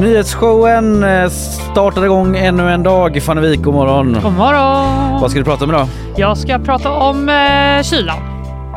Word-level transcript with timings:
Nyhetsshowen 0.00 1.04
eh, 1.04 1.28
startar 1.28 2.04
igång 2.04 2.36
ännu 2.36 2.70
en 2.72 2.82
dag. 2.82 3.22
Fanny 3.22 3.40
Wijk, 3.40 3.62
god 3.62 3.74
morgon. 3.74 4.16
God 4.22 4.32
morgon! 4.32 5.20
Vad 5.20 5.30
ska 5.30 5.38
du 5.38 5.44
prata 5.44 5.64
om 5.64 5.70
idag? 5.70 5.86
Jag 6.16 6.38
ska 6.38 6.58
prata 6.58 6.90
om 6.90 7.28
eh, 7.28 7.82
kylan. 7.82 8.18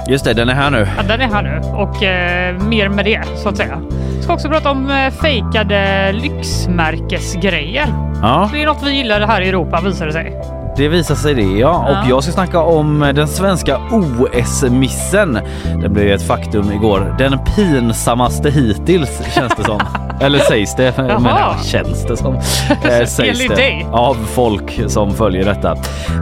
Just 0.09 0.25
det, 0.25 0.33
den 0.33 0.49
är 0.49 0.53
här 0.53 0.69
nu. 0.69 0.87
Ja, 0.97 1.03
den 1.03 1.21
är 1.21 1.27
här 1.27 1.43
nu 1.43 1.69
och 1.69 2.03
eh, 2.03 2.57
mer 2.63 2.89
med 2.89 3.05
det 3.05 3.21
så 3.35 3.49
att 3.49 3.57
säga. 3.57 3.81
Jag 4.15 4.23
ska 4.23 4.33
också 4.33 4.49
prata 4.49 4.71
om 4.71 4.89
eh, 4.91 5.09
fejkade 5.13 6.11
lyxmärkesgrejer. 6.11 7.87
Ja, 8.21 8.49
Det 8.53 8.61
är 8.61 8.65
något 8.65 8.83
vi 8.83 8.91
gillar 8.91 9.21
här 9.21 9.41
i 9.41 9.49
Europa 9.49 9.81
visar 9.81 10.05
det 10.05 10.13
sig. 10.13 10.33
Det 10.77 10.87
visar 10.87 11.15
sig 11.15 11.33
det 11.33 11.41
ja. 11.41 11.85
Ja. 11.89 12.01
Och 12.03 12.09
jag 12.09 12.23
ska 12.23 12.31
snacka 12.31 12.61
om 12.61 13.11
den 13.15 13.27
svenska 13.27 13.77
OS-missen. 13.91 15.39
Den 15.81 15.93
blev 15.93 16.07
ju 16.07 16.13
ett 16.13 16.27
faktum 16.27 16.71
igår. 16.71 17.15
Den 17.17 17.39
pinsammaste 17.55 18.49
hittills 18.49 19.21
känns 19.35 19.53
det 19.57 19.63
som. 19.63 19.79
Eller 20.19 20.39
sägs 20.39 20.75
det? 20.75 20.93
Men 20.97 21.23
ja, 21.25 21.55
känns 21.63 22.05
det 22.07 22.17
som. 22.17 22.35
Eh, 22.83 23.05
sägs 23.05 23.47
det. 23.47 23.85
Av 23.91 24.13
folk 24.33 24.81
som 24.87 25.13
följer 25.13 25.45
detta. 25.45 25.75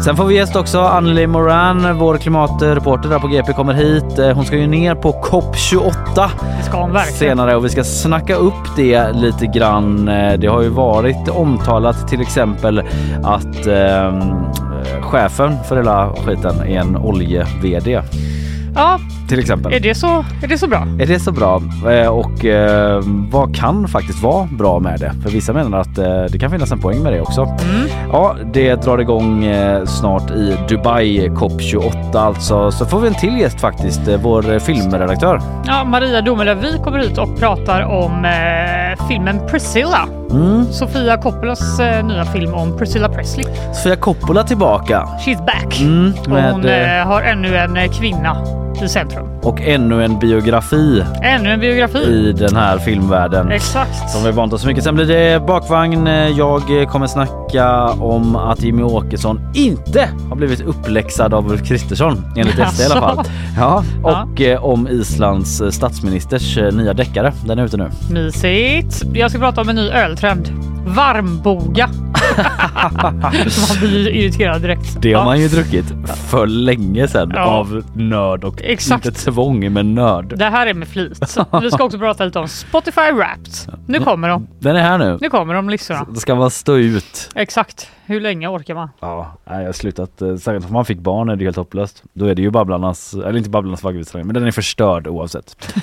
Sen 0.05 0.15
får 0.15 0.25
vi 0.25 0.35
gäst 0.35 0.55
också. 0.55 0.79
Anneli 0.79 1.27
Moran, 1.27 1.97
vår 1.97 2.17
klimatreporter 2.17 3.09
där 3.09 3.19
på 3.19 3.27
GP 3.27 3.53
kommer 3.53 3.73
hit. 3.73 4.19
Eh, 4.19 4.31
Hon 4.31 4.45
ska 4.45 4.57
ju 4.57 4.67
ner 4.67 4.95
på 4.95 5.11
COP28 5.11 6.29
Det 6.57 6.63
ska 6.65 6.77
hon 6.81 6.93
verkligen. 6.93 7.17
senare 7.17 7.55
och 7.55 7.65
vi 7.65 7.69
ska 7.69 7.83
snacka 7.83 8.35
upp 8.35 8.75
det 8.75 9.11
lite 9.13 9.45
grann. 9.47 10.07
Eh, 10.07 10.33
Det 10.39 10.47
har 10.47 10.61
ju 10.61 10.69
varit 10.69 11.29
omtalat 11.29 12.07
till 12.07 12.21
exempel 12.21 12.79
att 13.23 13.67
eh, 13.67 14.11
chefen 15.01 15.57
för 15.67 15.75
hela 15.75 16.13
skiten 16.25 16.55
är 16.61 16.79
en 16.79 16.97
olje-VD 16.97 18.01
Ja, 18.75 18.99
till 19.29 19.39
exempel. 19.39 19.73
är 19.73 19.79
det 19.79 19.95
så, 19.95 20.25
är 20.43 20.47
det 20.47 20.57
så 20.57 20.67
bra? 20.67 20.87
Är 20.99 21.05
det 21.05 21.19
så 21.19 21.31
bra? 21.31 21.61
Eh, 21.91 22.07
Och 22.07 22.45
eh, 22.45 23.01
vad 23.31 23.55
kan 23.55 23.87
faktiskt 23.87 24.23
vara 24.23 24.45
bra 24.51 24.79
med 24.79 24.99
det? 24.99 25.13
För 25.23 25.29
vissa 25.29 25.53
menar 25.53 25.79
att 25.79 25.97
eh, 25.97 26.23
det 26.29 26.39
kan 26.39 26.51
finnas 26.51 26.71
en 26.71 26.79
poäng 26.79 27.03
med 27.03 27.13
det 27.13 27.21
också. 27.21 27.41
Mm. 27.41 27.87
Ja, 28.11 28.35
det 28.53 28.75
drar 28.75 28.97
igång 28.97 29.45
eh, 29.45 29.85
snart 29.85 30.31
i 30.31 30.57
Dubai 30.69 31.29
COP28 31.29 32.17
alltså. 32.17 32.71
Så 32.71 32.85
får 32.85 32.99
vi 32.99 33.07
en 33.07 33.13
till 33.13 33.39
gäst 33.39 33.61
faktiskt, 33.61 34.07
eh, 34.07 34.19
vår 34.23 34.53
eh, 34.53 34.59
filmredaktör. 34.59 35.41
Ja, 35.65 35.83
Maria 35.83 36.21
Domelöv, 36.21 36.61
vi 36.61 36.77
kommer 36.83 36.99
hit 36.99 37.17
och 37.17 37.39
pratar 37.39 37.81
om 37.81 38.25
eh, 38.25 39.07
filmen 39.07 39.39
Priscilla. 39.51 40.07
Mm. 40.33 40.71
Sofia 40.71 41.17
Coppolas 41.17 41.79
eh, 41.79 42.05
nya 42.05 42.25
film 42.25 42.53
om 42.53 42.77
Priscilla 42.77 43.09
Presley. 43.09 43.45
Sofia 43.73 43.95
Coppola 43.95 44.43
tillbaka. 44.43 45.07
She's 45.25 45.45
back. 45.45 45.81
Mm, 45.81 46.13
och 46.29 46.51
hon 46.51 46.65
eh, 46.65 46.99
eh, 46.99 47.07
har 47.07 47.21
ännu 47.21 47.57
en 47.57 47.77
eh, 47.77 47.91
kvinna 47.91 48.37
i 48.83 48.89
centrum. 48.89 49.27
Och 49.43 49.61
ännu 49.61 50.03
en 50.05 50.19
biografi 50.19 51.03
Ännu 51.23 51.49
en 51.49 51.59
biografi. 51.59 51.97
i 51.99 52.33
den 52.33 52.55
här 52.55 52.77
filmvärlden. 52.77 53.51
Exakt. 53.51 54.09
Som 54.09 54.23
vi 54.23 54.31
vant 54.31 54.53
oss 54.53 54.61
så 54.61 54.67
mycket. 54.67 54.83
Sen 54.83 54.95
blir 54.95 55.05
det 55.05 55.45
bakvagn. 55.47 56.07
Jag 56.37 56.87
kommer 56.89 57.07
snacka 57.07 57.87
om 57.89 58.35
att 58.35 58.61
Jimmy 58.63 58.83
Åkesson 58.83 59.39
inte 59.53 60.09
har 60.29 60.35
blivit 60.35 60.61
uppläxad 60.61 61.33
av 61.33 61.51
Ulf 61.51 61.67
Kristersson 61.67 62.23
enligt 62.37 62.67
SD 62.71 62.81
i 62.81 62.85
alla 62.91 63.01
fall. 63.01 63.25
Ja, 63.57 63.83
Ja. 64.03 64.23
och 64.31 64.41
eh, 64.41 64.63
om 64.65 64.87
Islands 64.87 65.61
statsministers 65.69 66.57
eh, 66.57 66.71
nya 66.73 66.93
deckare. 66.93 67.33
Den 67.45 67.59
är 67.59 67.65
ute 67.65 67.77
nu. 67.77 67.89
Mysigt. 68.11 69.01
Jag 69.13 69.29
ska 69.31 69.39
prata 69.39 69.61
om 69.61 69.69
en 69.69 69.75
ny 69.75 69.89
öltrend. 69.89 70.49
Varmboga. 70.85 71.89
Man 73.01 73.79
blir 73.79 74.09
irriterad 74.09 74.61
direkt. 74.61 74.97
Det 75.01 75.13
har 75.13 75.21
Ja. 75.21 75.25
man 75.25 75.39
ju 75.39 75.47
druckit 75.47 75.85
för 76.29 76.47
länge 76.47 77.07
sedan 77.07 77.31
Ja. 77.35 77.41
av 77.43 77.83
nörd 77.93 78.43
och 78.43 78.61
Exakt. 78.71 79.05
inte 79.05 79.19
tvång 79.21 79.73
men 79.73 79.95
nörd. 79.95 80.37
Det 80.37 80.45
här 80.45 80.67
är 80.67 80.73
med 80.73 80.87
flit. 80.87 81.19
Vi 81.61 81.71
ska 81.71 81.83
också 81.83 81.99
prata 81.99 82.25
lite 82.25 82.39
om 82.39 82.47
Spotify 82.47 83.11
Wrapped. 83.11 83.53
Nu 83.87 83.99
kommer 83.99 84.29
de. 84.29 84.47
Den 84.59 84.75
är 84.75 84.81
här 84.81 84.97
nu. 84.97 85.17
Nu 85.21 85.29
kommer 85.29 85.53
de 85.53 85.69
listorna. 85.69 86.05
Då 86.09 86.15
ska 86.19 86.35
man 86.35 86.51
stå 86.51 86.77
ut. 86.77 87.29
Exakt. 87.35 87.89
Hur 88.05 88.21
länge 88.21 88.47
orkar 88.47 88.75
man? 88.75 88.89
Ja, 88.99 89.37
nej, 89.49 89.59
jag 89.59 89.65
har 89.65 89.73
slutat. 89.73 90.21
eh, 90.21 90.35
Särskilt 90.35 90.65
om 90.67 90.73
man 90.73 90.85
fick 90.85 90.99
barn 90.99 91.29
är 91.29 91.35
det 91.35 91.43
helt 91.43 91.57
hopplöst. 91.57 92.03
Då 92.13 92.25
är 92.25 92.35
det 92.35 92.41
ju 92.41 92.49
Babblarnas, 92.49 93.13
eller 93.13 93.37
inte 93.37 93.49
Babblarnas 93.49 93.83
vaggvisare, 93.83 94.23
men 94.23 94.33
den 94.33 94.47
är 94.47 94.51
förstörd 94.51 95.07
oavsett. 95.07 95.73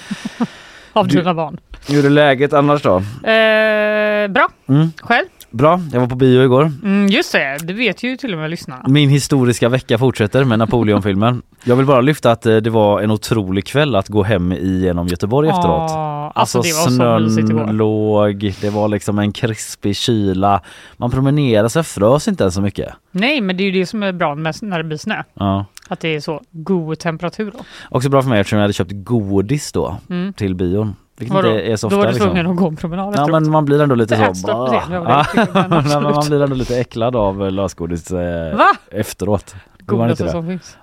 Av 0.92 1.08
Du- 1.08 1.18
dina 1.18 1.34
barn. 1.34 1.60
Hur 1.88 2.06
är 2.06 2.10
läget 2.10 2.52
annars 2.52 2.82
då? 2.82 2.96
Eh, 2.96 4.28
bra. 4.28 4.48
Mm. 4.68 4.92
Själv? 5.00 5.26
Bra, 5.50 5.80
jag 5.92 6.00
var 6.00 6.06
på 6.06 6.14
bio 6.16 6.42
igår. 6.44 6.72
Mm, 6.84 7.06
just 7.06 7.32
det. 7.32 7.58
Det 7.62 7.72
vet 7.72 8.02
ju 8.02 8.16
till 8.16 8.32
och 8.32 8.38
med 8.38 8.50
lyssnarna. 8.50 8.84
Min 8.88 9.08
historiska 9.08 9.68
vecka 9.68 9.98
fortsätter 9.98 10.44
med 10.44 10.58
Napoleonfilmen. 10.58 11.42
Jag 11.64 11.76
vill 11.76 11.86
bara 11.86 12.00
lyfta 12.00 12.30
att 12.32 12.46
eh, 12.46 12.56
det 12.56 12.70
var 12.70 13.00
en 13.00 13.10
otrolig 13.10 13.66
kväll 13.66 13.96
att 13.96 14.08
gå 14.08 14.22
hem 14.22 14.52
igenom 14.52 15.06
Göteborg 15.06 15.48
efteråt. 15.48 15.90
Ah, 15.90 16.30
alltså, 16.34 16.60
det 16.62 16.72
var 16.72 16.90
så 17.18 17.24
mysigt 17.24 17.50
igår. 17.50 17.64
snön 17.64 17.76
låg, 17.76 18.54
det 18.60 18.70
var 18.70 18.88
liksom 18.88 19.18
en 19.18 19.32
krispig 19.32 19.96
kyla. 19.96 20.60
Man 20.96 21.10
promenerade 21.10 21.70
så 21.70 21.82
frös 21.82 22.28
inte 22.28 22.44
ens 22.44 22.54
så 22.54 22.60
mycket. 22.60 22.92
Nej, 23.10 23.40
men 23.40 23.56
det 23.56 23.62
är 23.62 23.64
ju 23.64 23.80
det 23.80 23.86
som 23.86 24.02
är 24.02 24.12
bra 24.12 24.34
med 24.34 24.54
när 24.62 24.78
det 24.78 24.84
blir 24.84 24.98
snö. 24.98 25.22
Ja. 25.34 25.64
Att 25.88 26.00
det 26.00 26.08
är 26.16 26.20
så 26.20 26.40
god 26.50 26.98
temperatur 26.98 27.50
då. 27.50 27.58
Också 27.90 28.08
bra 28.08 28.22
för 28.22 28.28
mig 28.28 28.40
eftersom 28.40 28.56
jag 28.58 28.62
hade 28.64 28.72
köpt 28.72 28.92
godis 28.94 29.72
då 29.72 29.96
Mm. 30.10 30.32
till 30.32 30.54
bion. 30.54 30.96
Vilket 31.18 31.34
Vadå? 31.34 31.48
inte 31.48 31.62
är 31.62 31.76
så 31.76 31.88
Då 31.88 31.96
ofta. 31.96 32.06
var 32.06 32.12
du 32.12 32.18
tvungen 32.18 32.36
liksom. 32.36 32.52
att 32.52 32.58
gå 32.58 32.66
en 32.68 32.76
promenad 32.76 33.14
Ja 33.16 33.26
men 33.26 33.50
man 33.50 33.64
blir 33.64 33.80
ändå 33.82 33.94
lite 33.94 34.34
så... 34.34 34.52
av 34.52 34.70
dig, 34.70 34.80
Ja, 34.90 35.24
men 35.68 36.02
man 36.02 36.26
blir 36.28 36.42
ändå 36.42 36.54
lite 36.56 36.78
äcklad 36.80 37.16
av 37.16 37.52
lösgodis 37.52 38.10
eh, 38.10 38.56
Va? 38.56 38.66
efteråt. 38.90 39.54
Godaste 39.78 40.28
som 40.30 40.46
finns. 40.46 40.76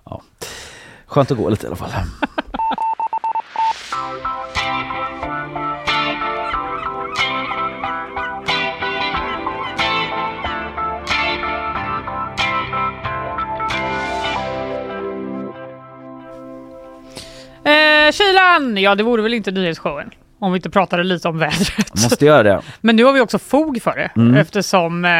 Skönt 1.05 1.31
att 1.31 1.37
gå 1.37 1.49
lite 1.49 1.65
i 1.65 1.67
alla 1.67 1.75
fall. 1.75 1.89
Eh, 17.63 18.11
kylan! 18.11 18.77
Ja, 18.77 18.95
det 18.95 19.03
vore 19.03 19.21
väl 19.21 19.33
inte 19.33 19.51
nyhetsshowen. 19.51 20.09
Om 20.39 20.51
vi 20.51 20.55
inte 20.57 20.69
pratade 20.69 21.03
lite 21.03 21.27
om 21.27 21.37
vädret. 21.39 22.03
Måste 22.03 22.25
göra 22.25 22.43
det. 22.43 22.61
Men 22.81 22.95
nu 22.95 23.03
har 23.03 23.13
vi 23.13 23.21
också 23.21 23.39
fog 23.39 23.81
för 23.81 23.95
det 23.95 24.11
Mm. 24.21 24.35
eftersom 24.35 25.05
eh, 25.05 25.11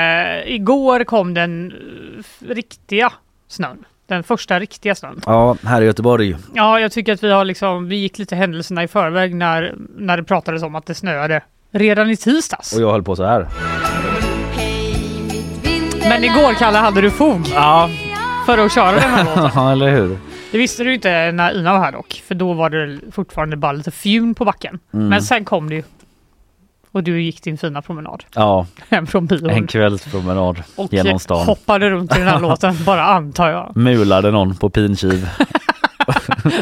igår 0.55 1.03
kom 1.03 1.33
den 1.33 1.71
eh, 1.71 2.47
riktiga 2.53 3.11
snön. 3.47 3.77
Den 4.07 4.23
första 4.23 4.59
riktiga 4.59 4.95
snön. 4.95 5.21
Ja, 5.25 5.57
här 5.63 5.81
i 5.81 5.85
Göteborg. 5.85 6.35
Ja, 6.53 6.79
jag 6.79 6.91
tycker 6.91 7.13
att 7.13 7.23
vi 7.23 7.31
har 7.31 7.45
liksom, 7.45 7.87
vi 7.87 7.95
gick 7.95 8.17
lite 8.17 8.35
händelserna 8.35 8.83
i 8.83 8.87
förväg 8.87 9.35
när, 9.35 9.75
när 9.97 10.17
det 10.17 10.23
pratades 10.23 10.63
om 10.63 10.75
att 10.75 10.85
det 10.85 10.95
snöade 10.95 11.41
redan 11.71 12.09
i 12.09 12.17
tisdags. 12.17 12.73
Och 12.75 12.81
jag 12.81 12.91
höll 12.91 13.03
på 13.03 13.15
så 13.15 13.23
här. 13.25 13.47
Men 16.09 16.23
igår 16.23 16.53
Kalle 16.53 16.77
hade 16.77 17.01
du 17.01 17.11
fog 17.11 17.41
Ja, 17.53 17.89
för 18.45 18.57
att 18.57 18.73
köra 18.73 18.91
den 18.91 19.01
här 19.09 19.25
låten. 19.43 19.67
eller 19.67 19.89
hur? 19.91 20.17
Det 20.55 20.59
visste 20.59 20.83
du 20.83 20.93
inte 20.93 21.31
när 21.31 21.59
Ina 21.59 21.73
var 21.73 21.79
här 21.79 21.91
dock, 21.91 22.23
för 22.27 22.35
då 22.35 22.53
var 22.53 22.69
det 22.69 22.99
fortfarande 23.11 23.57
bara 23.57 23.71
lite 23.71 23.91
fjun 23.91 24.35
på 24.35 24.45
backen. 24.45 24.79
Mm. 24.93 25.07
Men 25.07 25.21
sen 25.21 25.45
kom 25.45 25.69
det 25.69 25.75
ju. 25.75 25.83
Och 26.91 27.03
du 27.03 27.21
gick 27.21 27.43
din 27.43 27.57
fina 27.57 27.81
promenad 27.81 28.23
Ja, 28.35 28.67
hem 28.89 29.07
från 29.07 29.25
bion. 29.25 29.49
en 29.49 29.67
kvällspromenad 29.67 30.63
och 30.75 30.93
genom 30.93 31.19
stan. 31.19 31.45
hoppade 31.45 31.89
runt 31.89 32.15
i 32.15 32.19
den 32.19 32.27
här 32.27 32.39
låten, 32.49 32.75
bara 32.85 33.03
antar 33.05 33.49
jag. 33.49 33.71
Mulade 33.77 34.31
någon 34.31 34.55
på 34.55 34.69
pinkiv. 34.69 35.29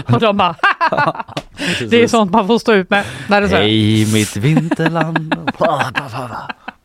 Och 0.14 0.20
de 0.20 0.38
bara 0.38 0.56
Det 1.90 2.04
är 2.04 2.08
sånt 2.08 2.32
man 2.32 2.48
får 2.48 2.60
stå 2.60 2.74
ut 2.74 2.90
med. 2.90 3.06
När 3.28 3.42
det 3.42 3.48
är 3.48 3.58
Hej 3.62 4.14
mitt 4.14 4.36
vinterland. 4.38 5.36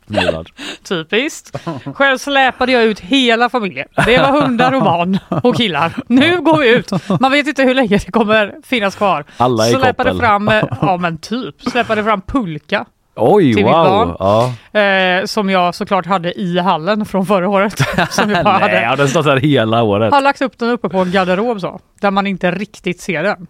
Typiskt. 0.83 1.57
Själv 1.95 2.19
släpade 2.19 2.73
jag 2.73 2.85
ut 2.85 3.01
hela 3.01 3.49
familjen. 3.49 3.89
Det 4.07 4.19
var 4.19 4.41
hundar 4.41 4.73
och 4.73 4.83
barn 4.83 5.19
och 5.43 5.57
killar. 5.57 5.93
Nu 6.07 6.41
går 6.41 6.59
vi 6.59 6.69
ut. 6.69 6.91
Man 7.21 7.33
vet 7.33 7.47
inte 7.47 7.63
hur 7.63 7.75
länge 7.75 7.99
det 7.99 8.11
kommer 8.13 8.55
finnas 8.65 8.95
kvar. 8.97 9.25
Alla 9.37 9.69
i 9.69 9.71
Släpade 9.71 10.11
koppel. 10.11 10.19
fram, 10.19 10.49
eh, 10.49 10.65
ja 10.81 10.97
men 10.97 11.19
typ, 11.19 11.63
släpade 11.63 12.05
fram 12.05 12.21
pulka 12.21 12.85
Oj, 13.19 13.55
till 13.55 13.65
mitt 13.65 13.73
barn. 13.73 14.09
wow! 14.09 14.53
Ja. 14.73 14.81
eh, 14.81 15.25
som 15.25 15.51
jag 15.51 15.75
såklart 15.75 16.07
hade 16.07 16.41
i 16.41 16.59
hallen 16.59 17.05
från 17.07 17.27
förra 17.27 17.49
året. 17.49 17.79
Som 18.11 18.31
jag 18.31 18.45
bara 18.45 18.59
Nej, 18.67 18.85
hade. 18.85 19.03
den 19.03 19.09
stått 19.09 19.27
här 19.27 19.37
hela 19.37 19.83
året? 19.83 20.13
Har 20.13 20.21
lagt 20.21 20.43
upp 20.43 20.59
den 20.59 20.71
uppe 20.71 20.89
på 20.89 20.99
en 20.99 21.11
garderob 21.11 21.61
så, 21.61 21.81
där 22.01 22.11
man 22.11 22.27
inte 22.27 22.51
riktigt 22.51 23.01
ser 23.01 23.23
den. 23.23 23.47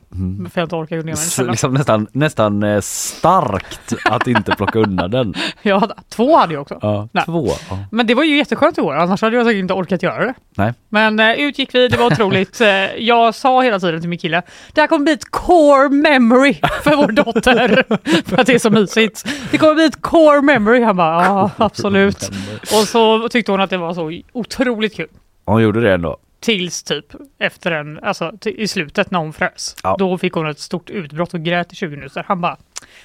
För 0.50 0.61
jag 0.61 0.67
inte 0.67 0.76
orkar 0.76 0.97
gå 0.97 1.03
ner 1.03 1.37
den 1.38 1.47
liksom 1.50 1.75
nästan, 1.75 2.06
nästan 2.12 2.62
eh, 2.62 2.81
starkt 2.81 3.94
att 4.05 4.26
inte 4.26 4.53
plocka 4.56 4.79
undan 4.79 5.11
den. 5.11 5.35
Hade, 5.81 5.94
två 6.09 6.37
hade 6.37 6.53
jag 6.55 6.62
också. 6.62 6.79
Ja, 6.82 7.09
Nej. 7.12 7.25
två. 7.25 7.49
Ja. 7.70 7.79
Men 7.91 8.06
det 8.06 8.15
var 8.15 8.25
ju 8.25 8.37
jätteskönt 8.37 8.79
i 8.79 8.81
år, 8.81 8.94
annars 8.94 9.23
hade 9.23 9.37
jag 9.37 9.47
säkert 9.47 9.59
inte 9.61 9.75
orkat 9.75 10.03
göra 10.03 10.25
det. 10.26 10.35
Nej. 10.56 10.73
Men 10.88 11.20
eh, 11.20 11.32
ut 11.32 11.59
gick 11.59 11.75
vi, 11.75 11.88
det 11.88 11.97
var 11.97 12.06
otroligt. 12.06 12.61
Eh, 12.61 12.69
jag 12.99 13.35
sa 13.35 13.62
hela 13.62 13.81
tiden 13.81 14.00
till 14.00 14.09
min 14.11 14.19
kille, 14.19 14.43
det 14.73 14.81
här 14.81 14.88
kommer 14.88 15.05
bli 15.05 15.12
ett 15.12 15.31
core 15.31 15.88
memory 15.88 16.55
för 16.85 16.97
vår 16.97 17.12
dotter. 17.12 17.85
för 18.29 18.41
att 18.41 18.47
det 18.47 18.55
är 18.55 18.59
så 18.59 18.70
mysigt. 18.70 19.25
Det 19.50 19.57
kommer 19.58 19.75
bli 19.75 19.84
ett 19.84 20.02
core 20.02 20.43
memory. 20.43 20.82
Han 20.82 20.96
bara, 20.96 21.25
ja 21.25 21.50
absolut. 21.56 22.31
Och 22.60 22.88
så 22.88 23.28
tyckte 23.28 23.52
hon 23.52 23.60
att 23.60 23.70
det 23.70 23.76
var 23.76 23.94
så 23.94 24.12
otroligt 24.32 24.96
kul. 24.96 25.08
Hon 25.46 25.62
gjorde 25.62 25.81
det 25.81 25.94
ändå. 25.94 26.16
Tills 26.40 26.82
typ 26.82 27.05
efter 27.38 27.72
en, 27.72 27.99
alltså 28.02 28.32
i 28.44 28.69
slutet 28.69 29.10
när 29.10 29.19
hon 29.19 29.32
frös. 29.32 29.76
Ja. 29.82 29.96
Då 29.99 30.19
fick 30.19 30.32
hon 30.32 30.46
ett 30.49 30.58
stort 30.58 30.90
utbrott 30.90 31.34
och 31.34 31.40
grät 31.40 31.72
i 31.72 31.76
20 31.76 31.96
minuter. 31.96 32.25
Han 32.28 32.40
bara, 32.40 32.56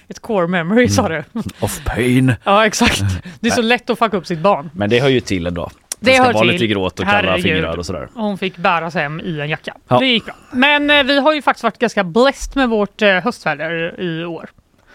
ett 0.08 0.20
core 0.20 0.48
memory 0.48 0.88
sa 0.90 1.08
Mm. 1.08 1.24
du. 1.34 1.40
Of 1.66 1.84
pain. 1.86 2.34
Ja 2.44 2.66
exakt. 2.66 3.02
Det 3.40 3.48
är 3.48 3.52
så 3.52 3.62
lätt 3.62 3.90
att 3.90 4.00
fucka 4.00 4.18
upp 4.18 4.28
sitt 4.28 4.40
barn. 4.40 4.70
Men 4.74 4.90
det 4.90 5.00
hör 5.00 5.10
ju 5.10 5.20
till 5.20 5.48
ändå. 5.48 5.70
Det 6.00 6.14
ska 6.14 6.24
hör 6.24 6.34
vara 6.34 6.44
till. 6.44 6.52
lite 6.54 6.68
gråt 6.68 7.00
och 7.00 7.06
kalla 7.06 7.38
fingrar 7.38 7.78
och 7.78 7.86
sådär. 7.86 8.08
Hon 8.14 8.38
fick 8.38 8.58
bäras 8.58 8.94
hem 8.96 9.20
i 9.20 9.40
en 9.42 9.50
jacka. 9.50 9.76
Ja. 9.88 10.00
Det 10.00 10.06
gick 10.06 10.26
bra. 10.26 10.36
Men 10.52 10.90
eh, 10.90 11.04
vi 11.04 11.20
har 11.20 11.34
ju 11.34 11.42
faktiskt 11.42 11.64
varit 11.64 11.80
ganska 11.80 12.04
blessed 12.04 12.56
med 12.56 12.70
vårt 12.70 13.02
eh, 13.02 13.10
höstväder 13.10 14.00
i 14.02 14.26
år. 14.26 14.50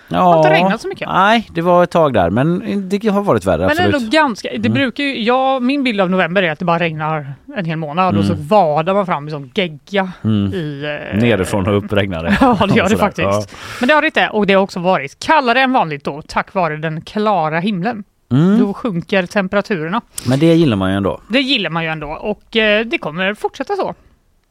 Ja. 0.09 0.37
inte 0.39 0.51
regnat 0.51 0.81
så 0.81 0.89
mycket. 0.89 1.09
Nej, 1.09 1.49
det 1.53 1.61
var 1.61 1.85
ett 1.85 1.91
tag 1.91 2.13
där, 2.13 2.31
men 2.31 2.63
det 2.89 3.09
har 3.09 3.23
varit 3.23 3.45
värre. 3.47 3.59
Men 3.59 3.71
absolut. 3.71 3.95
ändå 3.95 4.11
ganska, 4.11 4.49
det 4.59 4.69
brukar 4.69 5.05
ju, 5.05 5.23
ja, 5.23 5.61
min 5.61 5.85
bild 5.85 6.01
av 6.01 6.11
november 6.11 6.43
är 6.43 6.53
att 6.53 6.59
det 6.59 6.65
bara 6.65 6.79
regnar 6.79 7.33
en 7.57 7.65
hel 7.65 7.77
månad 7.77 8.17
och 8.17 8.25
så 8.25 8.35
vadar 8.35 8.95
man 8.95 9.07
fram 9.07 9.31
sån 9.31 9.51
gegga 9.55 10.13
i... 10.53 10.85
Eh, 10.85 11.19
Nerifrån 11.19 11.69
och 11.69 11.77
upp 11.77 11.93
regnar 11.93 12.25
det. 12.25 12.39
Ja, 12.61 12.67
det 12.69 12.75
gör 12.75 12.89
det 12.89 12.97
faktiskt. 12.97 13.57
Men 13.81 13.89
det 13.89 13.95
har 13.95 14.03
det 14.03 14.07
inte 14.07 14.29
och 14.29 14.47
det 14.47 14.55
har 14.55 14.63
också 14.63 14.81
varit 14.81 15.19
kallare 15.19 15.61
än 15.61 15.73
vanligt 15.73 16.05
då 16.05 16.23
tack 16.23 16.55
vare 16.55 16.77
den 16.77 17.01
klara 17.01 17.61
himlen. 17.61 18.05
Ja. 18.29 18.37
Mm. 18.37 18.59
Då 18.59 18.75
sjunker 18.75 19.27
temperaturerna. 19.27 20.01
Men 20.27 20.39
det 20.39 20.55
gillar 20.55 20.77
man 20.77 20.91
ju 20.91 20.97
ändå. 20.97 21.21
Det 21.29 21.41
gillar 21.41 21.71
man 21.71 21.85
ju 21.85 21.91
ändå 21.91 22.09
och 22.09 22.57
eh, 22.57 22.87
det 22.87 22.99
kommer 22.99 23.35
fortsätta 23.35 23.77
så. 23.77 23.95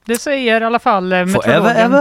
Det 0.08 0.16
säger 0.16 0.62
i 0.62 0.64
alla 0.66 0.80
fall 0.80 1.14
eh, 1.14 1.26
Forever 1.26 1.62
meteorologen. 1.62 1.94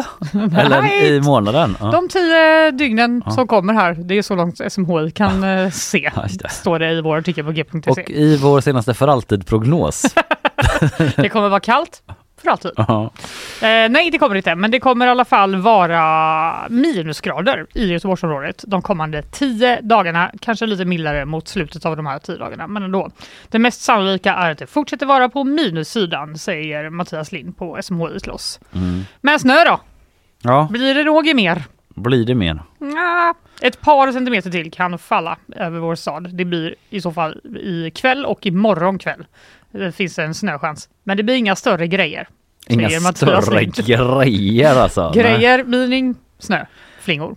ever? 0.52 0.60
Eller 0.60 1.04
i 1.04 1.20
månaden? 1.20 1.76
Ja. 1.80 1.86
De 1.90 2.08
tio 2.08 2.70
dygnen 2.70 3.22
som 3.30 3.46
kommer 3.46 3.74
här, 3.74 3.94
det 3.94 4.18
är 4.18 4.22
så 4.22 4.34
långt 4.34 4.60
SMHI 4.72 5.10
kan 5.10 5.44
eh, 5.44 5.70
se. 5.70 6.10
Ja, 6.16 6.22
just 6.22 6.42
det. 6.42 6.48
Står 6.48 6.78
det 6.78 6.92
i 6.92 7.00
vår 7.00 7.16
artikel 7.16 7.44
på 7.44 7.52
g.se. 7.52 7.90
Och 7.90 8.10
i 8.10 8.36
vår 8.36 8.60
senaste 8.60 8.94
för 8.94 9.08
alltid-prognos. 9.08 10.02
Det 11.16 11.28
kommer 11.28 11.48
vara 11.48 11.60
kallt 11.60 12.02
för 12.46 12.50
alltid. 12.52 12.70
Ja. 12.76 13.10
Eh, 13.66 13.88
nej, 13.90 14.10
det 14.10 14.18
kommer 14.18 14.34
det 14.34 14.38
inte, 14.38 14.54
men 14.54 14.70
det 14.70 14.80
kommer 14.80 15.06
i 15.06 15.10
alla 15.10 15.24
fall 15.24 15.56
vara 15.56 16.68
minusgrader 16.68 17.66
i 17.74 17.86
Göteborgsområdet 17.86 18.64
de 18.66 18.82
kommande 18.82 19.22
tio 19.22 19.80
dagarna. 19.80 20.30
Kanske 20.40 20.66
lite 20.66 20.84
mildare 20.84 21.24
mot 21.24 21.48
slutet 21.48 21.86
av 21.86 21.96
de 21.96 22.06
här 22.06 22.18
tio 22.18 22.36
dagarna, 22.36 22.66
men 22.66 22.82
ändå. 22.82 23.10
Det 23.48 23.58
mest 23.58 23.80
sannolika 23.80 24.34
är 24.34 24.50
att 24.50 24.58
det 24.58 24.66
fortsätter 24.66 25.06
vara 25.06 25.28
på 25.28 25.44
minussidan, 25.44 26.38
säger 26.38 26.90
Mattias 26.90 27.32
Lind 27.32 27.56
på 27.58 27.78
SMHI 27.82 28.20
Slåss. 28.20 28.60
Men 29.20 29.40
snö 29.40 29.64
då? 29.64 29.80
ja, 30.42 30.68
Blir 30.70 30.94
det 30.94 31.04
något 31.04 31.36
mer? 31.36 31.62
blir 31.94 32.26
det 32.26 32.34
mer? 32.34 32.62
Nja, 32.78 33.34
ett 33.60 33.80
par 33.80 34.12
centimeter 34.12 34.50
till 34.50 34.70
kan 34.70 34.98
falla 34.98 35.36
över 35.56 35.78
vår 35.78 35.94
stad. 35.94 36.30
Det 36.32 36.44
blir 36.44 36.74
i 36.90 37.00
så 37.00 37.12
fall 37.12 37.40
i 37.60 37.90
kväll 37.90 38.26
och 38.26 38.46
imorgon 38.46 38.98
kväll. 38.98 39.24
Det 39.78 39.92
finns 39.92 40.18
en 40.18 40.34
snöchans. 40.34 40.88
Men 41.04 41.16
det 41.16 41.22
blir 41.22 41.34
inga 41.34 41.56
större 41.56 41.86
grejer. 41.86 42.28
Inga 42.68 42.88
större 43.00 43.64
grejer 43.64 44.76
alltså? 44.76 45.12
Grejer, 45.14 45.64
mining, 45.64 46.14
snö, 46.38 46.64
flingor. 47.00 47.36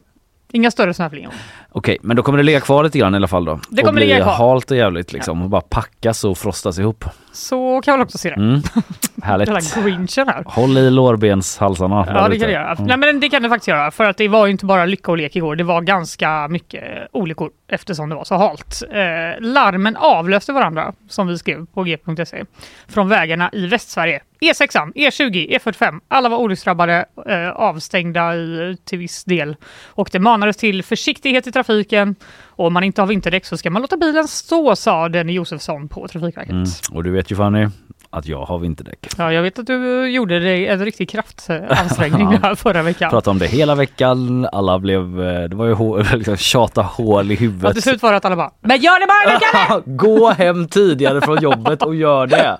Inga 0.51 0.71
större 0.71 0.93
snöflingor. 0.93 1.33
Okej, 1.71 1.97
men 2.01 2.17
då 2.17 2.23
kommer 2.23 2.37
det 2.37 2.43
ligga 2.43 2.59
kvar 2.59 2.83
lite 2.83 2.99
grann 2.99 3.13
i 3.13 3.17
alla 3.17 3.27
fall 3.27 3.45
då? 3.45 3.59
Det 3.69 3.81
och 3.81 3.85
kommer 3.87 3.99
bli 3.99 4.07
ligga 4.07 4.23
kvar. 4.23 4.33
halt 4.33 4.71
och 4.71 4.77
jävligt 4.77 5.13
liksom 5.13 5.41
och 5.41 5.49
bara 5.49 5.61
packas 5.61 6.23
och 6.23 6.37
frostas 6.37 6.79
ihop. 6.79 7.05
Så 7.31 7.81
kan 7.81 7.91
man 7.93 8.01
också 8.01 8.17
se 8.17 8.29
det. 8.29 8.35
Mm. 8.35 8.61
Den 8.73 8.83
Härligt. 9.23 9.49
där 9.49 9.83
grinchen 9.83 10.27
här. 10.27 10.43
Håll 10.47 10.77
i 10.77 10.89
lårbenshalsarna. 10.89 12.05
Ja, 12.07 12.27
det 12.27 12.35
ute. 12.35 12.39
kan 12.39 12.47
det 12.47 12.53
göra. 12.53 12.71
Mm. 12.71 12.83
Nej, 12.85 12.97
men 12.97 13.19
det 13.19 13.29
kan 13.29 13.43
det 13.43 13.49
faktiskt 13.49 13.67
göra. 13.67 13.91
För 13.91 14.03
att 14.05 14.17
det 14.17 14.27
var 14.27 14.45
ju 14.45 14.51
inte 14.51 14.65
bara 14.65 14.85
lycka 14.85 15.11
och 15.11 15.17
lek 15.17 15.35
igår. 15.35 15.55
Det 15.55 15.63
var 15.63 15.81
ganska 15.81 16.47
mycket 16.47 16.83
olyckor 17.11 17.49
eftersom 17.69 18.09
det 18.09 18.15
var 18.15 18.23
så 18.23 18.35
halt. 18.35 18.83
Eh, 18.91 19.41
larmen 19.41 19.95
avlöste 19.95 20.53
varandra, 20.53 20.93
som 21.07 21.27
vi 21.27 21.37
skrev 21.37 21.65
på 21.65 21.83
g.se, 21.83 22.45
från 22.87 23.09
vägarna 23.09 23.49
i 23.53 23.67
Västsverige. 23.67 24.21
E6, 24.41 24.93
E20, 24.95 25.57
E45. 25.57 25.99
Alla 26.07 26.29
var 26.29 26.37
olycksdrabbade, 26.37 27.05
eh, 27.25 27.49
avstängda 27.49 28.35
i, 28.35 28.77
till 28.85 28.99
viss 28.99 29.23
del. 29.23 29.55
Och 29.85 30.09
det 30.11 30.19
manades 30.19 30.57
till 30.57 30.83
försiktighet 30.83 31.47
i 31.47 31.51
trafiken. 31.51 32.15
Och 32.45 32.65
om 32.65 32.73
man 32.73 32.83
inte 32.83 33.01
har 33.01 33.07
vinterdäck 33.07 33.45
så 33.45 33.57
ska 33.57 33.69
man 33.69 33.81
låta 33.81 33.97
bilen 33.97 34.27
stå, 34.27 34.75
sa 34.75 35.09
Denny 35.09 35.33
Josefsson 35.33 35.87
på 35.87 36.07
Trafikverket. 36.07 36.51
Mm. 36.51 36.65
Och 36.91 37.03
du 37.03 37.11
vet 37.11 37.31
ju 37.31 37.35
Fanny 37.35 37.67
att 38.11 38.25
jag 38.25 38.45
har 38.45 38.59
vinterdäck. 38.59 39.07
Ja, 39.17 39.33
jag 39.33 39.41
vet 39.41 39.59
att 39.59 39.67
du 39.67 40.07
gjorde 40.09 40.39
dig 40.39 40.67
en 40.67 40.85
riktig 40.85 41.09
kraftansträngning 41.09 42.27
här 42.43 42.55
förra 42.55 42.81
veckan. 42.83 43.09
Pratade 43.09 43.31
om 43.31 43.39
det 43.39 43.47
hela 43.47 43.75
veckan, 43.75 44.47
alla 44.51 44.79
blev, 44.79 45.21
eh, 45.21 45.43
det 45.49 45.55
var 45.55 45.65
ju 45.65 45.73
hå- 45.73 46.15
liksom 46.17 46.37
tjata 46.37 46.81
hål 46.81 47.31
i 47.31 47.33
Ja, 47.33 47.37
till 47.37 47.47
huvudet. 47.47 47.83
slut 47.83 48.01
var 48.01 48.11
det 48.11 48.17
att 48.17 48.25
alla 48.25 48.35
bara 48.35 48.51
Men 48.61 48.77
gör 48.81 48.99
det 48.99 49.07
bara 49.07 49.77
nu! 49.85 49.95
Gå 49.95 50.29
hem 50.29 50.67
tidigare 50.67 51.21
från 51.21 51.41
jobbet 51.41 51.83
och 51.83 51.95
gör 51.95 52.27
det. 52.27 52.57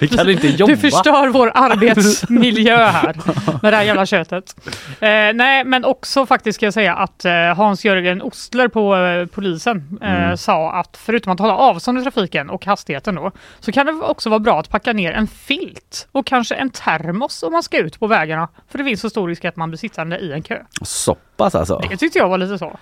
Vi 0.00 0.08
kan 0.08 0.30
inte 0.30 0.48
jobba. 0.48 0.72
Du 0.72 0.76
förstör 0.76 1.28
vår 1.28 1.52
arbetsmiljö 1.54 2.76
här 2.76 3.16
med 3.62 3.72
det 3.72 3.76
här 3.76 3.84
jävla 3.84 4.06
köttet. 4.06 4.56
Eh, 5.00 5.08
nej, 5.34 5.64
men 5.64 5.84
också 5.84 6.26
faktiskt 6.26 6.56
ska 6.56 6.66
jag 6.66 6.74
säga 6.74 6.94
att 6.94 7.24
eh, 7.24 7.32
Hans-Jörgen 7.32 8.22
Ostler 8.22 8.68
på 8.68 8.96
eh, 8.96 9.26
polisen 9.26 9.98
eh, 10.02 10.34
sa 10.34 10.72
att 10.72 10.96
förutom 10.96 11.32
att 11.32 11.38
hålla 11.38 11.56
avstånd 11.56 11.98
i 11.98 12.02
trafiken 12.02 12.50
och 12.50 12.66
hastigheten 12.66 13.14
då, 13.14 13.32
så 13.60 13.72
kan 13.72 13.86
det 13.86 13.92
också 13.92 14.30
vara 14.30 14.40
bra 14.40 14.60
att 14.60 14.70
packa 14.70 14.92
ner 14.92 15.12
en 15.12 15.26
filt 15.26 16.08
och 16.12 16.26
kanske 16.26 16.54
en 16.54 16.70
termos 16.70 17.42
om 17.42 17.52
man 17.52 17.62
ska 17.62 17.78
ut 17.78 18.00
på 18.00 18.06
vägarna. 18.06 18.48
För 18.68 18.78
det 18.78 18.84
finns 18.84 19.00
så 19.00 19.10
stor 19.10 19.28
risk 19.28 19.44
att 19.44 19.56
man 19.56 19.70
blir 19.70 19.78
sittande 19.78 20.18
i 20.18 20.32
en 20.32 20.42
kö. 20.42 20.58
Så 20.82 21.16
pass 21.36 21.54
alltså. 21.54 21.82
Det 21.90 21.96
tyckte 21.96 22.18
jag 22.18 22.28
var 22.28 22.38
lite 22.38 22.58
så. 22.58 22.78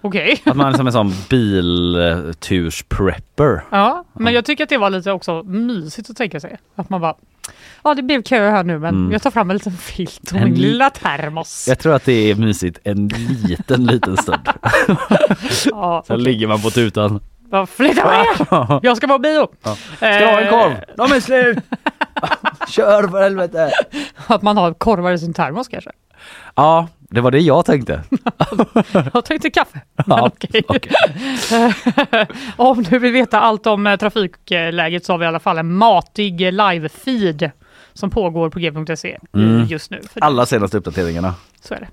Okej. 0.00 0.40
Att 0.44 0.56
man 0.56 0.72
är 0.72 0.76
som 0.76 0.86
en 0.86 0.92
sån 0.92 1.12
biltursprepper. 1.28 3.64
Ja, 3.70 4.04
men 4.12 4.32
jag 4.34 4.44
tycker 4.44 4.64
att 4.64 4.70
det 4.70 4.78
var 4.78 4.90
lite 4.90 5.12
också 5.12 5.42
mysigt 5.42 6.10
att 6.10 6.16
tänka 6.16 6.40
sig. 6.40 6.56
Att 6.76 6.90
man 6.90 7.00
bara, 7.00 7.14
ja 7.84 7.94
det 7.94 8.02
blev 8.02 8.22
kö 8.22 8.50
här 8.50 8.64
nu 8.64 8.78
men 8.78 8.94
Mm. 8.94 9.12
jag 9.12 9.22
tar 9.22 9.30
fram 9.30 9.50
en 9.50 9.56
liten 9.56 9.72
filt 9.76 10.30
och 10.32 10.38
En 10.38 10.44
min 10.44 10.54
li- 10.54 10.60
lilla 10.60 10.90
termos. 10.90 11.68
Jag 11.68 11.78
tror 11.78 11.94
att 11.94 12.04
det 12.04 12.30
är 12.30 12.34
mysigt 12.34 12.78
en 12.84 13.08
liten, 13.48 13.86
liten 13.86 14.16
stund. 14.16 14.40
Ja, 15.70 16.02
Sen 16.06 16.16
okej. 16.16 16.24
ligger 16.24 16.46
man 16.46 16.60
på 16.62 16.70
tutan. 16.70 17.20
Bara, 17.50 17.66
Flytta 17.66 18.02
på 18.02 18.08
er! 18.08 18.80
Jag 18.82 18.96
ska 18.96 19.06
vara 19.06 19.18
bio! 19.18 19.48
Ska 19.96 20.06
du 20.18 20.24
ha 20.26 20.40
en 20.40 20.50
korv? 20.50 20.72
De 20.96 21.12
är 21.16 21.20
slut! 21.20 21.58
Kör 22.68 23.08
för 23.08 23.22
helvete! 23.22 23.70
Att 24.26 24.42
man 24.42 24.56
har 24.56 24.74
korvar 24.74 25.12
i 25.12 25.18
sin 25.18 25.34
termos 25.34 25.68
kanske. 25.68 25.90
Ja, 26.54 26.88
det 27.10 27.20
var 27.20 27.30
det 27.30 27.38
jag 27.40 27.64
tänkte. 27.64 28.02
Jag 29.14 29.24
tänkte 29.24 29.50
kaffe. 29.50 29.80
Ja, 30.06 30.26
okej. 30.26 30.62
okej. 30.68 30.92
Om 32.56 32.82
du 32.82 32.98
vill 32.98 33.12
veta 33.12 33.40
allt 33.40 33.66
om 33.66 33.86
eh, 33.86 33.96
trafikläget 33.96 35.04
så 35.04 35.12
har 35.12 35.18
vi 35.18 35.24
i 35.24 35.28
alla 35.28 35.40
fall 35.40 35.58
en 35.58 35.72
matig 35.74 36.40
live-feed 36.40 37.50
som 37.92 38.10
pågår 38.10 38.50
på 38.50 38.58
g.se 38.58 39.18
Mm. 39.34 39.64
just 39.66 39.90
nu. 39.90 40.00
Alla 40.20 40.46
senaste 40.46 40.76
uppdateringarna. 40.78 41.34
Så 41.60 41.74
är 41.74 41.80
det. 41.80 41.88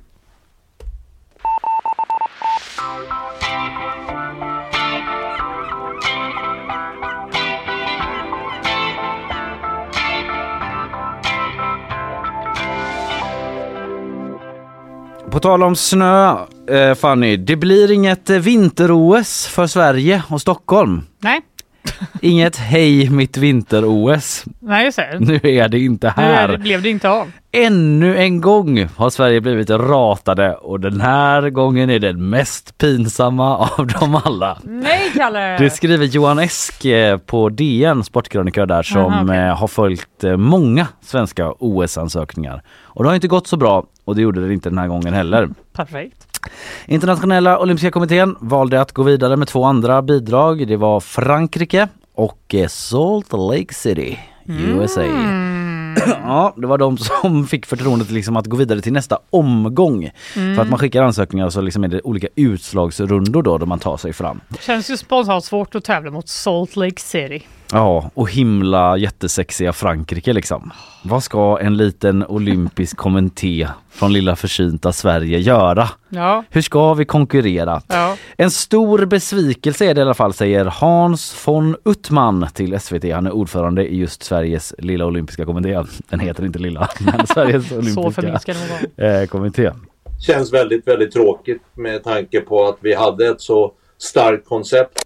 På 15.36 15.39
tal 15.39 15.63
om 15.63 15.75
snö, 15.75 16.36
eh, 16.70 16.96
Fanny. 16.96 17.38
Det 17.38 17.56
blir 17.56 17.92
inget 17.92 18.30
eh, 18.30 18.38
vinter-OS 18.38 19.48
för 19.48 19.68
Sverige 19.68 20.24
och 20.30 20.42
Stockholm. 20.42 21.01
Nej, 21.20 21.42
Inget 22.22 22.56
hej 22.58 23.10
mitt 23.10 23.38
vinter-OS. 23.38 24.46
nej 24.60 24.86
just 24.86 24.98
det. 24.98 25.18
Nu 25.20 25.39
är 25.44 25.68
det 25.70 25.80
inte 25.80 26.13
Nu 26.18 26.24
är 26.24 26.48
det, 26.48 26.54
här. 26.54 26.58
blev 26.58 26.82
det 26.82 26.89
inte 26.89 27.10
av. 27.10 27.32
Ännu 27.51 28.18
en 28.18 28.42
gång 28.42 28.88
har 28.96 29.10
Sverige 29.10 29.42
blivit 29.42 29.70
ratade 29.70 30.56
och 30.56 30.80
den 30.80 31.01
här 31.01 31.50
gången 31.50 31.89
är 31.89 32.00
den 32.00 32.30
mest 32.30 32.77
pinsamma 32.77 33.58
av 33.77 33.88
dem 33.88 34.22
alla. 34.24 34.58
Nej 34.63 35.12
Kalle! 35.15 35.58
Det 35.58 35.70
skriver 35.70 36.06
Johan 36.06 36.39
Esk 36.39 36.86
eh, 36.86 37.18
på 37.18 37.50
DN, 37.50 38.04
sportkrönikör 38.04 38.65
där, 38.65 38.84
som 38.84 39.06
Aha, 39.06 39.24
okej. 39.24 39.38
eh, 39.38 39.58
har 39.58 39.68
följt 39.68 40.24
många 40.38 40.88
svenska 41.01 41.51
OS-ansökningar. 41.60 42.62
Och 42.84 43.04
det 43.04 43.10
har 43.10 43.15
inte 43.15 43.27
gått 43.27 43.48
så 43.48 43.58
bra 43.58 43.86
och 44.06 44.16
det 44.16 44.22
gjorde 44.22 44.48
det 44.48 44.54
inte 44.54 44.70
den 44.70 44.78
här 44.78 44.88
gången 44.88 45.14
heller. 45.14 45.50
Perfekt. 45.74 46.28
Internationella 46.86 47.60
olympiska 47.60 47.92
kommittén 47.92 48.36
valde 48.40 48.82
att 48.82 48.92
gå 48.92 49.04
vidare 49.04 49.36
med 49.36 49.48
två 49.48 49.64
andra 49.64 50.02
bidrag. 50.02 50.68
Det 50.68 50.78
var 50.78 51.00
Frankrike 51.00 51.88
och 52.14 52.56
eh, 52.56 52.68
Salt 52.68 53.34
Lake 53.34 53.74
City, 53.74 54.20
USA. 54.46 55.02
Ja, 56.24 56.54
det 56.58 56.68
var 56.68 56.78
de 56.78 56.98
som 56.98 57.48
fick 57.52 57.66
förtroendet 57.66 58.12
liksom 58.12 58.38
att 58.38 58.46
gå 58.48 58.58
vidare 58.58 58.82
till 58.82 58.94
nästa 58.94 59.20
omgång. 59.30 60.10
För 60.34 60.60
att 60.62 60.70
man 60.70 60.80
skickar 60.80 61.04
ansökningar 61.04 61.50
så 61.50 61.62
liksom 61.62 61.84
är 61.84 61.88
det 61.88 62.02
olika 62.02 62.28
utslagsrundor 62.36 63.42
då, 63.42 63.58
där 63.58 63.66
man 63.66 63.80
tar 63.80 63.98
sig 63.98 64.14
fram. 64.14 64.42
Känns 64.60 64.90
ju 64.90 64.98
spontant 64.98 65.46
svårt 65.46 65.76
att 65.76 65.84
tävla 65.84 66.12
mot 66.12 66.30
Salt 66.30 66.76
Lake 66.76 67.02
City. 67.02 67.44
Ja, 67.72 68.12
och 68.13 68.31
himla 68.31 68.98
jättesexiga 68.98 69.74
Frankrike 69.74 70.34
liksom. 70.34 70.72
Vad 71.03 71.24
ska 71.24 71.60
en 71.62 71.77
liten 71.77 72.25
olympisk 72.25 72.98
kommitté 72.98 73.67
från 73.91 74.13
lilla 74.13 74.36
försynta 74.36 74.93
Sverige 74.93 75.39
göra? 75.39 75.89
Ja, 76.10 76.43
Hur 76.50 76.62
ska 76.62 76.93
vi 76.93 77.05
konkurrera? 77.05 77.81
ja. 77.88 78.17
En 78.38 78.51
stor 78.51 79.05
besvikelse 79.05 79.86
är 79.86 79.93
det 79.93 80.00
i 80.00 80.01
alla 80.01 80.13
fall, 80.13 80.34
säger 80.34 80.65
Hans 80.65 81.48
von 81.48 81.75
Uttman 81.86 82.48
till 82.53 82.79
SVT. 82.79 83.12
Han 83.13 83.27
är 83.27 83.31
ordförande 83.31 83.88
i 83.88 83.98
just 83.98 84.24
Sveriges 84.24 84.74
lilla 84.77 85.05
olympiska 85.05 85.45
kommitté. 85.45 85.81
Den 86.10 86.19
heter 86.19 86.45
inte 86.45 86.60
lilla, 86.60 86.89
men 87.00 87.27
Sveriges 87.27 87.72
olympiska 87.72 88.53
eh, 88.98 89.25
kommitté. 89.27 89.72
känns 90.27 90.53
väldigt, 90.53 90.88
väldigt 90.88 91.12
tråkigt 91.13 91.62
med 91.74 92.03
tanke 92.03 92.41
på 92.41 92.67
att 92.67 92.77
vi 92.81 92.95
hade 92.95 93.27
ett 93.27 93.41
så 93.41 93.72
starkt 93.98 94.48
koncept. 94.48 95.01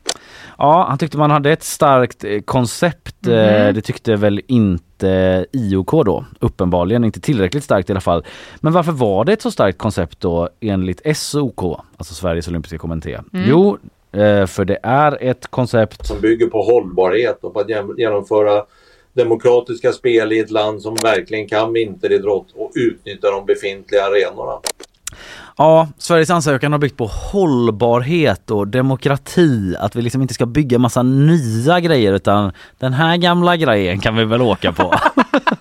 Ja, 0.59 0.85
han 0.89 0.97
tyckte 0.97 1.17
man 1.17 1.31
hade 1.31 1.51
ett 1.51 1.63
starkt 1.63 2.23
eh, 2.23 2.39
koncept. 2.41 3.27
Eh, 3.27 3.33
Det 3.73 3.81
tyckte 3.81 4.15
väl 4.15 4.41
inte 4.47 5.45
IOK 5.51 5.91
då, 5.91 6.25
uppenbarligen 6.39 7.03
inte 7.03 7.19
tillräckligt 7.21 7.63
starkt 7.63 7.89
i 7.89 7.93
alla 7.93 8.01
fall. 8.01 8.25
Men 8.59 8.73
varför 8.73 8.91
var 8.91 9.25
det 9.25 9.33
ett 9.33 9.41
så 9.41 9.51
starkt 9.51 9.77
koncept 9.77 10.19
då 10.19 10.49
enligt 10.59 11.17
SOK, 11.17 11.61
alltså 11.97 12.13
Sveriges 12.13 12.47
olympiska 12.47 12.77
kommitté? 12.77 13.19
Jo, 13.31 13.77
eh, 14.11 14.45
för 14.45 14.65
det 14.65 14.79
är 14.83 15.23
ett 15.23 15.47
koncept 15.47 16.05
som 16.07 16.21
bygger 16.21 16.47
på 16.47 16.61
hållbarhet 16.61 17.43
och 17.43 17.53
på 17.53 17.59
att 17.59 17.69
genomföra 17.97 18.63
demokratiska 19.13 19.91
spel 19.91 20.31
i 20.33 20.39
ett 20.39 20.51
land 20.51 20.81
som 20.81 20.95
verkligen 21.03 21.47
kan 21.47 21.73
vinteridrott 21.73 22.47
och 22.55 22.71
utnyttja 22.75 23.31
de 23.31 23.45
befintliga 23.45 24.03
arenorna. 24.03 24.59
Ja, 25.59 25.87
Sveriges 25.97 26.29
ansökan 26.29 26.71
har 26.71 26.79
byggt 26.79 26.97
på 26.97 27.05
hållbarhet 27.05 28.51
och 28.51 28.67
demokrati. 28.67 29.75
Att 29.79 29.95
vi 29.95 30.01
liksom 30.01 30.21
inte 30.21 30.33
ska 30.33 30.45
bygga 30.45 30.79
massa 30.79 31.03
nya 31.03 31.79
grejer 31.79 32.13
utan 32.13 32.51
den 32.77 32.93
här 32.93 33.17
gamla 33.17 33.57
grejen 33.57 33.99
kan 33.99 34.15
vi 34.15 34.25
väl 34.25 34.41
åka 34.41 34.71
på. 34.71 34.93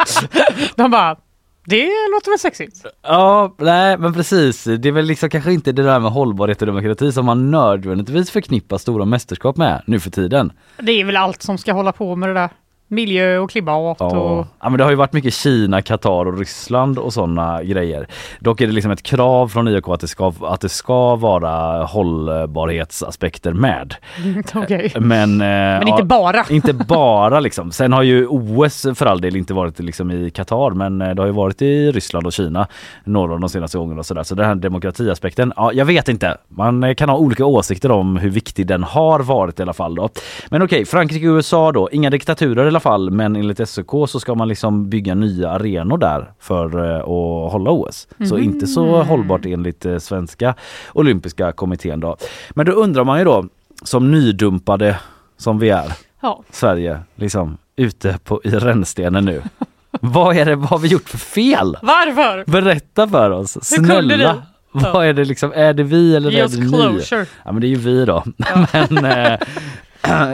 De 0.77 0.91
bara, 0.91 1.17
det 1.65 1.89
låter 2.15 2.31
väl 2.31 2.39
sexigt? 2.39 2.87
ja, 3.03 3.55
nej 3.59 3.99
men 3.99 4.15
precis. 4.15 4.65
Det 4.65 4.89
är 4.89 4.93
väl 4.93 5.05
liksom 5.05 5.31
kanske 5.31 5.53
inte 5.53 5.73
det 5.73 5.83
där 5.83 6.01
med 6.01 6.13
hållbarhet 6.13 6.63
och 6.63 6.67
demokrati 6.67 7.13
som 7.13 7.27
man 7.27 7.51
nödvändigtvis 7.51 8.31
förknippar 8.31 8.79
stora 8.79 9.05
mästerskap 9.05 9.57
med 9.57 9.83
nu 9.87 10.01
för 10.01 10.11
tiden. 10.11 10.53
Det 10.79 10.93
är 10.93 11.05
väl 11.05 11.17
allt 11.17 11.43
som 11.43 11.59
ska 11.59 11.73
hålla 11.73 11.93
på 11.93 12.17
med 12.17 12.29
det 12.29 12.35
där. 12.35 12.51
Miljö 12.91 13.39
och 13.39 13.51
klimat 13.51 13.97
Ja. 14.01 14.07
och... 14.07 14.47
ja 14.61 14.69
men 14.69 14.79
det 14.79 14.85
har 14.85 14.91
ju 14.91 14.97
varit 14.97 15.13
mycket 15.13 15.35
Kina, 15.35 15.83
Qatar 15.83 16.27
och 16.27 16.39
Ryssland 16.39 16.99
och 16.99 17.13
sådana 17.13 17.63
grejer. 17.63 18.07
Dock 18.41 18.61
är 18.61 18.67
det 18.67 18.73
liksom 18.73 18.91
ett 18.91 19.03
krav 19.03 19.49
från 19.49 19.69
IOK 19.69 19.89
att 19.89 20.01
det 20.01 20.09
ska, 20.09 20.33
att 20.43 20.61
det 20.61 20.69
ska 20.69 21.17
vara 21.17 21.85
hållbarhetsaspekter 21.85 23.53
med. 23.53 23.95
Okej. 24.55 24.93
Men, 25.01 25.33
eh, 25.33 25.47
Men 25.47 25.89
inte 25.89 26.03
bara. 26.05 26.45
Inte 26.51 26.73
bara 26.73 27.41
liksom. 27.41 27.73
Sen 27.73 27.93
har 27.93 28.03
ju 28.03 28.27
OS 28.27 28.87
för 28.95 29.07
all 29.07 29.21
del 29.21 29.37
inte 29.37 29.55
varit 29.55 29.79
liksom 29.79 30.11
i 30.11 30.31
Qatar 30.31 30.71
men 30.71 31.03
eh, 31.03 31.15
det 31.15 31.23
har 31.23 31.27
ju 31.27 31.33
varit 31.33 31.63
i 31.63 31.93
Ryssland 31.93 32.27
och 32.27 32.33
Kina 32.33 32.67
några 33.05 33.35
av 33.35 33.41
de 33.41 33.49
senaste 33.49 33.79
gångerna 33.79 33.99
och 33.99 34.07
sådär. 34.07 34.23
Så 34.23 34.35
den 34.35 34.47
här 34.47 34.55
demokratiaspekten, 34.55 35.53
ja 35.57 35.73
jag 35.73 35.85
vet 35.85 36.09
inte. 36.09 36.37
Man 36.49 36.85
eh, 36.85 36.95
kan 36.95 37.09
ha 37.09 37.17
olika 37.17 37.45
åsikter 37.45 37.91
om 37.91 38.17
hur 38.17 38.31
viktig 38.31 38.67
den 38.67 38.83
har 38.85 39.21
varit 39.21 39.59
i 39.61 39.63
alla 39.63 39.73
fall 39.73 39.95
då. 39.95 40.09
Men 40.51 40.63
okej, 40.63 40.85
Frankrike 40.85 41.29
och 41.29 41.35
USA 41.35 41.73
då, 41.73 41.89
inga 41.93 42.11
diktaturer 42.11 42.67
i 42.67 42.71
alla 42.79 42.81
fall 42.81 43.11
men 43.11 43.37
enligt 43.37 43.69
SOK 43.69 44.11
så 44.11 44.21
ska 44.21 44.35
man 44.35 44.49
liksom 44.49 44.91
bygga 44.91 45.15
nya 45.15 45.51
arenor 45.51 45.99
där 45.99 46.33
för 46.39 46.95
eh, 46.95 47.01
att 47.01 47.53
hålla 47.53 47.71
OS. 47.71 48.09
Så 48.29 48.39
inte 48.39 48.67
så 48.67 49.03
hållbart 49.03 49.47
enligt 49.47 49.87
eh, 49.87 49.99
svenska 49.99 50.55
olympiska 50.93 51.53
kommittén 51.53 52.01
då. 52.01 52.17
Men 52.51 52.67
då 52.67 52.73
undrar 52.73 53.05
man 53.05 53.19
ju 53.19 53.25
då, 53.25 53.45
som 53.83 54.11
nydumpade 54.11 54.97
som 55.37 55.59
vi 55.59 55.69
är, 55.69 55.93
Ja. 56.21 56.43
Sverige 56.51 57.01
liksom 57.15 57.59
ute 57.77 58.19
på, 58.25 58.41
i 58.45 58.51
rännstenen 58.51 59.25
nu. 59.25 59.43
vad 60.01 60.37
är 60.37 60.45
det, 60.45 60.57
vad 60.57 60.69
har 60.69 60.79
vi 60.79 60.89
gjort 60.89 61.09
för 61.09 61.19
fel? 61.19 61.77
Varför? 61.83 62.45
Berätta 62.51 63.09
för 63.09 63.31
oss, 63.31 63.59
snälla. 63.65 64.17
ni? 64.17 64.23
Ja. 64.23 64.43
Vad 64.73 65.07
är 65.07 65.13
det 65.13 65.25
liksom, 65.25 65.53
är 65.55 65.73
det 65.73 65.83
vi 65.83 66.17
eller 66.17 66.35
är 66.35 66.49
det 66.49 66.57
ni? 66.57 66.69
closure. 66.69 67.27
Ja 67.45 67.53
men 67.53 67.61
det 67.61 67.67
är 67.67 67.69
ju 67.69 67.77
vi 67.77 68.05
då. 68.05 68.25
men 68.73 69.05
eh, 69.05 69.39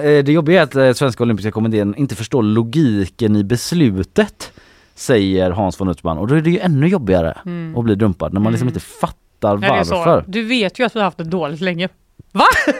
det 0.02 0.32
jobbiga 0.32 0.60
är 0.60 0.62
att 0.62 0.74
eh, 0.74 0.92
Svenska 0.92 1.22
Olympiska 1.22 1.50
Kommittén 1.50 1.94
inte 1.94 2.14
förstår 2.14 2.42
logiken 2.42 3.36
i 3.36 3.44
beslutet. 3.44 4.52
Säger 4.94 5.50
Hans 5.50 5.80
von 5.80 5.88
Uttman 5.88 6.18
och 6.18 6.26
då 6.26 6.34
är 6.34 6.40
det 6.40 6.50
ju 6.50 6.58
ännu 6.58 6.88
jobbigare 6.88 7.38
att 7.76 7.84
bli 7.84 7.94
dumpad 7.94 8.32
när 8.32 8.40
man 8.40 8.52
liksom 8.52 8.68
inte 8.68 8.80
fattar 8.80 9.56
Nej, 9.56 9.70
varför. 9.70 10.24
Du 10.26 10.42
vet 10.42 10.78
ju 10.78 10.84
att 10.84 10.96
vi 10.96 11.00
har 11.00 11.04
haft 11.04 11.18
det 11.18 11.24
dåligt 11.24 11.60
länge. 11.60 11.88
Va? 12.32 12.44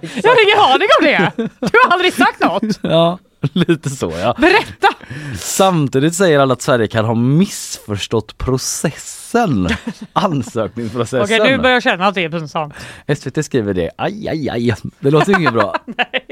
Jag 0.00 0.30
har 0.30 0.44
ingen 0.44 0.58
aning 0.58 0.88
om 1.00 1.04
det! 1.04 1.32
Du 1.60 1.78
har 1.84 1.92
aldrig 1.92 2.12
sagt 2.12 2.40
något! 2.40 2.78
Ja, 2.82 3.18
lite 3.52 3.90
så 3.90 4.12
ja. 4.20 4.34
Berätta! 4.38 4.88
Samtidigt 5.38 6.14
säger 6.14 6.38
alla 6.38 6.52
att 6.52 6.62
Sverige 6.62 6.86
kan 6.86 7.04
ha 7.04 7.14
missförstått 7.14 8.38
processen. 8.38 9.68
Ansökningsprocessen. 10.12 11.22
Okej, 11.22 11.50
nu 11.50 11.56
börjar 11.56 11.74
jag 11.74 11.82
känna 11.82 12.06
att 12.06 12.14
det 12.14 12.24
är 12.24 12.28
pinsamt. 12.28 12.74
SVT 13.16 13.44
skriver 13.44 13.74
det. 13.74 13.90
Aj, 13.98 14.28
aj, 14.28 14.50
aj. 14.50 14.74
Det 14.98 15.10
låter 15.10 15.32
ju 15.32 15.38
inget 15.38 15.52
bra. 15.52 15.76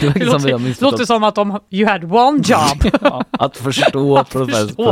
det 0.00 0.06
verkar 0.06 0.26
som 0.26 0.42
vi 0.42 0.52
har 0.52 0.58
låter, 0.58 0.58
missförstått. 0.68 0.92
låter 0.92 1.04
som 1.04 1.24
att 1.24 1.34
de, 1.34 1.58
you 1.70 1.88
had 1.90 2.04
one 2.12 2.42
job. 2.44 2.92
Ja, 3.02 3.24
att 3.30 3.56
förstå 3.56 4.24
Förstå 4.30 4.44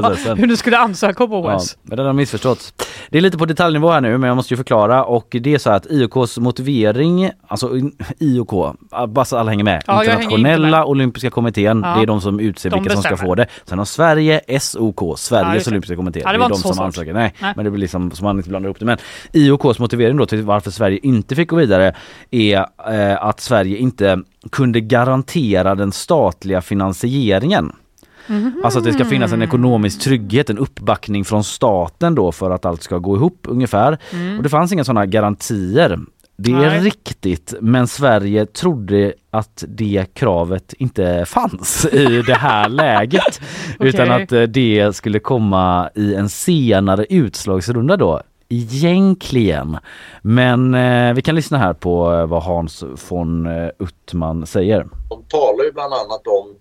processen. 0.02 0.38
hur 0.38 0.46
du 0.46 0.56
skulle 0.56 0.78
ansöka 0.78 1.26
på 1.26 1.34
Ja, 1.48 1.56
OS. 1.56 1.76
men 1.82 1.96
den 1.96 2.06
har 2.06 2.12
missförståtts. 2.12 2.74
Det 3.10 3.18
är 3.18 3.22
lite 3.22 3.38
på 3.38 3.46
detaljnivå 3.46 3.90
här 3.90 4.00
nu 4.00 4.18
men 4.18 4.28
jag 4.28 4.36
måste 4.36 4.54
ju 4.54 4.56
förklara 4.56 5.04
och 5.04 5.26
det 5.40 5.54
är 5.54 5.58
så 5.58 5.70
att 5.70 5.86
IOKs 5.90 6.38
motivering, 6.38 7.30
alltså 7.46 7.70
IOK, 8.18 8.76
bara 9.08 9.24
så 9.24 9.36
alla 9.36 9.50
hänger 9.50 9.64
med. 9.64 9.82
Ja, 9.86 9.92
hänger 9.94 10.12
Internationella 10.12 10.56
inte 10.66 10.70
med. 10.78 10.84
olympiska 10.84 11.30
kommittén, 11.30 11.80
Ja. 11.84 11.94
det 11.96 12.02
är 12.02 12.06
de 12.06 12.20
som 12.20 12.40
utser 12.40 12.70
De 12.70 12.80
vilka 12.80 12.92
som 12.94 13.02
ska 13.02 13.10
bestämmer. 13.10 13.28
få 13.30 13.34
det. 13.34 13.46
Sen 13.64 13.78
har 13.78 13.84
Sverige 13.84 14.40
SOK, 14.60 14.96
Ja, 15.00 15.16
Sveriges 15.16 15.68
olympiska 15.68 15.96
kommitté. 15.96 16.20
Ja, 16.24 16.32
det 16.32 16.44
är 16.44 16.48
de 16.48 16.54
som 16.58 16.78
ansöker. 16.80 17.12
Nej, 17.12 17.34
Nej. 17.40 17.52
men 17.56 17.64
det 17.64 17.70
blir 17.70 17.80
liksom 17.80 18.10
så 18.10 18.24
man 18.24 18.36
inte 18.36 18.48
blandar 18.48 18.68
ihop 18.68 18.78
det. 18.78 18.84
Men 18.84 18.98
IOKs 19.32 19.78
motivering 19.78 20.16
då 20.16 20.26
till 20.26 20.42
varför 20.42 20.70
Sverige 20.70 20.98
inte 21.02 21.34
fick 21.36 21.48
gå 21.48 21.56
vidare 21.56 21.94
är 22.30 22.66
eh, 22.90 23.24
att 23.24 23.40
Sverige 23.40 23.76
inte 23.76 24.18
kunde 24.50 24.80
garantera 24.80 25.74
den 25.74 25.92
statliga 25.92 26.60
finansieringen. 26.60 27.72
Alltså 28.64 28.78
att 28.78 28.84
det 28.84 28.92
ska 28.92 29.04
finnas 29.04 29.32
en 29.32 29.42
ekonomisk 29.42 30.00
trygghet, 30.00 30.50
en 30.50 30.58
uppbackning 30.58 31.24
från 31.24 31.44
staten 31.44 32.14
då 32.14 32.32
för 32.32 32.50
att 32.50 32.64
allt 32.64 32.82
ska 32.82 32.98
gå 32.98 33.16
ihop 33.16 33.46
ungefär. 33.48 33.98
Och 34.36 34.42
det 34.42 34.48
fanns 34.48 34.72
inga 34.72 34.84
sådana 34.84 35.06
garantier. 35.06 35.98
Det 36.42 36.50
är 36.50 36.56
Nej. 36.56 36.80
riktigt 36.80 37.54
men 37.60 37.86
Sverige 37.88 38.46
trodde 38.46 39.12
att 39.30 39.64
det 39.68 40.06
kravet 40.14 40.72
inte 40.72 41.24
fanns 41.26 41.86
i 41.92 42.22
det 42.26 42.34
här 42.34 42.68
läget. 42.68 43.40
Utan 43.78 44.10
Okej. 44.10 44.22
att 44.22 44.32
eh, 44.32 44.42
det 44.42 44.96
skulle 44.96 45.18
komma 45.18 45.90
i 45.94 46.14
en 46.14 46.28
senare 46.28 47.06
utslagsrunda 47.10 47.96
då. 47.96 48.20
Egentligen. 48.52 49.78
Men 50.22 50.74
eh, 50.74 51.14
vi 51.14 51.22
kan 51.22 51.34
lyssna 51.34 51.58
här 51.58 51.72
på 51.72 52.12
eh, 52.12 52.26
vad 52.26 52.42
Hans 52.42 52.84
von 53.08 53.46
eh, 53.46 53.70
Uttman 53.78 54.46
säger. 54.46 54.86
De 55.08 55.24
talar 55.28 55.64
ju 55.64 55.72
bland 55.72 55.92
annat 55.92 56.26
om 56.26 56.54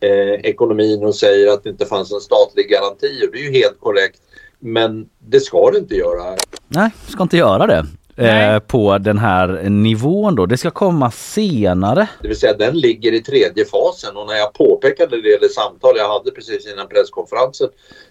eh, 0.00 0.50
ekonomin 0.50 1.04
och 1.04 1.14
säger 1.14 1.52
att 1.52 1.64
det 1.64 1.70
inte 1.70 1.86
fanns 1.86 2.12
en 2.12 2.20
statlig 2.20 2.70
garanti 2.70 3.26
och 3.26 3.32
det 3.32 3.38
är 3.38 3.42
ju 3.42 3.52
helt 3.52 3.80
korrekt. 3.80 4.20
Men 4.58 5.08
det 5.18 5.40
ska 5.40 5.70
det 5.70 5.78
inte 5.78 5.94
göra. 5.94 6.36
Nej, 6.68 6.90
ska 7.06 7.22
inte 7.22 7.36
göra 7.36 7.66
det. 7.66 7.86
Eh, 8.16 8.58
på 8.58 8.98
den 8.98 9.18
här 9.18 9.48
nivån 9.68 10.34
då. 10.34 10.46
Det 10.46 10.56
ska 10.56 10.70
komma 10.70 11.10
senare. 11.10 12.08
Det 12.22 12.28
vill 12.28 12.36
säga 12.38 12.52
den 12.52 12.78
ligger 12.78 13.12
i 13.12 13.22
tredje 13.22 13.64
fasen 13.64 14.16
och 14.16 14.26
när 14.26 14.34
jag 14.34 14.52
påpekade 14.52 15.22
det 15.22 15.46
i 15.46 15.48
samtal 15.48 15.92
jag 15.96 16.08
hade 16.08 16.30
precis 16.30 16.72
innan 16.72 16.88
presskonferensen 16.88 17.68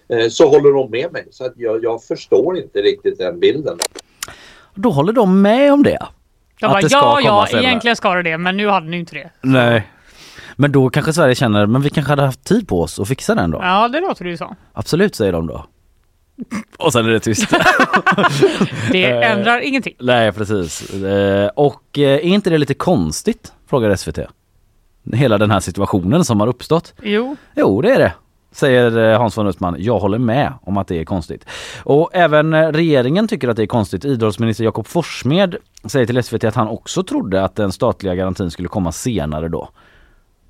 eh, 0.08 0.28
så 0.28 0.48
håller 0.48 0.72
de 0.72 0.90
med 0.90 1.12
mig. 1.12 1.28
Så 1.30 1.44
att 1.44 1.52
jag, 1.56 1.84
jag 1.84 2.02
förstår 2.02 2.58
inte 2.58 2.78
riktigt 2.78 3.18
den 3.18 3.40
bilden. 3.40 3.78
Då 4.74 4.90
håller 4.90 5.12
de 5.12 5.42
med 5.42 5.72
om 5.72 5.82
det. 5.82 5.98
Jag 6.58 6.68
Att 6.68 6.72
bara, 6.72 6.88
ja, 6.90 7.20
ja, 7.20 7.46
senare. 7.46 7.64
egentligen 7.64 7.96
ska 7.96 8.14
det 8.14 8.22
det, 8.22 8.38
men 8.38 8.56
nu 8.56 8.68
hade 8.68 8.86
ni 8.86 8.98
inte 8.98 9.14
det. 9.14 9.30
Nej. 9.40 9.90
Men 10.56 10.72
då 10.72 10.90
kanske 10.90 11.12
Sverige 11.12 11.34
känner, 11.34 11.66
men 11.66 11.82
vi 11.82 11.90
kanske 11.90 12.12
hade 12.12 12.22
haft 12.22 12.44
tid 12.44 12.68
på 12.68 12.82
oss 12.82 13.00
att 13.00 13.08
fixa 13.08 13.34
den 13.34 13.50
då. 13.50 13.58
Ja, 13.62 13.88
det 13.88 14.00
låter 14.00 14.24
det 14.24 14.30
ju 14.30 14.36
så. 14.36 14.56
Absolut 14.72 15.14
säger 15.14 15.32
de 15.32 15.46
då. 15.46 15.66
Och 16.78 16.92
sen 16.92 17.06
är 17.06 17.10
det 17.10 17.20
tyst. 17.20 17.50
Det 18.92 19.04
Eh. 19.04 19.30
ändrar 19.32 19.60
ingenting. 19.60 19.94
Nej 20.00 20.32
precis. 20.32 20.90
Eh, 20.94 21.48
Och 21.56 21.98
eh, 21.98 22.02
är 22.10 22.20
inte 22.20 22.50
det 22.50 22.58
lite 22.58 22.74
konstigt? 22.74 23.52
Frågar 23.70 23.96
SVT. 23.96 24.18
Hela 25.12 25.38
den 25.38 25.50
här 25.50 25.60
situationen 25.60 26.24
som 26.24 26.40
har 26.40 26.46
uppstått. 26.46 26.94
Jo, 27.02 27.36
Jo 27.54 27.82
det 27.82 27.92
är 27.92 27.98
det. 27.98 28.12
Säger 28.52 29.14
Hans 29.18 29.38
von 29.38 29.46
Uttman. 29.46 29.76
Jag 29.78 29.98
håller 29.98 30.18
med 30.18 30.52
om 30.62 30.76
att 30.76 30.88
det 30.88 31.00
är 31.00 31.04
konstigt. 31.04 31.44
Och 31.84 32.10
även 32.12 32.72
regeringen 32.72 33.28
tycker 33.28 33.48
att 33.48 33.56
det 33.56 33.62
är 33.62 33.66
konstigt. 33.66 34.04
Idrottsminister 34.04 34.64
Jakob 34.64 34.86
Forssmed 34.86 35.56
säger 35.84 36.06
till 36.06 36.22
SVT 36.22 36.44
att 36.44 36.54
han 36.54 36.68
också 36.68 37.02
trodde 37.02 37.44
att 37.44 37.56
den 37.56 37.72
statliga 37.72 38.14
garantin 38.14 38.50
skulle 38.50 38.68
komma 38.68 38.92
senare 38.92 39.48
då. 39.48 39.68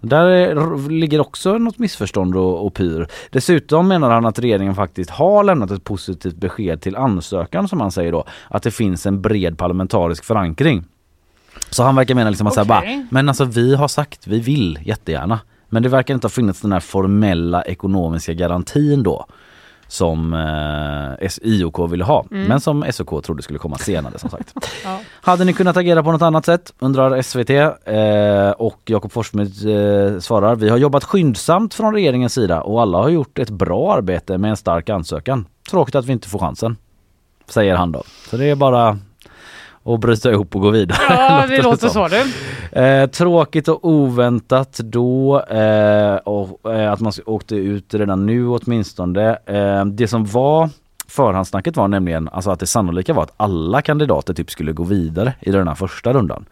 Där 0.08 0.26
är- 0.26 0.88
ligger 0.90 1.20
också 1.20 1.58
något 1.58 1.78
missförstånd 1.78 2.36
och, 2.36 2.66
och 2.66 2.74
pyr. 2.74 3.06
Dessutom 3.30 3.88
menar 3.88 4.10
han 4.10 4.26
att 4.26 4.38
regeringen 4.38 4.74
faktiskt 4.74 5.10
har 5.10 5.44
lämnat 5.44 5.70
ett 5.70 5.84
positivt 5.84 6.36
besked 6.36 6.80
till 6.80 6.96
ansökan 6.96 7.68
som 7.68 7.80
han 7.80 7.90
säger 7.92 8.12
då. 8.12 8.24
Att 8.50 8.62
det 8.62 8.70
finns 8.70 9.06
en 9.06 9.22
bred 9.22 9.58
parlamentarisk 9.58 10.24
förankring. 10.24 10.84
Så 11.70 11.82
han 11.82 11.96
verkar 11.96 12.14
mena 12.14 12.30
liksom 12.30 12.46
att 12.46 12.54
så 12.54 12.64
här 12.64 12.80
Okej. 12.80 12.96
bara, 12.96 13.06
men 13.10 13.28
alltså 13.28 13.44
vi 13.44 13.74
har 13.74 13.88
sagt, 13.88 14.26
vi 14.26 14.40
vill 14.40 14.78
jättegärna. 14.84 15.40
Men 15.68 15.82
det 15.82 15.88
verkar 15.88 16.14
inte 16.14 16.24
ha 16.24 16.30
funnits 16.30 16.60
den 16.60 16.72
här 16.72 16.80
formella 16.80 17.62
ekonomiska 17.62 18.32
garantin 18.32 19.02
då. 19.02 19.26
Som 19.88 20.34
eh, 21.20 21.28
IOK 21.42 21.92
ville 21.92 22.04
ha, 22.04 22.24
men 22.30 22.60
som 22.60 22.84
SOK 22.92 23.24
trodde 23.24 23.42
skulle 23.42 23.58
komma 23.58 23.78
senare 23.78 24.18
som 24.18 24.30
sagt. 24.30 24.54
Ja. 24.84 25.00
Hade 25.20 25.44
ni 25.44 25.52
kunnat 25.52 25.76
agera 25.76 26.02
på 26.02 26.12
något 26.12 26.22
annat 26.22 26.44
sätt? 26.44 26.72
Undrar 26.78 27.22
SVT. 27.22 27.50
Eh, 27.50 28.50
och 28.50 28.80
Jakob 28.84 29.12
Forssmed 29.12 29.46
eh, 29.46 30.18
svarar, 30.20 30.56
vi 30.56 30.68
har 30.68 30.76
jobbat 30.76 31.04
skyndsamt 31.04 31.74
från 31.74 31.94
regeringens 31.94 32.34
sida 32.34 32.62
och 32.62 32.82
alla 32.82 32.98
har 32.98 33.08
gjort 33.08 33.38
ett 33.38 33.50
bra 33.50 33.94
arbete 33.94 34.38
med 34.38 34.50
en 34.50 34.56
stark 34.56 34.88
ansökan. 34.88 35.46
Tråkigt 35.70 35.94
att 35.94 36.04
vi 36.04 36.12
inte 36.12 36.28
får 36.28 36.38
chansen. 36.38 36.76
Säger 37.48 37.74
han 37.76 37.92
då. 37.92 38.02
Så 38.30 38.36
det 38.36 38.50
är 38.50 38.56
bara 38.56 38.98
att 39.84 40.00
bryta 40.00 40.30
ihop 40.30 40.54
och 40.56 40.60
gå 40.60 40.70
vidare. 40.70 40.98
ja 41.08 41.46
det 41.48 41.62
låter 41.62 41.88
så 41.88 42.08
du. 42.08 42.32
Eh, 42.76 43.06
tråkigt 43.06 43.68
och 43.68 43.84
oväntat 43.84 44.78
då 44.78 45.40
eh, 45.40 46.16
och, 46.16 46.74
eh, 46.74 46.92
att 46.92 47.00
man 47.00 47.12
åkte 47.26 47.56
ut 47.56 47.94
redan 47.94 48.26
nu 48.26 48.48
åtminstone. 48.48 49.38
Eh, 49.46 49.84
det 49.84 50.08
som 50.08 50.24
var 50.24 50.70
förhandssnacket 51.08 51.76
var 51.76 51.88
nämligen 51.88 52.28
alltså 52.28 52.50
att 52.50 52.60
det 52.60 52.66
sannolika 52.66 53.14
var 53.14 53.22
att 53.22 53.34
alla 53.36 53.82
kandidater 53.82 54.34
typ 54.34 54.50
skulle 54.50 54.72
gå 54.72 54.84
vidare 54.84 55.34
i 55.40 55.50
den 55.50 55.68
här 55.68 55.74
första 55.74 56.12
rundan. 56.12 56.44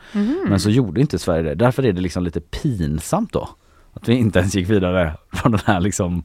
Men 0.49 0.61
så 0.61 0.71
gjorde 0.71 1.01
inte 1.01 1.19
Sverige 1.19 1.43
det. 1.43 1.55
Därför 1.55 1.87
är 1.87 1.93
det 1.93 2.01
liksom 2.01 2.25
lite 2.25 2.41
pinsamt 2.41 3.33
då. 3.33 3.49
Att 3.93 4.09
vi 4.09 4.15
inte 4.15 4.39
ens 4.39 4.55
gick 4.55 4.71
vidare 4.71 5.17
från 5.33 5.53
den 5.53 5.61
här 5.65 5.81
liksom 5.81 6.23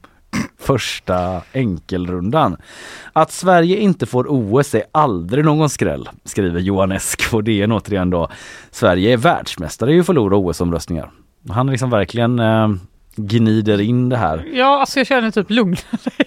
första 0.73 1.41
enkelrundan. 1.53 2.57
Att 3.13 3.31
Sverige 3.31 3.77
inte 3.77 4.05
får 4.05 4.25
OS 4.29 4.75
är 4.75 4.83
aldrig 4.91 5.45
någon 5.45 5.69
skräll, 5.69 6.09
skriver 6.25 6.59
Johan 6.59 6.91
Esk 6.91 7.31
på 7.31 7.41
DN 7.41 7.71
återigen 7.71 8.09
då. 8.09 8.27
Sverige 8.71 9.13
är 9.13 9.17
världsmästare 9.17 9.93
i 9.93 9.99
att 9.99 10.05
förlora 10.05 10.35
OS-omröstningar. 10.37 11.09
Han 11.49 11.67
liksom 11.67 11.89
verkligen 11.89 12.39
eh, 12.39 12.69
gnider 13.15 13.81
in 13.81 14.09
det 14.09 14.17
här. 14.17 14.45
Ja, 14.53 14.79
alltså 14.79 14.99
jag 14.99 15.07
känner 15.07 15.31
typ 15.31 15.49
lugn. 15.49 15.75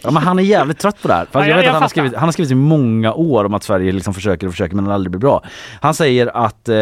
Ja, 0.02 0.10
men 0.10 0.22
han 0.22 0.38
är 0.38 0.42
jävligt 0.42 0.78
trött 0.78 1.02
på 1.02 1.08
det 1.08 1.14
här. 1.14 1.24
Fast 1.24 1.34
Ja, 1.34 1.40
jag 1.40 1.50
jag- 1.50 1.56
vet 1.56 1.64
jag 1.64 1.70
att 1.70 1.74
han 1.74 1.82
har, 1.82 1.88
skrivit, 1.88 2.14
han 2.14 2.24
har 2.24 2.32
skrivit 2.32 2.52
i 2.52 2.54
många 2.54 3.12
år 3.14 3.44
om 3.44 3.54
att 3.54 3.62
Sverige 3.62 3.92
liksom 3.92 4.14
försöker 4.14 4.46
och 4.46 4.52
försöker 4.52 4.76
men 4.76 4.90
aldrig 4.90 5.10
blir 5.10 5.20
bra. 5.20 5.42
Han 5.80 5.94
säger 5.94 6.36
att 6.46 6.68
eh, 6.68 6.76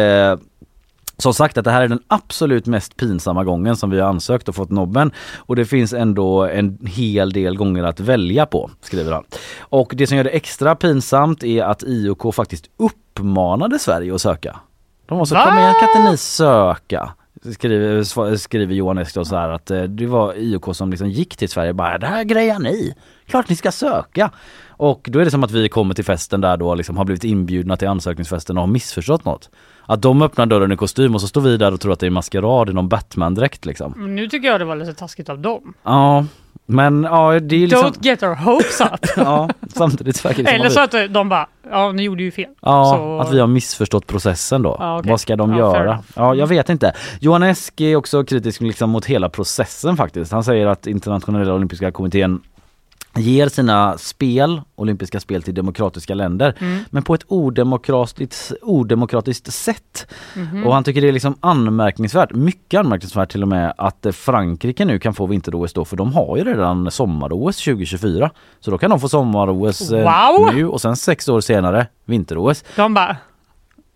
som 1.21 1.33
sagt 1.33 1.57
att 1.57 1.65
det 1.65 1.71
här 1.71 1.81
är 1.81 1.87
den 1.87 2.01
absolut 2.07 2.65
mest 2.65 2.97
pinsamma 2.97 3.43
gången 3.43 3.75
som 3.75 3.89
vi 3.89 3.99
har 3.99 4.09
ansökt 4.09 4.49
och 4.49 4.55
fått 4.55 4.69
nobben. 4.69 5.11
Och 5.37 5.55
det 5.55 5.65
finns 5.65 5.93
ändå 5.93 6.45
en 6.45 6.77
hel 6.85 7.31
del 7.31 7.57
gånger 7.57 7.83
att 7.83 7.99
välja 7.99 8.45
på, 8.45 8.71
skriver 8.81 9.11
han. 9.11 9.23
Och 9.59 9.93
det 9.95 10.07
som 10.07 10.17
gör 10.17 10.23
det 10.23 10.29
extra 10.29 10.75
pinsamt 10.75 11.43
är 11.43 11.63
att 11.63 11.83
IOK 11.83 12.35
faktiskt 12.35 12.69
uppmanade 12.77 13.79
Sverige 13.79 14.15
att 14.15 14.21
söka. 14.21 14.59
De 15.05 15.17
var 15.17 15.25
så, 15.25 15.35
kom 15.35 15.57
igen 15.57 15.73
kan 15.79 15.89
inte 15.89 16.11
ni 16.11 16.17
söka? 16.17 17.11
Skriver, 17.53 18.35
skriver 18.35 18.75
Johan 18.75 18.97
Esk 18.97 19.15
då 19.15 19.25
så 19.25 19.35
här 19.35 19.49
att 19.49 19.71
eh, 19.71 19.83
det 19.83 20.07
var 20.07 20.33
IOK 20.37 20.75
som 20.75 20.89
liksom 20.89 21.09
gick 21.09 21.37
till 21.37 21.49
Sverige 21.49 21.69
och 21.69 21.75
bara 21.75 21.97
det 21.97 22.07
här 22.07 22.23
grejar 22.23 22.59
ni. 22.59 22.95
Klart 23.27 23.49
ni 23.49 23.55
ska 23.55 23.71
söka. 23.71 24.31
Och 24.81 25.07
då 25.11 25.19
är 25.19 25.25
det 25.25 25.31
som 25.31 25.43
att 25.43 25.51
vi 25.51 25.69
kommer 25.69 25.93
till 25.93 26.05
festen 26.05 26.41
där 26.41 26.57
då 26.57 26.75
liksom 26.75 26.97
har 26.97 27.05
blivit 27.05 27.23
inbjudna 27.23 27.77
till 27.77 27.87
ansökningsfesten 27.87 28.57
och 28.57 28.63
har 28.63 28.67
missförstått 28.67 29.25
något. 29.25 29.49
Att 29.85 30.01
de 30.01 30.21
öppnar 30.21 30.45
dörren 30.45 30.71
i 30.71 30.77
kostym 30.77 31.15
och 31.15 31.21
så 31.21 31.27
står 31.27 31.41
vi 31.41 31.57
där 31.57 31.73
och 31.73 31.81
tror 31.81 31.93
att 31.93 31.99
det 31.99 32.05
är 32.05 32.09
maskerad 32.09 32.69
i 32.69 32.73
någon 32.73 32.89
Batman-dräkt 32.89 33.65
liksom. 33.65 33.93
Men 33.97 34.15
Nu 34.15 34.27
tycker 34.27 34.47
jag 34.47 34.61
det 34.61 34.65
var 34.65 34.75
lite 34.75 34.93
taskigt 34.93 35.29
av 35.29 35.39
dem. 35.39 35.73
Ja, 35.83 36.25
men 36.65 37.03
ja 37.03 37.39
det 37.39 37.55
är 37.55 37.59
ju 37.59 37.67
liksom... 37.67 37.91
Don't 37.91 38.05
get 38.05 38.23
our 38.23 38.35
hopes 38.35 38.81
up. 38.81 39.09
Ja, 39.17 39.49
samtidigt 39.73 40.15
som 40.15 40.31
Eller 40.31 40.69
så 40.69 40.79
att 40.79 40.95
de 41.09 41.29
bara, 41.29 41.47
ja 41.71 41.91
ni 41.91 42.03
gjorde 42.03 42.23
ju 42.23 42.31
fel. 42.31 42.49
Ja, 42.61 42.95
så... 42.97 43.19
att 43.19 43.33
vi 43.33 43.39
har 43.39 43.47
missförstått 43.47 44.07
processen 44.07 44.61
då. 44.61 44.75
Ja, 44.79 44.99
okej. 44.99 45.09
Vad 45.09 45.21
ska 45.21 45.35
de 45.35 45.51
Ja, 45.51 45.57
göra? 45.57 46.03
Ja, 46.15 46.35
jag 46.35 46.47
vet 46.47 46.69
inte. 46.69 46.93
Johan 47.19 47.43
Esk 47.43 47.81
är 47.81 47.95
också 47.95 48.23
kritisk 48.23 48.61
liksom 48.61 48.89
mot 48.89 49.05
hela 49.05 49.29
processen 49.29 49.97
faktiskt. 49.97 50.31
Han 50.31 50.43
säger 50.43 50.67
att 50.67 50.87
internationella 50.87 51.53
olympiska 51.53 51.91
kommittén 51.91 52.41
ger 53.15 53.49
sina 53.49 53.97
spel, 53.97 54.61
olympiska 54.75 55.19
spel 55.19 55.43
till 55.43 55.53
demokratiska 55.53 56.13
länder, 56.13 56.55
Mm. 56.59 56.83
men 56.89 57.03
på 57.03 57.13
ett 57.13 57.23
odemokratiskt, 57.27 58.51
odemokratiskt 58.61 59.53
sätt. 59.53 60.07
Mhm. 60.35 60.65
Och 60.67 60.73
han 60.73 60.83
tycker 60.83 61.01
det 61.01 61.07
är 61.07 61.11
liksom 61.11 61.35
anmärkningsvärt, 61.39 62.31
mycket 62.33 62.79
anmärkningsvärt 62.79 63.31
till 63.31 63.41
och 63.41 63.47
med, 63.47 63.73
att 63.77 64.05
eh, 64.05 64.11
Frankrike 64.11 64.85
nu 64.85 64.99
kan 64.99 65.13
få 65.13 65.25
vinter-OS 65.25 65.73
då, 65.73 65.85
för 65.85 65.97
de 65.97 66.13
har 66.13 66.37
ju 66.37 66.43
redan 66.43 66.91
sommar-OS 66.91 67.57
2024. 67.63 68.31
Så 68.59 68.71
då 68.71 68.77
kan 68.77 68.89
de 68.89 68.99
få 68.99 69.09
sommar-OS 69.09 69.91
eh, 69.91 70.03
Wow! 70.03 70.55
nu 70.55 70.67
och 70.67 70.81
sen 70.81 70.95
sex 70.95 71.29
år 71.29 71.41
senare 71.41 71.87
vinter-OS. 72.05 72.63
De 72.75 72.93
bara, 72.93 73.17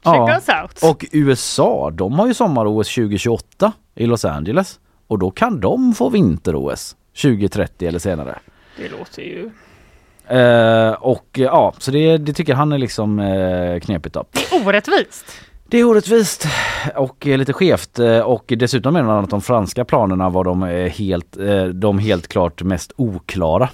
Ja. 0.04 0.40
Och 0.82 1.06
USA, 1.12 1.92
de 1.94 2.14
har 2.20 2.28
ju 2.28 2.34
sommar-OS 2.34 2.96
2028 2.96 3.72
i 3.96 4.06
Los 4.06 4.26
Angeles. 4.26 4.80
Och 5.08 5.20
då 5.20 5.32
kan 5.32 5.60
de 5.60 5.94
få 5.94 6.10
vinter-OS 6.10 6.96
2030 7.22 7.88
eller 7.88 8.00
senare. 8.00 8.40
Det 8.78 8.90
låter 8.90 9.22
ju... 9.22 9.50
Eh, 10.28 10.92
och 10.92 11.40
eh, 11.40 11.44
ja, 11.44 11.74
så 11.78 11.92
det, 11.92 12.18
det 12.18 12.34
tycker 12.34 12.54
han 12.54 12.72
är 12.72 12.78
liksom 12.78 13.20
eh, 13.20 13.80
knepigt 13.80 14.14
då. 14.14 14.26
Orättvist. 14.66 15.26
Det 15.68 15.78
är 15.78 15.84
orättvist 15.84 16.48
och 16.96 17.28
eh, 17.28 17.38
lite 17.38 17.54
skevt 17.54 18.00
eh, 18.00 18.20
och 18.20 18.54
dessutom 18.58 18.94
menar 18.94 19.16
han 19.16 19.24
att 19.24 19.30
de 19.30 19.42
franska 19.42 19.86
planerna 19.86 20.30
var 20.30 20.44
de 20.44 20.64
helt, 20.96 21.38
de 21.74 22.00
helt 22.00 22.28
klart 22.28 22.62
mest 22.64 22.92
oklara. 22.96 23.70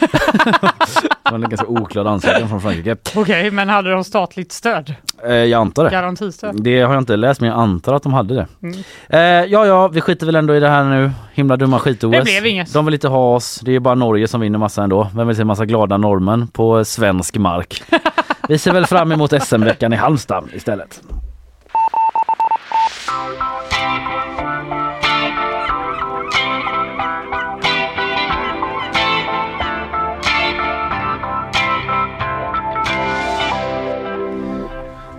Det 0.00 1.30
var 1.30 1.34
en 1.34 1.48
ganska 1.48 1.66
oklar 1.66 2.04
ansökan 2.04 2.48
från 2.48 2.60
Frankrike. 2.60 2.96
Okej, 3.14 3.50
men 3.50 3.68
hade 3.68 3.90
de 3.90 4.04
statligt 4.04 4.52
stöd? 4.52 4.94
Eh, 5.24 5.32
jag 5.34 5.60
antar 5.60 5.84
det. 5.84 5.90
Garantistöd? 5.90 6.62
Det 6.62 6.80
har 6.80 6.94
jag 6.94 7.00
inte 7.00 7.16
läst 7.16 7.40
men 7.40 7.50
jag 7.50 7.58
antar 7.58 7.94
att 7.94 8.02
de 8.02 8.12
hade 8.12 8.34
det. 8.34 8.46
Mm. 8.62 8.78
Eh, 9.08 9.20
ja 9.52 9.66
ja, 9.66 9.88
vi 9.88 10.00
skiter 10.00 10.26
väl 10.26 10.36
ändå 10.36 10.56
i 10.56 10.60
det 10.60 10.68
här 10.68 10.84
nu. 10.84 11.10
Himla 11.32 11.56
dumma 11.56 11.78
skit-OS. 11.78 12.12
Det 12.12 12.22
blev 12.22 12.46
inget. 12.46 12.72
De 12.72 12.84
vill 12.84 12.94
inte 12.94 13.08
ha 13.08 13.34
oss. 13.34 13.60
Det 13.62 13.72
är 13.72 13.80
bara 13.80 13.94
Norge 13.94 14.28
som 14.28 14.40
vinner 14.40 14.58
massa 14.58 14.82
ändå. 14.82 15.08
Vem 15.14 15.26
vill 15.26 15.36
se 15.36 15.44
massa 15.44 15.64
glada 15.64 15.96
norrmän 15.96 16.48
på 16.48 16.84
svensk 16.84 17.36
mark? 17.36 17.82
vi 18.48 18.58
ser 18.58 18.72
väl 18.72 18.86
fram 18.86 19.12
emot 19.12 19.42
SM-veckan 19.42 19.92
i 19.92 19.96
Halmstad 19.96 20.44
istället. 20.54 21.00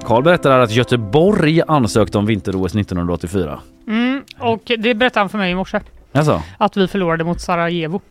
Karl 0.05 0.23
berättar 0.23 0.59
att 0.59 0.71
Göteborg 0.71 1.61
ansökte 1.67 2.17
om 2.17 2.25
vinter-OS 2.25 2.75
1984. 2.75 3.59
Mm, 3.87 4.23
och 4.39 4.61
det 4.79 4.93
berättade 4.95 5.19
han 5.19 5.29
för 5.29 5.37
mig 5.37 5.51
i 5.51 5.55
morse. 5.55 5.79
Alltså, 6.13 6.41
Att 6.57 6.77
vi 6.77 6.87
förlorade 6.87 7.23
mot 7.23 7.41
Sarajevo. 7.41 8.01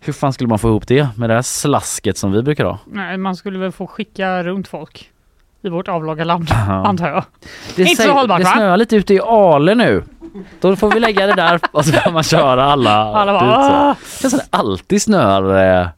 hur 0.00 0.12
fan 0.12 0.32
skulle 0.32 0.48
man 0.48 0.58
få 0.58 0.68
ihop 0.68 0.86
det 0.88 1.08
med 1.16 1.30
det 1.30 1.34
här 1.34 1.42
slasket 1.42 2.18
som 2.18 2.32
vi 2.32 2.42
brukar 2.42 2.64
ha? 2.64 2.78
Nej, 2.86 3.16
man 3.16 3.36
skulle 3.36 3.58
väl 3.58 3.72
få 3.72 3.86
skicka 3.86 4.42
runt 4.42 4.68
folk 4.68 5.10
i 5.62 5.68
vårt 5.68 5.88
avlånga 5.88 6.24
land, 6.24 6.46
Jaha. 6.50 6.86
antar 6.86 7.08
jag. 7.08 7.24
Det, 7.76 7.82
Inte 7.82 8.02
så 8.02 8.12
hållbart, 8.12 8.38
det 8.38 8.44
va? 8.44 8.50
snöar 8.50 8.76
lite 8.76 8.96
ute 8.96 9.14
i 9.14 9.20
Ale 9.20 9.74
nu. 9.74 10.02
Då 10.60 10.76
får 10.76 10.90
vi 10.92 11.00
lägga 11.00 11.26
det 11.26 11.34
där 11.34 11.60
och 11.72 11.84
så 11.84 11.92
får 11.92 12.10
man 12.12 12.22
köra 12.22 12.64
alla, 12.64 12.90
Alla 13.14 13.32
bara. 13.32 13.90
"Ah!" 13.90 13.94
Det 14.22 14.46
alltid 14.50 15.02
snöar 15.02 15.80
eh, 15.80 15.88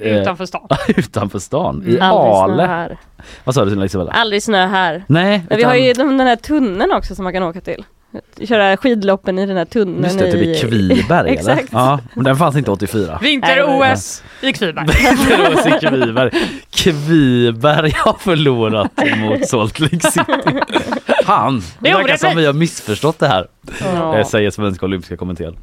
Utanför 0.00 0.46
stan. 0.46 0.68
utanför 0.88 1.38
stan. 1.38 1.84
I 1.86 2.00
Aldrig 2.00 2.34
snö 2.34 2.42
Ale. 2.44 2.62
här. 2.62 2.98
Vad 3.44 3.54
sa 3.54 3.64
du 3.64 3.84
Isabella? 3.84 4.12
Aldrig 4.12 4.42
snö 4.42 4.66
här. 4.66 5.04
Nej, 5.06 5.38
Men 5.48 5.56
vi 5.56 5.62
utan- 5.62 5.70
har 5.70 5.76
ju 5.76 5.92
de- 5.92 6.18
den 6.18 6.26
här 6.26 6.36
tunneln 6.36 6.92
också 6.92 7.14
som 7.14 7.24
man 7.24 7.32
kan 7.32 7.42
åka 7.42 7.60
till. 7.60 7.84
Köra 8.48 8.76
skidloppen 8.76 9.38
i 9.38 9.46
den 9.46 9.56
här 9.56 9.64
tunneln. 9.64 10.04
Just 10.04 10.18
det, 10.18 10.32
typ 10.32 10.42
i 10.42 10.60
Kviberg 10.60 11.08
eller? 11.18 11.28
Exakt. 11.28 11.68
Ja, 11.72 11.98
men 12.14 12.24
den 12.24 12.36
fanns 12.36 12.56
inte 12.56 12.70
84. 12.70 13.18
Vinter-OS 13.22 14.22
i 14.40 14.52
Kviberg. 14.52 14.86
Vinter-OS 14.86 15.66
i 15.66 15.86
Kviberg. 15.86 16.30
Kviberg 16.70 17.92
har 17.96 18.12
förlorat 18.18 18.90
mot 19.18 19.48
Salt 19.48 19.80
Lake 19.80 20.00
City. 20.00 20.60
Fan, 21.24 21.62
det 21.78 21.92
verkar 21.94 22.16
som 22.16 22.36
vi 22.36 22.46
har 22.46 22.52
missförstått 22.52 23.18
det 23.18 23.28
här. 23.28 23.46
Ja, 23.94 24.18
Eh, 24.18 24.26
Säger 24.26 24.50
Svenska 24.50 24.86
Olympiska 24.86 25.16
Kommittén. 25.16 25.56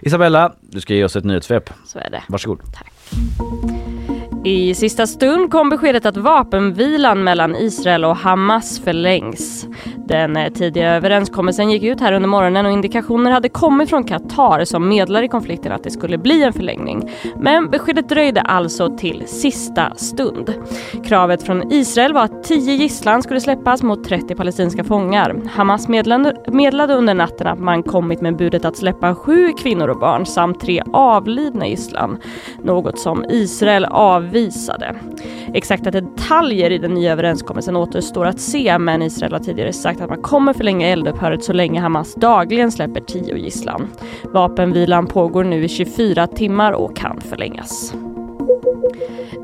Isabella, 0.00 0.52
du 0.60 0.80
ska 0.80 0.94
ge 0.94 1.04
oss 1.04 1.16
ett 1.16 1.24
nyhetssvep. 1.24 1.70
så 1.86 1.98
är 1.98 2.10
det. 2.10 2.22
Varsågod. 2.28 2.60
Thank 3.08 4.10
you. 4.10 4.15
I 4.46 4.74
sista 4.74 5.06
stund 5.06 5.50
kom 5.50 5.68
beskedet 5.68 6.06
att 6.06 6.16
vapenvilan 6.16 7.24
mellan 7.24 7.56
Israel 7.56 8.04
och 8.04 8.16
Hamas 8.16 8.80
förlängs. 8.80 9.66
Den 9.96 10.36
eh, 10.36 10.52
tidiga 10.52 10.94
överenskommelsen 10.94 11.70
gick 11.70 11.82
ut 11.82 12.00
här 12.00 12.12
under 12.12 12.28
morgonen 12.28 12.66
och 12.66 12.72
indikationer 12.72 13.30
hade 13.30 13.48
kommit 13.48 13.90
från 13.90 14.04
Qatar 14.04 14.64
som 14.64 14.88
medlar 14.88 15.22
i 15.22 15.28
konflikten 15.28 15.72
att 15.72 15.84
det 15.84 15.90
skulle 15.90 16.18
bli 16.18 16.42
en 16.42 16.52
förlängning. 16.52 17.10
Men 17.36 17.70
beskedet 17.70 18.08
dröjde 18.08 18.40
alltså 18.40 18.96
till 18.96 19.22
sista 19.26 19.94
stund. 19.94 20.54
Kravet 21.04 21.42
från 21.42 21.72
Israel 21.72 22.12
var 22.12 22.24
att 22.24 22.44
10 22.44 22.74
gisslan 22.74 23.22
skulle 23.22 23.40
släppas 23.40 23.82
mot 23.82 24.04
30 24.04 24.34
palestinska 24.34 24.84
fångar. 24.84 25.36
Hamas 25.54 25.88
meddelade 25.88 26.94
under 26.94 27.14
natten 27.14 27.46
att 27.46 27.60
man 27.60 27.82
kommit 27.82 28.20
med 28.20 28.36
budet 28.36 28.64
att 28.64 28.76
släppa 28.76 29.14
sju 29.14 29.52
kvinnor 29.52 29.88
och 29.88 29.98
barn 29.98 30.26
samt 30.26 30.60
tre 30.60 30.82
avlidna 30.92 31.66
gisslan. 31.66 32.18
Något 32.62 32.98
som 32.98 33.24
Israel 33.30 33.84
avvisade. 33.84 34.35
Exakta 35.54 35.90
detaljer 35.90 36.70
i 36.70 36.78
den 36.78 36.94
nya 36.94 37.12
överenskommelsen 37.12 37.76
återstår 37.76 38.26
att 38.26 38.40
se 38.40 38.78
men 38.78 39.02
Israel 39.02 39.32
har 39.32 39.40
tidigare 39.40 39.72
sagt 39.72 40.00
att 40.00 40.08
man 40.08 40.22
kommer 40.22 40.52
förlänga 40.52 40.88
eldupphöret 40.88 41.44
så 41.44 41.52
länge 41.52 41.80
Hamas 41.80 42.14
dagligen 42.14 42.72
släpper 42.72 43.00
tio 43.00 43.36
gisslan. 43.36 43.88
Vapenvilan 44.22 45.06
pågår 45.06 45.44
nu 45.44 45.64
i 45.64 45.68
24 45.68 46.26
timmar 46.26 46.72
och 46.72 46.96
kan 46.96 47.20
förlängas. 47.20 47.94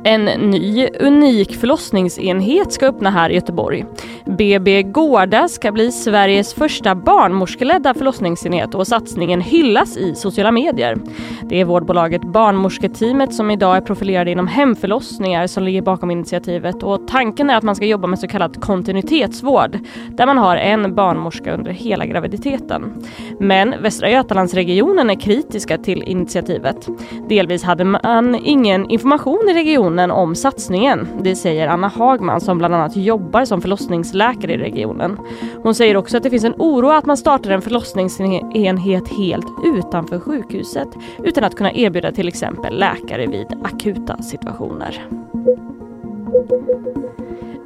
En 0.05 0.25
ny 0.25 0.89
unik 1.01 1.57
förlossningsenhet 1.57 2.73
ska 2.73 2.87
öppna 2.87 3.11
här 3.11 3.31
i 3.31 3.35
Göteborg. 3.35 3.85
BB 4.25 4.83
Gårda 4.83 5.49
ska 5.49 5.73
bli 5.73 5.93
Sveriges 5.93 6.55
första 6.55 6.95
barnmorskeledda 6.95 7.95
förlossningsenhet 7.95 8.75
och 8.75 8.87
satsningen 8.87 9.41
hyllas 9.41 9.97
i 9.97 10.15
sociala 10.15 10.53
medier. 10.53 10.99
Det 11.43 11.61
är 11.61 11.65
vårdbolaget 11.65 12.23
Barnmorsketeamet 12.23 13.35
som 13.35 13.51
idag 13.51 13.77
är 13.77 13.81
profilerade 13.81 14.31
inom 14.31 14.47
hemförlossningar 14.47 15.47
som 15.47 15.65
ligger 15.65 15.83
bakom 15.83 16.11
initiativet 16.11 16.83
och 16.83 17.09
tanken 17.09 17.51
är 17.51 17.57
att 17.57 17.63
man 17.63 17.77
ska 17.77 17.87
jobba 17.87 18.07
med 18.07 18.19
så 18.19 18.29
kallad 18.29 18.63
kontinuitetsvård 18.63 19.79
där 20.11 20.27
man 20.27 20.39
har 20.39 20.57
en 20.57 20.95
barnmorska 20.95 21.55
under 21.55 21.71
hela 21.71 22.07
graviditeten. 22.07 23.05
Men 23.41 23.75
Västra 23.83 24.11
Götalandsregionen 24.11 25.11
är 25.11 25.21
kritiska 25.21 25.79
till 25.79 26.03
initiativet. 26.03 26.89
Delvis 27.29 27.63
hade 27.63 27.85
man 27.85 28.35
ingen 28.45 28.91
information 28.91 29.22
i 29.31 29.55
regionen 29.55 30.11
om 30.11 30.35
satsningen. 30.35 31.09
Det 31.23 31.37
säger 31.37 31.69
Anna 31.69 31.89
Hagman 31.89 32.41
som 32.41 32.59
bland 32.59 32.75
annat 32.75 32.97
jobbar 32.97 33.45
som 33.45 33.61
förlossningsläkare 33.61 34.53
i 34.53 34.57
regionen. 34.57 35.19
Hon 35.63 35.75
säger 35.75 35.97
också 35.97 36.17
att 36.17 36.23
det 36.23 36.31
finns 36.31 36.45
en 36.45 36.55
oro 36.59 36.89
att 36.89 37.07
man 37.07 37.17
startar 37.17 37.51
en 37.51 37.63
förlossningsenhet 37.63 39.09
helt 39.09 39.47
utanför 39.65 40.19
sjukhuset 40.19 40.89
utan 41.19 41.45
att 41.45 41.57
kunna 41.57 41.73
erbjuda 41.73 42.13
till 42.13 42.29
exempel 42.29 42.79
läkare 42.79 43.27
vid 43.27 43.47
akuta 43.65 44.23
situationer. 44.23 45.09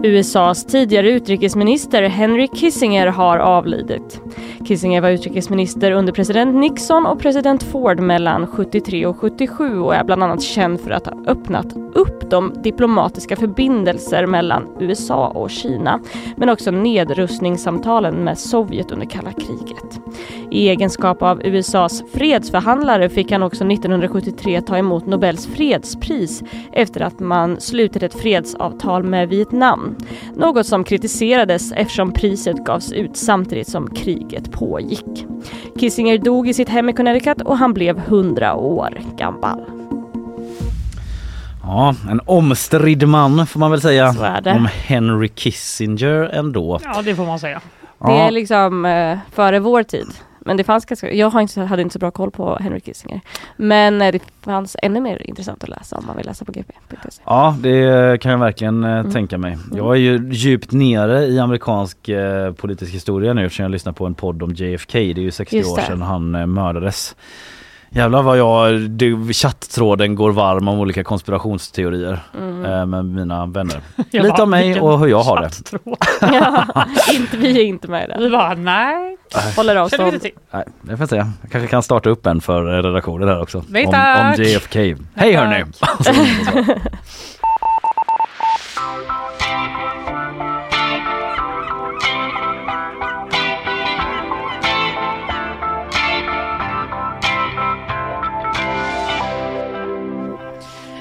USAs 0.03 0.65
tidigare 0.65 1.11
utrikesminister 1.11 2.03
Henry 2.03 2.49
Kissinger 2.49 3.07
har 3.07 3.39
avlidit. 3.39 4.21
Kissinger 4.65 5.01
var 5.01 5.11
utrikesminister 5.11 5.93
under 5.93 6.13
president 6.13 6.57
Nixon 6.57 7.07
och 7.07 7.21
president 7.21 7.63
Ford 7.63 8.01
mellan 8.01 8.47
73 8.47 9.07
och 9.07 9.17
77 9.17 9.79
och 9.79 9.95
är 9.95 10.05
bland 10.05 10.23
annat 10.23 10.43
känd 10.43 10.81
för 10.81 10.91
att 10.91 11.07
ha 11.07 11.15
öppnat 11.27 11.86
upp 11.97 12.31
de 12.31 12.53
diplomatiska 12.63 13.37
förbindelser 13.37 14.27
mellan 14.27 14.77
USA 14.81 15.29
och 15.29 15.51
Kina, 15.51 16.01
men 16.37 16.49
också 16.49 16.71
nedrustningssamtalen 16.71 18.15
med 18.15 18.39
Sovjet 18.39 18.93
under 18.93 19.07
kalla 19.07 19.33
kriget. 19.33 20.01
I 20.51 20.69
egenskap 20.69 21.23
av 21.23 21.47
USAs 21.47 22.05
fredsförhandlare 22.13 23.09
fick 23.09 23.33
han 23.33 23.43
också 23.43 23.65
1973 23.65 24.61
ta 24.61 24.77
emot 24.79 25.07
Nobels 25.07 25.47
fredspris 25.47 26.43
efter 26.73 27.01
att 27.01 27.21
man 27.21 27.61
slutit 27.61 28.03
ett 28.03 28.15
fredsavtal 28.15 29.03
med 29.03 29.29
Vietnam. 29.29 29.97
Något 30.35 30.67
som 30.67 30.85
kritiserades 30.85 31.73
eftersom 31.73 32.13
priset 32.13 32.65
gavs 32.65 32.93
ut 32.93 33.17
samtidigt 33.17 33.69
som 33.69 33.91
kriget 33.91 34.53
pågick. 34.53 35.27
Kissinger 35.79 36.19
dog 36.19 36.49
i 36.49 36.55
sitt 36.55 36.69
hem 36.69 36.89
i 36.89 36.93
Connecticut 36.93 37.43
och 37.43 37.59
han 37.59 37.75
blev 37.75 37.99
100 37.99 38.55
år 38.55 39.01
gammal. 39.17 39.76
Ja, 41.67 41.95
en 42.11 42.21
omstridd 42.27 43.09
man 43.09 43.47
får 43.47 43.61
man 43.61 43.71
väl 43.71 43.81
säga. 43.81 44.13
Så 44.13 44.23
är 44.23 44.41
det. 44.41 44.53
Om 44.53 44.69
Henry 44.73 45.29
Kissinger 45.29 46.31
ändå. 46.33 46.81
Ja, 46.85 47.03
det 47.03 47.15
får 47.15 47.27
man 47.27 47.39
säga. 47.39 47.61
Det 48.07 48.13
är 48.13 48.31
liksom 48.31 48.85
eh, 48.85 49.19
före 49.33 49.59
vår 49.59 49.83
tid. 49.83 50.07
Men 50.41 50.57
det 50.57 50.65
fanns 50.65 50.85
ganska, 50.85 51.13
jag 51.13 51.31
har 51.31 51.41
inte, 51.41 51.61
hade 51.61 51.83
inte 51.83 51.93
så 51.93 51.99
bra 51.99 52.11
koll 52.11 52.31
på 52.31 52.57
Henry 52.61 52.81
Kissinger. 52.81 53.21
Men 53.57 54.03
eh, 54.03 54.13
det 54.13 54.21
fanns 54.45 54.77
ännu 54.83 55.01
mer 55.01 55.23
intressant 55.29 55.63
att 55.63 55.69
läsa 55.69 55.97
om 55.97 56.07
man 56.07 56.17
vill 56.17 56.27
läsa 56.27 56.45
på 56.45 56.53
gp.se. 56.53 57.23
ja, 57.25 57.57
det 57.61 58.21
kan 58.21 58.31
jag 58.33 58.39
verkligen 58.39 58.85
eh, 58.85 58.91
Mm. 58.99 59.13
tänka 59.13 59.39
mig. 59.39 59.59
Jag 59.75 59.91
är 59.97 60.01
ju 60.01 60.29
djupt 60.33 60.73
nere 60.73 61.25
i 61.27 61.39
amerikansk 61.39 62.09
eh, 62.09 62.53
politisk 62.53 62.93
historia 62.95 63.33
nu 63.33 63.45
eftersom 63.47 63.63
jag 63.63 63.71
lyssnar 63.73 63.93
på 63.93 64.07
en 64.07 64.15
podd 64.15 64.43
om 64.43 64.53
JFK. 64.55 64.93
Det 64.99 65.21
är 65.21 65.23
ju 65.23 65.31
60 65.31 65.57
Just 65.57 65.71
år 65.73 65.77
det. 65.77 65.83
sedan 65.83 66.03
han 66.03 66.35
eh, 66.35 66.47
mördades. 66.47 67.17
Jävlar 67.90 68.22
vad 68.22 68.38
jag, 68.38 68.81
det, 68.90 69.35
chatttråden 69.35 70.14
går 70.14 70.33
varm 70.33 70.68
om 70.68 70.79
olika 70.81 71.05
konspirationsteorier 71.05 72.18
eh, 72.64 72.87
med 72.87 73.05
mina 73.05 73.46
vänner. 73.46 73.81
Jag 74.11 74.22
Lite 74.22 74.29
bara, 74.35 74.42
om 74.42 74.51
mig 74.51 74.81
och 74.81 74.99
hur 75.01 75.07
jag 75.07 75.22
har 75.22 75.40
det. 75.40 75.51
Ja, 76.20 76.66
inte, 77.12 77.37
vi 77.37 77.59
är 77.61 77.64
inte 77.64 77.88
med 77.88 78.05
i 78.11 78.12
Vi 78.18 78.25
det. 78.25 78.31
bara, 78.31 78.55
nej. 78.55 79.16
Håller 79.57 79.72
Känner 79.75 79.81
avstånd. 79.81 80.14
inte 80.14 80.18
till. 80.18 80.31
Nej, 80.51 80.64
det 80.83 80.90
får 80.96 81.01
jag 81.01 81.09
se. 81.09 81.16
Jag 81.16 81.51
kanske 81.51 81.68
kan 81.68 81.83
starta 81.83 82.11
upp 82.11 82.27
en 82.27 82.40
för 82.40 82.83
redaktionen 82.83 83.29
här 83.29 83.42
också. 83.42 83.64
Nej, 83.68 83.87
om, 83.87 83.94
om 83.94 84.35
JFK. 84.44 84.79
Hej 85.14 85.33
hörni! 85.35 85.64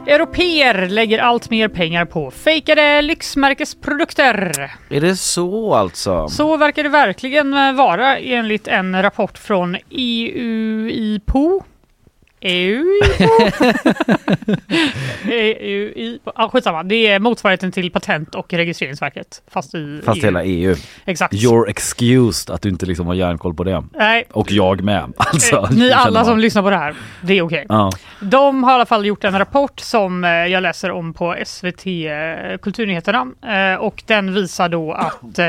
Europeer 0.07 0.89
lägger 0.89 1.19
allt 1.19 1.49
mer 1.49 1.67
pengar 1.67 2.05
på 2.05 2.31
fejkade 2.31 3.01
lyxmärkesprodukter. 3.01 4.51
är 4.89 5.01
det 5.01 5.15
så 5.15 5.73
alltså? 5.73 6.27
Så 6.27 6.57
verkar 6.57 6.83
det 6.83 6.89
verkligen 6.89 7.75
vara 7.75 8.17
enligt 8.17 8.67
en 8.67 9.01
rapport 9.01 9.37
från 9.37 9.77
EUIPO. 9.89 11.63
EUIPO? 12.45 13.29
EUIPO. 15.31 16.31
Ah, 16.36 16.49
skitsamma, 16.49 16.84
det 16.84 17.08
är 17.08 17.19
motsvarigheten 17.19 17.71
till 17.71 17.91
Patent 17.91 18.36
och 18.36 18.53
registreringsverket. 18.53 19.41
Fast 19.47 19.75
i 19.75 20.01
Fast 20.05 20.17
EU. 20.17 20.25
hela 20.25 20.43
EU. 20.43 20.75
Exakt. 21.05 21.34
You're 21.34 21.69
excused 21.69 22.55
att 22.55 22.62
du 22.62 22.69
inte 22.69 22.86
liksom 22.86 23.08
har 23.08 23.13
järnkoll 23.13 23.53
på 23.53 23.63
det. 23.63 23.84
Nej, 23.93 24.27
Och 24.31 24.51
jag 24.51 24.84
med. 24.84 25.13
Alltså, 25.36 25.55
eh, 25.55 25.69
ni 25.71 25.91
alla 25.91 26.25
som 26.25 26.39
lyssnar 26.39 26.62
på 26.62 26.69
det 26.69 26.77
här, 26.77 26.95
det 27.21 27.34
är 27.34 27.41
okej. 27.41 27.65
Ja. 27.69 27.91
De 28.19 28.63
har 28.63 28.71
i 28.71 28.75
alla 28.75 28.86
fall 28.86 29.05
gjort 29.05 29.23
en 29.23 29.38
rapport 29.39 29.79
som 29.79 30.23
eh, 30.23 30.29
jag 30.29 30.63
läser 30.63 30.91
om 30.91 31.13
på 31.13 31.36
SVT 31.45 31.86
eh, 31.88 32.58
Kulturnyheterna 32.62 33.27
och 33.79 34.03
den 34.05 34.34
visar 34.34 34.69
då 34.69 34.91
att 34.93 35.39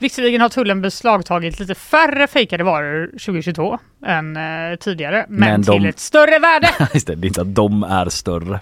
Visserligen 0.00 0.40
har 0.40 0.48
tullen 0.48 0.80
beslagtagit 0.82 1.60
lite 1.60 1.74
färre 1.74 2.26
fejkade 2.26 2.64
varor 2.64 3.06
2022 3.06 3.78
än 4.06 4.36
eh, 4.36 4.76
tidigare, 4.80 5.26
men, 5.28 5.38
Men 5.50 5.62
de- 5.62 5.78
till 5.78 5.86
ett 5.88 5.98
större 5.98 6.38
värde. 6.38 6.68
Just 6.94 7.06
det, 7.06 7.14
det 7.14 7.26
är 7.26 7.28
inte 7.28 7.40
att 7.40 7.54
de 7.54 7.82
är 7.82 8.08
större. 8.08 8.60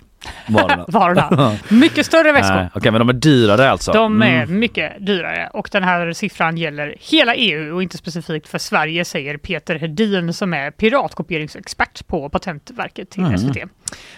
varorna. 0.49 0.85
varorna. 0.89 1.59
Mycket 1.69 2.07
större 2.07 2.33
väskor. 2.33 2.55
Nej, 2.57 2.69
Okej, 2.75 2.91
men 2.93 2.99
de 2.99 3.09
är 3.09 3.13
dyrare 3.13 3.71
alltså? 3.71 3.93
De 3.93 4.23
är 4.23 4.43
Mm. 4.43 4.59
mycket 4.59 5.07
dyrare 5.07 5.51
och 5.53 5.69
den 5.73 5.83
här 5.85 6.13
siffran 6.13 6.57
gäller 6.57 6.95
hela 7.01 7.35
EU 7.35 7.75
och 7.75 7.83
inte 7.83 7.97
specifikt 7.99 8.49
för 8.49 8.59
Sverige 8.59 9.05
säger 9.05 9.37
Peter 9.37 9.75
Hedin 9.79 10.33
som 10.33 10.55
är 10.55 10.71
piratkopieringsexpert 10.71 12.07
på 12.07 12.29
Patentverket 12.29 13.11
till 13.11 13.25
Mm. 13.25 13.39
SVT. 13.39 13.57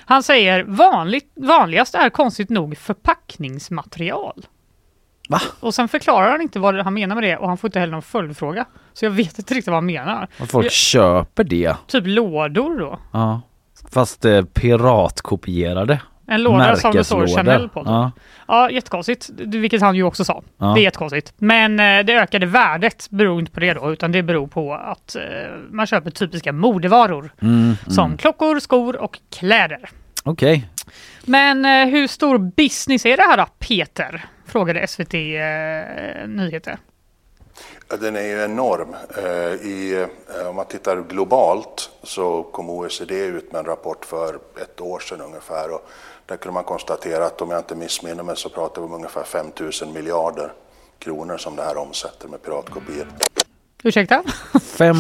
Han 0.04 0.22
säger 0.22 0.62
vanligt, 0.64 1.33
vanligast 1.37 1.94
är 1.94 2.11
konstigt 2.11 2.50
nog 2.50 2.76
förpackningsmaterial. 2.78 4.46
Va? 5.31 5.40
Och 5.61 5.75
sen 5.75 5.88
förklarar 5.88 6.31
han 6.31 6.40
inte 6.40 6.59
vad 6.59 6.81
han 6.81 6.95
menar 6.95 7.14
med 7.14 7.25
det 7.25 7.37
och 7.37 7.49
han 7.49 7.57
får 7.59 7.69
inte 7.69 7.81
heller 7.81 7.93
någon 7.93 8.03
följdfråga. 8.03 8.64
Så 8.93 9.05
jag 9.05 9.11
vet 9.11 9.38
inte 9.38 9.55
riktigt 9.55 9.66
vad 9.66 9.77
han 9.77 9.87
menar. 9.87 10.29
Att 10.38 10.51
folk 10.51 10.66
Jag- 10.66 10.73
köper 10.73 11.45
det? 11.45 11.77
Typ 11.87 12.05
lådor 12.07 12.79
då. 12.79 12.99
Ja. 13.12 13.40
Fast 13.93 14.25
eh, 14.25 14.43
piratkopierade 14.43 16.01
En 16.27 16.43
låda 16.43 16.77
som 16.77 16.93
det 16.93 17.05
står. 17.05 17.27
Chanel 17.27 17.69
på. 17.69 17.81
Typ. 17.81 17.88
Ja. 17.88 18.11
Ja, 18.49 18.71
jättekonstigt. 18.71 19.31
Vilket 19.38 19.81
han 19.83 19.97
ju 19.97 20.03
också 20.03 20.25
sa. 20.25 20.43
Ja. 20.59 20.66
Det 20.66 20.81
är 20.81 20.83
jättekonstigt. 20.83 21.33
Men 21.38 21.81
eh, 21.81 22.05
det 22.05 22.12
ökade 22.14 22.47
värdet 22.47 23.07
beror 23.11 23.40
inte 23.40 23.53
på 23.53 23.61
det 23.61 23.75
då, 23.75 23.93
utan 23.93 24.12
det 24.12 24.23
beror 24.23 24.47
på 24.47 24.75
att 24.75 25.16
eh, 25.16 25.23
man 25.71 25.87
köper 25.87 26.11
typiska 26.11 26.53
modevaror. 26.53 27.33
Mm, 27.43 27.77
Som 27.87 28.05
mm. 28.07 28.19
klockor, 28.19 28.61
skor 28.61 28.97
och 28.97 29.19
kläder. 29.38 29.88
Okej. 30.25 30.69
Men 31.31 31.64
eh, 31.64 31.87
hur 31.87 32.07
stor 32.07 32.38
business 32.38 33.07
är 33.07 33.16
det 33.16 33.23
här 33.23 33.37
då, 33.37 33.47
Peter? 33.59 34.29
Frågade 34.47 34.87
SVT 34.87 35.14
eh, 35.14 36.29
Nyheter. 36.29 36.79
Den 38.01 38.16
är 38.16 38.23
ju 38.23 38.45
enorm. 38.45 38.97
Eh, 39.16 39.66
I, 39.66 40.07
eh, 40.40 40.49
om 40.49 40.57
man 40.57 40.66
tittar 40.66 41.03
globalt 41.03 41.90
så 42.03 42.43
kom 42.43 42.71
OECD 42.71 43.14
ut 43.25 43.53
med 43.53 43.59
en 43.59 43.64
rapport 43.64 44.05
för 44.05 44.38
ett 44.62 44.81
år 44.81 44.99
sedan 44.99 45.21
ungefär. 45.21 45.71
Och 45.71 45.88
där 46.27 46.37
kunde 46.37 46.55
man 46.55 46.64
konstatera 46.64 47.27
att 47.27 47.43
om 47.43 47.51
jag 47.51 47.61
inte 47.61 47.75
missminner 47.75 48.23
mig 48.23 48.37
så 48.37 48.49
pratar 48.49 48.83
vi 48.83 48.87
om 48.87 48.95
ungefär 48.95 49.25
5 49.25 49.47
000 49.83 49.93
miljarder 49.95 50.53
kronor 50.99 51.37
som 51.37 51.57
det 51.57 51.62
här 51.62 51.77
omsätter 51.77 52.29
med 52.29 52.43
piratkopior. 52.43 53.07
Ursäkta? 53.83 54.23
5 54.79 54.97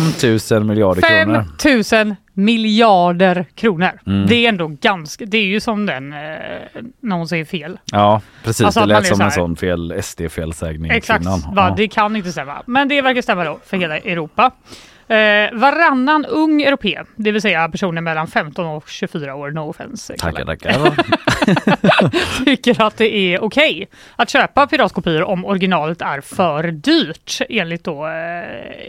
000 0.50 0.64
miljarder 0.64 1.02
5 1.02 1.24
kronor. 1.24 2.04
000 2.04 2.16
miljarder 2.34 3.46
kronor. 3.54 3.90
Mm. 4.06 4.26
Det 4.26 4.34
är 4.34 4.48
ändå 4.48 4.66
ganska, 4.68 5.24
det 5.24 5.38
är 5.38 5.44
ju 5.46 5.60
som 5.60 5.86
den, 5.86 6.12
eh, 6.12 6.18
någon 7.02 7.28
säger 7.28 7.44
fel. 7.44 7.78
Ja, 7.92 8.20
precis. 8.44 8.66
Alltså 8.66 8.80
det 8.80 8.86
lät 8.86 9.06
som 9.06 9.16
så 9.16 9.22
en 9.22 9.30
sån 9.30 9.56
fel 9.56 9.92
SD-felsägning 10.02 10.90
Exakt, 10.90 11.24
va, 11.24 11.40
Ja. 11.56 11.74
det 11.76 11.88
kan 11.88 12.16
inte 12.16 12.32
stämma. 12.32 12.62
Men 12.66 12.88
det 12.88 13.02
verkar 13.02 13.22
stämma 13.22 13.44
då 13.44 13.58
för 13.66 13.76
hela 13.76 13.98
Europa. 13.98 14.50
Eh, 15.10 15.50
varannan 15.52 16.24
ung 16.24 16.62
europé, 16.62 17.02
det 17.16 17.32
vill 17.32 17.42
säga 17.42 17.68
personer 17.68 18.00
mellan 18.00 18.26
15 18.26 18.66
och 18.66 18.88
24 18.88 19.34
år, 19.34 19.50
no 19.50 19.60
offense, 19.60 20.16
Tackar, 20.16 20.44
tackar. 20.44 20.94
tycker 22.44 22.82
att 22.82 22.96
det 22.96 23.16
är 23.16 23.44
okej 23.44 23.88
att 24.16 24.30
köpa 24.30 24.66
piratkopior 24.66 25.22
om 25.22 25.44
originalet 25.44 26.02
är 26.02 26.20
för 26.20 26.62
dyrt 26.62 27.38
enligt 27.48 27.84
då 27.84 28.06
eh, 28.06 28.12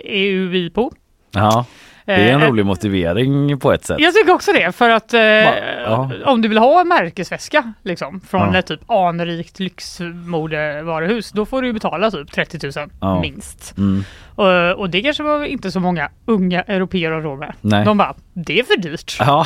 EU-IPO. 0.03 0.91
Ja, 1.31 1.65
det 2.05 2.11
är 2.13 2.33
en 2.33 2.41
Eh, 2.41 2.47
rolig 2.47 2.65
motivering 2.65 3.59
på 3.59 3.71
ett 3.73 3.85
sätt. 3.85 3.99
Jag 3.99 4.13
tycker 4.13 4.31
också 4.33 4.53
det, 4.53 4.71
för 4.75 4.89
att 4.89 5.13
eh, 5.13 5.21
ja. 5.21 6.11
om 6.25 6.41
du 6.41 6.47
vill 6.49 6.57
ha 6.57 6.81
en 6.81 6.87
märkesväska 6.87 7.73
liksom, 7.83 8.21
från 8.29 8.53
Ja. 8.53 8.59
ett 8.59 8.65
typ 8.67 8.91
anrikt 8.91 9.59
lyxmodevaruhus, 9.59 11.31
då 11.31 11.45
får 11.45 11.61
du 11.61 11.73
betala 11.73 12.11
typ 12.11 12.31
30 12.31 12.59
000 12.79 12.89
Ja. 13.01 13.21
minst. 13.21 13.77
Mm. 13.77 14.03
Och, 14.35 14.79
och 14.79 14.89
det 14.89 15.01
kanske 15.01 15.23
var 15.23 15.43
inte 15.45 15.71
så 15.71 15.79
många 15.79 16.09
unga 16.25 16.61
europeer 16.61 17.11
har 17.11 17.21
råd 17.21 17.39
med. 17.39 17.53
Nej. 17.61 17.85
De 17.85 17.97
bara, 17.97 18.13
det 18.33 18.59
är 18.59 18.63
för 18.63 18.77
dyrt. 18.81 19.15
Ja. 19.19 19.45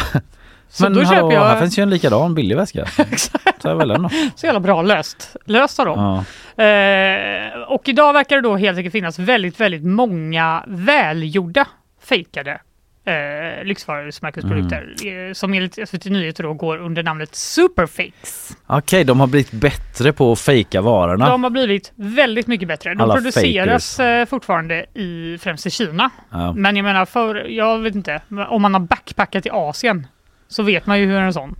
Så 0.69 0.83
Men 0.83 0.93
då 0.93 1.03
hallå, 1.03 1.15
köper 1.15 1.31
jag- 1.35 1.45
här 1.45 1.59
finns 1.59 1.79
ju 1.79 1.83
en 1.83 1.89
likadan 1.89 2.35
billig 2.35 2.55
väska. 2.55 2.85
Ta 3.61 3.73
väl 3.73 3.87
den. 3.87 4.09
Så 4.35 4.45
jävla 4.45 4.59
bra 4.59 4.81
löst, 4.81 5.35
löst 5.45 5.79
av 5.79 5.85
dem. 5.85 6.23
Ja. 6.55 6.63
Eh, 6.63 7.61
och 7.67 7.89
idag 7.89 8.13
verkar 8.13 8.35
det 8.35 8.41
då 8.41 8.55
helt 8.57 8.77
enkelt 8.77 8.91
finnas 8.91 9.19
väldigt, 9.19 9.59
väldigt 9.59 9.83
många 9.83 10.63
välgjorda 10.67 11.65
fejkade 12.05 12.61
eh, 13.05 13.63
lyxvarumärkesprodukter 13.65 14.95
Mm. 15.03 15.27
eh, 15.27 15.33
som 15.33 15.53
enligt 15.53 15.89
SVT 15.89 16.05
Nyheter 16.05 16.43
då 16.43 16.53
går 16.53 16.77
under 16.77 17.03
namnet 17.03 17.35
Superfakes. 17.35 18.57
Okej, 18.67 19.03
de 19.03 19.19
har 19.19 19.27
blivit 19.27 19.51
bättre 19.51 20.13
på 20.13 20.31
att 20.31 20.39
fejka 20.39 20.81
varorna. 20.81 21.29
De 21.29 21.43
har 21.43 21.49
blivit 21.49 21.91
väldigt 21.95 22.47
mycket 22.47 22.67
bättre. 22.67 22.93
De 22.93 23.01
Alla 23.01 23.13
produceras 23.13 23.99
eh, 23.99 24.25
fortfarande 24.25 24.85
i 24.93 25.37
främst 25.41 25.65
i 25.65 25.69
Kina. 25.69 26.09
Ja. 26.29 26.53
Men 26.53 26.75
jag 26.75 26.83
menar, 26.83 27.05
för, 27.05 27.35
jag 27.35 27.79
vet 27.79 27.95
inte, 27.95 28.21
om 28.49 28.61
man 28.61 28.73
har 28.73 28.81
backpackat 28.81 29.45
i 29.45 29.49
Asien 29.49 30.07
så 30.47 30.63
vet 30.63 30.85
man 30.85 30.99
ju 30.99 31.05
hur 31.05 31.17
en 31.19 31.33
sån 31.33 31.55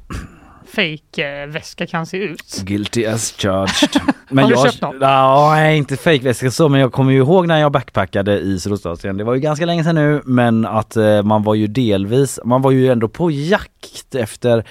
fake-väska 0.76 1.88
kan 1.88 2.06
se 2.06 2.18
ut. 2.18 2.62
Guilty 2.66 3.06
as 3.06 3.32
charged. 3.38 4.02
Men 4.30 4.44
Har 4.44 4.52
du 4.52 4.58
jag, 4.58 4.66
köpt 4.66 4.82
någon? 4.82 4.98
Ja, 5.02 5.52
nej, 5.56 5.78
inte 5.78 5.98
fejkväska 5.98 6.52
så, 6.52 6.70
men 6.70 6.80
jag 6.82 6.92
kommer 6.92 7.12
ju 7.12 7.18
ihåg 7.18 7.48
när 7.48 7.60
jag 7.60 7.72
backpackade 7.72 8.40
i 8.40 8.60
Sydostasien. 8.60 9.18
Det 9.18 9.24
var 9.24 9.34
ju 9.34 9.40
ganska 9.40 9.66
länge 9.66 9.84
sedan 9.84 9.96
nu, 9.96 10.22
men 10.26 10.66
att 10.66 10.98
eh, 10.98 11.24
man 11.24 11.44
var 11.44 11.56
ju 11.56 11.68
delvis, 11.68 12.40
man 12.46 12.62
var 12.62 12.72
ju 12.72 12.92
ändå 12.92 13.08
på 13.08 13.32
jakt 13.32 14.16
efter 14.16 14.66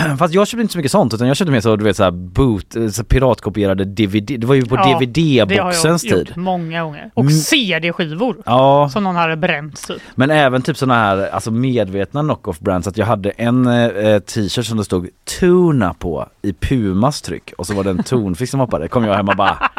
Fast 0.18 0.34
jag 0.34 0.48
köpte 0.48 0.62
inte 0.62 0.72
så 0.72 0.78
mycket 0.78 0.92
sånt 0.92 1.14
utan 1.14 1.26
jag 1.28 1.36
köpte 1.36 1.52
mer 1.52 1.60
så 1.60 1.76
du 1.76 1.84
vet 1.84 1.96
såhär 1.96 2.10
boot, 2.10 2.76
eh, 2.76 2.88
så 2.88 3.04
piratkopierade 3.04 3.84
DVD, 3.84 4.40
det 4.40 4.44
var 4.46 4.54
ju 4.54 4.66
på 4.66 4.76
Ja, 4.76 4.82
Det 4.82 4.92
har 4.92 5.00
DVD-boxens 5.00 6.04
jag 6.04 6.16
tid. 6.18 6.28
gjort 6.28 6.36
många 6.36 6.82
gånger. 6.82 7.10
Och 7.14 7.20
Mm. 7.22 7.32
CD-skivor 7.34 8.36
Ja, 8.46 8.88
som 8.92 9.04
någon 9.04 9.16
hade 9.16 9.36
bränt 9.36 9.86
typ. 9.86 10.02
men 10.14 10.30
även 10.30 10.62
typ 10.62 10.76
såna 10.76 10.94
här 10.94 11.28
alltså 11.30 11.50
medvetna 11.50 12.20
knock-off 12.22 12.58
brands 12.58 12.88
att 12.88 12.96
jag 12.96 13.06
hade 13.06 13.30
en 13.30 13.66
eh, 13.66 14.18
t-shirt 14.18 14.66
som 14.66 14.76
det 14.78 14.84
stod 14.84 15.08
Tuna 15.40 15.94
på 15.94 16.26
i 16.42 16.52
Pumas 16.52 17.22
tryck 17.22 17.52
och 17.58 17.66
så 17.66 17.74
var 17.74 17.84
det 17.84 17.90
en 17.90 18.02
tonfisk 18.02 18.50
som 18.50 18.60
hoppade. 18.60 18.88
kom 18.88 19.04
jag 19.04 19.14
hem 19.14 19.28
och 19.28 19.36
bara 19.36 19.70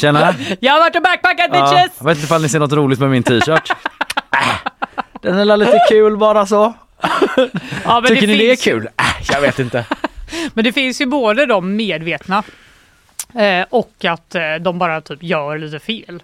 Tjena! 0.00 0.34
Jag 0.60 0.72
har 0.72 0.80
varit 0.80 0.96
och 0.96 1.02
backpackat 1.02 1.50
Ja, 1.52 1.70
bitches! 1.70 1.90
jag 1.98 2.04
vet 2.06 2.16
inte 2.16 2.24
ifall 2.24 2.42
ni 2.42 2.48
ser 2.48 2.58
något 2.58 2.72
roligt 2.72 2.98
med 3.00 3.10
min 3.10 3.22
t-shirt. 3.22 3.72
Den 5.22 5.38
är 5.50 5.56
lite 5.56 5.78
kul 5.88 6.16
bara 6.16 6.46
så. 6.46 6.72
Ja, 7.84 8.00
men 8.00 8.04
Tycker 8.06 8.26
ni 8.26 8.36
det 8.38 8.44
är 8.44 8.48
finns- 8.48 8.64
kul? 8.64 8.88
Jag 9.28 9.40
vet 9.40 9.58
inte. 9.58 9.86
Men 10.54 10.64
det 10.64 10.72
finns 10.72 11.00
ju 11.00 11.06
både 11.06 11.46
de 11.46 11.76
medvetna 11.76 12.42
eh, 13.34 13.66
och 13.70 14.04
att 14.04 14.34
eh, 14.34 14.54
de 14.54 14.78
bara 14.78 15.00
typ 15.00 15.22
gör 15.22 15.58
lite 15.58 15.78
fel. 15.78 16.22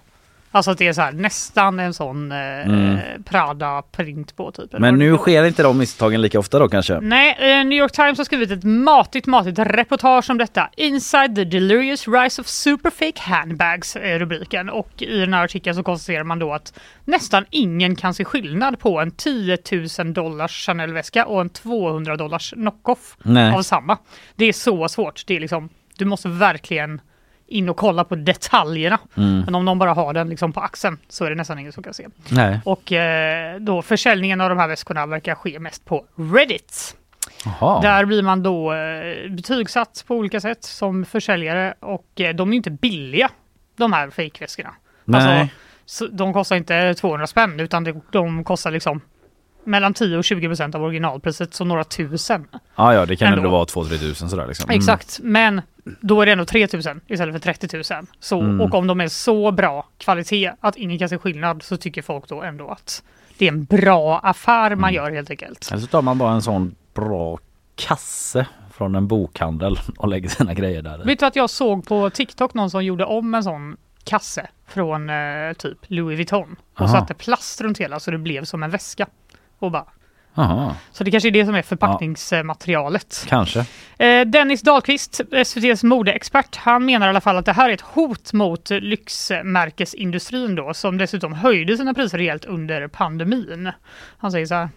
Alltså 0.51 0.71
att 0.71 0.77
det 0.77 0.87
är 0.87 0.93
så 0.93 1.01
här 1.01 1.11
nästan 1.11 1.79
en 1.79 1.93
sån 1.93 2.31
eh, 2.31 2.37
Mm. 2.37 2.97
Prada-print 3.23 4.35
på 4.35 4.51
typ. 4.51 4.71
Men 4.71 4.81
det 4.99 5.05
nu 5.05 5.17
sker 5.17 5.43
inte 5.43 5.63
de 5.63 5.77
misstagen 5.77 6.21
lika 6.21 6.39
ofta 6.39 6.59
då 6.59 6.69
kanske? 6.69 6.99
Nej, 6.99 7.37
eh, 7.39 7.65
New 7.65 7.79
York 7.79 7.91
Times 7.91 8.17
har 8.17 8.25
skrivit 8.25 8.51
ett 8.51 8.63
matigt, 8.63 9.25
matigt 9.25 9.59
reportage 9.59 10.29
om 10.29 10.37
detta. 10.37 10.69
Inside 10.77 11.35
the 11.35 11.43
delirious 11.43 12.07
rise 12.07 12.41
of 12.41 12.47
superfake 12.47 13.21
handbags 13.21 13.95
är 13.95 14.19
rubriken. 14.19 14.69
Och 14.69 15.01
i 15.01 15.19
den 15.19 15.33
här 15.33 15.43
artikeln 15.43 15.75
så 15.75 15.83
konstaterar 15.83 16.23
man 16.23 16.39
då 16.39 16.53
att 16.53 16.79
nästan 17.05 17.45
ingen 17.49 17.95
kan 17.95 18.13
se 18.13 18.25
skillnad 18.25 18.79
på 18.79 18.99
en 18.99 19.11
10 19.11 19.57
000 19.99 20.13
dollars 20.13 20.65
Chanel-väska 20.65 21.25
och 21.25 21.41
en 21.41 21.49
200 21.49 22.17
dollars 22.17 22.53
knockoff 22.53 23.17
Nej. 23.23 23.53
av 23.53 23.61
samma. 23.61 23.97
Det 24.35 24.45
är 24.45 24.53
så 24.53 24.89
svårt. 24.89 25.23
Det 25.27 25.35
är 25.35 25.39
liksom, 25.39 25.69
du 25.97 26.05
måste 26.05 26.29
verkligen 26.29 27.01
in 27.47 27.69
och 27.69 27.77
kolla 27.77 28.03
på 28.03 28.15
detaljerna. 28.15 28.99
Mm. 29.17 29.39
Men 29.39 29.55
om 29.55 29.65
någon 29.65 29.79
bara 29.79 29.93
har 29.93 30.13
den 30.13 30.29
liksom 30.29 30.53
på 30.53 30.59
axeln 30.59 30.97
så 31.09 31.25
är 31.25 31.29
det 31.29 31.35
nästan 31.35 31.59
ingen 31.59 31.71
som 31.71 31.83
kan 31.83 31.93
se. 31.93 32.07
Nej. 32.29 32.59
Och 32.65 32.91
eh, 32.91 33.59
då 33.59 33.81
försäljningen 33.81 34.41
av 34.41 34.49
de 34.49 34.57
här 34.57 34.67
väskorna 34.67 35.05
verkar 35.05 35.35
ske 35.35 35.59
mest 35.59 35.85
på 35.85 36.05
Reddit. 36.15 36.95
Jaha. 37.45 37.81
Där 37.81 38.05
blir 38.05 38.23
man 38.23 38.43
då 38.43 38.73
eh, 38.73 39.31
betygsatt 39.31 40.03
på 40.07 40.15
olika 40.15 40.41
sätt 40.41 40.63
som 40.63 41.05
försäljare 41.05 41.73
och 41.79 42.21
eh, 42.21 42.35
de 42.35 42.53
är 42.53 42.57
inte 42.57 42.71
billiga 42.71 43.29
de 43.75 43.93
här 43.93 44.09
fejkväskorna. 44.09 44.73
Alltså, 45.13 45.47
så 45.85 46.07
de 46.07 46.33
kostar 46.33 46.55
inte 46.55 46.93
200 46.93 47.27
spänn 47.27 47.59
utan 47.59 47.83
det, 47.83 47.95
de 48.11 48.43
kostar 48.43 48.71
liksom 48.71 49.01
mellan 49.63 49.93
10 49.93 50.17
och 50.17 50.23
20 50.23 50.47
procent 50.47 50.75
av 50.75 50.83
originalpriset, 50.83 51.53
så 51.53 51.65
några 51.65 51.83
tusen. 51.83 52.47
Ja, 52.75 52.93
ja, 52.93 53.05
det 53.05 53.15
kan 53.15 53.27
Ändå. 53.27 53.37
ändå 53.37 53.49
vara 53.49 53.65
2-3 53.65 53.97
tusen 53.97 54.29
sådär 54.29 54.47
liksom. 54.47 54.69
Mm. 54.69 54.77
Exakt, 54.77 55.19
men 55.23 55.61
då 56.01 56.21
är 56.21 56.25
det 56.25 56.31
ändå 56.31 56.45
3000 56.45 57.01
istället 57.07 57.35
för 57.35 57.39
30 57.39 57.93
000. 57.95 58.05
Så, 58.19 58.41
Mm. 58.41 58.61
Och 58.61 58.73
om 58.73 58.87
de 58.87 59.01
är 59.01 59.07
så 59.07 59.51
bra 59.51 59.85
kvalitet 59.97 60.51
att 60.59 60.75
ingen 60.75 60.99
kan 60.99 61.09
se 61.09 61.17
skillnad 61.17 61.63
så 61.63 61.77
tycker 61.77 62.01
folk 62.01 62.27
då 62.27 62.41
ändå 62.43 62.69
att 62.69 63.03
det 63.37 63.47
är 63.47 63.51
en 63.51 63.65
bra 63.65 64.19
affär 64.19 64.75
man 64.75 64.93
gör 64.93 65.11
helt 65.11 65.29
enkelt. 65.29 65.69
Eller 65.71 65.81
så 65.81 65.87
tar 65.87 66.01
man 66.01 66.17
bara 66.17 66.31
en 66.33 66.41
sån 66.41 66.75
bra 66.93 67.37
kasse 67.75 68.47
från 68.73 68.95
en 68.95 69.07
bokhandel 69.07 69.79
och 69.97 70.07
lägger 70.07 70.29
sina 70.29 70.53
grejer 70.53 70.81
där. 70.81 71.05
Vet 71.05 71.19
du 71.19 71.25
att 71.25 71.35
jag 71.35 71.49
såg 71.49 71.87
på 71.87 72.09
TikTok 72.09 72.53
någon 72.53 72.69
som 72.69 72.85
gjorde 72.85 73.05
om 73.05 73.35
en 73.35 73.43
sån 73.43 73.77
kasse 74.03 74.47
från 74.67 75.09
eh, 75.09 75.53
typ 75.57 75.77
Louis 75.87 76.17
Vuitton 76.17 76.55
och 76.73 76.81
Aha. 76.81 76.91
satte 76.91 77.13
plast 77.13 77.61
runt 77.61 77.77
hela 77.77 77.99
så 77.99 78.11
det 78.11 78.17
blev 78.17 78.43
som 78.43 78.63
en 78.63 78.69
väska. 78.69 79.07
Och 79.59 79.71
bara. 79.71 79.85
Jaha, 80.37 80.75
Så 80.91 81.03
det 81.03 81.11
kanske 81.11 81.29
är 81.29 81.31
det 81.31 81.45
som 81.45 81.55
är 81.55 81.61
förpackningsmaterialet. 81.61 83.25
kanske. 83.27 83.65
Eh, 83.97 84.21
Dennis 84.25 84.61
Dahlqvist, 84.61 85.21
SVTs 85.31 85.83
modeexpert, 85.83 86.55
han 86.55 86.85
menar 86.85 87.07
i 87.07 87.09
alla 87.09 87.21
fall 87.21 87.37
att 87.37 87.45
det 87.45 87.53
här 87.53 87.69
är 87.69 87.73
ett 87.73 87.81
hot 87.81 88.33
mot 88.33 88.69
lyxmärkesindustrin 88.69 90.55
då, 90.55 90.73
som 90.73 90.97
dessutom 90.97 91.33
höjde 91.33 91.77
sina 91.77 91.93
priser 91.93 92.17
rejält 92.17 92.45
under 92.45 92.87
pandemin. 92.87 93.71
Han 94.17 94.31
säger 94.31 94.45
så 94.45 94.55
här. 94.55 94.69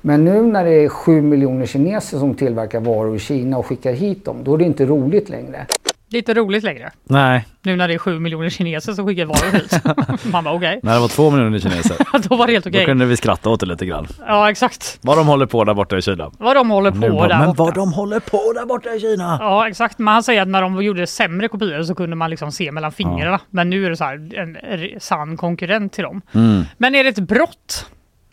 Men 0.00 0.24
nu 0.24 0.42
när 0.42 0.64
det 0.64 0.70
är 0.84 0.88
7 0.88 1.22
miljoner 1.22 1.66
kineser 1.66 2.18
som 2.18 2.34
tillverkar 2.34 2.80
varor 2.80 3.16
i 3.16 3.18
Kina 3.18 3.58
och 3.58 3.66
skickar 3.66 3.92
hit 3.92 4.24
dem, 4.24 4.44
då 4.44 4.54
är 4.54 4.58
det 4.58 4.64
inte 4.64 4.86
roligt 4.86 5.28
längre. 5.28 5.66
Inte 6.12 6.34
roligt 6.34 6.64
längre. 6.64 6.90
Nej, 7.04 7.46
Nu 7.62 7.76
när 7.76 7.88
det 7.88 7.94
är 7.94 7.98
sju 7.98 8.18
miljoner 8.20 8.48
kineser 8.50 8.92
som 8.92 9.06
skickar 9.06 9.24
varor 9.24 9.52
hit. 9.52 9.80
Man 10.32 10.44
bara 10.44 10.54
okej. 10.54 10.80
när 10.82 10.94
det 10.94 11.00
var 11.00 11.08
två 11.08 11.30
miljoner 11.30 11.58
kineser. 11.58 11.96
Då 12.28 12.36
var 12.36 12.46
det 12.46 12.52
helt 12.52 12.66
okej. 12.66 12.80
Då 12.80 12.86
kunde 12.86 13.06
vi 13.06 13.16
skratta 13.16 13.50
åt 13.50 13.60
det 13.60 13.66
lite 13.66 13.86
grann. 13.86 14.06
Ja 14.26 14.50
exakt. 14.50 14.98
Vad 15.02 15.18
de 15.18 15.26
håller 15.26 15.46
på 15.46 15.64
där 15.64 15.74
borta 15.74 15.98
i 15.98 16.02
Kina. 16.02 16.30
Vad 16.38 16.56
de 16.56 16.70
håller 16.70 16.90
på 16.90 16.96
Nu 16.96 17.08
där 17.08 17.38
men 17.38 17.46
borta. 17.46 17.62
vad 17.62 17.74
de 17.74 17.92
håller 17.92 18.20
på 18.20 18.52
där 18.52 18.66
borta 18.66 18.90
i 18.94 19.00
Kina. 19.00 19.36
Ja 19.40 19.68
exakt, 19.68 19.98
men 19.98 20.14
han 20.14 20.22
säger 20.22 20.42
att 20.42 20.48
när 20.48 20.62
de 20.62 20.82
gjorde 20.82 21.06
sämre 21.06 21.48
kopior 21.48 21.82
så 21.82 21.94
kunde 21.94 22.16
man 22.16 22.30
liksom 22.30 22.52
se 22.52 22.72
mellan 22.72 22.92
fingrarna. 22.92 23.40
Men 23.50 23.70
nu 23.70 23.86
är 23.86 23.90
det 23.90 23.96
så 23.96 24.04
här 24.04 24.34
en 24.38 24.56
sann 25.00 25.36
konkurrent 25.36 25.92
till 25.92 26.04
dem. 26.04 26.22
Mm. 26.34 26.64
Men 26.78 26.94
är 26.94 27.04
det 27.04 27.10
ett 27.10 27.18
brott 27.18 27.86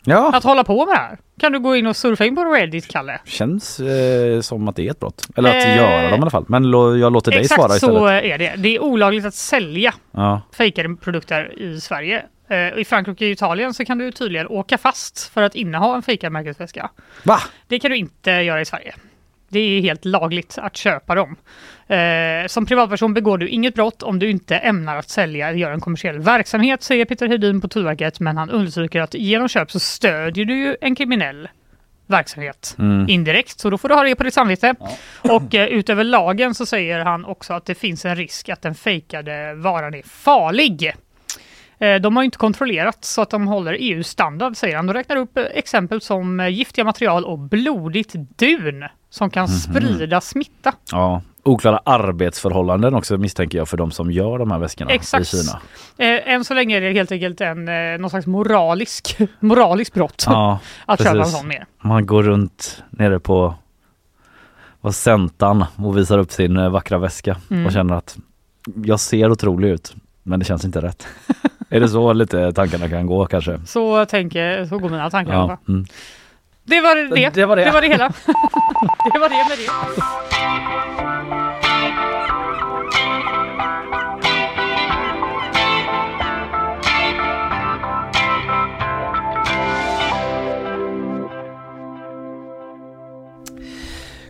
Ja, 0.06 0.32
att 0.34 0.44
hålla 0.44 0.64
på 0.64 0.86
med 0.86 0.94
det 0.94 0.98
här? 0.98 1.18
Kan 1.40 1.52
du 1.52 1.58
gå 1.58 1.76
in 1.76 1.86
och 1.86 1.96
surfa 1.96 2.24
in 2.24 2.36
på 2.36 2.44
Reddit, 2.44 2.88
Kalle? 2.88 3.20
känns 3.24 3.80
eh, 3.80 4.40
som 4.40 4.68
att 4.68 4.76
det 4.76 4.86
är 4.86 4.90
ett 4.90 5.00
brott. 5.00 5.26
Eller 5.36 5.58
att 5.58 5.64
Eh, 5.64 5.76
göra 5.76 6.02
dem 6.10 6.18
i 6.18 6.22
alla 6.22 6.30
fall. 6.30 6.44
Men 6.48 6.70
lo, 6.70 6.96
jag 6.96 7.12
låter 7.12 7.30
dig 7.30 7.40
Exakt 7.40 7.60
svara 7.62 7.74
istället. 7.76 7.96
så 7.98 8.06
är 8.06 8.38
det. 8.38 8.54
Det 8.56 8.76
är 8.76 8.82
olagligt 8.82 9.24
att 9.26 9.34
sälja 9.34 9.94
Ja. 10.12 10.40
fejkade 10.56 10.96
produkter 10.96 11.58
i 11.62 11.80
Sverige. 11.80 12.22
Eh, 12.48 12.78
I 12.78 12.84
Frankrike 12.84 13.24
och 13.24 13.30
Italien 13.30 13.74
så 13.74 13.84
kan 13.84 13.98
du 13.98 14.12
tydligen 14.12 14.46
åka 14.46 14.78
fast 14.78 15.28
för 15.34 15.42
att 15.42 15.54
inneha 15.54 15.96
en 15.96 16.02
fejkad 16.02 16.32
märkesväska. 16.32 16.90
Va? 17.22 17.38
Det 17.68 17.78
kan 17.78 17.90
du 17.90 17.96
inte 17.96 18.30
göra 18.30 18.60
i 18.60 18.64
Sverige. 18.64 18.94
Det 19.48 19.58
är 19.60 19.80
helt 19.80 20.04
lagligt 20.04 20.58
att 20.58 20.76
köpa 20.76 21.14
dem. 21.14 21.36
Eh, 21.86 22.46
som 22.46 22.66
privatperson 22.66 23.14
begår 23.14 23.38
du 23.38 23.48
inget 23.48 23.74
brott 23.74 24.02
om 24.02 24.18
du 24.18 24.30
inte 24.30 24.56
ämnar 24.56 24.96
att 24.96 25.08
sälja 25.08 25.48
eller 25.48 25.58
göra 25.58 25.74
en 25.74 25.80
kommersiell 25.80 26.18
verksamhet, 26.18 26.82
säger 26.82 27.04
Peter 27.04 27.28
Hedin 27.28 27.60
på 27.60 27.68
Tullverket, 27.68 28.20
men 28.20 28.36
han 28.36 28.50
understryker 28.50 29.00
att 29.00 29.14
genom 29.14 29.48
köp 29.48 29.70
så 29.70 29.80
stödjer 29.80 30.44
du 30.44 30.58
ju 30.58 30.76
en 30.80 30.94
kriminell 30.94 31.48
verksamhet 32.06 32.74
Mm. 32.78 33.08
indirekt, 33.08 33.60
så 33.60 33.70
då 33.70 33.78
får 33.78 33.88
du 33.88 33.94
ha 33.94 34.02
det 34.02 34.14
på 34.14 34.22
ditt 34.22 34.34
samvete. 34.34 34.74
Och 35.22 35.54
eh, 35.54 35.66
utöver 35.66 36.04
lagen 36.04 36.54
så 36.54 36.66
säger 36.66 36.98
han 37.04 37.24
också 37.24 37.52
att 37.52 37.64
det 37.64 37.74
finns 37.74 38.04
en 38.04 38.16
risk 38.16 38.48
att 38.48 38.62
den 38.62 38.74
fejkade 38.74 39.54
varan 39.54 39.94
är 39.94 40.02
farlig. 40.02 40.92
Eh, 41.78 41.94
De 42.00 42.16
har 42.16 42.22
inte 42.22 42.38
kontrollerat 42.38 43.04
så 43.04 43.22
att 43.22 43.30
de 43.30 43.46
håller 43.48 43.76
EU-standard, 43.80 44.56
säger 44.56 44.76
han. 44.76 44.86
De 44.86 44.92
räknar 44.92 45.16
upp 45.16 45.36
eh, 45.38 45.44
exempel 45.44 46.00
som 46.00 46.40
eh, 46.40 46.48
giftiga 46.48 46.84
material 46.84 47.24
och 47.24 47.38
blodigt 47.38 48.12
dun 48.14 48.84
som 49.10 49.30
kan 49.30 49.48
sprida 49.48 50.20
smitta. 50.20 50.72
ja. 50.92 51.22
Oklara 51.42 51.80
arbetsförhållanden 51.84 52.94
också 52.94 53.16
misstänker 53.18 53.58
jag 53.58 53.68
för 53.68 53.76
de 53.76 53.90
som 53.90 54.10
gör 54.10 54.38
de 54.38 54.50
här 54.50 54.58
väskorna 54.58 54.90
Exakt. 54.90 55.34
i 55.34 55.36
Kina. 55.36 55.60
Eh, 55.98 56.32
än 56.32 56.44
så 56.44 56.54
länge 56.54 56.76
är 56.76 56.80
det 56.80 56.92
helt 56.92 57.12
enkelt 57.12 57.40
en, 57.40 57.68
eh, 57.68 57.98
någon 57.98 58.10
slags 58.10 58.26
moralisk, 58.26 59.16
moralisk 59.40 59.94
brott 59.94 60.24
Ja, 60.26 60.58
att 60.86 60.98
köpa 60.98 61.10
en 61.10 61.16
precis. 61.18 61.38
sån 61.38 61.48
med. 61.48 61.64
Man 61.80 62.06
går 62.06 62.22
runt 62.22 62.82
nere 62.90 63.20
på 63.20 63.54
vad 64.80 64.94
Sentan 64.94 65.64
och 65.76 65.96
visar 65.98 66.18
upp 66.18 66.32
sin 66.32 66.70
vackra 66.72 66.98
väska 66.98 67.36
Mm. 67.50 67.66
och 67.66 67.72
känner 67.72 67.94
att 67.94 68.16
jag 68.84 69.00
ser 69.00 69.30
otrolig 69.30 69.68
ut 69.68 69.94
men 70.22 70.38
det 70.38 70.44
känns 70.44 70.64
inte 70.64 70.80
rätt. 70.82 71.06
Är 71.68 71.80
det 71.80 71.88
så 71.88 72.12
lite 72.12 72.52
tankarna 72.52 72.88
kan 72.88 73.06
gå 73.06 73.26
kanske? 73.26 73.60
Så, 73.66 74.04
tänker, 74.04 74.64
så 74.64 74.78
går 74.78 74.88
mina 74.88 75.10
tankar. 75.10 75.32
Ja. 75.32 75.58
Mm. 75.68 75.84
Det, 76.64 76.80
var 76.80 76.96
det. 76.96 77.30
det 77.34 77.46
var 77.46 77.56
det. 77.56 77.64
Det 77.64 77.70
var 77.70 77.80
det 77.80 77.88
hela. 77.88 78.08
det 79.12 79.18
var 79.18 79.28
det 79.28 79.48
med 79.48 79.58
det. 79.58 79.66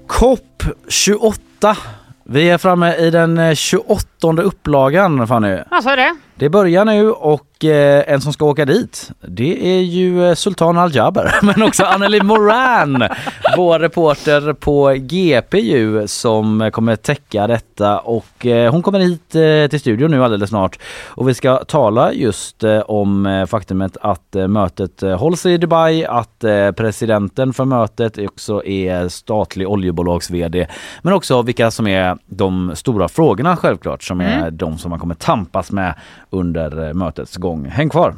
COP 0.06 0.62
28. 0.88 1.76
Vi 2.24 2.50
är 2.50 2.58
framme 2.58 2.94
i 2.94 3.10
den 3.10 3.38
eh, 3.38 3.54
28 3.54 4.06
åttonde 4.26 4.42
upplagan 4.42 5.26
Fanny. 5.26 5.58
Ja 5.70 5.82
så 5.82 5.90
är 5.90 5.96
det. 5.96 6.16
Det 6.38 6.48
börjar 6.48 6.84
nu 6.84 7.10
och 7.10 7.64
eh, 7.64 8.12
en 8.12 8.20
som 8.20 8.32
ska 8.32 8.44
åka 8.44 8.64
dit 8.64 9.10
det 9.20 9.76
är 9.76 9.80
ju 9.80 10.28
eh, 10.28 10.34
Sultan 10.34 10.78
Al-Jaber 10.78 11.34
men 11.42 11.62
också 11.62 11.84
Anneli 11.84 12.22
Moran, 12.22 13.02
vår 13.56 13.78
reporter 13.78 14.52
på 14.52 14.94
GPU 14.98 16.06
som 16.06 16.70
kommer 16.72 16.96
täcka 16.96 17.46
detta 17.46 17.98
och 17.98 18.46
eh, 18.46 18.72
hon 18.72 18.82
kommer 18.82 18.98
hit 18.98 19.34
eh, 19.34 19.70
till 19.70 19.80
studion 19.80 20.10
nu 20.10 20.24
alldeles 20.24 20.50
snart 20.50 20.78
och 21.06 21.28
vi 21.28 21.34
ska 21.34 21.64
tala 21.64 22.12
just 22.12 22.64
eh, 22.64 22.80
om 22.80 23.26
eh, 23.26 23.46
faktumet 23.46 23.96
att 24.00 24.36
mötet 24.48 25.00
hålls 25.18 25.46
i 25.46 25.56
Dubai, 25.56 26.04
att 26.04 26.44
presidenten 26.76 27.52
för 27.52 27.64
mötet 27.64 28.18
också 28.18 28.64
är 28.64 29.08
statlig 29.08 29.68
oljebolags-VD 29.68 30.66
men 31.02 31.12
också 31.14 31.42
vilka 31.42 31.70
som 31.70 31.86
är 31.86 32.18
de 32.26 32.72
stora 32.74 33.08
frågorna 33.08 33.56
självklart 33.56 34.02
som 34.16 34.20
är 34.26 34.38
Mm. 34.42 34.56
de 34.56 34.78
som 34.78 34.90
man 34.90 34.98
kommer 34.98 35.14
tampas 35.14 35.72
med 35.72 35.94
under 36.30 36.88
eh, 36.88 36.94
mötets 36.94 37.36
gång. 37.36 37.64
Häng 37.64 37.88
kvar! 37.88 38.14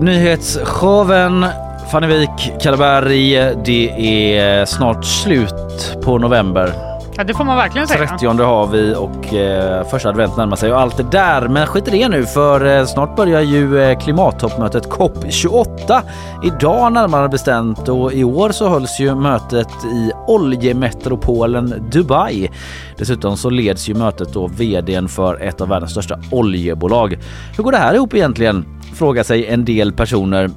Nyhetsshowen 0.00 1.46
Fanny 1.90 2.06
Wik, 2.06 2.52
Kalleberg. 2.60 3.54
Det 3.64 3.90
är 4.38 4.64
snart 4.64 5.04
slut 5.04 5.96
på 6.04 6.18
november. 6.18 6.93
Ja, 7.16 7.24
det 7.24 7.34
får 7.34 7.44
man 7.44 7.56
verkligen 7.56 7.88
säga. 7.88 8.06
30 8.06 8.26
har 8.26 8.66
vi 8.66 8.94
och 8.94 9.34
eh, 9.34 9.86
första 9.86 10.08
advent 10.08 10.36
närmar 10.36 10.56
sig 10.56 10.72
och 10.72 10.80
allt 10.80 10.96
det 10.96 11.06
där. 11.10 11.48
Men 11.48 11.66
skit 11.66 11.88
i 11.88 11.90
det 11.90 12.08
nu 12.08 12.26
för 12.26 12.78
eh, 12.78 12.86
snart 12.86 13.16
börjar 13.16 13.40
ju 13.40 13.82
eh, 13.82 13.98
klimattoppmötet 13.98 14.88
COP28. 14.88 16.00
Idag 16.44 16.92
närmare 16.92 17.28
bestämt 17.28 17.88
och 17.88 18.12
i 18.12 18.24
år 18.24 18.50
så 18.50 18.68
hölls 18.68 19.00
ju 19.00 19.14
mötet 19.14 19.68
i 19.84 20.10
oljemetropolen 20.26 21.88
Dubai. 21.92 22.50
Dessutom 22.96 23.36
så 23.36 23.50
leds 23.50 23.88
ju 23.88 23.94
mötet 23.94 24.32
då 24.32 24.46
vdn 24.46 25.08
för 25.08 25.42
ett 25.42 25.60
av 25.60 25.68
världens 25.68 25.90
största 25.90 26.18
oljebolag. 26.30 27.18
Hur 27.56 27.64
går 27.64 27.72
det 27.72 27.78
här 27.78 27.94
ihop 27.94 28.14
egentligen? 28.14 28.64
Frågar 28.94 29.22
sig 29.22 29.46
en 29.46 29.64
del 29.64 29.92
personer. 29.92 30.50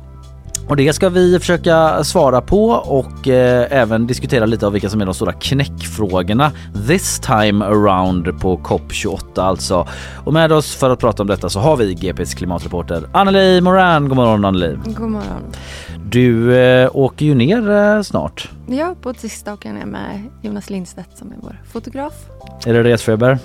Och 0.69 0.75
det 0.75 0.93
ska 0.93 1.09
vi 1.09 1.39
försöka 1.39 2.03
svara 2.03 2.41
på 2.41 2.69
och 2.69 3.27
eh, 3.27 3.67
även 3.69 4.07
diskutera 4.07 4.45
lite 4.45 4.65
av 4.67 4.73
vilka 4.73 4.89
som 4.89 5.01
är 5.01 5.05
de 5.05 5.13
stora 5.13 5.33
knäckfrågorna 5.33 6.51
this 6.87 7.19
time 7.19 7.65
around 7.65 8.39
på 8.39 8.57
COP28 8.57 9.41
alltså. 9.41 9.87
Och 10.25 10.33
med 10.33 10.51
oss 10.51 10.75
för 10.75 10.89
att 10.89 10.99
prata 10.99 11.23
om 11.23 11.27
detta 11.27 11.49
så 11.49 11.59
har 11.59 11.77
vi 11.77 11.93
GPs 11.93 12.33
klimatreporter 12.33 13.03
Anneli 13.11 13.61
Moran. 13.61 14.07
God 14.09 14.15
morgon 14.15 14.45
Anneli. 14.45 14.77
God 14.85 15.09
morgon. 15.09 15.41
Du 16.05 16.57
eh, 16.57 16.89
åker 16.93 17.25
ju 17.25 17.35
ner 17.35 17.69
eh, 17.69 18.01
snart. 18.01 18.49
Ja, 18.67 18.95
på 19.01 19.13
tisdag 19.13 19.53
åker 19.53 19.69
jag 19.69 19.77
ner 19.77 19.85
med 19.85 20.23
Jonas 20.41 20.69
Lindstedt 20.69 21.17
som 21.17 21.31
är 21.31 21.35
vår 21.41 21.61
fotograf. 21.71 22.13
Är 22.65 22.73
det 22.73 22.83
resfeber? 22.83 23.39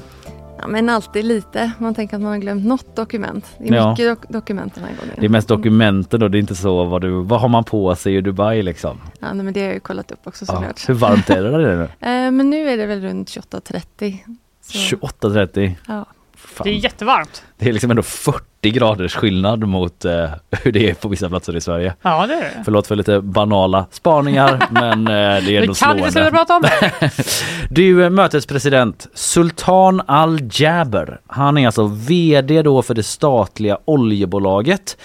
Ja, 0.62 0.68
men 0.68 0.88
alltid 0.88 1.25
lite. 1.25 1.72
Man 1.79 1.94
tänker 1.94 2.16
att 2.16 2.22
man 2.22 2.31
har 2.33 2.38
glömt 2.38 2.64
något 2.66 2.96
dokument. 2.96 3.46
Det 3.59 3.68
är 3.68 3.75
Ja. 3.75 3.90
mycket 3.90 4.07
dok- 4.07 4.33
dokument 4.33 4.75
den 4.75 4.85
här 4.85 4.90
gången. 5.01 5.14
Det 5.18 5.25
är 5.27 5.29
mest 5.31 5.48
dokumenten 5.48 6.20
då, 6.20 6.29
det 6.29 6.38
är 6.38 6.40
inte 6.40 6.55
så 6.55 6.85
vad 6.85 7.01
du, 7.03 7.11
vad 7.22 7.40
har 7.40 7.48
man 7.48 7.64
på 7.64 7.94
sig 7.96 8.16
i 8.16 8.20
Dubai 8.20 8.62
liksom? 8.62 9.01
Ja, 9.20 9.33
nej, 9.33 9.44
men 9.44 9.55
det 9.55 9.61
har 9.61 9.66
jag 9.66 9.75
ju 9.75 9.81
kollat 9.81 10.11
upp 10.12 10.27
också 10.27 10.44
Ja. 10.48 10.55
såklart. 10.55 10.88
Hur 10.88 10.94
varmt 10.94 11.31
är 11.31 11.42
det 11.42 11.51
där 11.51 11.59
nu? 11.77 11.83
Eh, 12.01 12.31
men 12.31 12.51
nu 12.51 12.68
är 12.68 12.77
det 12.77 12.87
väl 12.87 13.01
runt 13.01 13.29
28.30. 13.29 14.18
Så, 14.64 14.79
28-30? 14.96 15.72
ja. 15.88 16.07
Fan. 16.44 16.64
Det 16.64 16.70
är 16.70 16.74
jättevarmt. 16.74 17.42
Det 17.59 17.68
är 17.68 17.72
liksom 17.72 17.90
ändå 17.90 18.02
40 18.02 18.70
graders 18.70 19.14
skillnad 19.14 19.68
mot 19.68 20.05
eh, 20.05 20.31
hur 20.62 20.72
det 20.72 20.90
är 20.90 20.94
på 20.94 21.09
vissa 21.09 21.28
platser 21.28 21.57
i 21.57 21.61
Sverige. 21.61 21.94
Ja, 22.02 22.26
det 22.26 22.35
är 22.35 22.40
det. 22.40 22.62
Förlåt 22.64 22.87
för 22.87 22.96
lite 22.96 23.20
banala 23.20 23.87
spaningar 23.90 24.66
men 24.70 25.07
eh, 25.07 25.12
det 25.12 25.12
är 25.14 25.40
Vi 25.40 25.57
ändå 25.57 25.74
kan 25.74 25.98
inte 25.98 26.11
sluta 26.11 26.11
slående. 26.11 26.31
prata 26.31 26.57
om 26.57 26.62
det. 26.62 27.11
Du, 27.70 28.05
eh, 28.05 28.11
mötets 28.11 28.46
president 28.46 29.07
Sultan 29.14 30.02
Al 30.07 30.38
Jaber. 30.52 31.20
Han 31.26 31.59
är 31.59 31.66
alltså 31.66 31.87
VD 31.87 32.62
då 32.62 32.83
för 32.83 32.94
det 32.94 33.02
statliga 33.02 33.78
oljebolaget 33.85 34.96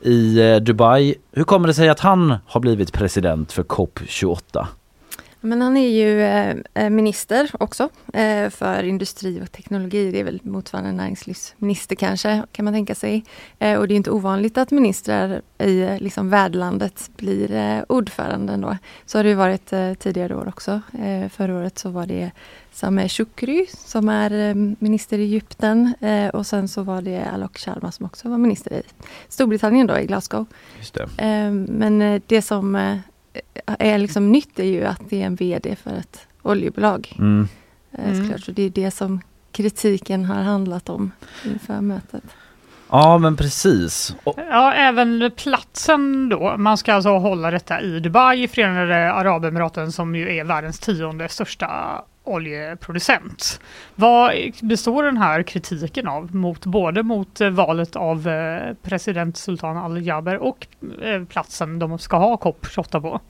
i 0.00 0.40
eh, 0.50 0.56
Dubai. 0.56 1.14
Hur 1.32 1.44
kommer 1.44 1.68
det 1.68 1.74
sig 1.74 1.88
att 1.88 2.00
han 2.00 2.36
har 2.46 2.60
blivit 2.60 2.92
president 2.92 3.52
för 3.52 3.62
COP28? 3.62 4.66
Men 5.44 5.62
han 5.62 5.76
är 5.76 5.88
ju 5.88 6.22
eh, 6.22 6.56
eh, 6.74 6.90
minister 6.90 7.50
också 7.60 7.88
eh, 8.12 8.50
för 8.50 8.82
industri 8.82 9.42
och 9.42 9.52
teknologi. 9.52 10.10
Det 10.10 10.20
är 10.20 10.24
väl 10.24 10.40
motsvarande 10.42 10.92
näringslivsminister 10.92 11.96
kanske, 11.96 12.42
kan 12.52 12.64
man 12.64 12.74
tänka 12.74 12.94
sig. 12.94 13.24
Eh, 13.58 13.78
och 13.78 13.88
det 13.88 13.94
är 13.94 13.96
inte 13.96 14.10
ovanligt 14.10 14.58
att 14.58 14.70
ministrar 14.70 15.42
i 15.58 15.98
liksom, 16.00 16.30
värdlandet 16.30 17.10
blir 17.16 17.84
ordförande 17.88 18.56
då. 18.56 18.76
Så 19.06 19.18
har 19.18 19.24
det 19.24 19.28
ju 19.28 19.34
varit 19.34 19.72
tidigare 19.98 20.36
år 20.36 20.48
också. 20.48 20.80
Förra 21.30 21.56
året 21.56 21.78
så 21.78 21.90
var 21.90 22.06
det 22.06 22.30
Sameh 22.72 23.08
Shukri 23.08 23.66
som 23.72 24.08
är 24.08 24.54
minister 24.84 25.18
i 25.18 25.22
Egypten 25.22 25.94
och 26.32 26.46
sen 26.46 26.68
så 26.68 26.82
var 26.82 27.02
det 27.02 27.24
Alok 27.24 27.58
Sharma 27.58 27.92
som 27.92 28.06
också 28.06 28.28
var 28.28 28.38
minister 28.38 28.72
i 28.72 28.82
Storbritannien 29.28 29.86
då, 29.86 29.98
i 29.98 30.06
Glasgow. 30.06 30.46
Men 31.68 32.22
det 32.26 32.42
som 32.42 33.00
är 33.66 33.98
liksom 33.98 34.32
nytt 34.32 34.58
är 34.58 34.64
ju 34.64 34.84
att 34.84 35.00
det 35.08 35.22
är 35.22 35.26
en 35.26 35.34
VD 35.34 35.76
för 35.76 35.90
ett 35.90 36.26
oljebolag. 36.42 37.12
Mm. 37.18 37.48
Eh, 37.92 38.20
såklart. 38.20 38.40
Så 38.40 38.52
det 38.52 38.62
är 38.62 38.70
det 38.70 38.90
som 38.90 39.20
kritiken 39.52 40.24
har 40.24 40.42
handlat 40.42 40.88
om 40.88 41.12
inför 41.44 41.80
mötet. 41.80 42.24
Ja 42.90 43.18
men 43.18 43.36
precis. 43.36 44.16
Och, 44.24 44.34
Ja, 44.50 44.72
även 44.74 45.30
platsen 45.36 46.28
då. 46.28 46.54
Man 46.56 46.78
ska 46.78 46.94
alltså 46.94 47.10
hålla 47.10 47.50
detta 47.50 47.80
i 47.80 48.00
Dubai, 48.00 48.42
i 48.42 48.48
Förenade 48.48 49.12
Arabemiraten 49.12 49.92
som 49.92 50.16
ju 50.16 50.36
är 50.36 50.44
världens 50.44 50.78
tionde 50.78 51.28
största 51.28 52.02
oljeproducent. 52.24 53.60
Vad 53.94 54.34
består 54.62 55.02
den 55.02 55.16
här 55.16 55.42
kritiken 55.42 56.08
av? 56.08 56.34
Mot, 56.34 56.66
både 56.66 57.02
mot 57.02 57.40
eh, 57.40 57.50
valet 57.50 57.96
av 57.96 58.28
eh, 58.28 58.74
president 58.82 59.36
Sultan 59.36 59.76
al-Jaber 59.76 60.36
och 60.36 60.66
eh, 61.02 61.24
platsen 61.24 61.78
de 61.78 61.98
ska 61.98 62.16
ha 62.16 62.36
COP28 62.36 63.00
på? 63.00 63.20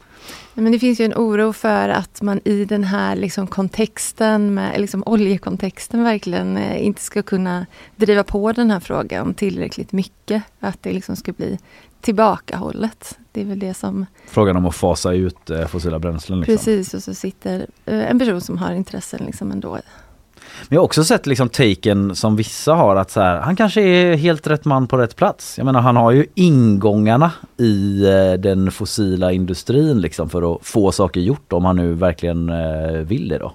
Men 0.55 0.73
det 0.73 0.79
finns 0.79 1.01
ju 1.01 1.05
en 1.05 1.15
oro 1.15 1.53
för 1.53 1.89
att 1.89 2.23
man 2.23 2.41
i 2.45 2.65
den 2.65 2.85
här 2.85 3.17
liksom 3.17 3.47
kontexten, 3.47 4.55
med 4.55 4.81
liksom 4.81 5.03
oljekontexten 5.07 6.05
verkligen 6.05 6.59
inte 6.59 7.03
ska 7.03 7.23
kunna 7.23 7.67
driva 7.97 8.25
på 8.25 8.53
den 8.53 8.71
här 8.71 8.81
frågan 8.81 9.35
tillräckligt 9.35 9.93
mycket. 9.93 10.43
Att 10.61 10.83
det 10.83 10.93
liksom 10.93 11.17
ska 11.17 11.33
bli 11.33 11.59
tillbakahållet. 12.05 13.19
Det 13.33 13.41
är 13.41 13.45
väl 13.45 13.59
det 13.59 13.75
som... 13.75 14.07
frågan 14.27 14.57
om 14.57 14.67
att 14.67 14.75
fasa 14.75 15.13
ut 15.13 15.51
eh, 15.51 15.67
fossila 15.67 15.99
bränslen. 15.99 16.41
Liksom. 16.41 16.57
Precis, 16.57 16.95
och 16.95 17.03
så 17.03 17.15
sitter 17.15 17.67
eh, 17.85 18.11
en 18.11 18.19
person 18.19 18.41
som 18.41 18.59
har 18.59 18.73
intressen 18.73 19.21
liksom 19.27 19.53
ändå. 19.53 19.71
Men 20.69 20.77
jag 20.77 20.81
har 20.81 20.85
också 20.85 21.05
sett 21.05 21.27
liksom 21.27 21.49
taken 21.49 22.17
som 22.17 22.37
vissa 22.37 22.75
har 22.75 22.97
att 22.97 23.11
så 23.11 23.21
här, 23.21 23.41
han 23.41 23.57
kanske 23.57 23.83
är 23.83 24.17
helt 24.17 24.47
rätt 24.47 24.65
man 24.65 24.87
på 24.87 24.97
rätt 24.97 25.17
plats. 25.17 25.59
Jag 25.59 25.65
menar 25.65 25.81
han 25.81 25.97
har 25.97 26.11
ju 26.11 26.27
ingångarna 26.35 27.33
i 27.57 28.05
eh, 28.05 28.33
den 28.33 28.71
fossila 28.71 29.33
industrin 29.33 30.01
liksom 30.01 30.31
för 30.31 30.55
att 30.55 30.67
få 30.67 30.93
saker 30.93 31.21
gjort 31.21 31.53
om 31.53 31.65
han 31.65 31.77
nu 31.77 31.95
verkligen 31.95 32.51
vill 33.07 33.29
det 33.29 33.39
då. 33.39 33.53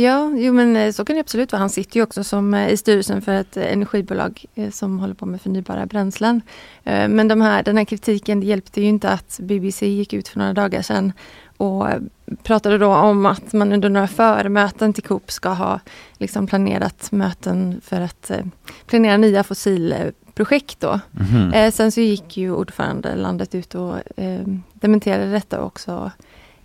Ja, 0.00 0.32
jo 0.34 0.52
men 0.52 0.76
eh, 0.76 0.92
så 0.92 1.04
kan 1.04 1.16
det 1.16 1.20
absolut 1.20 1.52
vara. 1.52 1.60
Han 1.60 1.70
sitter 1.70 1.96
ju 1.96 2.02
också 2.02 2.24
som 2.24 2.54
eh, 2.54 2.68
i 2.68 2.76
styrelsen 2.76 3.22
för 3.22 3.32
ett 3.32 3.56
eh, 3.56 3.72
energibolag 3.72 4.44
som 4.70 4.98
håller 4.98 5.14
på 5.14 5.26
med 5.26 5.40
förnybara 5.40 5.86
bränslen. 5.86 6.42
Men 6.84 7.28
de 7.28 7.40
här, 7.40 7.62
den 7.62 7.76
här 7.76 7.84
kritiken 7.84 8.40
det 8.40 8.46
hjälpte 8.46 8.80
ju 8.80 8.86
inte 8.86 9.10
att 9.10 9.40
BBC 9.42 9.86
gick 9.86 10.12
ut 10.12 10.28
för 10.28 10.38
några 10.38 10.52
dagar 10.52 10.82
sedan 10.82 11.12
och 11.56 11.86
pratade 12.42 12.78
då 12.78 12.94
om 12.94 13.26
att 13.26 13.52
man 13.52 13.72
under 13.72 13.88
några 13.88 14.08
förmöten 14.08 14.92
till 14.92 15.02
Coop 15.02 15.30
ska 15.30 15.48
ha 15.48 15.80
liksom 16.18 16.46
planerat 16.46 17.12
möten 17.12 17.80
för 17.84 18.00
att 18.00 18.30
planera 18.86 19.16
nya 19.16 19.44
fossilprojekt 19.44 20.80
då. 20.80 21.00
Eh, 21.54 21.72
sen 21.72 21.92
så 21.92 22.00
gick 22.00 22.36
ju 22.36 22.52
ordförandelandet 22.52 23.54
ut 23.54 23.74
och 23.74 23.94
dementerade 24.72 25.32
detta 25.32 25.62
också 25.62 26.10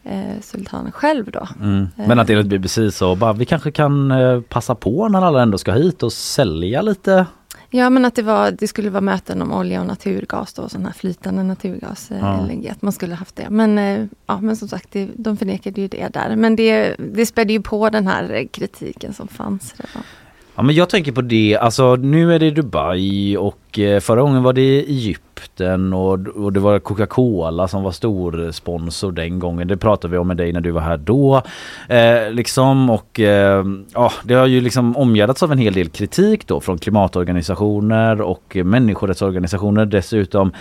eh, 0.06 0.42
Sultan 0.42 0.92
själv 0.92 1.32
då. 1.32 1.48
Mm. 1.62 1.88
Eh, 1.98 2.08
Men 2.08 2.20
att 2.20 2.30
enligt 2.30 2.48
BBC 2.48 2.92
så 2.92 3.16
bara 3.16 3.34
vi 3.34 3.46
kanske 3.46 3.72
kan 3.72 4.12
eh, 4.12 4.42
passa 4.42 4.76
på 4.76 5.10
när 5.10 5.22
alla 5.22 5.42
ändå 5.42 5.58
ska 5.58 5.72
hit 5.72 6.04
och 6.04 6.14
sälja 6.14 6.82
lite. 6.82 7.26
Ja 7.70 7.90
men 7.90 8.06
att 8.06 8.16
det, 8.16 8.22
var, 8.22 8.52
det 8.52 8.68
skulle 8.68 8.90
vara 8.90 9.02
möten 9.02 9.42
om 9.42 9.52
olja 9.52 9.82
och 9.82 9.88
naturgas 9.88 10.54
då, 10.54 10.70
sån 10.70 10.86
här 10.86 10.94
flytande 10.94 11.44
naturgas, 11.44 12.12
eh, 12.12 12.18
Ja. 12.20 12.46
LNG, 12.48 12.70
att 12.70 12.82
man 12.82 12.92
skulle 12.92 13.16
haft 13.16 13.36
det. 13.36 13.50
Men, 13.50 14.10
ja, 14.26 14.42
men 14.42 14.56
som 14.56 14.68
sagt, 14.68 14.88
det, 14.92 15.10
de 15.16 15.38
förnekade 15.38 15.82
ju 15.82 15.88
det 15.88 16.14
där. 16.14 16.36
Men 16.36 16.56
det, 16.56 16.96
det 17.14 17.26
spädde 17.26 17.54
ju 17.54 17.62
på 17.62 17.90
den 17.90 18.08
här 18.08 18.48
kritiken 18.52 19.14
som 19.14 19.28
fanns 19.28 19.76
redan. 19.78 20.04
Ja 20.58 20.64
men 20.64 20.76
jag 20.76 20.90
tänker 20.90 21.12
på 21.12 21.22
det, 21.22 21.58
alltså 21.62 21.96
nu 21.96 22.34
är 22.34 22.40
det 22.40 22.52
Dubai 22.52 23.38
och 23.38 23.80
eh, 23.80 24.00
förra 24.00 24.22
gången 24.22 24.44
var 24.44 24.54
det 24.54 24.80
Egypten 24.80 25.94
och, 25.94 26.28
och 26.28 26.54
det 26.54 26.60
var 26.60 26.80
Coca-Cola 26.80 27.68
som 27.68 27.84
var 27.84 27.92
stor 27.92 28.52
sponsor 28.52 29.12
den 29.12 29.40
gången. 29.40 29.68
Det 29.68 29.78
pratade 29.78 30.12
vi 30.12 30.18
om 30.18 30.28
med 30.28 30.38
dig 30.38 30.54
när 30.54 30.62
du 30.62 30.72
var 30.72 30.82
här 30.82 30.98
då. 30.98 31.42
Eh, 31.90 32.32
liksom 32.32 32.90
och 32.90 33.20
eh, 33.20 33.66
ja, 33.94 34.12
det 34.24 34.34
har 34.34 34.46
ju 34.46 34.62
liksom 34.62 34.98
omgärdats 34.98 35.44
av 35.44 35.52
en 35.52 35.58
hel 35.58 35.74
del 35.74 35.90
kritik 35.90 36.48
då 36.48 36.60
från 36.60 36.78
klimatorganisationer 36.78 38.22
och 38.22 38.58
människorättsorganisationer 38.64 39.86
dessutom. 39.86 40.52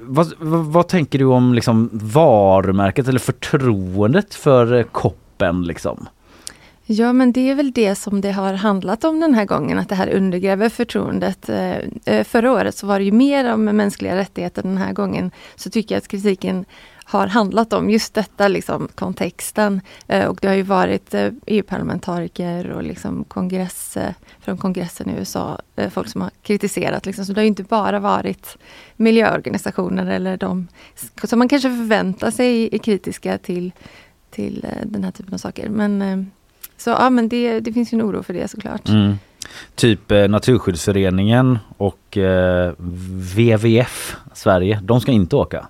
Vad, 0.00 0.32
vad, 0.38 0.64
vad 0.64 0.88
tänker 0.88 1.18
du 1.18 1.24
om 1.24 1.54
liksom 1.54 1.90
varumärket 1.92 3.08
eller 3.08 3.18
förtroendet 3.18 4.34
för 4.34 4.82
koppen 4.82 5.62
liksom? 5.62 6.08
Ja 6.90 7.12
men 7.12 7.32
det 7.32 7.50
är 7.50 7.54
väl 7.54 7.72
det 7.72 7.94
som 7.94 8.20
det 8.20 8.32
har 8.32 8.54
handlat 8.54 9.04
om 9.04 9.20
den 9.20 9.34
här 9.34 9.44
gången, 9.44 9.78
att 9.78 9.88
det 9.88 9.94
här 9.94 10.08
undergräver 10.08 10.68
förtroendet. 10.68 11.48
Eh, 11.48 11.76
eh, 12.04 12.24
förra 12.24 12.52
året 12.52 12.76
så 12.76 12.86
var 12.86 12.98
det 12.98 13.04
ju 13.04 13.12
mer 13.12 13.52
om 13.52 13.64
mänskliga 13.64 14.16
rättigheter 14.16 14.62
den 14.62 14.76
här 14.76 14.92
gången. 14.92 15.30
Så 15.56 15.70
tycker 15.70 15.94
jag 15.94 16.00
att 16.00 16.08
kritiken 16.08 16.64
har 17.04 17.26
handlat 17.26 17.72
om 17.72 17.90
just 17.90 18.14
detta, 18.14 18.48
liksom 18.48 18.88
kontexten. 18.94 19.80
Eh, 20.06 20.26
och 20.26 20.38
det 20.40 20.48
har 20.48 20.54
ju 20.54 20.62
varit 20.62 21.14
EU-parlamentariker 21.46 22.70
och 22.70 22.82
liksom 22.82 23.24
kongress, 23.24 23.98
från 24.40 24.58
kongressen 24.58 25.10
i 25.10 25.18
USA, 25.18 25.60
folk 25.90 26.08
som 26.08 26.20
har 26.20 26.30
kritiserat. 26.42 27.06
Liksom. 27.06 27.26
Så 27.26 27.32
det 27.32 27.40
har 27.40 27.44
ju 27.44 27.48
inte 27.48 27.62
bara 27.62 28.00
varit 28.00 28.56
miljöorganisationer 28.96 30.06
eller 30.06 30.36
de 30.36 30.68
som 31.24 31.38
man 31.38 31.48
kanske 31.48 31.68
förväntar 31.68 32.30
sig 32.30 32.68
är 32.72 32.78
kritiska 32.78 33.38
till, 33.38 33.72
till 34.30 34.66
den 34.84 35.04
här 35.04 35.10
typen 35.10 35.34
av 35.34 35.38
saker. 35.38 35.68
Men 35.68 36.30
så 36.78 36.90
ja, 36.90 37.10
men 37.10 37.28
det, 37.28 37.60
det 37.60 37.72
finns 37.72 37.92
ju 37.92 37.96
en 37.96 38.02
oro 38.02 38.22
för 38.22 38.34
det 38.34 38.48
såklart. 38.48 38.88
Mm. 38.88 39.18
Typ 39.74 40.10
eh, 40.10 40.28
Naturskyddsföreningen 40.28 41.58
och 41.76 42.16
eh, 42.16 42.72
WWF 42.78 44.16
Sverige, 44.34 44.80
de 44.82 45.00
ska 45.00 45.12
inte 45.12 45.36
åka. 45.36 45.68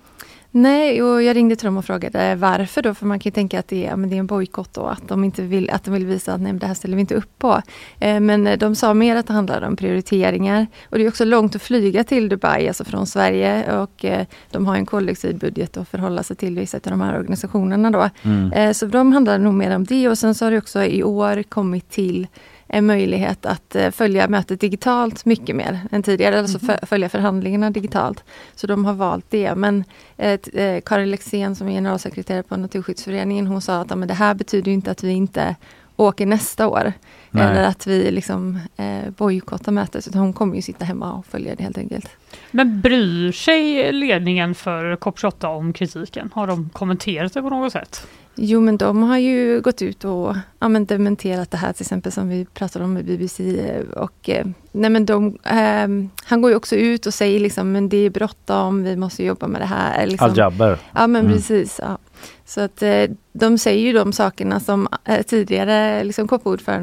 Nej, 0.63 1.03
och 1.03 1.23
jag 1.23 1.37
ringde 1.37 1.57
till 1.57 1.65
dem 1.65 1.77
och 1.77 1.85
frågade 1.85 2.35
varför 2.35 2.83
då, 2.83 2.95
för 2.95 3.07
man 3.07 3.19
kan 3.19 3.31
ju 3.31 3.35
tänka 3.35 3.59
att 3.59 3.69
det 3.69 3.87
är, 3.87 3.97
men 3.97 4.11
det 4.11 4.17
är 4.17 4.19
en 4.19 4.27
bojkott 4.27 4.75
då, 4.75 4.87
att 4.87 5.09
de 5.09 5.25
inte 5.25 5.43
vill, 5.43 5.71
att 5.71 5.85
de 5.85 5.95
vill 5.95 6.07
visa 6.07 6.33
att 6.33 6.41
nej, 6.41 6.53
det 6.53 6.67
här 6.67 6.75
ställer 6.75 6.95
vi 6.95 7.01
inte 7.01 7.15
upp 7.15 7.39
på. 7.39 7.63
Eh, 8.01 8.21
men 8.21 8.59
de 8.59 8.75
sa 8.75 8.95
mer 8.95 9.17
att 9.17 9.27
det 9.27 9.33
handlar 9.33 9.63
om 9.63 9.77
prioriteringar. 9.77 10.67
Och 10.91 10.99
det 10.99 11.05
är 11.05 11.09
också 11.09 11.25
långt 11.25 11.57
att 11.57 11.63
flyga 11.63 12.05
till 12.05 12.29
Dubai, 12.29 12.69
alltså 12.69 12.85
från 12.85 13.07
Sverige, 13.07 13.79
och 13.79 14.05
eh, 14.05 14.27
de 14.51 14.67
har 14.67 14.77
en 14.77 14.87
koldioxidbudget 14.87 15.77
att 15.77 15.89
förhålla 15.89 16.23
sig 16.23 16.37
till, 16.37 16.59
vissa 16.59 16.77
av 16.77 16.83
de 16.83 17.01
här 17.01 17.19
organisationerna 17.19 17.91
då. 17.91 18.11
Mm. 18.23 18.53
Eh, 18.53 18.73
så 18.73 18.87
de 18.87 19.13
handlar 19.13 19.39
nog 19.39 19.55
mer 19.55 19.77
om 19.77 19.85
det, 19.85 20.09
och 20.09 20.19
sen 20.19 20.35
så 20.35 20.45
har 20.47 20.51
det 20.51 20.59
också 20.59 20.85
i 20.85 21.03
år 21.03 21.43
kommit 21.43 21.91
till 21.91 22.27
en 22.69 22.87
möjlighet 22.87 23.47
att 23.47 23.75
eh, 23.77 23.91
följa 23.91 24.29
mötet 24.29 24.61
digitalt 24.61 25.25
mycket 25.25 25.57
mer 25.57 25.81
än 25.91 26.03
tidigare, 26.03 26.39
alltså 26.39 26.59
fö- 26.59 26.87
följa 26.87 27.09
förhandlingarna 27.09 27.71
digitalt. 27.71 28.25
Så 28.55 28.67
de 28.67 28.85
har 28.85 28.95
valt 28.95 29.27
det. 29.29 29.55
Men 29.55 29.85
eh, 30.17 30.39
eh, 30.55 30.81
Karin 30.81 31.11
Lexén 31.11 31.55
som 31.57 31.69
är 31.69 31.73
generalsekreterare 31.73 32.43
på 32.43 32.57
Naturskyddsföreningen, 32.57 33.47
hon 33.47 33.61
sa 33.61 33.81
att 33.81 33.99
men 33.99 34.09
det 34.09 34.15
här 34.15 34.35
betyder 34.35 34.73
inte 34.73 34.91
att 34.91 35.03
vi 35.03 35.13
inte 35.13 35.57
åker 35.97 36.27
nästa 36.27 36.69
år. 36.69 36.93
Nej. 37.31 37.45
Eller 37.47 37.63
att 37.63 37.87
vi 37.87 38.11
liksom 38.11 38.59
eh, 38.77 39.11
bojkottar 39.11 39.73
mötet, 39.73 40.09
utan 40.09 40.21
hon 40.21 40.33
kommer 40.33 40.57
ju 40.57 40.63
sitta 40.63 40.85
hemma 40.85 41.13
och 41.13 41.27
följa 41.27 41.55
det 41.55 41.63
helt 41.63 41.79
enkelt. 41.79 42.09
Men 42.51 42.81
bryr 42.81 43.33
sig 43.33 43.93
ledningen 43.93 44.55
för 44.55 44.97
COP28 44.97 45.47
om 45.47 45.73
kritiken? 45.73 46.31
Har 46.35 46.47
de 46.47 46.71
kommenterat 46.73 47.35
det 47.35 47.43
på 47.43 47.51
något 47.51 47.73
sätt? 47.73 48.07
Jo 48.41 48.61
men 48.61 48.77
de 48.77 49.03
har 49.03 49.19
ju 49.19 49.61
gått 49.61 49.83
ut 49.83 50.05
och 50.05 50.37
ja, 50.59 50.69
men 50.69 50.85
dementerat 50.87 51.51
det 51.51 51.57
här 51.57 51.73
till 51.73 51.83
exempel 51.83 52.13
som 52.13 52.29
vi 52.29 52.45
pratade 52.55 52.85
om 52.85 52.93
med 52.93 53.05
BBC. 53.05 53.61
eh, 53.61 53.81
Och, 54.03 54.29
eh, 54.29 54.47
nej 54.73 54.91
men 54.91 55.07
de, 55.07 55.39
ehm, 55.45 56.11
han 56.25 56.43
går 56.43 56.51
ju 56.51 56.57
också 56.57 56.77
ut 56.77 57.07
och 57.07 57.15
säger 57.15 57.41
liksom 57.41 57.73
men 57.73 57.89
det 57.89 57.97
är 57.97 58.11
bråttom, 58.11 58.83
vi 58.83 58.97
måste 58.97 59.25
jobba 59.25 59.47
med 59.47 59.61
det 59.61 59.65
här. 59.67 60.07
Liksom. 60.07 60.31
Al-Jaber. 60.31 60.79
Ja 60.95 61.07
men 61.07 61.21
Mm. 61.25 61.33
precis. 61.37 61.81
Ja. 61.83 61.99
Så 62.45 62.61
att 62.61 62.83
eh, 62.83 63.05
de 63.33 63.59
säger 63.59 63.87
ju 63.87 63.93
de 63.93 64.13
sakerna 64.13 64.61
som 64.61 64.89
eh, 65.05 65.23
tidigare 65.23 66.05
liksom 66.05 66.29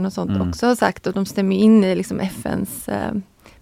och 0.06 0.14
sånt 0.14 0.30
Mm. 0.32 0.50
också 0.50 0.68
har 0.68 0.76
sagt 0.76 1.08
och 1.08 1.14
de 1.14 1.26
stämmer 1.26 1.56
in 1.56 1.84
i 1.84 1.96
liksom 1.96 2.20
FNs 2.20 2.90
eh, 2.90 3.12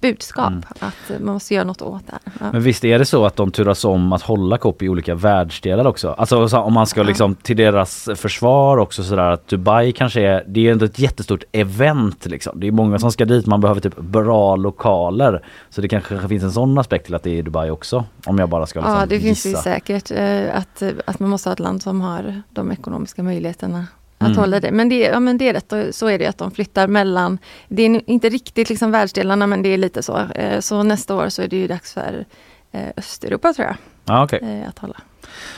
budskap 0.03 0.47
Mm. 0.47 0.63
att 0.79 1.21
man 1.21 1.33
måste 1.33 1.53
göra 1.53 1.63
något 1.65 1.81
åt 1.81 2.07
det. 2.07 2.19
Ja. 2.39 2.45
Men 2.51 2.61
visst 2.61 2.83
är 2.85 2.99
det 2.99 3.05
så 3.05 3.25
att 3.25 3.35
de 3.35 3.51
turas 3.51 3.85
om 3.85 4.13
att 4.13 4.21
hålla 4.21 4.57
kopp 4.57 4.81
i 4.81 4.89
olika 4.89 5.15
världsdelar 5.15 5.87
också? 5.87 6.09
Alltså 6.11 6.47
så 6.49 6.59
om 6.59 6.73
man 6.73 6.87
ska 6.87 7.03
liksom 7.03 7.35
till 7.35 7.57
deras 7.57 8.09
försvar 8.15 8.77
också 8.77 9.03
sådär 9.03 9.31
att 9.31 9.47
Dubai 9.47 9.91
kanske 9.91 10.21
är, 10.21 10.43
det 10.47 10.67
är 10.67 10.71
ändå 10.71 10.85
ett 10.85 10.99
jättestort 10.99 11.43
event 11.51 12.25
liksom. 12.25 12.59
Det 12.59 12.67
är 12.67 12.71
många 12.71 12.99
som 12.99 13.11
ska 13.11 13.25
dit, 13.25 13.45
man 13.45 13.61
behöver 13.61 13.81
typ 13.81 13.97
bra 13.99 14.55
lokaler. 14.55 15.45
Så 15.69 15.81
det 15.81 15.87
kanske 15.87 16.27
finns 16.27 16.43
en 16.43 16.51
sån 16.51 16.77
aspekt 16.77 17.05
till 17.05 17.15
att 17.15 17.23
det 17.23 17.29
är 17.29 17.35
i 17.35 17.41
Dubai 17.41 17.69
också. 17.69 18.05
Om 18.25 18.39
jag 18.39 18.49
bara 18.49 18.65
ska 18.65 18.79
liksom 18.79 18.95
Ja, 18.99 19.05
det 19.05 19.19
finns 19.19 19.45
ju 19.45 19.49
gissa. 19.49 19.61
säkert 19.61 20.11
eh, 20.11 20.57
att, 20.57 20.83
att 21.05 21.19
man 21.19 21.29
måste 21.29 21.49
ha 21.49 21.53
ett 21.53 21.59
land 21.59 21.83
som 21.83 22.01
har 22.01 22.41
de 22.49 22.71
ekonomiska 22.71 23.23
möjligheterna 23.23 23.85
att 24.25 24.31
Mm. 24.31 24.39
hålla 24.39 24.59
det. 24.59 24.71
Men 24.71 24.89
det, 24.89 24.99
ja, 24.99 25.19
men 25.19 25.37
det 25.37 25.49
är 25.49 25.53
rätt, 25.53 25.95
så 25.95 26.07
är 26.07 26.19
det 26.19 26.25
att 26.27 26.37
de 26.37 26.51
flyttar 26.51 26.87
mellan, 26.87 27.37
det 27.67 27.83
är 27.83 28.09
inte 28.09 28.29
riktigt 28.29 28.69
liksom 28.69 28.91
världsdelarna 28.91 29.47
men 29.47 29.61
det 29.63 29.69
är 29.69 29.77
lite 29.77 30.03
så. 30.03 30.17
Eh, 30.35 30.59
Så 30.59 30.83
nästa 30.83 31.15
år 31.15 31.29
så 31.29 31.41
är 31.41 31.47
det 31.47 31.55
ju 31.57 31.67
dags 31.67 31.93
för 31.93 32.25
eh, 32.71 32.87
Östeuropa 32.97 33.53
tror 33.53 33.67
jag, 33.67 33.75
Ja, 34.05 34.23
okej. 34.23 34.39
eh, 34.63 34.69
att 34.69 34.79
hålla. 34.79 34.97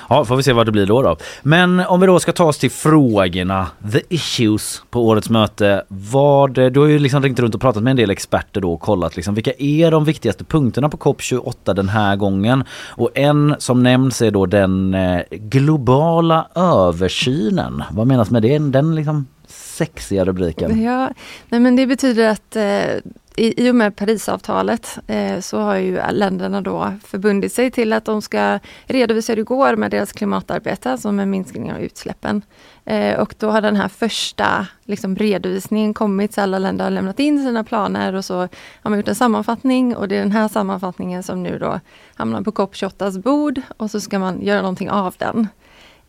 Ja, 0.10 0.26
får 0.26 0.36
vi 0.36 0.44
se 0.44 0.54
vad 0.54 0.66
det 0.66 0.72
blir 0.72 0.86
då, 0.86 1.02
då. 1.02 1.18
Men 1.44 1.80
om 1.80 2.00
vi 2.00 2.08
då 2.08 2.20
ska 2.20 2.32
ta 2.32 2.46
oss 2.46 2.58
till 2.58 2.72
frågorna, 2.72 3.68
the 3.92 4.02
issues 4.10 4.84
på 4.90 5.08
årets 5.08 5.30
möte. 5.30 5.84
Vad, 5.88 6.54
du 6.54 6.80
har 6.80 6.88
ju 6.88 7.00
liksom 7.00 7.24
ringt 7.24 7.40
runt 7.40 7.56
och 7.56 7.62
pratat 7.62 7.84
med 7.84 7.92
en 7.92 7.98
del 7.98 8.10
experter 8.10 8.62
då 8.62 8.74
och 8.74 8.82
kollat 8.82 9.16
liksom 9.16 9.36
vilka 9.36 9.52
är 9.58 9.92
de 9.92 10.06
viktigaste 10.06 10.44
punkterna 10.44 10.90
på 10.90 10.98
COP28 10.98 11.74
den 11.74 11.90
här 11.90 12.16
gången? 12.16 12.64
Och 12.88 13.12
en 13.14 13.56
som 13.60 13.84
nämns 13.84 14.22
är 14.22 14.32
då 14.32 14.46
den 14.46 14.94
eh, 14.94 15.22
globala 15.32 16.48
översynen. 16.56 17.84
Vad 17.92 18.08
menas 18.08 18.32
med 18.32 18.42
det? 18.42 18.60
Den 18.60 18.96
liksom 18.96 19.28
sexiga 19.76 20.26
rubriken. 20.26 20.82
Ja, 20.82 21.10
nej 21.50 21.60
men 21.60 21.76
det 21.76 21.88
betyder 21.88 22.30
att 22.30 22.56
eh, 22.56 23.12
i, 23.38 23.68
i 23.68 23.72
och 23.72 23.76
med 23.76 23.96
Parisavtalet 23.96 24.98
eh, 25.08 25.40
så 25.40 25.60
har 25.60 25.76
ju 25.76 26.00
länderna 26.12 26.62
då 26.62 26.94
förbundit 27.04 27.54
sig 27.54 27.72
till 27.72 27.94
att 27.94 28.06
de 28.06 28.22
ska 28.22 28.60
redovisa 28.86 29.32
hur 29.32 29.38
det 29.38 29.44
går 29.44 29.76
med 29.76 29.92
deras 29.92 30.12
klimatarbete, 30.12 30.92
alltså 30.92 31.12
med 31.12 31.28
minskning 31.28 31.74
av 31.74 31.80
utsläppen. 31.80 32.42
Eh, 32.86 33.20
och 33.20 33.36
då 33.40 33.50
har 33.50 33.62
den 33.62 33.76
här 33.76 33.88
första 33.88 34.68
liksom, 34.84 35.16
redovisningen 35.16 35.94
kommit, 35.94 36.34
så 36.34 36.42
alla 36.42 36.60
länder 36.60 36.84
har 36.84 36.92
lämnat 36.92 37.20
in 37.20 37.44
sina 37.44 37.64
planer 37.64 38.14
och 38.14 38.26
så 38.26 38.38
har 38.82 38.90
man 38.90 39.00
gjort 39.00 39.08
en 39.08 39.16
sammanfattning 39.16 39.96
och 39.96 40.08
det 40.08 40.16
är 40.16 40.20
den 40.20 40.32
här 40.32 40.48
sammanfattningen 40.48 41.24
som 41.24 41.44
nu 41.44 41.60
då 41.60 41.80
hamnar 42.16 42.42
på 42.42 42.52
COP28s 42.52 43.22
bord 43.22 43.62
och 43.78 43.92
så 43.92 44.02
ska 44.02 44.20
man 44.20 44.42
göra 44.42 44.62
någonting 44.62 44.90
av 44.90 45.16
den. 45.18 45.48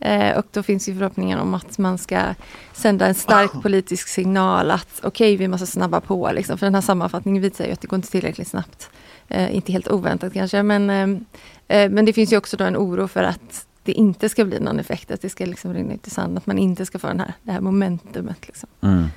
Eh, 0.00 0.38
och 0.38 0.46
då 0.52 0.62
finns 0.62 0.88
ju 0.88 0.94
förhoppningen 0.94 1.38
om 1.38 1.54
att 1.54 1.78
man 1.78 1.98
ska 1.98 2.34
sända 2.72 3.06
en 3.06 3.14
stark 3.14 3.52
politisk 3.62 4.08
signal 4.08 4.70
att 4.70 5.00
okej, 5.02 5.08
okay, 5.08 5.36
vi 5.36 5.48
måste 5.48 5.66
snabba 5.66 6.00
på. 6.00 6.30
Liksom. 6.32 6.58
För 6.58 6.66
den 6.66 6.74
här 6.74 6.82
sammanfattningen 6.82 7.42
visar 7.42 7.66
ju 7.66 7.72
att 7.72 7.80
det 7.80 7.86
går 7.86 7.96
inte 7.96 8.10
tillräckligt 8.10 8.48
snabbt. 8.48 8.90
Eh, 9.28 9.56
inte 9.56 9.72
helt 9.72 9.88
oväntat 9.88 10.32
kanske, 10.32 10.62
men, 10.62 10.90
eh, 10.90 11.78
eh 11.78 11.90
men 11.90 12.04
det 12.04 12.12
finns 12.12 12.32
ju 12.32 12.36
också 12.36 12.56
då 12.56 12.64
en 12.64 12.76
oro 12.76 13.08
för 13.08 13.22
att 13.22 13.66
det 13.82 13.92
inte 13.92 14.28
ska 14.28 14.44
bli 14.44 14.60
någon 14.60 14.78
effekt, 14.78 15.10
att 15.10 15.22
det 15.22 15.30
ska 15.30 15.46
liksom 15.46 15.74
rinna 15.74 15.94
ut 15.94 16.06
i 16.06 16.10
sanden, 16.10 16.38
att 16.38 16.46
man 16.46 16.58
inte 16.58 16.86
ska 16.86 16.98
få 16.98 17.06
den 17.06 17.20
här, 17.20 17.32
det 17.42 17.52
här 17.52 17.60
momentumet. 17.60 18.46
Liksom. 18.46 18.68
Mm. 18.80 19.08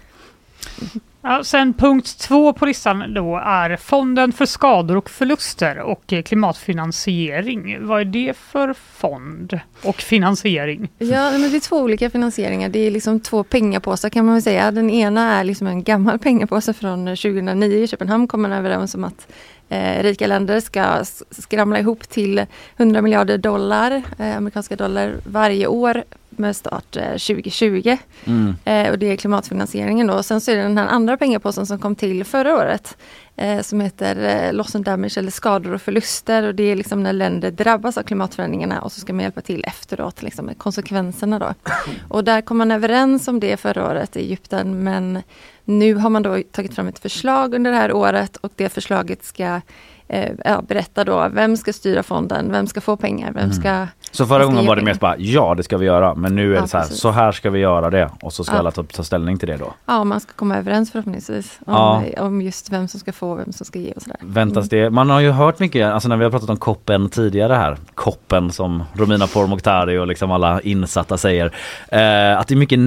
Ja, 1.29 1.43
sen 1.43 1.73
punkt 1.73 2.19
två 2.19 2.53
på 2.53 2.65
listan 2.65 3.13
då 3.13 3.37
är 3.37 3.75
Fonden 3.75 4.31
för 4.31 4.45
skador 4.45 4.97
och 4.97 5.09
förluster 5.09 5.79
och 5.79 6.13
klimatfinansiering. 6.25 7.87
Vad 7.87 8.01
är 8.01 8.05
det 8.05 8.37
för 8.37 8.73
fond 8.73 9.59
och 9.83 9.95
finansiering? 9.95 10.89
Ja, 10.97 11.31
men 11.31 11.41
det 11.41 11.55
är 11.55 11.59
två 11.59 11.77
olika 11.77 12.09
finansieringar. 12.09 12.69
Det 12.69 12.79
är 12.79 12.91
liksom 12.91 13.19
två 13.19 13.43
pengapåsar 13.43 14.09
kan 14.09 14.25
man 14.25 14.35
väl 14.35 14.41
säga. 14.41 14.71
Den 14.71 14.89
ena 14.89 15.39
är 15.39 15.43
liksom 15.43 15.67
en 15.67 15.83
gammal 15.83 16.19
pengapåse 16.19 16.73
från 16.73 17.05
2009 17.05 17.83
i 17.83 17.87
Köpenhamn 17.87 18.27
kom 18.27 18.41
man 18.41 18.51
överens 18.51 18.95
om 18.95 19.03
att 19.03 19.27
eh, 19.69 20.03
rika 20.03 20.27
länder 20.27 20.59
ska 20.59 21.03
skramla 21.29 21.79
ihop 21.79 22.09
till 22.09 22.45
100 22.77 23.01
miljarder 23.01 23.37
dollar, 23.37 24.03
eh, 24.17 24.37
amerikanska 24.37 24.75
dollar 24.75 25.15
varje 25.25 25.67
år 25.67 26.03
med 26.39 26.55
start 26.55 26.91
2020. 26.91 27.87
Eh, 27.87 27.97
mm. 28.25 28.55
Eh, 28.65 28.91
och 28.91 28.99
det 28.99 29.11
är 29.11 29.15
klimatfinansieringen 29.15 30.07
då. 30.07 30.23
Sen 30.23 30.41
så 30.41 30.51
är 30.51 30.55
det 30.55 30.61
den 30.61 30.77
här 30.77 30.87
andra 30.87 31.17
pengapåsen 31.17 31.65
som 31.65 31.79
kom 31.79 31.95
till 31.95 32.23
förra 32.23 32.55
året 32.55 32.97
eh, 33.35 33.61
som 33.61 33.81
heter 33.81 34.45
eh, 34.45 34.53
Loss 34.53 34.75
and 34.75 34.85
Damage 34.85 35.17
eller 35.17 35.31
skador 35.31 35.73
och 35.73 35.81
förluster. 35.81 36.43
Och 36.43 36.55
det 36.55 36.63
är 36.63 36.75
liksom 36.75 37.03
när 37.03 37.13
länder 37.13 37.51
drabbas 37.51 37.97
av 37.97 38.03
klimatförändringarna 38.03 38.81
och 38.81 38.91
så 38.91 38.99
ska 38.99 39.13
man 39.13 39.23
hjälpa 39.23 39.41
till 39.41 39.63
efteråt 39.67 40.21
liksom, 40.21 40.45
med 40.45 40.57
konsekvenserna 40.57 41.39
då. 41.39 41.53
Och 42.07 42.23
där 42.23 42.41
kom 42.41 42.57
man 42.57 42.71
överens 42.71 43.27
om 43.27 43.39
det 43.39 43.57
förra 43.57 43.87
året 43.87 44.15
i 44.15 44.19
Egypten 44.19 44.83
men 44.83 45.21
nu 45.65 45.95
har 45.95 46.09
man 46.09 46.23
då 46.23 46.37
tagit 46.51 46.75
fram 46.75 46.87
ett 46.87 46.99
förslag 46.99 47.53
under 47.53 47.71
det 47.71 47.77
här 47.77 47.93
året 47.93 48.37
och 48.37 48.51
det 48.55 48.69
förslaget 48.69 49.23
ska 49.23 49.61
eh, 50.07 50.61
berätta 50.61 51.03
då 51.03 51.29
vem 51.29 51.57
ska 51.57 51.73
styra 51.73 52.03
fonden, 52.03 52.51
vem 52.51 52.67
ska 52.67 52.81
få 52.81 52.97
pengar, 52.97 53.31
vem 53.31 53.43
mm. 53.43 53.53
ska 53.53 53.87
så 54.11 54.25
förra 54.25 54.45
gången 54.45 54.65
var 54.65 54.75
det 54.75 54.81
mest 54.81 54.99
bara 54.99 55.15
ja 55.17 55.55
det 55.55 55.63
ska 55.63 55.77
vi 55.77 55.85
göra 55.85 56.15
men 56.15 56.35
nu 56.35 56.51
är 56.51 56.55
ja, 56.55 56.61
det 56.61 56.67
så 56.67 56.77
här, 56.77 56.85
så 56.85 57.11
här 57.11 57.31
ska 57.31 57.49
vi 57.49 57.59
göra 57.59 57.89
det 57.89 58.09
och 58.21 58.33
så 58.33 58.43
ska 58.43 58.53
ja. 58.53 58.59
alla 58.59 58.71
ta, 58.71 58.83
ta 58.83 59.03
ställning 59.03 59.37
till 59.37 59.47
det 59.47 59.57
då. 59.57 59.73
Ja 59.85 60.03
man 60.03 60.19
ska 60.19 60.33
komma 60.33 60.57
överens 60.57 60.91
förhoppningsvis 60.91 61.59
om, 61.65 61.73
ja. 62.15 62.23
om 62.23 62.41
just 62.41 62.71
vem 62.71 62.87
som 62.87 62.99
ska 62.99 63.13
få 63.13 63.35
vem 63.35 63.53
som 63.53 63.65
ska 63.65 63.79
ge 63.79 63.91
och 63.91 64.01
sådär. 64.01 64.17
Väntas 64.21 64.69
det, 64.69 64.89
man 64.89 65.09
har 65.09 65.19
ju 65.19 65.31
hört 65.31 65.59
mycket, 65.59 65.87
alltså 65.87 66.09
när 66.09 66.17
vi 66.17 66.23
har 66.23 66.31
pratat 66.31 66.49
om 66.49 66.57
koppen 66.57 67.09
tidigare 67.09 67.53
här, 67.53 67.77
koppen 67.95 68.51
som 68.51 68.83
Romina 68.93 69.27
Pourmokhtari 69.27 69.97
och 69.97 70.07
liksom 70.07 70.31
alla 70.31 70.61
insatta 70.61 71.17
säger, 71.17 71.45
eh, 71.87 72.39
att 72.39 72.47
det 72.47 72.53
är 72.53 72.55
mycket 72.55 72.79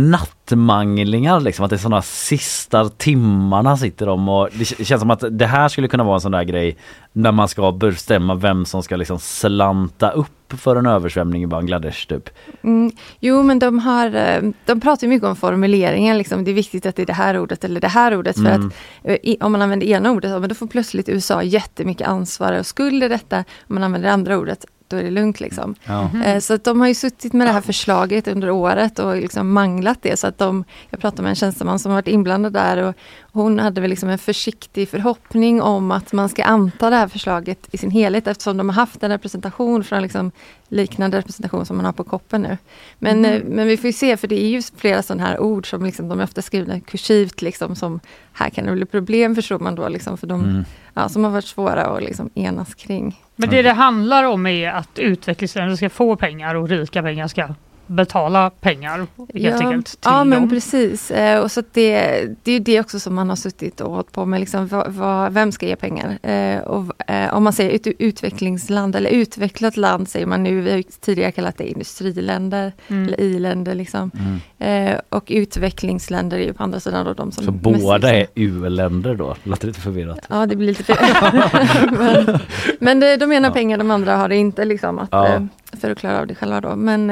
nattmanglingar 0.57 1.40
liksom, 1.40 1.64
att 1.64 1.70
det 1.70 1.76
är 1.76 1.78
sådana 1.78 2.03
sista 2.03 2.88
timmarna 2.88 3.76
sitter 3.76 4.07
de 4.07 4.28
och 4.28 4.48
det 4.53 4.64
känns 4.64 5.00
som 5.00 5.11
att 5.11 5.24
det 5.30 5.46
här 5.46 5.68
skulle 5.68 5.88
kunna 5.88 6.05
vara 6.05 6.14
en 6.14 6.20
sån 6.20 6.32
där 6.32 6.44
grej 6.44 6.76
när 7.12 7.32
man 7.32 7.48
ska 7.48 7.72
bestämma 7.72 8.34
vem 8.34 8.64
som 8.64 8.82
ska 8.82 8.96
liksom 8.96 9.18
slanta 9.18 10.11
upp 10.11 10.28
för 10.48 10.76
en 10.76 10.86
översvämning 10.86 11.42
i 11.42 11.46
Bangladesh 11.46 12.07
typ? 12.09 12.30
Mm, 12.62 12.92
jo 13.20 13.42
men 13.42 13.59
de 13.59 13.78
har, 13.78 14.14
eh, 14.14 14.42
de 14.64 14.80
pratar 14.80 15.07
mycket 15.07 15.28
om 15.28 15.36
formuleringen, 15.36 16.18
liksom. 16.18 16.44
det 16.44 16.50
är 16.50 16.55
viktigt 16.55 16.86
att 16.86 16.96
det 16.96 17.03
är 17.03 17.07
det 17.07 17.12
här 17.12 17.38
ordet 17.38 17.64
eller 17.64 17.80
det 17.80 17.88
här 17.88 18.16
ordet. 18.16 18.36
Mm. 18.36 18.70
För 19.03 19.12
att 19.12 19.18
eh, 19.22 19.46
om 19.46 19.53
man 19.53 19.62
använder 19.62 19.86
ena 19.86 20.11
ordet, 20.11 20.48
då 20.48 20.55
får 20.55 20.66
plötsligt 20.66 21.09
USA 21.09 21.42
jättemycket 21.42 22.09
ansvar 22.09 22.53
och 22.53 22.66
skuld 22.66 23.05
i 23.05 23.09
detta. 23.09 23.38
Om 23.38 23.74
man 23.74 23.82
använder 23.82 24.09
det 24.09 24.14
andra 24.14 24.38
ordet, 24.38 24.64
då 24.93 24.99
är 24.99 25.05
det 25.05 25.11
lugnt 25.11 25.40
liksom. 25.40 25.74
Ja. 25.84 26.11
Mm. 26.14 26.40
Så 26.40 26.55
att 26.55 26.64
de 26.64 26.80
har 26.80 26.88
ju 26.88 26.95
suttit 26.95 27.32
med 27.32 27.47
det 27.47 27.53
här 27.53 27.61
förslaget 27.61 28.28
under 28.28 28.51
året 28.51 28.99
och 28.99 29.16
liksom 29.16 29.53
manglat 29.53 29.99
det. 30.03 30.18
Så 30.18 30.26
att 30.26 30.38
de, 30.38 30.64
jag 30.90 31.01
pratade 31.01 31.22
med 31.22 31.30
en 31.30 31.36
tjänsteman 31.36 31.78
som 31.78 31.93
varit 31.93 32.09
inblandad 32.09 32.53
där 32.53 32.76
och 32.76 32.95
hon 33.33 33.59
hade 33.59 33.80
väl 33.80 33.91
liksom 33.91 34.09
en 34.09 34.18
försiktig 34.18 34.89
förhoppning 34.89 35.62
om 35.62 35.91
att 35.91 36.12
man 36.12 36.28
ska 36.28 36.45
anta 36.45 36.91
det 36.91 36.97
här 36.97 37.09
förslaget 37.09 37.68
i 37.70 37.78
sin 37.78 37.91
helhet 37.91 38.26
eftersom 38.26 38.57
de 38.57 38.68
har 38.68 38.76
haft 38.76 39.03
en 39.03 39.11
representation 39.11 39.85
från 39.85 40.03
liksom 40.03 40.30
liknande 40.68 41.18
representation 41.18 41.66
som 41.66 41.76
man 41.76 41.87
har 41.87 41.93
på 41.93 42.05
koppen 42.05 42.43
nu. 42.43 42.59
Men, 42.99 43.24
mm. 43.24 43.43
men 43.47 43.66
vi 43.66 43.76
får 43.76 43.87
ju 43.87 43.93
se, 43.93 44.16
för 44.16 44.28
det 44.28 44.45
är 44.45 44.49
ju 44.49 44.62
flera 44.76 45.03
sådana 45.03 45.26
här 45.26 45.41
ord 45.41 45.70
som 45.70 45.85
liksom, 45.85 46.09
de 46.09 46.20
är 46.20 46.24
ofta 46.24 46.43
skrivna 46.43 46.80
kursivt, 46.80 47.43
liksom, 47.43 47.76
som 47.76 48.01
här 48.33 48.51
kan 48.51 48.66
det 48.66 48.72
bli 48.72 48.85
problem 48.85 49.35
förstår 49.35 49.59
man 49.59 49.74
då, 49.74 49.89
liksom, 49.89 50.18
för 50.18 50.26
de 50.26 50.41
mm. 50.41 50.64
ja, 50.95 51.09
som 51.09 51.24
har 51.24 51.30
varit 51.30 51.45
svåra 51.45 51.87
att 51.87 52.03
liksom, 52.03 52.30
enas 52.35 52.74
kring. 52.74 53.20
Men 53.37 53.51
det 53.51 53.62
det 53.62 53.72
handlar 53.72 54.24
om 54.24 54.47
är 54.47 54.70
att 54.70 54.99
utvecklingsländer 54.99 55.76
ska 55.76 55.91
få 55.91 56.16
pengar 56.16 56.55
och 56.55 56.68
rika 56.68 57.03
pengar 57.03 57.28
ska 57.28 57.55
betala 57.93 58.51
pengar 58.51 58.99
helt 59.18 59.28
ja, 59.32 59.59
enkelt. 59.59 59.86
Till 59.86 59.99
ja 60.03 60.24
men 60.24 60.40
dem. 60.40 60.51
precis. 60.51 61.11
Eh, 61.11 61.40
och 61.40 61.51
så 61.51 61.62
det, 61.72 62.24
det 62.43 62.53
är 62.53 62.61
det 62.61 62.80
också 62.80 63.01
som 63.01 63.14
man 63.14 63.28
har 63.28 63.36
suttit 63.36 63.80
och 63.80 63.93
hållit 63.93 64.12
på 64.12 64.26
med. 64.26 64.40
Liksom, 64.40 64.66
vad, 64.66 64.93
vad, 64.93 65.32
vem 65.32 65.53
ska 65.53 65.66
ge 65.66 65.76
pengar? 65.76 66.18
Eh, 66.22 66.61
och, 66.61 67.11
eh, 67.11 67.34
om 67.34 67.45
man 67.45 67.53
säger 67.53 67.70
ut, 67.70 67.86
utvecklingsland 67.99 68.97
eller 68.97 69.11
utvecklat 69.11 69.76
land 69.76 70.09
säger 70.09 70.26
man 70.26 70.43
nu. 70.43 70.61
Vi 70.61 70.72
har 70.72 70.82
tidigare 71.01 71.32
kallat 71.32 71.59
det 71.59 71.68
industriländer 71.68 72.72
mm. 72.88 73.07
eller 73.07 73.20
i-länder. 73.20 73.74
Liksom. 73.74 74.11
Mm. 74.59 74.99
och 75.09 75.24
utvecklingsländer 75.26 76.38
är 76.38 76.45
ju 76.45 76.53
på 76.53 76.62
andra 76.62 76.80
sidan 76.80 77.07
då 77.07 77.12
de 77.12 77.32
som... 77.32 77.45
Så 77.45 77.51
båda 77.51 78.14
är 78.14 78.26
u-länder 78.34 79.14
då? 79.14 79.36
Låter 79.43 79.66
lite 79.66 79.80
förvirrat. 79.80 80.26
Ja 80.28 80.47
det 80.47 80.57
blir 80.57 80.68
lite 80.68 80.84
förvirrat. 80.84 81.53
men, 82.26 82.38
men 82.80 83.01
det, 83.01 83.16
de 83.16 83.32
ena 83.32 83.49
ja. 83.49 83.53
pengar, 83.53 83.78
de 83.78 83.90
andra 83.90 84.16
har 84.16 84.28
det 84.28 84.36
inte 84.36 84.64
liksom. 84.64 84.99
Att, 84.99 85.09
ja. 85.12 85.47
för 85.80 85.90
att 85.90 85.99
klara 85.99 86.20
av 86.20 86.26
det 86.26 86.34
själva 86.34 86.61
då. 86.61 86.76
Men 86.76 87.11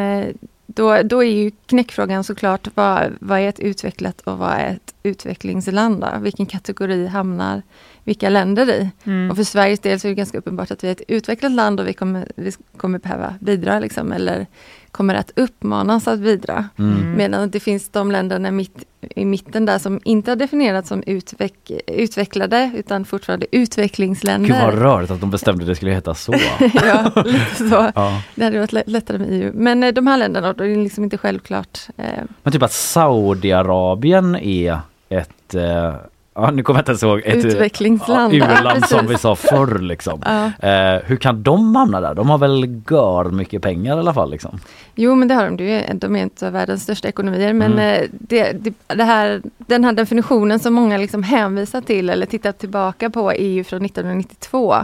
då, 0.74 1.02
då 1.02 1.24
är 1.24 1.30
ju 1.30 1.50
knäckfrågan 1.66 2.24
såklart 2.24 2.68
vad, 2.74 3.12
vad 3.20 3.40
är 3.40 3.48
ett 3.48 3.60
utvecklat 3.60 4.20
och 4.20 4.38
vad 4.38 4.52
är 4.52 4.66
ett 4.66 4.94
utvecklingsland? 5.02 6.00
Då? 6.00 6.08
Vilken 6.20 6.46
kategori 6.46 7.06
hamnar 7.06 7.62
vilka 8.04 8.28
länder 8.28 8.70
i? 8.70 8.90
Mm. 9.04 9.30
Och 9.30 9.36
för 9.36 9.44
Sveriges 9.44 9.80
del 9.80 10.00
så 10.00 10.06
är 10.06 10.10
det 10.10 10.14
ganska 10.14 10.38
uppenbart 10.38 10.70
att 10.70 10.84
vi 10.84 10.88
är 10.88 10.92
ett 10.92 11.02
utvecklat 11.08 11.52
land 11.52 11.80
och 11.80 11.88
vi 11.88 11.92
kommer, 11.92 12.32
vi 12.36 12.52
kommer 12.76 12.98
behöva 12.98 13.34
bidra 13.40 13.78
liksom, 13.78 14.12
eller 14.12 14.46
kommer 14.92 15.14
att 15.14 15.32
uppmanas 15.36 16.08
att 16.08 16.20
bidra. 16.20 16.68
Mm. 16.78 17.16
Medan 17.16 17.50
det 17.50 17.60
finns 17.60 17.88
de 17.88 18.12
länderna 18.12 18.50
mitt 18.50 18.84
i 19.16 19.24
mitten 19.24 19.66
där 19.66 19.78
som 19.78 20.00
inte 20.04 20.30
har 20.30 20.36
definierats 20.36 20.88
som 20.88 21.02
utveck 21.06 21.70
utvecklade 21.86 22.70
utan 22.76 23.04
fortfarande 23.04 23.46
utvecklingsländer. 23.52 24.48
Gud 24.48 24.58
vad 24.58 24.74
rörigt 24.74 25.10
att 25.10 25.20
de 25.20 25.30
bestämde 25.30 25.64
det 25.64 25.74
skulle 25.74 25.92
heta 25.92 26.14
så. 26.14 26.34
ja, 26.74 27.22
lite 27.24 27.68
så. 27.68 27.90
Ja. 27.94 28.22
Det 28.34 28.44
hade 28.44 28.58
varit 28.58 28.88
lättare 28.88 29.18
med 29.18 29.28
EU. 29.30 29.52
Men 29.54 29.82
eh, 29.82 29.92
de 29.92 30.06
här 30.06 30.18
länderna, 30.18 30.52
då 30.52 30.64
är 30.64 30.68
det 30.68 30.76
liksom 30.76 31.04
inte 31.04 31.18
självklart. 31.18 31.78
Eh. 31.96 32.04
Men 32.42 32.52
typ 32.52 32.62
att 32.62 32.72
Saudiarabien 32.72 34.36
är 34.36 34.78
ett 35.08 35.54
eh, 35.54 35.94
Ja, 36.42 36.50
nu 36.50 36.62
kommer 36.62 36.78
jag 36.78 36.82
inte 36.82 36.90
ens 36.90 37.02
ihåg. 37.02 37.22
Ett 37.24 37.44
Utvecklingsland. 37.44 38.32
U-land 38.34 38.88
som 38.88 39.06
vi 39.06 39.18
sa 39.18 39.36
förr 39.36 39.78
liksom. 39.78 40.22
Ja. 40.24 40.68
Eh, 40.68 41.02
hur 41.04 41.16
kan 41.16 41.42
de 41.42 41.76
hamna 41.76 42.00
där? 42.00 42.14
De 42.14 42.30
har 42.30 42.38
väl 42.38 42.82
gör 42.90 43.24
mycket 43.24 43.62
pengar 43.62 43.96
i 43.96 43.98
alla 43.98 44.14
fall 44.14 44.30
liksom. 44.30 44.60
Jo 44.94 45.14
men 45.14 45.28
det 45.28 45.34
har 45.34 45.50
de. 45.50 45.94
De 45.94 46.16
är 46.16 46.22
inte 46.22 46.50
världens 46.50 46.82
största 46.82 47.08
ekonomier 47.08 47.52
men 47.52 47.72
mm. 47.72 48.02
Eh, 48.02 48.08
det, 48.12 48.52
det, 48.52 48.74
det, 48.86 49.04
här, 49.04 49.42
den 49.58 49.84
här 49.84 49.92
definitionen 49.92 50.58
som 50.58 50.74
många 50.74 50.98
liksom 50.98 51.22
hänvisar 51.22 51.80
till 51.80 52.10
eller 52.10 52.26
tittar 52.26 52.52
tillbaka 52.52 53.10
på 53.10 53.32
är 53.32 53.48
ju 53.48 53.64
från 53.64 53.84
1992. 53.84 54.76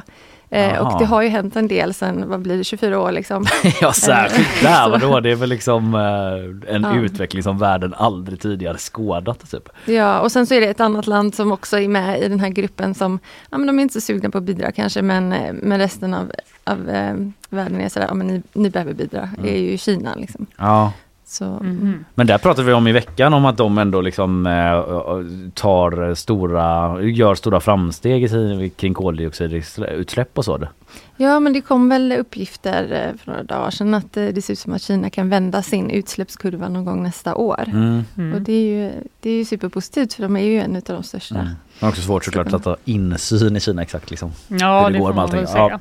Eh, 0.51 0.79
och 0.79 0.99
det 0.99 1.05
har 1.05 1.23
ju 1.23 1.29
hänt 1.29 1.57
en 1.57 1.69
del 1.69 1.95
sen, 1.95 2.29
vad 2.29 2.41
blir 2.41 2.57
det, 2.59 2.65
24 2.65 3.01
år 3.01 3.13
liksom. 3.13 3.47
ja 3.81 3.93
särskilt 3.93 4.63
där, 4.63 4.89
vadå? 4.89 5.21
Det 5.21 5.31
är 5.31 5.37
väl 5.37 5.49
liksom 5.49 5.95
eh, 5.95 6.75
en 6.75 6.83
ja. 6.83 6.97
utveckling 6.97 7.43
som 7.43 7.59
världen 7.59 7.95
aldrig 7.95 8.41
tidigare 8.41 8.79
skådat. 8.79 9.51
Typ. 9.51 9.69
Ja 9.85 10.21
och 10.21 10.33
sen 10.33 10.47
så 10.47 10.55
är 10.55 10.61
det 10.61 10.67
ett 10.67 10.81
annat 10.81 11.07
land 11.07 11.35
som 11.35 11.53
också 11.53 11.79
är 11.79 11.89
med 11.89 12.23
i 12.23 12.29
den 12.29 12.41
här 12.41 12.49
gruppen 12.49 12.95
som, 12.95 13.19
ja 13.51 13.59
men 13.59 13.67
de 13.67 13.79
är 13.79 13.83
inte 13.83 13.95
så 13.95 14.01
sugna 14.01 14.31
på 14.31 14.39
att 14.39 14.45
bidra 14.45 14.73
kanske 14.73 15.03
men, 15.03 15.33
eh, 15.33 15.53
men 15.63 15.79
resten 15.79 16.15
av 16.15 16.33
av 16.65 16.91
eh, 16.91 17.15
världen 17.51 17.81
är 17.81 17.89
sådär, 17.89 18.07
ja 18.09 18.15
men 18.15 18.27
ni, 18.27 18.43
ni 18.53 18.71
behöver 18.71 18.93
bidra, 18.93 19.31
Mm. 19.39 19.55
är 19.55 19.59
ju 19.59 19.79
Kina 19.79 20.15
liksom. 20.15 20.47
Ja. 20.57 20.93
Så, 21.29 21.45
Mhm. 21.45 22.05
Men 22.15 22.27
där 22.27 22.39
pratade 22.39 22.67
vi 22.67 22.73
om 22.73 22.87
i 22.87 22.93
veckan 22.93 23.35
om 23.35 23.45
att 23.45 23.57
de 23.57 23.79
ändå 23.79 24.01
liksom 24.01 24.47
eh, 24.47 25.51
tar 25.55 26.15
stora, 26.15 27.03
gör 27.03 27.35
stora 27.35 27.61
framsteg 27.61 28.23
i 28.25 28.29
sin, 28.29 28.71
kring 28.71 28.95
koldioxidutsläpp 28.95 30.39
och 30.39 30.45
så. 30.45 30.69
Ja, 31.17 31.41
men 31.41 31.53
det 31.53 31.61
kom 31.61 31.89
väl 31.89 32.13
uppgifter 32.13 32.83
eh, 32.93 33.19
för 33.19 33.31
några 33.31 33.43
dagar 33.43 33.71
sedan 33.71 33.95
att 33.95 34.17
eh, 34.17 34.25
det 34.27 34.43
ser 34.43 34.53
ut 34.53 34.59
som 34.59 34.73
att 34.73 34.83
Kina 34.83 35.11
kan 35.11 35.29
vända 35.29 35.63
sin 35.63 35.91
utsläppskurva 35.91 36.69
någon 36.69 36.85
gång 36.85 37.03
nästa 37.03 37.35
år. 37.35 37.65
Mm. 37.67 38.05
Och 38.35 38.41
det 38.41 38.53
är, 38.53 38.67
ju, 38.85 38.93
det 39.21 39.31
är 39.31 39.35
ju 39.35 39.45
superpositivt 39.45 40.13
för 40.15 40.23
de 40.23 40.37
är 40.37 40.41
ju 40.45 40.61
en 40.61 40.77
av 40.77 40.83
de 40.87 41.03
största. 41.03 41.35
Mm. 41.35 41.47
Det 41.81 41.87
är 41.87 41.91
också 41.91 42.03
svårt 42.03 42.25
såklart 42.25 42.53
att 42.53 42.65
ha 42.65 42.77
insyn 42.85 43.57
i 43.57 43.61
Kina 43.61 43.83
exakt 43.83 44.11
liksom. 44.11 44.33
Ja, 44.49 44.85
hur 44.87 44.93
det, 44.93 44.99
går 44.99 45.07
får 45.07 45.15
med 45.15 45.17
man 45.17 45.25
allting. 45.25 45.39
väl 45.41 45.49
säga. 45.49 45.81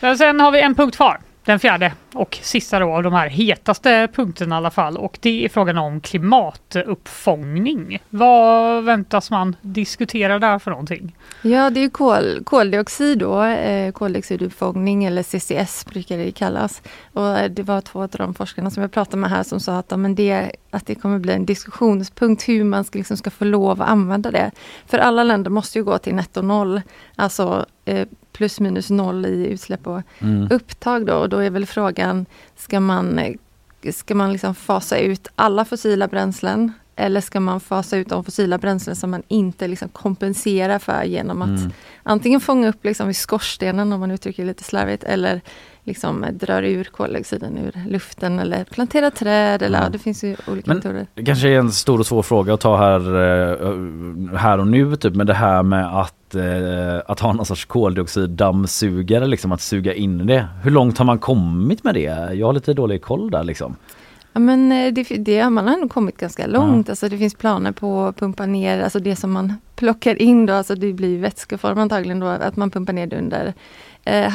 Men 0.00 0.18
sen 0.18 0.40
har 0.40 0.50
vi 0.52 0.60
en 0.60 0.74
punkt 0.74 0.96
kvar. 0.96 1.20
Den 1.44 1.58
fjärde 1.58 1.92
och 2.14 2.38
sista 2.42 2.78
då 2.78 2.92
av 2.92 3.02
de 3.02 3.12
här 3.12 3.28
hetaste 3.28 4.08
punkterna 4.14 4.54
i 4.54 4.58
alla 4.58 4.70
fall 4.70 4.96
och 4.96 5.18
det 5.20 5.44
är 5.44 5.48
frågan 5.48 5.78
om 5.78 6.00
klimatuppfångning. 6.00 7.98
Vad 8.10 8.84
väntas 8.84 9.30
man 9.30 9.56
diskutera 9.62 10.38
där 10.38 10.58
för 10.58 10.70
någonting? 10.70 11.16
Ja, 11.42 11.70
det 11.70 11.84
är 11.84 11.88
kol, 11.88 12.44
koldioxid 12.44 13.18
då, 13.18 13.42
eh, 13.42 13.92
koldioxiduppfångning 13.92 15.04
eller 15.04 15.22
CCS 15.22 15.86
brukar 15.86 16.18
det 16.18 16.32
kallas. 16.32 16.82
Och 17.12 17.38
eh, 17.38 17.50
det 17.50 17.62
var 17.62 17.80
två 17.80 18.02
av 18.02 18.08
de 18.08 18.34
forskarna 18.34 18.70
som 18.70 18.80
jag 18.80 18.92
pratade 18.92 19.16
med 19.16 19.30
här 19.30 19.42
som 19.42 19.60
sa 19.60 19.78
att, 19.78 19.98
men 19.98 20.14
det, 20.14 20.52
att 20.70 20.86
det 20.86 20.94
kommer 20.94 21.18
bli 21.18 21.32
en 21.32 21.46
diskussionspunkt 21.46 22.48
hur 22.48 22.64
man 22.64 22.84
ska, 22.84 22.98
liksom 22.98 23.16
ska 23.16 23.30
få 23.30 23.44
lov 23.44 23.82
att 23.82 23.88
använda 23.88 24.30
det. 24.30 24.50
För 24.86 24.98
alla 24.98 25.24
länder 25.24 25.50
måste 25.50 25.78
ju 25.78 25.84
gå 25.84 25.98
till 25.98 26.14
netto 26.14 26.42
noll, 26.42 26.82
alltså 27.16 27.66
eh, 27.84 28.08
plus 28.34 28.60
minus 28.60 28.90
noll 28.90 29.26
i 29.26 29.46
utsläpp 29.46 29.86
och 29.86 30.02
Mm. 30.18 30.48
upptag 30.50 31.06
då. 31.06 31.14
Och 31.14 31.28
då 31.28 31.38
är 31.38 31.50
väl 31.50 31.66
frågan, 31.66 32.26
ska 32.56 32.80
man, 32.80 33.20
ska 33.92 34.14
man 34.14 34.32
liksom 34.32 34.54
fasa 34.54 34.98
ut 34.98 35.28
alla 35.36 35.64
fossila 35.64 36.08
bränslen? 36.08 36.72
Eller 36.96 37.20
ska 37.20 37.40
man 37.40 37.60
fasa 37.60 37.96
ut 37.96 38.08
de 38.08 38.24
fossila 38.24 38.58
bränslen 38.58 38.96
som 38.96 39.10
man 39.10 39.22
inte 39.28 39.68
liksom 39.68 39.88
kompenserar 39.88 40.78
för 40.78 41.04
genom 41.04 41.42
att 41.42 41.48
Mm. 41.60 41.70
antingen 42.02 42.40
fånga 42.40 42.68
upp 42.68 42.84
liksom 42.84 43.10
i 43.10 43.14
skorstenen 43.14 43.92
om 43.92 44.00
man 44.00 44.10
uttrycker 44.10 44.42
det 44.42 44.46
lite 44.46 44.64
slarvigt 44.64 45.04
eller 45.04 45.40
liksom 45.84 46.26
drar 46.32 46.62
ur 46.62 46.84
koldioxiden 46.84 47.58
ur 47.58 47.90
luften 47.90 48.38
eller 48.38 48.64
plantera 48.64 49.10
träd 49.10 49.62
eller 49.62 49.82
ja, 49.82 49.88
det 49.88 49.98
finns 49.98 50.24
ju 50.24 50.36
olika 50.48 50.70
Men 50.70 50.76
metoder. 50.76 51.06
det 51.14 51.24
kanske 51.24 51.48
är 51.48 51.58
en 51.58 51.72
stor 51.72 51.98
och 51.98 52.06
svår 52.06 52.22
fråga 52.22 52.54
att 52.54 52.60
ta 52.60 52.76
här, 52.76 53.00
eh, 53.00 54.38
här 54.38 54.58
och 54.58 54.66
nu 54.66 54.96
typ, 54.96 55.14
men 55.14 55.26
det 55.26 55.34
här 55.34 55.62
med 55.62 56.00
att, 56.00 56.34
eh, 56.34 57.02
att 57.06 57.20
ha 57.20 57.32
någon 57.32 57.46
sorts 57.46 57.64
koldioxiddammsugare, 57.64 59.26
liksom 59.26 59.52
att 59.52 59.60
suga 59.60 59.94
in 59.94 60.26
det. 60.26 60.46
Hur 60.62 60.70
långt 60.70 60.98
har 60.98 61.04
man 61.04 61.18
kommit 61.18 61.84
med 61.84 61.94
det? 61.94 62.34
Jag 62.34 62.46
har 62.46 62.52
lite 62.52 62.74
dålig 62.74 63.02
koll 63.02 63.30
där 63.30 63.44
liksom. 63.44 63.76
Ja, 64.32 64.40
men 64.40 64.72
eh, 64.72 64.92
det, 64.92 65.02
det, 65.02 65.50
man 65.50 65.68
har 65.68 65.76
nog 65.76 65.90
kommit 65.90 66.16
ganska 66.16 66.46
långt. 66.46 66.88
Alltså 66.88 67.08
det 67.08 67.18
finns 67.18 67.34
planer 67.34 67.72
på 67.72 68.04
att 68.04 68.16
pumpa 68.16 68.46
ner, 68.46 68.82
alltså 68.82 68.98
det 68.98 69.16
som 69.16 69.32
man 69.32 69.52
plockar 69.76 70.22
in 70.22 70.46
då, 70.46 70.52
alltså 70.52 70.74
det 70.74 70.92
blir 70.92 71.18
vätskeform 71.18 71.78
antagligen 71.78 72.20
då, 72.20 72.26
att 72.26 72.56
man 72.56 72.70
pumpar 72.70 72.92
ner 72.92 73.06
det 73.06 73.18
under 73.18 73.54
eh, 74.04 74.28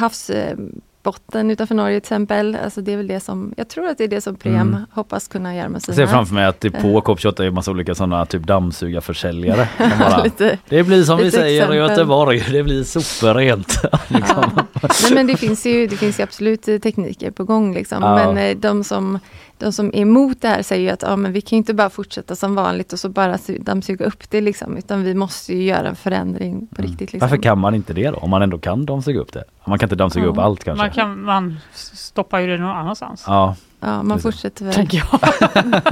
havsbotten 1.04 1.50
utanför 1.50 1.74
Norge 1.74 2.00
till 2.00 2.04
exempel. 2.06 2.56
Alltså 2.64 2.80
det 2.80 2.92
är 2.92 2.96
väl 2.96 3.06
det 3.06 3.20
som, 3.20 3.54
jag 3.56 3.68
tror 3.68 3.88
att 3.88 3.98
det 3.98 4.04
är 4.04 4.08
det 4.08 4.20
som 4.20 4.36
Preem 4.36 4.60
Mm. 4.60 4.80
hoppas 4.92 5.28
kunna 5.28 5.56
göra 5.56 5.68
med 5.68 5.76
Jag 5.76 5.82
sina... 5.82 5.94
ser 5.96 6.06
framför 6.06 6.34
mig 6.34 6.44
att 6.44 6.60
det 6.60 6.70
på 6.70 6.78
Eh, 6.78 7.02
COP28 7.02 7.42
är 7.46 7.50
massa 7.50 7.70
olika 7.70 7.94
sådana 7.94 8.26
typ 8.26 8.42
dammsugarförsäljare. 8.42 9.68
bara, 9.98 10.22
Lite- 10.24 10.58
det 10.68 10.82
blir 10.82 11.04
som 11.04 11.18
vi 11.18 11.30
säger 11.30 11.72
i. 11.72 11.76
Göteborg, 11.76 12.44
det 12.52 12.62
blir 12.62 12.84
superrent. 12.84 13.82
liksom. 14.08 14.44
Nej, 14.82 15.14
men 15.14 15.26
det 15.26 15.36
finns 15.36 15.66
ju 15.66 15.86
det 15.86 15.96
finns 15.96 16.18
ju 16.20 16.22
absolut 16.24 16.68
eh, 16.68 16.78
tekniker 16.78 17.30
på 17.30 17.44
gång. 17.44 17.74
Liksom. 17.74 18.02
Ja. 18.02 18.14
Men 18.32 18.38
eh, 18.38 18.56
de 18.56 18.84
som, 18.84 19.18
de 19.60 19.72
som 19.72 19.86
är 19.88 19.96
emot 20.00 20.40
det 20.40 20.48
här 20.48 20.62
säger 20.62 20.82
ju 20.82 20.90
att 20.90 21.02
ja, 21.02 21.16
men 21.16 21.32
vi 21.32 21.40
kan 21.40 21.56
ju 21.56 21.58
inte 21.58 21.74
bara 21.74 21.90
fortsätta 21.90 22.36
som 22.36 22.54
vanligt 22.54 22.92
och 22.92 23.00
så 23.00 23.08
bara 23.08 23.36
su- 23.36 23.62
dammsuga 23.62 24.04
upp 24.06 24.30
det. 24.30 24.40
Liksom, 24.40 24.76
utan 24.76 25.04
vi 25.04 25.14
måste 25.14 25.54
ju 25.54 25.62
göra 25.62 25.88
en 25.88 25.96
förändring 25.96 26.66
på 26.76 26.82
riktigt. 26.82 27.00
Liksom. 27.00 27.18
Varför 27.20 27.36
kan 27.36 27.58
man 27.58 27.74
inte 27.74 27.92
det 27.92 28.10
då? 28.10 28.16
Om 28.16 28.30
man 28.30 28.42
ändå 28.42 28.58
kan 28.58 28.86
dammsuga 28.86 29.20
upp 29.20 29.32
det. 29.32 29.44
Man 29.64 29.78
kan 29.78 29.86
inte 29.86 29.96
dammsuga 29.96 30.26
upp 30.26 30.38
allt 30.38 30.64
kanske. 30.64 30.84
Man, 30.84 30.90
kan, 30.94 31.22
man 31.24 31.60
stoppar 31.74 32.38
ju 32.40 32.46
det 32.46 32.58
någon 32.58 32.76
annanstans. 32.76 33.24
Ja. 33.26 33.56
Ja, 33.80 34.02
man 34.02 34.18
fortsätter 34.20 34.64
väl. 34.64 34.74
Tänker 34.74 34.98
jag. 35.10 35.20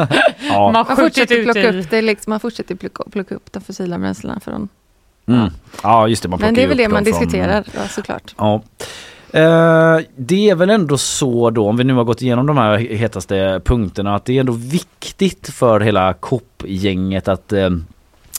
Ja. 0.50 0.72
Man 0.72 0.96
fortsätter 0.96 1.42
plocka 1.44 1.72
upp 1.72 1.90
det, 1.90 2.02
liksom, 2.02 2.30
man 2.30 2.40
fortsätter 2.40 2.74
plocka, 2.74 3.04
plocka 3.10 3.34
upp 3.34 3.52
de 3.52 3.60
fossila 3.60 3.98
bränslena 3.98 4.40
från 4.40 4.68
Mm. 5.26 5.50
Ja 5.82 6.08
just 6.08 6.22
det, 6.22 6.28
man 6.28 6.40
Men 6.40 6.54
det 6.54 6.62
är 6.62 6.68
väl 6.68 6.76
det 6.76 6.88
man 6.88 7.04
från- 7.04 7.12
diskuterar, 7.20 7.64
ja, 7.74 7.88
såklart. 7.88 8.34
Ja. 8.38 8.62
Eh, 9.32 9.98
det 10.16 10.50
är 10.50 10.54
väl 10.54 10.70
ändå 10.70 10.98
så 10.98 11.50
då, 11.50 11.68
om 11.68 11.76
vi 11.76 11.84
nu 11.84 11.94
har 11.94 12.04
gått 12.04 12.22
igenom 12.22 12.46
de 12.46 12.58
här 12.58 12.78
hetaste 12.78 13.60
punkterna, 13.64 14.14
att 14.14 14.24
det 14.24 14.36
är 14.36 14.40
ändå 14.40 14.52
viktigt 14.52 15.48
för 15.48 15.80
hela 15.80 16.12
COP-gänget 16.12 17.28
att 17.28 17.52
eh, 17.52 17.70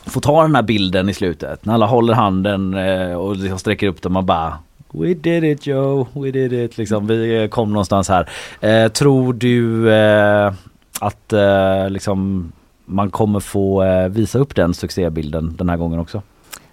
få 0.06 0.20
ta 0.20 0.42
den 0.42 0.56
här 0.56 0.64
bilden 0.64 1.10
i 1.10 1.14
slutet. 1.14 1.66
När 1.66 1.74
alla 1.74 1.86
håller 1.86 2.14
handen 2.14 2.74
eh, 2.74 3.14
och 3.14 3.36
liksom 3.36 3.60
sträcker 3.60 3.88
upp 3.88 4.02
dem 4.02 4.16
och 4.16 4.24
bara 4.24 4.58
We 4.92 5.14
did 5.14 5.44
it 5.44 5.68
Joe, 5.68 6.08
we 6.14 6.32
did 6.32 6.54
it. 6.54 6.78
Liksom, 6.78 7.08
vi 7.08 7.48
kom 7.52 7.74
någonstans 7.74 8.10
här. 8.10 8.30
Eh, 8.62 8.92
tror 8.92 9.34
du 9.34 9.92
eh, 9.94 10.54
att 11.00 11.34
eh, 11.34 11.90
liksom, 11.90 12.52
man 12.86 13.12
kommer 13.12 13.40
få 13.40 13.84
eh, 13.84 14.08
visa 14.08 14.40
upp 14.40 14.56
den 14.56 14.74
succébilden 14.74 15.56
den 15.58 15.70
här 15.70 15.78
gången 15.78 16.00
också? 16.00 16.22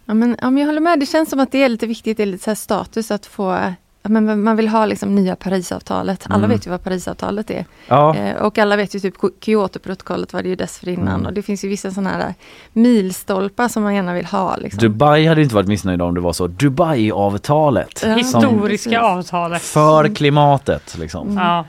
Ja, 0.05 0.15
men, 0.15 0.37
ja, 0.41 0.51
men 0.51 0.61
jag 0.61 0.67
håller 0.67 0.81
med, 0.81 1.01
det 1.01 1.07
känns 1.07 1.31
som 1.31 1.41
att 1.41 1.53
det 1.53 1.63
är 1.63 1.69
lite 1.69 1.87
viktigt, 1.87 2.17
det 2.17 2.23
är 2.23 2.27
lite 2.27 2.45
så 2.45 2.51
här 2.51 2.55
status 2.55 3.11
att 3.11 3.27
få 3.27 3.75
men 4.09 4.43
man 4.43 4.57
vill 4.57 4.69
ha 4.69 4.87
liksom 4.87 5.15
nya 5.15 5.37
Parisavtalet. 5.37 6.25
Alla 6.29 6.37
Mm. 6.45 6.51
vet 6.51 6.67
ju 6.67 6.71
vad 6.71 6.85
Parisavtalet 6.85 7.51
är. 7.51 7.65
Ja. 7.89 8.17
Eh, 8.17 8.37
och 8.37 8.59
alla 8.59 8.77
vet 8.77 8.95
ju 8.95 9.01
typ 9.01 9.15
Kyotoprotokollet 9.41 10.33
var 10.33 10.43
det 10.43 10.49
ju 10.49 10.57
dessförinnan. 10.57 11.09
Mm. 11.15 11.27
Och 11.27 11.33
det 11.33 11.43
finns 11.43 11.65
ju 11.65 11.69
vissa 11.69 11.91
sådana 11.91 12.11
här 12.11 12.35
milstolpar 12.73 13.69
som 13.69 13.83
man 13.83 13.95
gärna 13.95 14.15
vill 14.15 14.27
ha. 14.27 14.57
Liksom. 14.57 14.81
Dubai 14.81 15.27
hade 15.27 15.43
inte 15.43 15.55
varit 15.55 15.69
missnöjda 15.69 16.05
om 16.05 16.15
det 16.15 16.21
var 16.21 16.33
så. 16.33 16.47
Dubai-avtalet. 16.47 18.03
Ja, 18.07 18.15
Historiska 18.15 19.01
avtalet. 19.01 19.63
För 19.63 20.15
klimatet 20.15 20.99
liksom. 20.99 21.29
Mm. 21.29 21.45
Ja. 21.45 21.65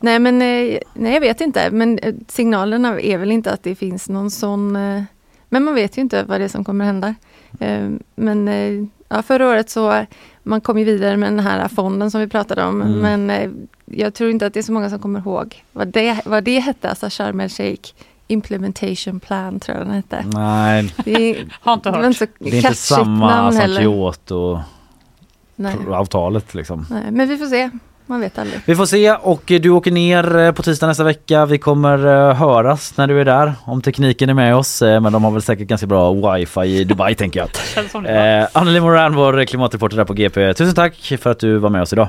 Nej 0.00 0.18
men 0.18 0.42
eh, 0.42 0.78
nej, 0.94 1.12
jag 1.14 1.20
vet 1.20 1.40
inte. 1.40 1.70
Men 1.70 1.98
eh, 1.98 2.14
signalerna 2.28 3.00
är 3.00 3.18
väl 3.18 3.30
inte 3.32 3.52
att 3.52 3.62
det 3.62 3.74
finns 3.74 4.08
någon 4.08 4.30
sån... 4.30 4.76
eh, 4.76 5.02
Men 5.48 5.64
man 5.64 5.74
vet 5.74 5.98
ju 5.98 6.02
inte 6.02 6.22
vad 6.24 6.40
det 6.40 6.44
är 6.44 6.48
som 6.48 6.64
kommer 6.64 6.84
hända. 6.84 7.14
Eh, 7.60 7.88
Men 8.14 8.48
eh, 8.48 8.84
ja, 9.10 9.22
förra 9.22 9.48
året 9.48 9.70
så 9.70 10.06
man 10.42 10.60
kom 10.60 10.78
ju 10.78 10.84
vidare 10.84 11.16
med 11.16 11.32
den 11.32 11.40
här 11.40 11.68
fonden 11.68 12.10
som 12.10 12.20
vi 12.20 12.28
pratade 12.28 12.64
om. 12.64 12.82
Mm. 12.82 12.98
Men 12.98 13.30
eh, 13.30 13.50
jag 13.84 14.14
tror 14.14 14.30
inte 14.30 14.46
att 14.46 14.54
det 14.54 14.60
är 14.60 14.64
så 14.64 14.72
många 14.72 14.90
som 14.90 14.98
kommer 14.98 15.20
ihåg 15.20 15.64
vad 15.72 15.88
det, 15.88 16.20
vad 16.24 16.44
det 16.44 16.60
hette. 16.60 16.88
Alltså 16.88 17.06
Sharm 17.10 17.40
el 17.40 17.48
Sheikh 17.48 17.92
Implementation 18.26 19.20
Plan 19.20 19.60
tror 19.60 19.78
jag 19.78 19.86
den 19.86 19.94
hette. 19.94 20.24
Nej, 20.34 20.94
Det 21.04 21.30
är, 21.30 21.58
Har 21.60 21.74
inte 21.74 21.90
hört. 21.90 22.16
det 22.38 22.50
är 22.50 22.54
inte 22.56 22.74
samma 22.74 23.28
namn 23.28 23.56
som. 23.56 23.76
Kyoto-avtalet 23.76 26.54
liksom. 26.54 26.86
Nej, 26.90 27.10
men 27.10 27.28
vi 27.28 27.38
får 27.38 27.46
se. 27.46 27.70
Man 28.10 28.20
vet 28.20 28.38
aldrig. 28.38 28.60
Vi 28.66 28.76
får 28.76 28.86
se 28.86 29.12
och 29.12 29.42
du 29.46 29.70
åker 29.70 29.90
ner 29.90 30.36
eh, 30.38 30.52
på 30.52 30.62
tisdag 30.62 30.86
nästa 30.86 31.04
vecka. 31.04 31.46
Vi 31.46 31.58
kommer 31.58 32.06
eh, 32.06 32.34
höras 32.34 32.96
när 32.96 33.06
du 33.06 33.20
är 33.20 33.24
där 33.24 33.52
om 33.64 33.82
tekniken 33.82 34.28
är 34.30 34.34
med 34.34 34.56
oss. 34.56 34.82
eh, 34.82 35.00
Men 35.00 35.12
de 35.12 35.24
har 35.24 35.30
väl 35.30 35.42
säkert 35.42 35.68
ganska 35.68 35.86
bra 35.86 36.12
wifi 36.34 36.60
i 36.60 36.84
Dubai 36.84 37.14
tänker 37.18 37.40
jag. 37.40 38.40
Eh, 38.42 38.48
Anneli 38.52 38.80
Moran, 38.80 39.14
vår 39.14 39.44
klimatreporter 39.44 39.96
där 39.96 40.04
på 40.04 40.12
GP. 40.14 40.54
Tusen 40.54 40.74
tack 40.74 41.12
för 41.20 41.30
att 41.30 41.38
du 41.38 41.56
var 41.58 41.70
med 41.70 41.82
oss 41.82 41.92
idag. 41.92 42.08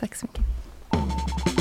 Tack 0.00 0.14
så 0.14 0.26
mycket. 0.26 1.51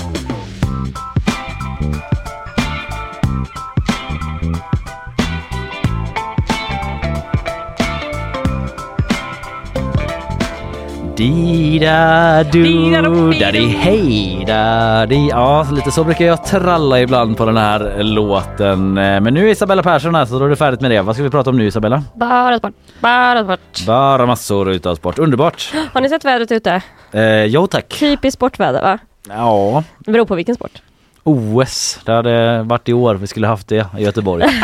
Dida 11.21 12.43
du, 12.43 12.63
Dida-do-di-do. 12.63 13.39
daddy 13.39 13.67
hej 13.67 14.43
da 14.47 15.05
di. 15.05 15.27
Ja, 15.29 15.67
lite 15.71 15.91
så 15.91 16.03
brukar 16.03 16.25
jag 16.25 16.45
tralla 16.45 16.99
ibland 16.99 17.37
på 17.37 17.45
den 17.45 17.57
här 17.57 18.03
låten. 18.03 18.97
Eh, 18.97 19.21
Men 19.21 19.33
nu 19.33 19.47
är 19.47 19.51
Isabella 19.51 19.83
Persson 19.83 20.15
här 20.15 20.25
så 20.25 20.39
då 20.39 20.45
är 20.45 20.49
det 20.49 20.55
färdigt 20.55 20.81
med 20.81 20.91
det. 20.91 21.01
Vad 21.01 21.15
ska 21.15 21.23
vi 21.23 21.29
prata 21.29 21.49
om 21.49 21.57
nu 21.57 21.65
Isabella? 21.67 22.03
Bara 22.15 22.57
sport, 22.57 22.73
bara 22.99 23.43
sport. 23.43 23.85
Bara 23.87 24.25
massor 24.25 24.71
utav 24.71 24.95
sport. 24.95 25.19
Underbart! 25.19 25.73
Har 25.93 26.01
ni 26.01 26.09
sett 26.09 26.25
vädret 26.25 26.51
ute? 26.51 26.81
Eh, 27.11 27.43
jo 27.45 27.67
tack. 27.67 27.87
Typiskt 27.99 28.37
sportväder 28.37 28.81
va? 28.81 28.97
Ja, 29.29 29.83
Det 29.99 30.11
beror 30.11 30.25
på 30.25 30.35
vilken 30.35 30.55
sport. 30.55 30.81
OS. 31.23 31.99
Det 32.05 32.11
hade 32.11 32.63
varit 32.63 32.89
i 32.89 32.93
år 32.93 33.15
vi 33.15 33.27
skulle 33.27 33.47
haft 33.47 33.67
det 33.67 33.87
i 33.97 34.01
Göteborg. 34.03 34.43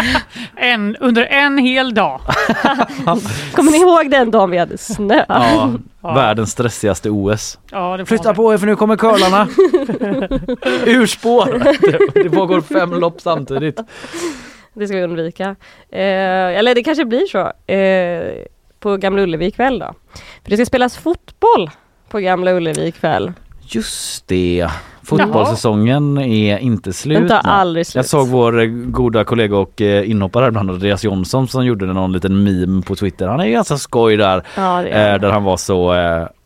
En, 0.59 0.95
under 0.95 1.23
en 1.25 1.57
hel 1.57 1.93
dag. 1.93 2.21
Kommer 3.53 3.71
ni 3.71 3.77
ihåg 3.77 4.11
den 4.11 4.31
dagen 4.31 4.49
vi 4.51 4.57
hade 4.57 4.77
snö? 4.77 5.25
Ja, 5.29 5.71
Ja. 6.01 6.13
världens 6.13 6.51
stressigaste 6.51 7.09
OS. 7.09 7.59
Ja, 7.71 8.05
Flytta 8.05 8.33
på 8.33 8.53
er 8.53 8.57
för 8.57 8.65
nu 8.67 8.75
kommer 8.75 8.95
curlarna! 8.97 9.47
Ur 10.85 11.05
spår! 11.05 11.45
Det, 12.13 12.23
det 12.23 12.29
pågår 12.29 12.61
fem 12.61 12.93
lopp 12.93 13.21
samtidigt. 13.21 13.79
Det 14.73 14.87
ska 14.87 14.97
vi 14.97 15.03
undvika. 15.03 15.55
Eh, 15.89 16.57
eller 16.57 16.75
det 16.75 16.83
kanske 16.83 17.05
blir 17.05 17.25
så 17.25 17.71
eh, 17.73 18.45
på 18.79 18.97
Gamla 18.97 19.21
Ullevi 19.21 19.45
ikväll 19.45 19.79
då. 19.79 19.93
För 20.43 20.49
det 20.49 20.57
ska 20.57 20.65
spelas 20.65 20.97
fotboll 20.97 21.69
på 22.09 22.19
Gamla 22.19 22.51
Ullevi 22.51 22.87
ikväll. 22.87 23.31
Just 23.69 24.27
det. 24.27 24.67
Fotbollssäsongen 25.03 26.17
är 26.17 26.57
inte 26.57 26.93
slut. 26.93 27.17
Den 27.17 27.27
tar 27.27 27.49
aldrig 27.51 27.87
slut. 27.87 27.95
Jag 27.95 28.05
såg 28.05 28.27
vår 28.27 28.59
eh, 28.61 28.65
goda 28.67 29.23
kollega 29.23 29.57
och 29.57 29.81
eh, 29.81 30.09
inhoppare 30.09 30.41
här 30.41 30.49
ibland, 30.49 30.71
Andreas 30.71 31.03
Jonsson 31.03 31.47
som 31.47 31.65
gjorde 31.65 31.85
någon 31.85 32.11
liten 32.11 32.43
meme 32.43 32.81
på 32.81 32.95
Twitter. 32.95 33.27
Han 33.27 33.39
är 33.39 33.45
ju 33.45 33.51
ganska 33.51 33.77
skoj 33.77 34.17
där. 34.17 34.43
Ja, 34.55 34.83
Eh, 34.83 35.19
där 35.19 35.31
han 35.31 35.43
var 35.43 35.57
så, 35.57 35.91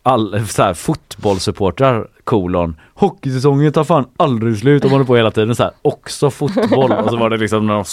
all, 0.02 0.46
så 0.46 0.62
här, 0.62 0.74
fotbollssupportrar 0.74 2.06
kolon 2.24 2.76
hockeysäsongen 2.94 3.72
tar 3.72 3.84
fan 3.84 4.04
aldrig 4.16 4.58
slut. 4.58 4.82
De 4.82 4.90
håller 4.90 5.04
på 5.04 5.16
hela 5.16 5.30
tiden 5.30 5.54
så 5.54 5.62
här, 5.62 5.72
också 5.82 6.30
fotboll 6.30 6.92
och 6.92 7.10
så 7.10 7.16
var 7.16 7.30
det 7.30 7.36
liksom 7.36 7.66
när 7.66 7.74
de 7.74 7.84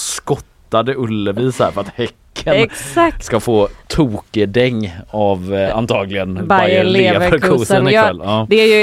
skottade 0.70 0.96
Ullevi 0.96 1.52
så 1.52 1.64
här 1.64 1.72
för 1.72 1.82
att 1.82 1.90
Häcken 1.96 2.54
Exakt. 2.54 3.24
ska 3.24 3.40
få 3.40 3.68
tokedäng 3.88 4.96
av 5.12 5.54
eh, 5.54 5.78
antagligen 5.78 6.48
Bayer 6.48 6.84
Leverkusen. 6.84 7.88
ikväll. 7.88 8.22
Ja. 8.24 8.46
Det 8.50 8.56
är 8.56 8.66
ju 8.68 8.82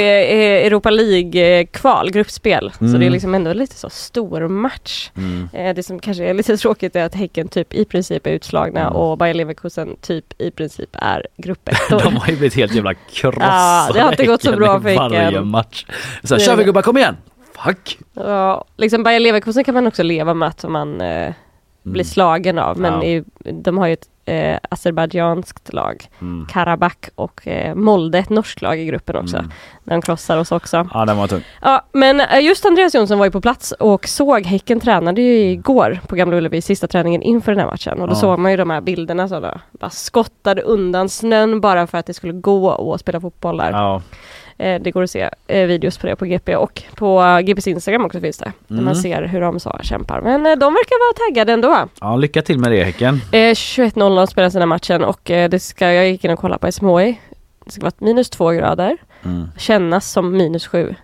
eh, 0.61 0.65
Europa 0.67 0.89
League-kval, 0.89 2.11
gruppspel. 2.11 2.71
Så 2.79 2.85
Mm. 2.85 2.99
det 2.99 3.05
är 3.05 3.09
liksom 3.09 3.35
ändå 3.35 3.53
lite 3.53 3.75
så 3.75 3.89
stor 3.89 4.47
match. 4.47 5.09
Mm. 5.17 5.49
Eh, 5.53 5.75
Det 5.75 5.83
som 5.83 5.99
kanske 5.99 6.23
är 6.23 6.33
lite 6.33 6.57
tråkigt 6.57 6.95
är 6.95 7.03
att 7.05 7.15
Häcken 7.15 7.47
typ 7.47 7.73
i 7.73 7.85
princip 7.85 8.27
är 8.27 8.31
utslagna 8.31 8.81
Mm. 8.81 8.93
och 8.93 9.17
Bayer 9.17 9.33
Leverkusen 9.33 9.95
typ 10.01 10.25
i 10.41 10.51
princip 10.51 10.89
är 10.93 11.27
gruppet. 11.37 11.77
De 11.89 12.15
har 12.15 12.27
ju 12.27 12.35
blivit 12.37 12.55
helt 12.55 12.75
jävla 12.75 12.93
krossade. 12.93 13.45
Ja, 13.47 13.89
det 13.93 13.99
har 14.01 14.11
inte 14.11 14.25
gått 14.25 14.43
så 14.43 14.51
bra 14.55 14.81
för 14.81 14.95
Varje 14.95 15.19
Häcken. 15.19 15.47
match. 15.47 15.85
Så 16.23 16.35
här, 16.35 16.41
kör 16.45 16.55
vi 16.55 16.63
gubbar, 16.63 16.81
kom 16.81 16.97
igen! 16.97 17.17
Fuck! 17.65 17.97
Ja, 18.13 18.65
liksom 18.77 19.03
Bayer 19.03 19.19
Leverkusen 19.19 19.63
kan 19.63 19.73
man 19.73 19.87
också 19.87 20.03
leva 20.03 20.33
med 20.33 20.47
att 20.47 20.63
man 20.69 21.01
eh, 21.01 21.33
blir 21.91 22.03
slagen 22.03 22.59
av. 22.59 22.79
Men 22.79 22.93
Mm. 22.93 23.05
Ja. 23.07 23.49
i, 23.49 23.51
de 23.51 23.77
har 23.77 23.87
ju 23.87 23.93
ett 23.93 24.07
eh, 24.25 24.57
azerbajdzjanskt 24.69 25.73
lag, 25.73 26.07
Mm. 26.21 26.45
Karabach 26.45 27.09
och 27.15 27.47
eh, 27.47 27.75
Molde, 27.75 28.17
ett 28.19 28.29
norskt 28.29 28.61
lag 28.61 28.79
i 28.79 28.85
gruppen 28.85 29.15
också. 29.15 29.37
Mm. 29.37 29.51
De 29.83 30.01
krossar 30.01 30.37
oss 30.37 30.51
också. 30.51 30.89
Ja, 30.93 31.05
den 31.05 31.17
var 31.17 31.27
tung. 31.27 31.41
Ja, 31.61 31.85
men 31.91 32.19
eh, 32.21 32.39
just 32.39 32.65
Andreas 32.65 32.95
Jonsson 32.95 33.17
var 33.17 33.25
ju 33.25 33.31
på 33.31 33.41
plats 33.41 33.71
och 33.71 34.07
såg 34.07 34.45
Häcken 34.45 34.79
tränade 34.79 35.21
ju 35.21 35.37
igår 35.51 35.99
på 36.07 36.15
Gamla 36.15 36.37
Ullevi, 36.37 36.61
sista 36.61 36.87
träningen 36.87 37.21
inför 37.21 37.51
den 37.51 37.59
här 37.61 37.67
matchen. 37.71 38.01
Och 38.01 38.07
då 38.07 38.11
Ja. 38.13 38.15
såg 38.19 38.39
man 38.39 38.51
ju 38.51 38.57
de 38.57 38.69
här 38.69 38.81
bilderna 38.81 39.27
så 39.27 39.39
då, 39.39 39.51
bara 39.71 39.89
skottade 39.89 40.61
undan 40.61 41.09
snön 41.09 41.61
bara 41.61 41.87
för 41.87 41.97
att 41.97 42.05
det 42.05 42.13
skulle 42.13 42.33
gå 42.33 42.93
att 42.93 42.99
spela 42.99 43.21
fotboll 43.21 43.57
där. 43.57 43.71
Ja. 43.71 44.01
Eh, 44.59 44.81
det 44.81 44.91
går 44.91 45.03
att 45.03 45.11
se 45.11 45.29
eh, 45.47 45.65
videos 45.67 45.97
på 45.97 46.07
det 46.07 46.15
på 46.15 46.25
GP 46.25 46.55
och 46.55 46.83
på 46.95 47.39
GPs 47.43 47.67
Instagram 47.67 48.05
också 48.05 48.19
finns 48.19 48.37
det. 48.37 48.51
Där 48.67 48.73
Mm. 48.75 48.85
man 48.85 48.95
ser 48.95 49.23
hur 49.23 49.41
de 49.41 49.59
så 49.59 49.79
kämpar. 49.83 50.21
Men 50.21 50.45
eh, 50.45 50.55
de 50.55 50.73
verkar 50.73 51.05
vara 51.07 51.27
taggade 51.29 51.53
ändå. 51.53 51.87
ja, 52.01 52.15
lycka 52.15 52.41
till 52.41 52.59
med 52.59 52.71
det 52.71 52.83
Häcken. 52.83 53.21
Eh, 53.31 53.37
21.00 53.37 54.25
spelas 54.25 54.53
den 54.53 54.61
här 54.61 54.67
matchen 54.67 55.03
och 55.03 55.31
eh, 55.31 55.49
det 55.49 55.59
ska, 55.59 55.93
jag 55.93 56.09
gick 56.09 56.23
in 56.23 56.31
och 56.31 56.39
kollade 56.39 56.59
på 56.59 56.71
SMHI. 56.71 57.19
Det 57.65 57.71
ska 57.71 57.81
vara 57.81 57.91
minus 57.97 58.29
två 58.29 58.49
grader. 58.49 58.97
Mm. 59.25 59.47
Kännas 59.57 60.11
som 60.11 60.31
minus 60.37 60.67
sju. 60.67 60.95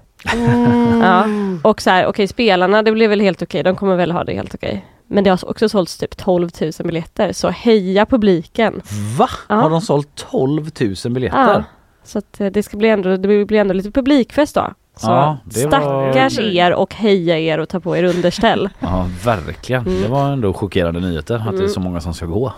Ja. 1.02 1.26
Och 1.64 1.82
så 1.82 1.90
här, 1.90 2.06
okej 2.06 2.28
spelarna, 2.28 2.82
det 2.84 2.92
blir 2.92 3.08
väl 3.08 3.22
helt 3.22 3.42
okej. 3.42 3.64
De 3.64 3.76
kommer 3.76 3.96
väl 3.96 4.12
ha 4.12 4.24
det 4.24 4.34
helt 4.34 4.56
okej. 4.56 4.86
Men 5.08 5.24
det 5.24 5.30
har 5.30 5.50
också 5.50 5.70
sålts 5.70 5.98
typ 5.98 6.18
12 6.18 6.50
000 6.62 6.72
biljetter. 6.84 7.34
Så 7.34 7.50
heja 7.50 8.06
publiken. 8.06 8.82
Va? 9.18 9.30
Ja. 9.50 9.56
Har 9.56 9.70
de 9.70 9.82
sålt 9.82 10.10
12 10.32 10.70
000 11.06 11.14
biljetter? 11.14 11.54
Ja. 11.54 11.64
Så 12.04 12.18
att 12.20 12.42
eh, 12.42 12.48
det 12.48 12.64
ska 12.64 12.78
bli 12.78 12.90
ändå, 12.90 13.18
det 13.18 13.46
blir 13.46 13.54
ändå 13.54 13.74
lite 13.74 13.92
publikfest 13.92 14.56
då. 14.56 14.74
Så 14.96 15.08
Ja, 15.12 15.38
det 15.46 15.66
var- 15.66 15.72
stackars 15.72 16.40
er 16.40 16.74
och 16.74 16.94
heja 16.94 17.40
er 17.40 17.58
och 17.60 17.70
ta 17.70 17.80
på 17.80 17.98
er 17.98 18.04
underställ. 18.04 18.70
Ja, 18.80 19.10
verkligen. 19.26 19.88
Mm. 19.88 20.02
Det 20.02 20.08
var 20.08 20.32
ändå 20.32 20.54
chockerande 20.54 21.00
nyheter 21.00 21.36
att 21.36 21.44
det 21.44 21.50
är 21.50 21.54
Mm. 21.54 21.70
så 21.70 21.80
många 21.80 22.02
som 22.02 22.14
ska 22.14 22.26
gå. 22.26 22.54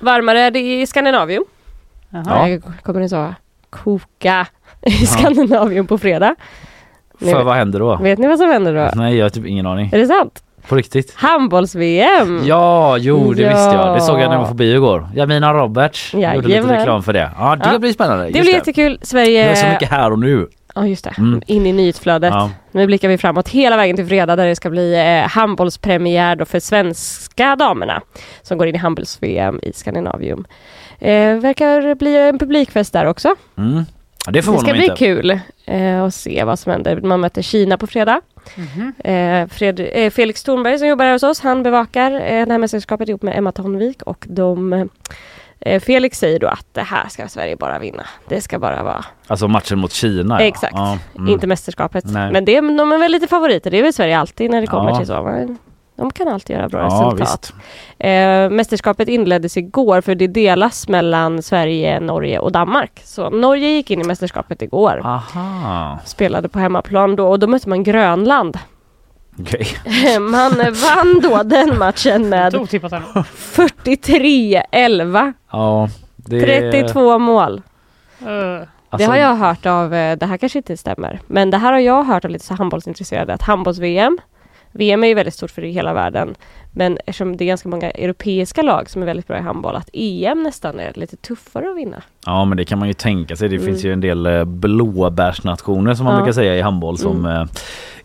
Varmare 0.00 0.40
är 0.40 0.50
det 0.50 0.80
i 0.80 0.86
Skandinavium. 0.86 1.44
Ja. 2.10 2.48
Jag 2.48 2.62
kommer 2.82 3.00
ni 3.00 3.08
så 3.08 3.34
koka 3.70 4.46
i 4.82 4.90
Skandinavium 5.06 5.86
på 5.86 5.98
fredag. 5.98 6.34
Ni 7.18 7.30
För 7.30 7.36
vet- 7.38 7.46
vad 7.46 7.54
händer 7.56 7.78
då? 7.78 7.96
Vet 7.96 8.18
ni 8.18 8.26
vad 8.28 8.38
som 8.38 8.48
händer 8.48 8.74
då? 8.74 8.90
Nej, 9.00 9.16
jag 9.16 9.24
har 9.24 9.30
typ 9.30 9.46
ingen 9.46 9.66
aning. 9.66 9.90
Är 9.92 9.98
det 9.98 10.06
sant? 10.06 10.42
På 10.68 10.76
riktigt? 10.76 11.14
Handbolls-VM! 11.16 12.40
Ja, 12.44 12.96
jo 12.98 13.32
det 13.32 13.42
Ja. 13.42 13.48
visste 13.48 13.74
jag. 13.74 13.94
Det 13.96 14.00
såg 14.00 14.20
jag 14.20 14.28
när 14.28 14.34
jag 14.36 14.40
var 14.40 14.48
på 14.48 14.54
bio 14.54 14.74
igår. 14.76 15.08
Jamina 15.14 15.54
Roberts 15.54 16.14
gjorde 16.14 16.36
lite 16.36 16.48
Jajamän. 16.50 16.76
reklam 16.76 17.02
för 17.02 17.12
det. 17.12 17.30
Ja, 17.38 17.56
det 17.56 17.68
Ja. 17.72 17.78
blir 17.78 17.92
spännande. 17.92 18.24
Det 18.24 18.30
Just 18.30 18.42
blir 18.42 18.54
jättekul. 18.54 18.98
Sverige... 19.02 19.44
Det 19.44 19.50
är 19.50 19.54
så 19.54 19.66
mycket 19.68 19.90
här 19.90 20.12
och 20.12 20.18
nu. 20.18 20.48
Ja 20.74 20.86
just 20.86 21.04
det, 21.04 21.14
Mm. 21.18 21.42
in 21.46 21.66
i 21.66 21.72
nyhetsflödet. 21.72 22.32
Ja. 22.34 22.50
Nu 22.72 22.86
blickar 22.86 23.08
vi 23.08 23.18
framåt 23.18 23.48
hela 23.48 23.76
vägen 23.76 23.96
till 23.96 24.06
fredag 24.06 24.36
där 24.36 24.46
det 24.46 24.56
ska 24.56 24.70
bli 24.70 24.94
eh, 24.94 25.28
handbollspremiär 25.30 26.36
då 26.36 26.44
för 26.44 26.60
svenska 26.60 27.56
damerna 27.56 28.00
som 28.42 28.58
går 28.58 28.66
in 28.66 28.74
i 28.74 28.78
handbolls-VM 28.78 29.60
i 29.62 29.72
Skandinavium. 29.72 30.44
Eh, 30.98 31.34
verkar 31.34 31.94
bli 31.94 32.16
en 32.16 32.38
publikfest 32.38 32.92
där 32.92 33.04
också. 33.06 33.34
Mm. 33.58 33.84
Ja, 34.26 34.32
det 34.32 34.38
Det 34.40 34.42
ska 34.42 34.72
bli 34.72 34.82
inte. 34.84 34.96
kul 34.96 35.40
eh, 35.66 36.02
att 36.02 36.14
se 36.14 36.44
vad 36.44 36.58
som 36.58 36.72
händer. 36.72 37.00
Man 37.00 37.20
möter 37.20 37.42
Kina 37.42 37.78
på 37.78 37.86
fredag. 37.86 38.20
Eh, 39.04 39.48
Fred, 39.48 39.80
eh, 39.92 40.10
Felix 40.10 40.42
Thornberg 40.42 40.78
som 40.78 40.88
jobbar 40.88 41.04
här 41.04 41.12
hos 41.12 41.22
oss, 41.22 41.40
han 41.40 41.62
bevakar 41.62 42.10
eh, 42.12 42.46
det 42.46 42.52
här 42.52 42.58
mästerskapet 42.58 43.08
ihop 43.08 43.22
med 43.22 43.38
Emma 43.38 43.52
Tonvik 43.52 44.02
och 44.02 44.26
de 44.28 44.72
eh, 45.60 45.80
Felix 45.80 46.18
säger 46.18 46.38
då 46.38 46.46
att 46.46 46.66
det 46.72 46.82
här 46.82 47.08
ska 47.08 47.28
Sverige 47.28 47.56
bara 47.56 47.78
vinna. 47.78 48.06
Det 48.28 48.40
ska 48.40 48.58
bara 48.58 48.82
vara 48.82 49.04
Alltså 49.26 49.48
matchen 49.48 49.78
mot 49.78 49.92
Kina. 49.92 50.40
Exakt, 50.40 50.74
Ja, 50.76 50.98
mm. 51.18 51.28
inte 51.32 51.46
mästerskapet. 51.46 52.04
Nej. 52.06 52.32
Men 52.32 52.44
det, 52.44 52.60
de 52.60 52.92
är 52.92 52.98
väl 52.98 53.12
lite 53.12 53.26
favoriter, 53.26 53.70
det 53.70 53.78
är 53.78 53.82
väl 53.82 53.92
Sverige 53.92 54.18
alltid 54.18 54.50
när 54.50 54.60
det 54.60 54.66
kommer 54.66 54.90
Ja. 54.90 54.96
till 54.98 55.06
så. 55.06 55.56
De 55.98 56.10
kan 56.10 56.28
alltid 56.28 56.56
göra 56.56 56.68
bra 56.68 56.80
Ja, 56.80 57.14
resultat. 57.18 57.52
Eh, 57.98 58.50
mästerskapet 58.50 59.08
inleddes 59.08 59.56
igår 59.56 60.00
för 60.00 60.14
det 60.14 60.26
delas 60.26 60.88
mellan 60.88 61.42
Sverige, 61.42 62.00
Norge 62.00 62.38
och 62.38 62.52
Danmark. 62.52 63.00
Så 63.04 63.30
Norge 63.30 63.68
gick 63.68 63.90
in 63.90 64.00
i 64.00 64.04
mästerskapet 64.04 64.62
igår. 64.62 65.00
Aha. 65.04 65.98
Spelade 66.04 66.48
på 66.48 66.58
hemmaplan 66.58 67.16
då 67.16 67.28
och 67.28 67.38
då 67.38 67.46
mötte 67.46 67.68
man 67.68 67.82
Grönland. 67.84 68.58
Okej. 69.40 69.66
Man 70.20 70.52
vann 70.58 71.20
då 71.22 71.42
den 71.44 71.78
matchen 71.78 72.28
med 72.28 72.54
Otippat 72.56 72.92
ändå. 72.92 73.08
43-11. 73.12 75.32
Ja, 75.52 75.88
det... 76.16 76.40
32 76.70 77.18
mål. 77.18 77.62
Eh, 78.20 78.26
det 78.26 78.66
Alltså- 78.90 79.10
har 79.10 79.16
jag 79.16 79.34
hört 79.34 79.66
av, 79.66 79.94
eh, 79.94 80.16
det 80.18 80.26
här 80.26 80.36
kanske 80.36 80.58
inte 80.58 80.76
stämmer, 80.76 81.20
men 81.26 81.50
det 81.50 81.58
här 81.58 81.72
har 81.72 81.78
jag 81.80 82.04
hört 82.04 82.24
av 82.24 82.30
lite 82.30 82.44
så 82.44 82.54
handbollsintresserade 82.54 83.34
att 83.34 83.42
handbolls-VM, 83.42 84.18
VM 84.72 85.04
är 85.04 85.08
ju 85.08 85.14
väldigt 85.14 85.34
stort 85.34 85.50
för 85.50 85.62
hela 85.62 85.94
världen, 85.94 86.34
men 86.72 86.98
eftersom 87.06 87.36
det 87.36 87.44
är 87.44 87.46
ganska 87.46 87.68
många 87.68 87.90
europeiska 87.90 88.62
lag 88.62 88.90
som 88.90 89.02
är 89.02 89.06
väldigt 89.06 89.26
bra 89.26 89.38
i 89.38 89.40
handboll, 89.40 89.76
att 89.76 89.90
EM 89.92 90.42
nästan 90.42 90.80
är 90.80 90.92
lite 90.94 91.16
tuffare 91.16 91.70
att 91.70 91.76
vinna. 91.76 92.02
Ja 92.26 92.44
men 92.44 92.56
det 92.56 92.64
kan 92.64 92.78
man 92.78 92.88
ju 92.88 92.94
tänka 92.94 93.36
sig. 93.36 93.48
Det 93.48 93.56
Mm. 93.56 93.66
finns 93.66 93.84
ju 93.84 93.92
en 93.92 94.00
del 94.00 94.26
eh, 94.26 94.44
blåbärsnationer 94.44 95.94
som 95.94 96.04
man 96.04 96.14
Ja. 96.14 96.20
brukar 96.20 96.32
säga 96.32 96.56
i 96.56 96.60
handboll 96.60 96.98
som 96.98 97.26
Mm. 97.26 97.42
eh, 97.42 97.48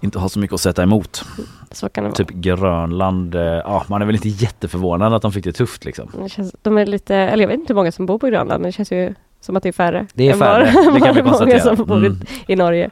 inte 0.01 0.19
har 0.19 0.29
så 0.29 0.39
mycket 0.39 0.53
att 0.53 0.61
sätta 0.61 0.83
emot. 0.83 1.25
Så 1.71 1.89
kan 1.89 2.03
det 2.03 2.07
vara. 2.09 2.15
Typ 2.15 2.29
Grönland, 2.29 3.35
eh, 3.35 3.41
ja 3.41 3.83
man 3.87 4.01
är 4.01 4.05
väl 4.05 4.15
inte 4.15 4.29
jätteförvånad 4.29 5.13
att 5.13 5.21
de 5.21 5.31
fick 5.31 5.43
det 5.43 5.51
tufft 5.53 5.85
liksom. 5.85 6.11
Det 6.23 6.29
känns, 6.29 6.55
de 6.61 6.77
är 6.77 6.85
lite, 6.85 7.15
eller 7.15 7.43
jag 7.43 7.47
vet 7.47 7.59
inte 7.59 7.73
hur 7.73 7.75
många 7.75 7.91
som 7.91 8.05
bor 8.05 8.19
på 8.19 8.27
Grönland, 8.27 8.61
men 8.61 8.67
det 8.69 8.71
känns 8.71 8.91
ju 8.91 9.13
som 9.43 9.55
att 9.55 9.63
det 9.63 9.69
är 9.69 9.73
färre. 9.73 10.05
Det 10.13 10.29
är 10.29 10.33
färre, 10.33 10.93
det 10.93 10.99
kan 10.99 11.15
vi 11.15 11.21
konstatera. 11.21 11.59
som 11.75 11.85
bor 11.85 11.97
Mm. 11.97 12.17
i, 12.47 12.53
i 12.53 12.55
Norge. 12.55 12.85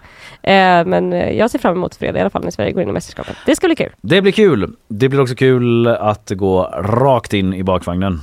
Eh, 0.43 0.85
men 0.85 1.13
eh, 1.13 1.31
jag 1.37 1.51
ser 1.51 1.59
fram 1.59 1.75
emot 1.75 1.95
fredag 1.95 2.17
i 2.17 2.21
alla 2.21 2.29
fall 2.29 2.43
när 2.43 2.51
Sverige 2.51 2.71
går 2.71 2.83
in 2.83 2.89
i 2.89 2.91
mästerskapet. 2.91 3.35
Det 3.45 3.55
ska 3.55 3.67
bli 3.67 3.75
kul. 3.75 3.89
Det 4.01 4.21
blir 4.21 4.31
kul. 4.31 4.73
Det 4.87 5.09
blir 5.09 5.21
också 5.21 5.35
kul 5.35 5.87
att 5.87 6.31
gå 6.35 6.63
rakt 6.83 7.33
in 7.33 7.53
i 7.53 7.63
bakvagnen. 7.63 8.21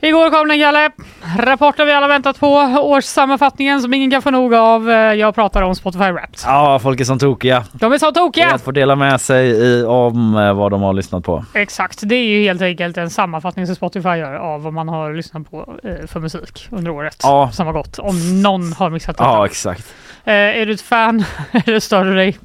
Igår 0.00 0.30
kom 0.30 0.48
den 0.48 0.58
Galle. 0.58 0.90
Rapporten 1.38 1.86
vi 1.86 1.92
alla 1.92 2.08
väntat 2.08 2.40
på. 2.40 2.46
Årssammanfattningen 2.82 3.80
som 3.82 3.94
ingen 3.94 4.10
kan 4.10 4.22
få 4.22 4.30
nog 4.30 4.54
av. 4.54 4.90
Eh, 4.90 4.96
Jag 4.96 5.34
pratar 5.34 5.62
om 5.62 5.74
Spotify 5.74 6.10
Wrapped. 6.10 6.40
Ja, 6.44 6.78
folk 6.78 7.00
är 7.00 7.04
som 7.04 7.18
tokiga. 7.18 7.64
De 7.72 7.92
är 7.92 7.98
så 7.98 8.10
Det 8.10 8.20
är 8.20 8.24
tokiga! 8.24 8.50
att 8.50 8.62
få 8.62 8.70
dela 8.70 8.96
med 8.96 9.20
sig 9.20 9.48
i, 9.48 9.84
om 9.84 10.36
eh, 10.36 10.54
vad 10.54 10.70
de 10.70 10.82
har 10.82 10.92
lyssnat 10.92 11.24
på. 11.24 11.44
Exakt, 11.54 11.98
det 12.02 12.14
är 12.14 12.24
ju 12.24 12.42
helt 12.42 12.62
enkelt 12.62 12.96
en 12.96 13.10
sammanfattning 13.10 13.66
som 13.66 13.74
Spotify 13.76 14.08
gör 14.08 14.34
av 14.34 14.62
vad 14.62 14.72
man 14.72 14.88
har 14.88 15.14
lyssnat 15.14 15.50
på 15.50 15.78
eh, 15.84 16.06
för 16.06 16.20
musik 16.20 16.68
under 16.70 16.90
året 16.90 17.16
Ja. 17.22 17.50
som 17.52 17.66
har 17.66 17.72
gått. 17.74 17.98
Om 17.98 18.42
någon 18.42 18.72
har 18.72 18.90
missat 18.90 19.16
detta. 19.16 19.30
Ja, 19.30 19.46
exakt. 19.46 19.94
Är 20.24 20.66
du 20.66 20.72
ett 20.72 20.80
fan? 20.80 21.24
Eller 21.66 21.80
stör 21.80 22.04
du 22.04 22.14
dig? 22.14 22.38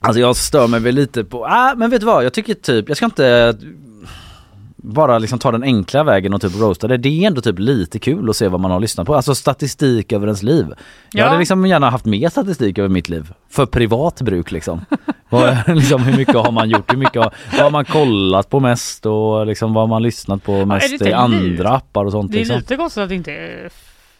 Alltså 0.00 0.20
jag 0.20 0.36
stör 0.36 0.66
mig 0.66 0.80
väl 0.80 0.94
lite 0.94 1.24
på, 1.24 1.46
ah, 1.46 1.74
men 1.76 1.90
vet 1.90 2.00
du 2.00 2.06
vad, 2.06 2.24
jag 2.24 2.32
tycker 2.32 2.54
typ, 2.54 2.88
jag 2.88 2.96
ska 2.96 3.06
inte 3.06 3.54
bara 4.84 5.18
liksom 5.18 5.38
ta 5.38 5.52
den 5.52 5.62
enkla 5.62 6.04
vägen 6.04 6.34
och 6.34 6.40
typ 6.40 6.60
roasta 6.60 6.88
det. 6.88 6.96
Det 6.96 7.08
är 7.22 7.26
ändå 7.26 7.40
typ 7.40 7.58
lite 7.58 7.98
kul 7.98 8.30
att 8.30 8.36
se 8.36 8.48
vad 8.48 8.60
man 8.60 8.70
har 8.70 8.80
lyssnat 8.80 9.06
på. 9.06 9.14
Alltså 9.14 9.34
statistik 9.34 10.12
över 10.12 10.26
ens 10.26 10.42
liv. 10.42 10.66
Jag 11.12 11.20
Ja. 11.20 11.26
hade 11.26 11.38
liksom 11.38 11.66
gärna 11.66 11.90
haft 11.90 12.04
mer 12.04 12.28
statistik 12.28 12.78
över 12.78 12.88
mitt 12.88 13.08
liv. 13.08 13.32
För 13.50 13.66
privat 13.66 14.22
bruk 14.22 14.50
liksom. 14.52 14.84
vad, 15.30 15.58
liksom 15.68 16.02
hur 16.02 16.16
mycket 16.16 16.34
har 16.34 16.52
man 16.52 16.68
gjort? 16.70 16.92
Hur 16.92 16.98
mycket 16.98 17.22
har, 17.22 17.34
vad 17.52 17.60
har 17.60 17.70
man 17.70 17.84
kollat 17.84 18.50
på 18.50 18.60
mest 18.60 19.06
och 19.06 19.46
liksom 19.46 19.74
vad 19.74 19.82
har 19.82 19.88
man 19.88 20.02
lyssnat 20.02 20.44
på 20.44 20.64
mest 20.66 20.92
inte 20.92 21.08
i 21.08 21.12
andra 21.12 21.68
appar 21.68 22.04
och 22.04 22.12
sånt 22.12 22.32
Det 22.32 22.36
är 22.36 22.38
liksom. 22.38 22.56
lite 22.56 22.76
konstigt 22.76 23.02
att 23.02 23.08
det 23.08 23.14
inte 23.14 23.32
är 23.32 23.70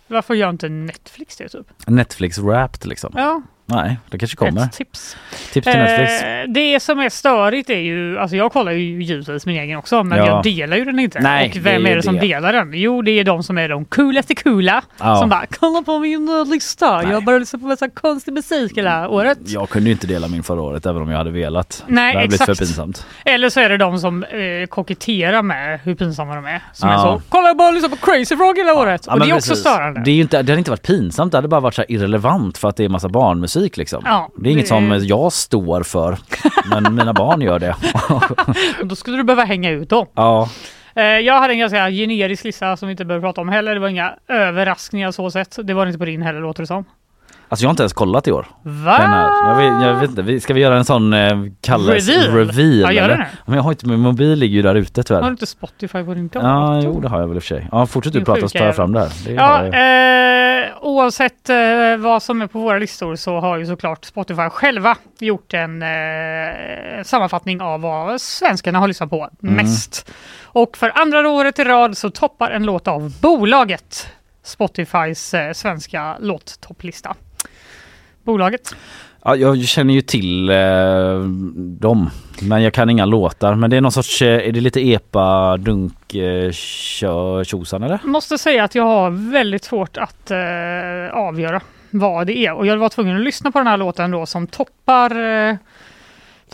Varför 0.09 0.35
gör 0.35 0.51
inte 0.51 0.69
Netflix 0.69 1.37
det 1.37 1.49
typ? 1.49 1.67
Netflix 1.87 2.39
Wrapped 2.39 2.87
liksom. 2.87 3.13
Ja, 3.17 3.43
Nej, 3.67 3.99
det 4.11 4.19
kanske 4.19 4.37
kommer. 4.37 4.65
ett 4.65 4.73
tips. 4.73 5.17
Tips 5.53 5.65
till 5.67 5.79
Netflix. 5.79 6.23
Eh, 6.23 6.45
det 6.49 6.81
som 6.81 6.99
är 7.01 7.09
störigt 7.09 7.71
är 7.71 7.79
ju, 7.79 8.19
alltså 8.19 8.37
jag 8.37 8.53
kollar 8.53 8.73
ju 8.73 9.03
givetvis 9.03 9.47
min 9.47 9.57
egen 9.57 9.79
också, 9.79 10.03
men 10.05 10.19
Ja. 10.19 10.27
jag 10.27 10.43
delar 10.43 10.77
ju 10.77 10.85
den 10.85 10.99
inte. 10.99 11.21
Nej, 11.21 11.49
och 11.49 11.55
det 11.55 11.61
vem 11.61 11.83
är 11.83 11.87
är 11.87 11.91
ju 11.91 11.97
det 11.97 12.03
som 12.03 12.15
det. 12.15 12.21
delar 12.21 12.53
den? 12.53 12.71
Jo, 12.75 13.03
det 13.03 13.11
är 13.11 13.25
de 13.25 13.43
som 13.43 13.59
är 13.59 13.69
de 13.69 13.85
coolaste 13.85 14.35
coola. 14.35 14.83
Ja. 14.99 15.17
Som 15.17 15.29
bara, 15.29 15.47
kolla 15.61 15.83
på 15.83 15.99
min 15.99 16.45
lista, 16.51 17.03
jag 17.11 17.25
bara 17.25 17.39
lyssnar 17.39 17.61
på 17.61 17.67
massa 17.67 17.89
konstig 17.89 18.33
musik 18.35 18.79
hela 18.79 19.09
året. 19.09 19.39
Jag 19.47 19.69
kunde 19.69 19.89
ju 19.89 19.93
inte 19.93 20.07
dela 20.07 20.29
min 20.29 20.43
förra 20.43 20.61
året 20.63 20.87
även 20.87 21.03
om 21.03 21.11
jag 21.11 21.19
hade 21.19 21.31
velat. 21.31 21.85
Nej, 21.87 22.13
det 22.13 22.19
hade 22.19 22.29
blivit 22.29 22.41
exakt. 22.41 22.59
för 22.59 22.65
pinsamt. 22.67 23.07
Eller 23.25 23.49
så 23.49 23.61
är 23.61 23.69
det 23.69 23.77
de 23.77 23.99
som 23.99 24.25
eh, 24.25 24.67
koketterar 24.69 25.43
med 25.43 25.81
hur 25.85 25.95
pinsamma 25.95 26.35
de 26.35 26.45
är. 26.45 26.61
Som 26.73 26.89
är 26.89 26.93
Ja. 26.93 27.03
så, 27.03 27.23
kolla 27.29 27.49
jag 27.49 27.57
bara 27.57 27.71
lyssnar 27.71 27.89
på 27.91 27.97
Crazy 27.97 28.37
Frog 28.37 28.59
hela 28.59 28.75
året. 28.75 29.07
Och 29.07 29.21
det 29.21 29.31
är 29.31 29.35
också 29.35 29.49
precis. 29.51 29.59
störande. 29.65 30.03
Det, 30.05 30.11
är 30.11 30.21
inte, 30.21 30.43
det 30.43 30.53
hade 30.53 30.59
inte 30.59 30.71
varit 30.71 30.83
pinsamt, 30.87 31.33
det 31.33 31.39
hade 31.39 31.49
bara 31.49 31.61
varit 31.61 31.75
så 31.75 31.83
här 31.83 31.93
irrelevant 31.93 32.59
för 32.59 32.69
att 32.69 32.77
det 32.77 32.85
är 32.85 32.89
massa 32.89 33.09
barnmusik 33.09 33.54
liksom. 33.77 34.03
Ja, 34.07 34.31
det 34.37 34.49
är 34.49 34.53
inget 34.53 34.65
det- 34.65 34.69
som 34.69 34.99
jag 35.03 35.33
står 35.33 35.83
för, 35.83 36.19
men 36.71 36.95
mina 36.95 37.13
barn 37.13 37.41
gör 37.41 37.59
det. 37.59 37.77
Då 38.85 38.97
skulle 38.97 39.17
du 39.17 39.25
behöva 39.25 39.45
hänga 39.45 39.71
ut 39.71 39.89
dem. 39.91 40.07
ja, 40.15 40.49
Eh, 40.97 41.05
Jag 41.05 41.41
hade 41.41 41.53
en 41.53 41.59
ganska 41.59 41.91
generisk 41.91 42.45
lista 42.45 42.77
som 42.77 42.89
vi 42.89 42.93
inte 42.93 43.05
behöver 43.05 43.27
prata 43.27 43.41
om 43.41 43.49
heller. 43.49 43.75
Det 43.75 43.81
var 43.81 43.89
inga 43.89 44.15
överraskningar 44.29 45.11
så 45.11 45.31
sett. 45.31 45.57
Det 45.65 45.75
var 45.75 45.85
det 45.87 45.89
inte 45.89 45.99
på 45.99 46.05
din 46.05 46.23
heller 46.23 46.41
låter 46.41 46.63
det 46.63 46.67
som. 46.67 46.85
Alltså 47.49 47.65
jag 47.65 47.69
har 47.69 47.73
inte 47.73 47.83
ens 47.83 47.93
kollat 47.93 48.29
i 48.29 48.33
år. 48.33 48.47
Va? 48.63 48.97
Jag, 49.49 49.57
vet, 49.57 49.87
jag 49.87 49.95
vet 50.01 50.11
inte, 50.11 50.41
ska 50.41 50.55
vi 50.55 50.61
göra 50.61 50.77
en 50.77 50.85
sån 50.85 51.13
eh, 51.13 51.31
Kalles 51.61 52.09
Reveal? 52.09 52.35
reveal? 52.37 52.81
Ja, 52.81 52.93
gör 52.93 53.09
det. 53.09 53.27
Men 53.47 53.57
jag 53.57 53.63
har 53.63 53.71
inte, 53.71 53.87
min 53.89 54.01
mobil 54.01 54.39
ligger 54.39 54.57
ju 54.57 54.63
där 54.63 54.75
ute 54.75 54.99
Har 54.99 55.03
du 55.03 55.07
tyvärr. 55.07 55.29
inte 55.31 55.47
Spotify 55.47 56.05
på 56.05 56.15
din 56.15 56.29
dator? 56.29 56.49
Ja, 56.51 56.81
jo 56.85 57.01
det 57.01 57.09
har 57.09 57.21
jag 57.21 57.27
väl 57.29 57.37
i 57.37 57.39
och 57.39 57.43
för 57.43 57.49
sig. 57.57 57.69
Ja, 57.73 57.87
fortsätt 57.87 58.13
du 58.13 58.25
prata 58.25 58.49
så 58.49 58.59
tar 58.59 58.67
jag 58.67 58.77
fram 58.77 58.93
det 58.93 59.01
här. 59.01 59.11
Det 59.25 59.33
Ja, 59.33 59.67
eh, 59.67 60.71
oavsett 60.81 61.49
eh, 61.51 61.57
vad 61.99 62.23
som 62.23 62.43
är 62.43 62.47
på 62.47 62.59
våra 62.59 62.79
listor 62.79 63.17
så 63.17 63.41
har 63.41 63.57
ju 63.59 63.67
såklart 63.67 64.05
Spotify 64.05 64.49
själva 64.51 64.97
gjort 65.19 65.55
en 65.55 65.83
eh, 65.83 65.89
sammanfattning 67.05 67.61
av 67.61 67.81
vad 67.81 68.21
svenskarna 68.21 68.79
har 68.79 68.89
lyssnat 68.89 69.11
på 69.11 69.29
Mm. 69.43 69.55
mest. 69.57 70.11
Och 70.45 70.77
för 70.77 70.93
andra 70.95 71.29
året 71.29 71.59
i 71.59 71.65
rad 71.65 71.97
så 71.97 72.11
toppar 72.11 72.51
en 72.51 72.65
låt 72.67 72.89
av 72.89 73.13
bolaget 73.21 74.09
Spotifys 74.43 75.35
eh, 75.35 75.53
svenska 75.53 76.17
låttopplista. 76.21 77.15
Bolaget. 78.25 78.75
Ja, 79.25 79.37
jag 79.37 79.65
känner 79.65 79.95
ju 79.95 80.01
till 80.01 80.51
eh, 80.51 81.19
dem, 81.81 82.11
men 82.43 82.63
jag 82.63 82.73
kan 82.73 82.91
inga 82.91 83.05
låtar. 83.05 83.55
Men 83.55 83.71
det 83.71 83.77
är 83.77 83.81
någon 83.81 83.93
sorts, 83.93 84.23
eh, 84.23 84.49
är 84.49 84.53
det 84.53 84.61
lite 84.61 84.89
epa, 84.89 85.57
dunk, 85.57 86.15
eh, 86.15 86.51
tjo- 86.51 87.45
tjosan 87.45 87.83
eller? 87.83 87.99
Måste 88.05 88.39
säga 88.39 88.65
att 88.65 88.75
jag 88.75 88.85
har 88.85 89.31
väldigt 89.33 89.65
svårt 89.65 89.97
att 89.97 90.31
eh, 90.31 90.39
avgöra 91.13 91.61
vad 91.91 92.27
det 92.27 92.37
är. 92.47 92.53
Och 92.53 92.67
jag 92.67 92.77
var 92.77 92.89
tvungen 92.89 93.17
att 93.17 93.23
lyssna 93.25 93.51
på 93.53 93.59
den 93.59 93.67
här 93.67 93.77
låten 93.77 94.11
då 94.11 94.27
som 94.27 94.47
toppar 94.47 95.11
eh, 95.51 95.57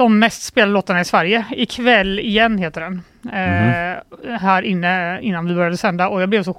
de 0.01 0.19
mest 0.19 0.43
spelade 0.43 0.73
låtarna 0.73 1.01
i 1.01 1.05
Sverige. 1.05 1.45
Ikväll 1.51 2.19
igen 2.19 2.59
heter 2.59 2.81
den. 2.81 3.03
Eh, 3.25 4.39
här 4.39 4.63
inne 4.63 5.21
innan 5.23 5.47
vi 5.47 5.55
började 5.55 5.77
sända 5.77 6.09
och 6.09 6.23
jag 6.23 6.29
blev 6.29 6.43
så 6.43 6.55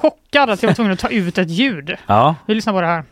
chockad 0.00 0.50
att 0.50 0.62
jag 0.62 0.70
var 0.70 0.74
tvungen 0.74 0.92
att 0.92 0.98
ta 0.98 1.08
ut 1.08 1.38
ett 1.38 1.50
ljud. 1.50 1.96
Ja. 2.06 2.34
Vi 2.46 2.54
lyssnar 2.54 2.72
på 2.72 2.80
det 2.80 2.86
här. 2.86 3.04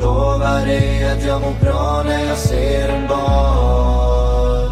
lovar 0.00 0.66
dig 0.66 1.12
att 1.12 1.26
jag 1.26 1.40
mår 1.40 1.64
bra 1.64 2.02
när 2.06 2.24
jag 2.24 2.38
ser 2.38 2.88
en 2.88 3.08
bar 3.08 4.70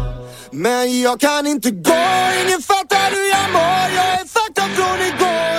Men 0.51 1.01
jag 1.01 1.19
kan 1.19 1.47
inte 1.47 1.71
gå, 1.71 2.05
ingen 2.41 2.61
fattar 2.61 3.09
hur 3.15 3.29
jag 3.35 3.47
mår 3.53 3.85
Jag 3.95 4.13
är 4.21 4.25
fucked 4.35 4.63
up 4.63 4.71
från 4.77 4.99
igår 5.07 5.58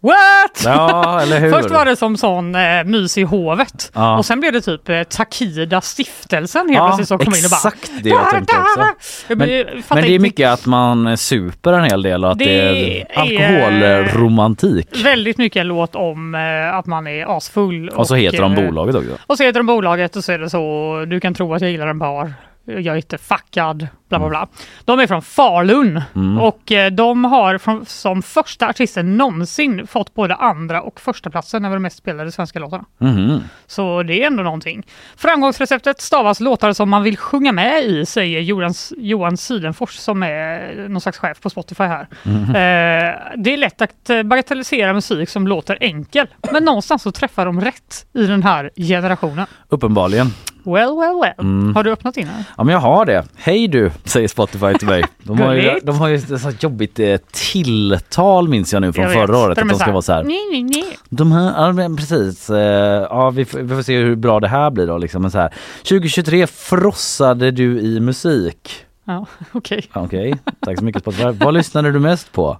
What? 0.00 0.62
Ja, 0.64 1.20
eller 1.22 1.40
hur? 1.40 1.50
Först 1.52 1.70
var 1.70 1.84
det 1.84 1.96
som 1.96 2.16
sån 2.16 2.54
eh, 2.54 2.84
mys 2.84 3.18
i 3.18 3.22
hovet 3.22 3.90
Ja. 3.94 4.18
och 4.18 4.26
sen 4.26 4.40
blev 4.40 4.52
det 4.52 4.60
typ 4.60 4.88
eh, 4.88 5.02
Takida 5.02 5.80
stiftelsen 5.80 6.60
helt 6.68 6.78
Ja, 6.78 6.86
plötsligt 6.86 7.08
som 7.08 7.18
kom 7.18 7.34
in 7.34 7.44
och 7.44 7.50
bara 7.50 7.56
exakt 7.56 7.90
det 8.02 8.08
jag 8.08 8.30
tänkte 8.30 8.56
också. 8.58 8.80
Jag 9.28 9.38
Men, 9.38 9.48
men 9.90 10.02
det 10.02 10.14
är 10.14 10.18
mycket 10.18 10.48
att 10.50 10.66
man 10.66 11.16
super 11.16 11.72
en 11.72 11.84
hel 11.84 12.02
del 12.02 12.24
och 12.24 12.32
att 12.32 12.38
det, 12.38 12.44
Det 12.44 13.00
är 13.00 13.18
alkoholromantik. 13.18 15.04
Väldigt 15.04 15.38
mycket 15.38 15.60
en 15.60 15.66
låt 15.68 15.94
om 15.96 16.34
eh, 16.34 16.74
att 16.74 16.86
man 16.86 17.06
är 17.06 17.36
asfull. 17.36 17.88
Och 17.88 18.06
så 18.06 18.14
heter 18.14 18.42
de 18.42 18.52
eh, 18.54 18.64
bolaget 18.66 18.94
också. 18.94 19.10
Och 19.26 19.36
så 19.36 19.44
heter 19.44 19.60
de 19.60 19.66
bolaget 19.66 20.16
och 20.16 20.24
så 20.24 20.32
är 20.32 20.38
det 20.38 20.50
så, 20.50 21.04
du 21.06 21.20
kan 21.20 21.34
tro 21.34 21.54
att 21.54 21.62
jag 21.62 21.70
gillar 21.70 21.86
en 21.86 21.98
bar. 21.98 22.32
Jag 22.64 22.86
är 22.86 22.96
inte 22.96 23.18
fuckad, 23.18 23.88
bla 24.08 24.18
bla 24.18 24.28
bla. 24.28 24.46
De 24.84 25.00
är 25.00 25.06
från 25.06 25.22
Falun 25.22 26.02
Mm. 26.14 26.38
och 26.38 26.72
eh, 26.72 26.90
de 26.90 27.24
har 27.24 27.58
från, 27.58 27.86
som 27.86 28.22
första 28.22 28.68
artisten 28.68 29.16
någonsin 29.16 29.86
fått 29.86 30.14
både 30.14 30.34
andra 30.34 30.82
och 30.82 31.00
första 31.00 31.30
platsen 31.30 31.64
över 31.64 31.76
de 31.76 31.80
mest 31.82 31.96
spelade 31.98 32.32
svenska 32.32 32.58
låtarna. 32.58 32.84
Mhm. 32.98 33.40
Så 33.66 34.02
det 34.02 34.22
är 34.22 34.26
ändå 34.26 34.42
någonting. 34.42 34.86
Framgångsreceptet 35.16 36.00
stavas 36.00 36.40
låtar 36.40 36.72
som 36.72 36.90
man 36.90 37.02
vill 37.02 37.16
sjunga 37.16 37.52
med 37.52 37.84
i, 37.84 38.06
säger 38.06 38.40
Johan, 38.40 38.74
Johan 38.96 39.36
Sydenfors 39.36 39.94
som 39.94 40.22
är 40.22 40.88
någon 40.88 41.00
slags 41.00 41.18
chef 41.18 41.40
på 41.40 41.50
Spotify 41.50 41.84
här. 41.84 42.06
Mhm. 42.22 42.42
Eh, 42.42 43.14
det 43.36 43.52
är 43.52 43.56
lätt 43.56 43.82
att 43.82 44.10
eh, 44.10 44.22
bagatellisera 44.22 44.92
musik 44.92 45.28
som 45.28 45.46
låter 45.48 45.78
enkel, 45.80 46.26
men 46.52 46.64
någonstans 46.64 47.02
så 47.02 47.12
träffar 47.12 47.46
de 47.46 47.60
rätt 47.60 48.06
i 48.14 48.26
den 48.26 48.42
här 48.42 48.70
generationen. 48.76 49.46
Uppenbarligen. 49.68 50.26
Well, 50.64 50.96
well, 51.00 51.20
well. 51.22 51.32
Mm. 51.38 51.76
Har 51.76 51.84
du 51.84 51.90
öppnat 51.92 52.16
in 52.16 52.28
här? 52.28 52.44
Ja 52.56 52.64
men 52.64 52.72
jag 52.72 52.80
har 52.80 53.06
det. 53.06 53.24
Hej 53.36 53.68
du, 53.68 53.90
säger 54.04 54.28
Spotify 54.28 54.74
till 54.78 54.88
mig. 54.88 55.04
De 55.22 55.40
har 55.40 55.54
ju, 55.54 55.80
de 55.82 55.96
har 55.98 56.08
ju 56.08 56.14
ett 56.14 56.40
sånt 56.40 56.62
jobbigt 56.62 56.98
eh, 56.98 57.16
tilltal 57.32 58.48
minns 58.48 58.72
jag 58.72 58.80
nu 58.80 58.92
från 58.92 59.04
Jag 59.04 59.12
förra 59.12 59.26
vet. 59.26 59.36
året. 59.36 59.56
Där 59.56 59.62
Att 59.62 59.68
är 59.68 59.72
de 59.72 59.78
ska 59.78 59.90
vara 59.92 60.02
så 60.02 60.12
här. 60.12 60.24
Nej, 60.24 60.38
nej, 60.52 60.62
nej. 60.62 60.98
De 61.08 61.32
här, 61.32 61.66
ja 61.66 61.72
men 61.72 61.96
precis. 61.96 62.50
Eh, 62.50 63.06
Ja 63.10 63.30
vi, 63.30 63.44
får- 63.44 63.58
vi 63.58 63.74
får 63.76 63.82
se 63.82 63.96
hur 63.98 64.16
bra 64.16 64.40
det 64.40 64.48
här 64.48 64.70
blir 64.70 64.86
då 64.86 64.98
liksom. 64.98 65.22
Men 65.22 65.30
så 65.30 65.38
här, 65.38 65.54
2023 65.88 66.46
frossade 66.46 67.50
du 67.50 67.80
i 67.80 68.00
musik. 68.00 68.84
Ja, 69.04 69.26
okej. 69.52 69.84
Okej, 69.92 70.34
tack 70.60 70.78
så 70.78 70.84
mycket 70.84 71.02
Spotify. 71.02 71.24
Vad 71.30 71.54
lyssnade 71.54 71.92
du 71.92 71.98
mest 71.98 72.32
på? 72.32 72.58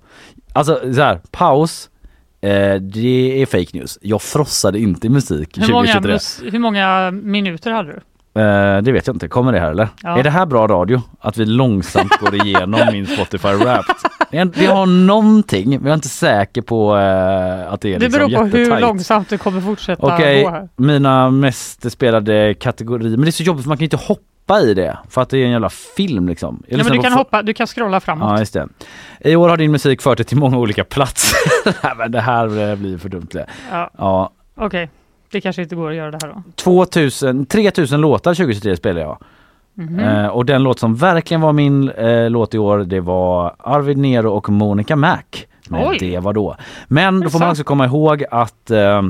Alltså 0.53 0.81
så 0.95 1.03
här, 1.03 1.21
paus. 1.31 1.91
Eh, 2.41 2.75
det 2.75 3.43
är 3.43 3.47
fake 3.47 3.79
news. 3.79 3.99
Jag 4.03 4.23
frossade 4.23 4.79
inte 4.79 5.07
i 5.07 5.11
musik 5.11 5.59
Hur 5.59 5.73
många, 5.73 5.87
2023. 5.93 6.13
mus- 6.13 6.53
hur 6.53 6.59
många 6.59 7.11
minuter 7.11 7.71
hade 7.71 7.93
du? 7.93 8.01
Eh, 8.39 8.83
det 8.83 8.93
vet 8.93 9.07
jag 9.07 9.17
inte. 9.17 9.29
Kommer 9.29 9.53
det 9.53 9.61
här 9.61 9.71
eller? 9.71 9.89
Ja. 10.03 10.19
Är 10.19 10.23
det 10.23 10.31
här 10.31 10.47
bra 10.47 10.67
radio? 10.67 11.03
Att 11.21 11.37
vi 11.37 11.47
långsamt 11.47 12.19
går 12.21 12.35
igenom 12.47 12.81
min 12.93 13.07
Spotify 13.07 13.49
Wrapped? 13.49 13.95
Det, 14.31 14.45
det 14.45 14.67
har 14.67 14.87
någonting, 14.87 15.69
men 15.71 15.83
jag 15.83 15.91
är 15.91 15.95
inte 15.95 16.09
säker 16.09 16.63
på 16.63 16.97
eh, 16.97 17.73
att 17.73 17.81
det 17.81 17.95
är 17.95 17.99
Det 17.99 18.09
liksom 18.09 18.29
beror 18.29 18.39
på 18.39 18.57
hur 18.57 18.81
långsamt 18.81 19.29
det 19.29 19.39
kommer 19.39 19.61
fortsätta 19.61 20.07
Okej, 20.15 20.43
gå 20.43 20.51
här. 20.51 20.69
mina 20.77 21.31
mest 21.31 21.93
spelade 21.93 22.55
kategorier. 22.55 23.11
Men 23.11 23.21
det 23.21 23.29
är 23.29 23.33
så 23.33 23.43
jobbigt 23.43 23.63
för 23.65 23.69
man 23.69 23.77
kan 23.79 23.85
inte 23.85 23.97
hoppa 23.97 24.61
i 24.61 24.75
det. 24.75 24.99
För 25.11 25.23
att 25.23 25.31
det 25.31 25.39
är 25.39 25.45
en 25.45 25.51
jävla 25.51 25.71
film 25.71 26.29
liksom. 26.29 26.63
Jag 26.69 26.81
Ja, 26.81 26.85
men 26.85 26.93
du 26.93 27.03
kan 27.03 27.13
hoppa, 27.13 27.43
du 27.43 27.55
kan 27.55 27.67
scrolla 27.67 28.01
framåt. 28.01 28.31
Ja 28.31 28.39
just 28.39 28.53
det. 28.53 28.69
I 29.21 29.37
år 29.37 29.49
har 29.49 29.57
din 29.57 29.73
musik 29.73 30.03
fört 30.03 30.19
dig 30.19 30.27
till 30.27 30.37
många 30.39 30.59
olika 30.59 30.85
platser. 30.85 31.39
Nej, 31.83 31.93
men 31.97 32.13
det 32.13 32.21
här 32.21 32.71
eh, 32.71 32.77
blir 32.77 32.99
för 32.99 33.09
dumt. 33.09 33.29
Ja. 33.71 33.91
Ja. 33.99 34.31
Okej, 34.61 34.91
det 35.31 35.41
kanske 35.41 35.63
inte 35.63 35.77
går 35.77 35.91
att 35.91 35.97
göra 35.97 36.11
det 36.11 36.19
här 36.23 36.33
då. 36.35 36.43
2000, 36.55 37.47
3000 37.47 38.01
låtar 38.01 38.35
2023 38.35 38.77
spelade 38.77 39.01
jag. 39.01 39.19
Mhm. 39.75 39.99
Eh, 39.99 40.27
och 40.27 40.45
den 40.45 40.63
låt 40.63 40.79
som 40.79 40.95
verkligen 40.97 41.41
var 41.41 41.53
min 41.53 41.89
eh, 41.91 42.31
låt 42.31 42.55
i 42.55 42.59
år 42.59 42.79
det 42.79 43.01
var 43.01 43.55
Arvid 43.59 43.99
Nero 43.99 44.31
och 44.31 44.49
Monica 44.49 44.97
Mac. 44.97 45.23
Men 45.69 45.99
det 45.99 46.19
var 46.19 46.33
då. 46.33 46.57
Men 46.87 47.21
då 47.21 47.31
får 47.31 47.39
man 47.39 47.51
också 47.51 47.65
komma 47.65 47.85
ihåg 47.87 48.25
att 48.31 48.71
eh, 48.71 49.03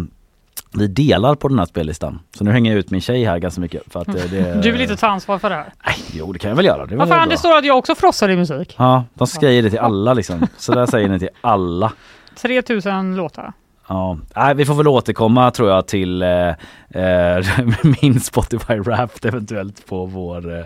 vi 0.75 0.87
delar 0.87 1.35
på 1.35 1.49
den 1.49 1.59
här 1.59 1.66
spellistan. 1.66 2.19
Så 2.37 2.45
nu 2.45 2.51
hänger 2.51 2.71
jag 2.71 2.79
ut 2.79 2.91
min 2.91 3.01
tjej 3.01 3.25
här 3.25 3.39
ganska 3.39 3.61
mycket. 3.61 3.83
För 3.93 4.01
att, 4.01 4.09
eh, 4.09 4.14
det, 4.31 4.61
Du 4.62 4.73
vill 4.73 4.81
inte 4.81 4.97
ta 4.97 5.07
ansvar 5.07 5.39
för 5.39 5.51
det 5.51 5.57
här? 5.57 5.73
Nej, 5.87 5.97
jo 6.12 6.33
det 6.33 6.39
kan 6.39 6.49
jag 6.49 6.57
väl 6.57 6.66
göra. 6.66 6.87
Det 6.87 6.97
var 6.97 7.07
fan, 7.07 7.29
det 7.29 7.39
står 7.39 7.59
att 7.59 7.64
jag 7.64 7.79
också 7.79 7.95
frossar 7.95 8.29
i 8.29 8.37
musik. 8.37 8.75
Ja, 8.79 9.05
de 9.14 9.27
säger 9.27 9.62
det 9.62 9.71
till 9.71 9.79
alla 9.79 10.14
liksom. 10.14 10.47
Så 10.57 10.73
där 10.73 10.87
säger 10.87 11.09
ni 11.09 11.19
till 11.19 11.29
alla. 11.41 11.93
3000 12.35 13.16
låtar. 13.16 13.53
Ja, 13.89 14.18
Nej, 14.36 14.55
vi 14.55 14.64
får 14.64 14.74
väl 14.74 14.89
återkomma 14.89 15.51
tror 15.51 15.70
jag 15.70 15.86
till 15.89 16.22
eh, 16.22 16.49
eh, 16.49 17.45
min 18.03 18.20
Spotify 18.20 18.74
Wrapped 18.74 19.24
eventuellt 19.34 19.86
på 19.86 20.07
vår 20.07 20.59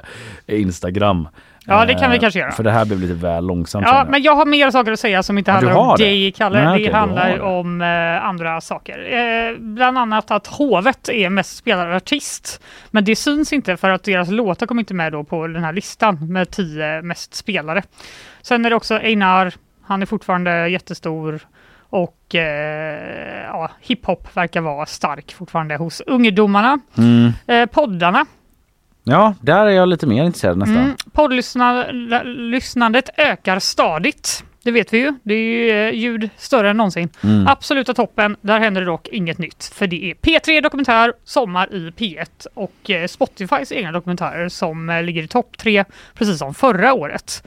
eh, 0.46 0.60
Instagram. 0.60 1.28
Ja, 1.66 1.84
det 1.84 1.94
kan 1.94 2.10
vi 2.10 2.16
Eh, 2.16 2.20
kanske 2.20 2.40
göra. 2.40 2.50
För 2.50 2.62
det 2.62 2.70
här 2.70 2.84
blev 2.84 3.00
lite 3.00 3.14
väl 3.14 3.46
långsamt. 3.46 3.86
Ja, 3.86 3.98
jag. 3.98 4.10
men 4.10 4.22
jag 4.22 4.36
har 4.36 4.46
mer 4.46 4.70
saker 4.70 4.92
att 4.92 5.00
säga 5.00 5.22
som 5.22 5.38
inte 5.38 5.50
Ja, 5.50 5.54
handlar 5.54 5.74
om 5.76 5.96
det? 5.98 6.04
dig, 6.04 6.32
Kalle. 6.32 6.64
Nej, 6.64 6.78
det 6.78 6.84
okej, 6.84 6.92
handlar 6.94 7.40
om 7.40 7.80
eh, 7.82 8.24
andra 8.24 8.60
saker. 8.60 9.12
Eh, 9.12 9.58
bland 9.58 9.98
annat 9.98 10.30
att 10.30 10.46
Hovet 10.46 11.08
är 11.08 11.30
mest 11.30 11.56
spelad 11.56 11.92
artist. 11.96 12.62
Men 12.90 13.04
det 13.04 13.16
syns 13.16 13.52
inte 13.52 13.76
för 13.76 13.90
att 13.90 14.04
deras 14.04 14.30
låtar 14.30 14.66
kommer 14.66 14.82
inte 14.82 14.94
med 14.94 15.12
då 15.12 15.24
på 15.24 15.46
den 15.46 15.64
här 15.64 15.72
listan 15.72 16.32
med 16.32 16.50
tio 16.50 17.02
mest 17.02 17.34
spelade. 17.34 17.82
Sen 18.42 18.64
är 18.64 18.70
det 18.70 18.76
också 18.76 18.94
Einar. 18.94 19.54
Han 19.82 20.02
är 20.02 20.06
fortfarande 20.06 20.68
jättestor. 20.68 21.40
Och 21.93 22.34
eh, 22.34 23.47
ja, 23.47 23.70
hiphop 23.80 24.36
verkar 24.36 24.61
vara 24.61 24.86
stark 24.86 25.32
fortfarande 25.32 25.76
hos 25.76 26.01
ungdomarna. 26.01 26.78
Mm. 26.99 27.32
Eh, 27.47 27.66
poddarna 27.66 28.26
Ja, 29.05 29.34
där 29.40 29.66
är 29.66 29.70
jag 29.70 29.88
lite 29.88 30.07
mer 30.07 30.24
intresserad 30.24 30.59
nästan. 30.59 30.76
Mm, 30.76 30.97
Poddlyssnandet 31.12 33.11
ökar 33.16 33.59
stadigt. 33.59 34.45
det 34.64 34.70
vet 34.70 34.93
vi 34.93 34.99
ju. 34.99 35.12
Det 35.22 35.34
är 35.34 35.38
ju 35.38 35.70
eh, 35.70 35.95
ljud 35.95 36.30
större 36.36 36.70
än 36.70 36.76
någonsin. 36.76 37.09
Mm. 37.24 37.47
Absoluta 37.47 37.95
toppen. 37.95 38.36
Där 38.40 38.61
händer 38.61 38.80
det 38.80 38.86
dock 38.86 39.09
inget 39.09 39.38
nytt. 39.38 39.64
För 39.74 39.86
det 39.86 40.11
är 40.11 40.14
P3 40.14 40.62
Dokumentär, 40.62 41.12
Sommar 41.24 41.74
i 41.74 41.90
P1 41.90 42.47
och 42.55 42.90
eh, 42.90 43.07
Spotifys 43.07 43.72
egna 43.72 43.93
dokumentärer 43.93 44.49
som 44.49 44.90
eh, 44.90 45.03
ligger 45.03 45.22
i 45.22 45.28
topp 45.28 45.59
tre, 45.59 45.84
precis 46.14 46.38
som 46.38 46.55
förra 46.55 46.93
året. 46.93 47.43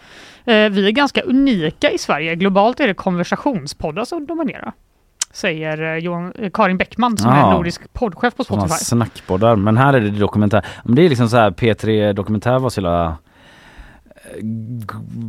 Eh, 0.45 0.69
Vi 0.69 0.87
är 0.87 0.91
ganska 0.91 1.21
unika 1.21 1.91
i 1.91 1.97
Sverige. 1.97 2.35
Globalt 2.35 2.79
är 2.79 2.87
det 2.87 2.93
konversationspoddar 2.93 4.05
som 4.05 4.25
dominerar. 4.25 4.73
Säger 5.31 5.83
eh, 5.95 5.97
Johan, 6.03 6.31
eh, 6.39 6.49
Karin 6.53 6.77
Bäckman 6.77 7.17
som 7.17 7.31
Ja. 7.31 7.47
är 7.47 7.53
nordisk 7.53 7.93
poddchef 7.93 8.35
på 8.35 8.43
Spotify. 8.43 8.73
snackpoddar. 8.73 9.55
Men 9.55 9.77
här 9.77 9.93
är 9.93 9.99
det 9.99 10.09
dokumentär. 10.09 10.65
Men 10.83 10.95
det 10.95 11.01
är 11.05 11.09
liksom 11.09 11.29
så 11.29 11.37
här 11.37 11.51
P3 11.51 12.13
Dokumentär 12.13 12.59
var 12.59 12.69
så 12.69 12.81
g- 12.81 12.87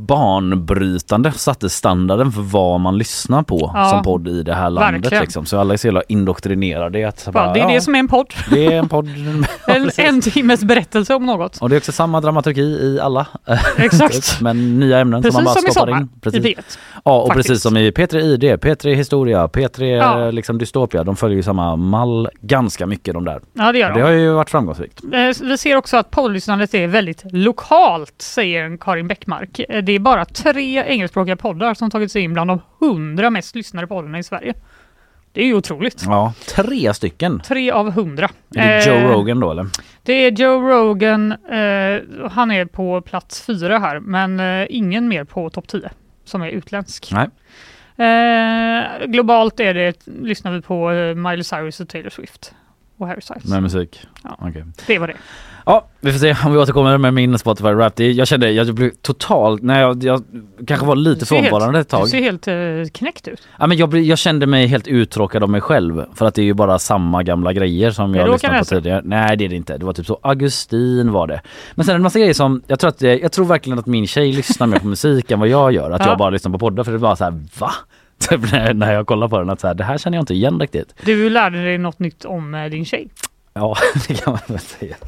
banbrytande 0.06 1.32
satte 1.32 1.68
standarden 1.70 2.32
för 2.32 2.40
vad 2.42 2.80
man 2.80 2.98
lyssnar 2.98 3.42
på 3.42 3.70
Ja, 3.74 3.88
som 3.90 4.02
podd 4.02 4.28
i 4.28 4.42
det 4.42 4.54
här 4.54 4.70
landet 4.70 5.10
liksom. 5.20 5.46
Så 5.46 5.58
alla 5.58 5.72
är 5.72 5.76
så 5.78 5.86
jävla 5.86 6.02
indoktrinerade 6.08 6.98
i 6.98 7.04
att 7.04 7.22
Ja, 7.26 7.32
bara, 7.32 7.52
det 7.52 7.60
är 7.60 7.68
det 7.72 7.80
som 7.80 7.94
är 7.94 7.98
en 7.98 8.08
podd. 8.08 8.34
det 8.50 8.66
är 8.66 8.72
en 8.78 8.88
podd. 8.88 9.08
En, 9.68 9.90
en 9.96 10.20
timmes 10.20 10.64
berättelse 10.64 11.14
om 11.14 11.26
något. 11.26 11.56
Och 11.58 11.68
det 11.68 11.76
är 11.76 11.78
också 11.78 11.92
samma 11.92 12.20
dramaturgi 12.20 12.62
i 12.62 13.00
alla. 13.00 13.26
Exakt. 13.76 14.40
Men 14.40 14.80
nya 14.80 14.98
ämnen 14.98 15.22
som 15.22 15.34
man 15.34 15.44
bara 15.44 15.54
Precis 15.54 15.62
som 15.62 15.68
i 15.68 15.72
stoppar 15.72 15.86
sommar 15.86 16.00
in. 16.00 16.08
i 16.16 16.20
Precis. 16.20 16.44
P1. 16.44 16.78
Ja 17.04 17.20
och 17.20 17.28
faktiskt. 17.28 17.48
precis 17.48 17.62
som 17.62 17.76
i 17.76 17.90
P3 17.90 18.16
ID, 18.18 18.42
P3 18.44 18.94
Historia, 18.94 19.46
P3 19.46 19.84
Ja. 19.96 20.30
liksom 20.30 20.58
Dystopia. 20.58 21.04
De 21.04 21.16
följer 21.16 21.36
ju 21.36 21.42
samma 21.42 21.76
mall 21.76 22.28
ganska 22.40 22.86
mycket 22.86 23.14
de 23.14 23.24
där. 23.24 23.40
Ja, 23.52 23.72
det 23.72 23.78
gör 23.78 23.88
de. 23.92 23.98
det 23.98 24.04
har 24.06 24.12
ju 24.12 24.30
varit 24.32 24.50
framgångsrikt. 24.50 25.00
Eh, 25.12 25.46
Vi 25.48 25.58
ser 25.58 25.76
också 25.76 25.96
att 25.96 26.10
poddlyssnandet 26.10 26.74
är 26.74 26.86
väldigt 26.86 27.22
lokalt, 27.32 28.14
säger 28.18 28.76
Karin 28.86 29.08
Bäckmark. 29.08 29.58
Eh, 29.68 29.82
Det 29.82 29.92
är 29.92 29.98
bara 29.98 30.24
tre 30.24 30.84
engelskspråkiga 30.84 31.36
poddar 31.36 31.74
som 31.74 31.90
tagit 31.90 32.12
sig 32.12 32.22
in 32.22 32.32
bland 32.32 32.50
de 32.50 32.60
hundra 32.80 33.30
mest 33.30 33.54
lyssnade 33.54 33.86
poddarna 33.86 34.18
i 34.18 34.22
Sverige. 34.22 34.54
Det 35.32 35.40
är 35.42 35.46
ju 35.46 35.54
otroligt. 35.54 36.02
Ja, 36.06 36.32
tre 36.54 36.94
stycken. 36.94 37.40
Tre 37.40 37.70
av 37.70 37.90
hundra. 37.92 38.28
Är 38.54 38.68
det 38.68 38.86
Joe 38.86 38.94
Eh, 38.94 39.08
Rogan 39.12 39.40
då 39.40 39.50
eller? 39.50 39.66
Det 40.02 40.12
är 40.12 40.30
Joe 40.32 40.60
Rogan. 40.68 41.32
Eh, 41.32 42.28
han 42.30 42.50
är 42.50 42.64
på 42.64 43.00
plats 43.00 43.42
fyra 43.46 43.78
här, 43.78 44.00
men 44.00 44.40
eh, 44.40 44.66
ingen 44.70 45.08
mer 45.08 45.24
på 45.24 45.50
topp 45.50 45.68
10 45.68 45.90
som 46.24 46.42
är 46.42 46.48
utländsk. 46.50 47.12
Nej. 47.12 47.28
Eh, 48.08 49.06
globalt 49.06 49.60
är 49.60 49.74
det, 49.74 50.06
lyssnar 50.22 50.52
vi 50.52 50.62
på 50.62 50.90
Miley 51.16 51.42
Cyrus 51.44 51.80
och 51.80 51.88
Taylor 51.88 52.10
Swift 52.10 52.54
och 52.98 53.06
Harry 53.08 53.20
Styles. 53.20 53.44
Med 53.44 53.62
musik? 53.62 54.00
Ja. 54.24 54.36
Okej. 54.40 54.64
Det 54.86 54.98
var 54.98 55.06
det. 55.08 55.14
Ja, 55.68 55.86
vi 56.00 56.12
får 56.12 56.18
se 56.18 56.36
om 56.44 56.52
vi 56.52 56.58
återkommer 56.58 56.98
med 56.98 57.14
min 57.14 57.38
Spotify 57.38 57.68
Rap. 57.68 57.96
Det- 57.96 58.12
Jag 58.12 58.26
kände, 58.28 58.50
jag 58.50 58.74
blev 58.74 58.90
totalt, 59.02 59.62
nej 59.62 59.80
jag, 59.80 60.04
jag 60.04 60.22
kanske 60.66 60.86
var 60.86 60.96
lite 60.96 61.26
frånvarande 61.26 61.78
ett 61.78 61.88
tag. 61.88 62.04
Du 62.04 62.08
ser 62.10 62.20
helt 62.20 62.48
eh, 62.48 62.54
knäckt 62.92 63.28
ut. 63.28 63.48
Ja, 63.58 63.66
men 63.66 63.76
jag, 63.76 63.94
jag 63.94 64.18
kände 64.18 64.46
mig 64.46 64.66
helt 64.66 64.86
uttråkad 64.86 65.42
av 65.42 65.50
mig 65.50 65.60
själv 65.60 66.04
för 66.14 66.26
att 66.26 66.34
det 66.34 66.42
är 66.42 66.44
ju 66.46 66.54
bara 66.54 66.78
samma 66.78 67.22
gamla 67.22 67.52
grejer 67.52 67.90
som 67.90 68.14
jag 68.14 68.30
lyssnat 68.32 68.58
på 68.58 68.64
tidigare. 68.64 69.02
Nej 69.04 69.36
det 69.36 69.44
är 69.44 69.48
det 69.48 69.56
inte. 69.56 69.78
Det 69.78 69.84
var 69.86 69.92
typ 69.92 70.06
så 70.06 70.18
Augustin 70.22 71.12
var 71.12 71.26
det. 71.26 71.40
Men 71.74 71.84
sen 71.86 71.94
en 71.94 72.02
massa 72.02 72.18
grejer 72.18 72.34
som, 72.34 72.62
jag 72.66 72.78
tror, 72.80 72.88
att, 72.88 73.02
jag 73.02 73.32
tror 73.32 73.44
verkligen 73.44 73.78
att 73.78 73.86
min 73.86 74.06
tjej 74.06 74.32
lyssnar 74.32 74.66
mer 74.66 74.78
på 74.78 74.86
musik 74.86 75.30
än 75.30 75.40
vad 75.40 75.48
jag 75.48 75.72
gör. 75.72 75.90
Att 75.90 76.00
Ja. 76.00 76.08
jag 76.08 76.18
bara 76.18 76.30
lyssnar 76.30 76.52
på 76.52 76.58
poddar 76.58 76.84
för 76.84 76.92
det 76.92 76.98
bara 76.98 77.16
så 77.16 77.24
här, 77.24 77.34
va? 77.58 77.70
Typ 78.28 78.52
när- 78.52 78.74
när 78.74 78.92
jag 78.92 79.06
kollar 79.06 79.28
på 79.28 79.38
den 79.38 79.50
att 79.50 79.60
så 79.60 79.66
här, 79.66 79.74
det 79.74 79.84
här 79.84 79.98
känner 79.98 80.18
jag 80.18 80.22
inte 80.22 80.34
igen 80.34 80.60
riktigt. 80.60 80.94
Du 81.04 81.30
lärde 81.30 81.64
dig 81.64 81.78
något 81.78 81.98
nytt 81.98 82.24
om 82.24 82.54
eh, 82.54 82.70
din 82.70 82.84
tjej. 82.84 83.08
Ja 83.52 83.76
det 84.08 84.14
kan 84.14 84.32
man 84.32 84.42
väl 84.46 84.58
säga. 84.58 84.96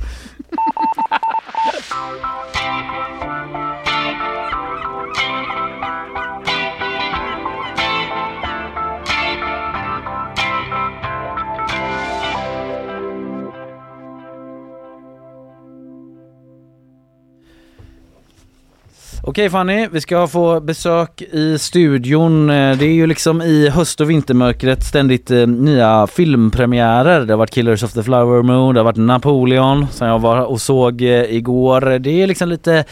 Okej 19.29 19.51
Fanny, 19.51 19.89
vi 19.93 20.01
ska 20.01 20.27
få 20.27 20.61
besök 20.61 21.23
i 21.23 21.59
studion. 21.59 22.51
Eh, 22.51 22.79
det 22.79 22.85
är 22.85 22.93
ju 22.93 23.07
liksom 23.07 23.43
i 23.43 23.69
höst 23.69 24.01
och 24.01 24.11
vintermörkret 24.11 24.83
ständigt 24.83 25.31
eh, 25.31 25.47
nya 25.47 26.07
filmpremiärer. 26.07 27.21
Det 27.21 27.33
har 27.33 27.39
varit 27.39 27.51
Killers 27.51 27.83
of 27.83 27.93
the 27.93 28.03
Flower 28.03 28.43
Moon, 28.43 28.75
det 28.75 28.81
har 28.81 28.85
varit 28.85 28.97
Napoleon 28.97 29.87
som 29.91 30.09
jag 30.09 30.19
var 30.19 30.45
och 30.45 30.61
såg 30.61 31.03
eh, 31.03 31.35
igår. 31.35 31.99
Det 31.99 32.23
är 32.23 32.27
liksom 32.27 32.49
lite, 32.49 32.85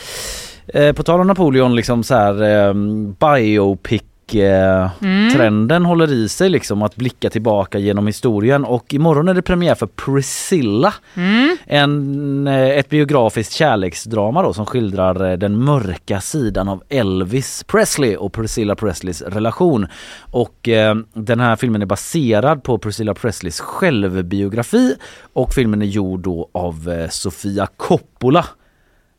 eh, 0.66 0.92
på 0.92 1.02
tal 1.02 1.20
om 1.20 1.26
Napoleon, 1.26 1.76
liksom 1.76 2.02
så 2.04 2.14
här 2.14 2.42
eh, 2.42 2.74
biopic 3.20 4.02
eh, 4.34 4.90
Mm. 5.02 5.32
trenden 5.32 5.84
håller 5.84 6.12
i 6.12 6.28
sig 6.28 6.48
liksom 6.48 6.82
att 6.82 6.96
blicka 6.96 7.30
tillbaka 7.30 7.78
genom 7.78 8.06
historien 8.06 8.64
och 8.64 8.94
imorgon 8.94 9.28
är 9.28 9.34
det 9.34 9.42
premiär 9.42 9.74
för 9.74 9.86
Priscilla. 9.86 10.94
Mm. 11.14 11.56
En, 11.66 12.46
eh, 12.46 12.68
ett 12.78 12.88
biografiskt 12.88 13.52
kärleksdrama 13.52 14.42
då 14.42 14.52
som 14.52 14.66
skildrar 14.66 15.30
eh, 15.30 15.38
den 15.38 15.64
mörka 15.64 16.20
sidan 16.20 16.68
av 16.68 16.82
Elvis 16.88 17.64
Presley 17.64 18.16
och 18.16 18.32
Priscilla 18.32 18.74
Presleys 18.74 19.22
relation. 19.22 19.86
Och 20.20 20.68
eh, 20.68 20.94
den 21.14 21.40
här 21.40 21.56
filmen 21.56 21.82
är 21.82 21.86
baserad 21.86 22.62
på 22.62 22.78
Priscilla 22.78 23.14
Presleys 23.14 23.60
självbiografi 23.60 24.94
och 25.32 25.54
filmen 25.54 25.82
är 25.82 25.86
gjord 25.86 26.20
då 26.20 26.48
av 26.52 26.88
eh, 26.88 27.08
Sofia 27.08 27.66
Coppola. 27.76 28.44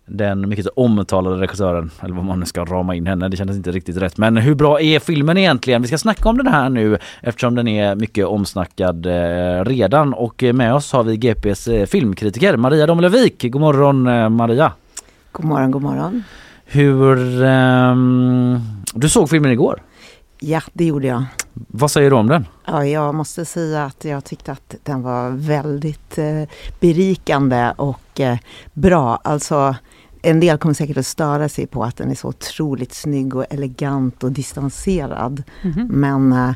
Den 0.10 0.50
mycket 0.50 0.68
omtalade 0.76 1.42
regissören, 1.42 1.92
eller 2.02 2.16
vad 2.16 2.26
man 2.26 2.40
nu 2.40 2.46
ska 2.46 2.66
rama 2.66 2.96
in 2.96 3.08
henne, 3.08 3.30
det 3.30 3.38
kändes 3.38 3.58
inte 3.58 3.72
riktigt 3.72 3.98
rätt. 3.98 4.18
Men 4.18 4.38
hur 4.38 4.56
bra 4.56 4.82
är 4.82 5.00
filmen 5.00 5.38
egentligen? 5.38 5.82
Vi 5.82 5.88
ska 5.88 5.98
snacka 5.98 6.30
om 6.30 6.38
den 6.38 6.48
här 6.48 6.70
nu 6.70 6.98
eftersom 7.22 7.56
den 7.56 7.68
är 7.68 7.96
mycket 7.96 8.26
omsnackad 8.26 9.06
eh, 9.06 9.66
redan. 9.66 10.14
Och 10.14 10.44
eh, 10.44 10.54
med 10.54 10.74
oss 10.74 10.94
har 10.94 11.04
vi 11.04 11.18
GPs 11.18 11.68
eh, 11.68 11.86
filmkritiker 11.86 12.58
Maria 12.58 12.88
Domelövik. 12.88 13.52
God 13.52 13.62
morgon 13.62 14.08
eh, 14.08 14.30
Maria! 14.30 14.72
God 15.32 15.46
morgon, 15.46 15.72
god 15.72 15.82
morgon. 15.82 16.24
Hur... 16.66 17.44
ehm, 17.44 18.60
du 18.94 19.10
såg 19.10 19.30
filmen 19.30 19.52
igår. 19.52 19.82
Ja, 20.40 20.62
det 20.74 20.86
gjorde 20.86 21.08
jag. 21.08 21.24
Vad 21.54 21.92
säger 21.92 22.10
du 22.10 22.16
om 22.16 22.28
den? 22.28 22.46
Ja, 22.66 22.86
jag 22.86 23.16
måste 23.16 23.46
säga 23.46 23.86
att 23.86 24.06
jag 24.06 24.26
tyckte 24.26 24.52
att 24.52 24.76
den 24.84 25.02
var 25.02 25.30
väldigt 25.30 26.18
eh, 26.18 26.44
berikande 26.80 27.74
och 27.78 28.20
eh, 28.20 28.38
bra. 28.74 29.20
Alltså, 29.24 29.76
en 30.30 30.40
del 30.40 30.58
kommer 30.58 30.74
säkert 30.74 30.98
att 30.98 31.06
störa 31.06 31.50
sig 31.50 31.68
på 31.68 31.84
att 31.84 31.98
den 31.98 32.12
är 32.12 32.16
så 32.16 32.28
otroligt 32.28 32.94
snygg 32.94 33.36
och 33.36 33.46
elegant 33.50 34.24
och 34.24 34.32
distanserad. 34.32 35.44
Mhm. 35.62 35.88
Men 35.92 36.34
eh, 36.34 36.56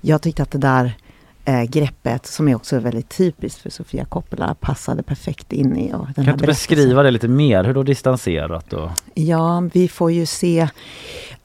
jag 0.00 0.22
tyckte 0.22 0.42
att 0.42 0.50
det 0.50 0.58
där 0.58 0.92
eh, 1.44 1.62
greppet, 1.62 2.26
som 2.26 2.48
är 2.48 2.54
också 2.54 2.78
väldigt 2.78 3.08
typiskt 3.08 3.60
för 3.60 3.70
Sofia 3.70 4.04
Coppola, 4.04 4.54
passade 4.60 5.02
perfekt 5.02 5.52
in 5.52 5.76
i. 5.76 5.92
Och 5.94 6.06
den 6.16 6.24
Kan 6.24 6.38
du 6.38 6.46
beskriva 6.46 7.02
det 7.02 7.10
lite 7.10 7.28
mer? 7.28 7.64
Hur 7.64 7.74
då 7.74 7.82
distanserat? 7.82 8.72
Och... 8.72 8.90
Ja, 9.14 9.68
vi 9.72 9.88
får 9.88 10.12
ju 10.12 10.26
se... 10.26 10.68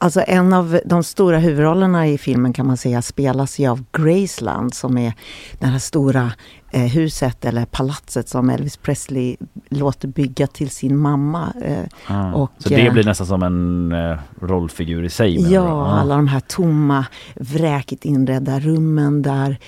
Alltså 0.00 0.22
en 0.26 0.52
av 0.52 0.80
de 0.84 1.02
stora 1.04 1.38
huvudrollerna 1.38 2.06
i 2.08 2.18
filmen 2.18 2.52
kan 2.52 2.66
man 2.66 2.76
säga 2.76 3.02
spelas 3.02 3.58
ju 3.58 3.66
av 3.68 3.84
Graceland 3.92 4.74
som 4.74 4.98
är 4.98 5.12
det 5.58 5.66
här 5.66 5.78
stora 5.78 6.32
eh, 6.70 6.80
huset 6.82 7.44
eller 7.44 7.64
palatset 7.64 8.28
som 8.28 8.50
Elvis 8.50 8.76
Presley 8.76 9.36
låter 9.68 10.08
bygga 10.08 10.46
till 10.46 10.70
sin 10.70 10.96
mamma. 10.96 11.52
Eh, 11.62 11.84
Ah, 12.06 12.32
och, 12.32 12.50
så 12.58 12.68
det 12.68 12.86
eh, 12.86 12.92
blir 12.92 13.04
nästan 13.04 13.26
som 13.26 13.42
en 13.42 13.92
eh, 13.92 14.18
rollfigur 14.40 15.04
i 15.04 15.10
sig? 15.10 15.52
Ja, 15.52 15.62
Ah. 15.62 16.00
alla 16.00 16.16
de 16.16 16.28
här 16.28 16.40
tomma, 16.40 17.06
vräkigt 17.34 18.04
inredda 18.04 18.60
rummen 18.60 19.22
där 19.22 19.58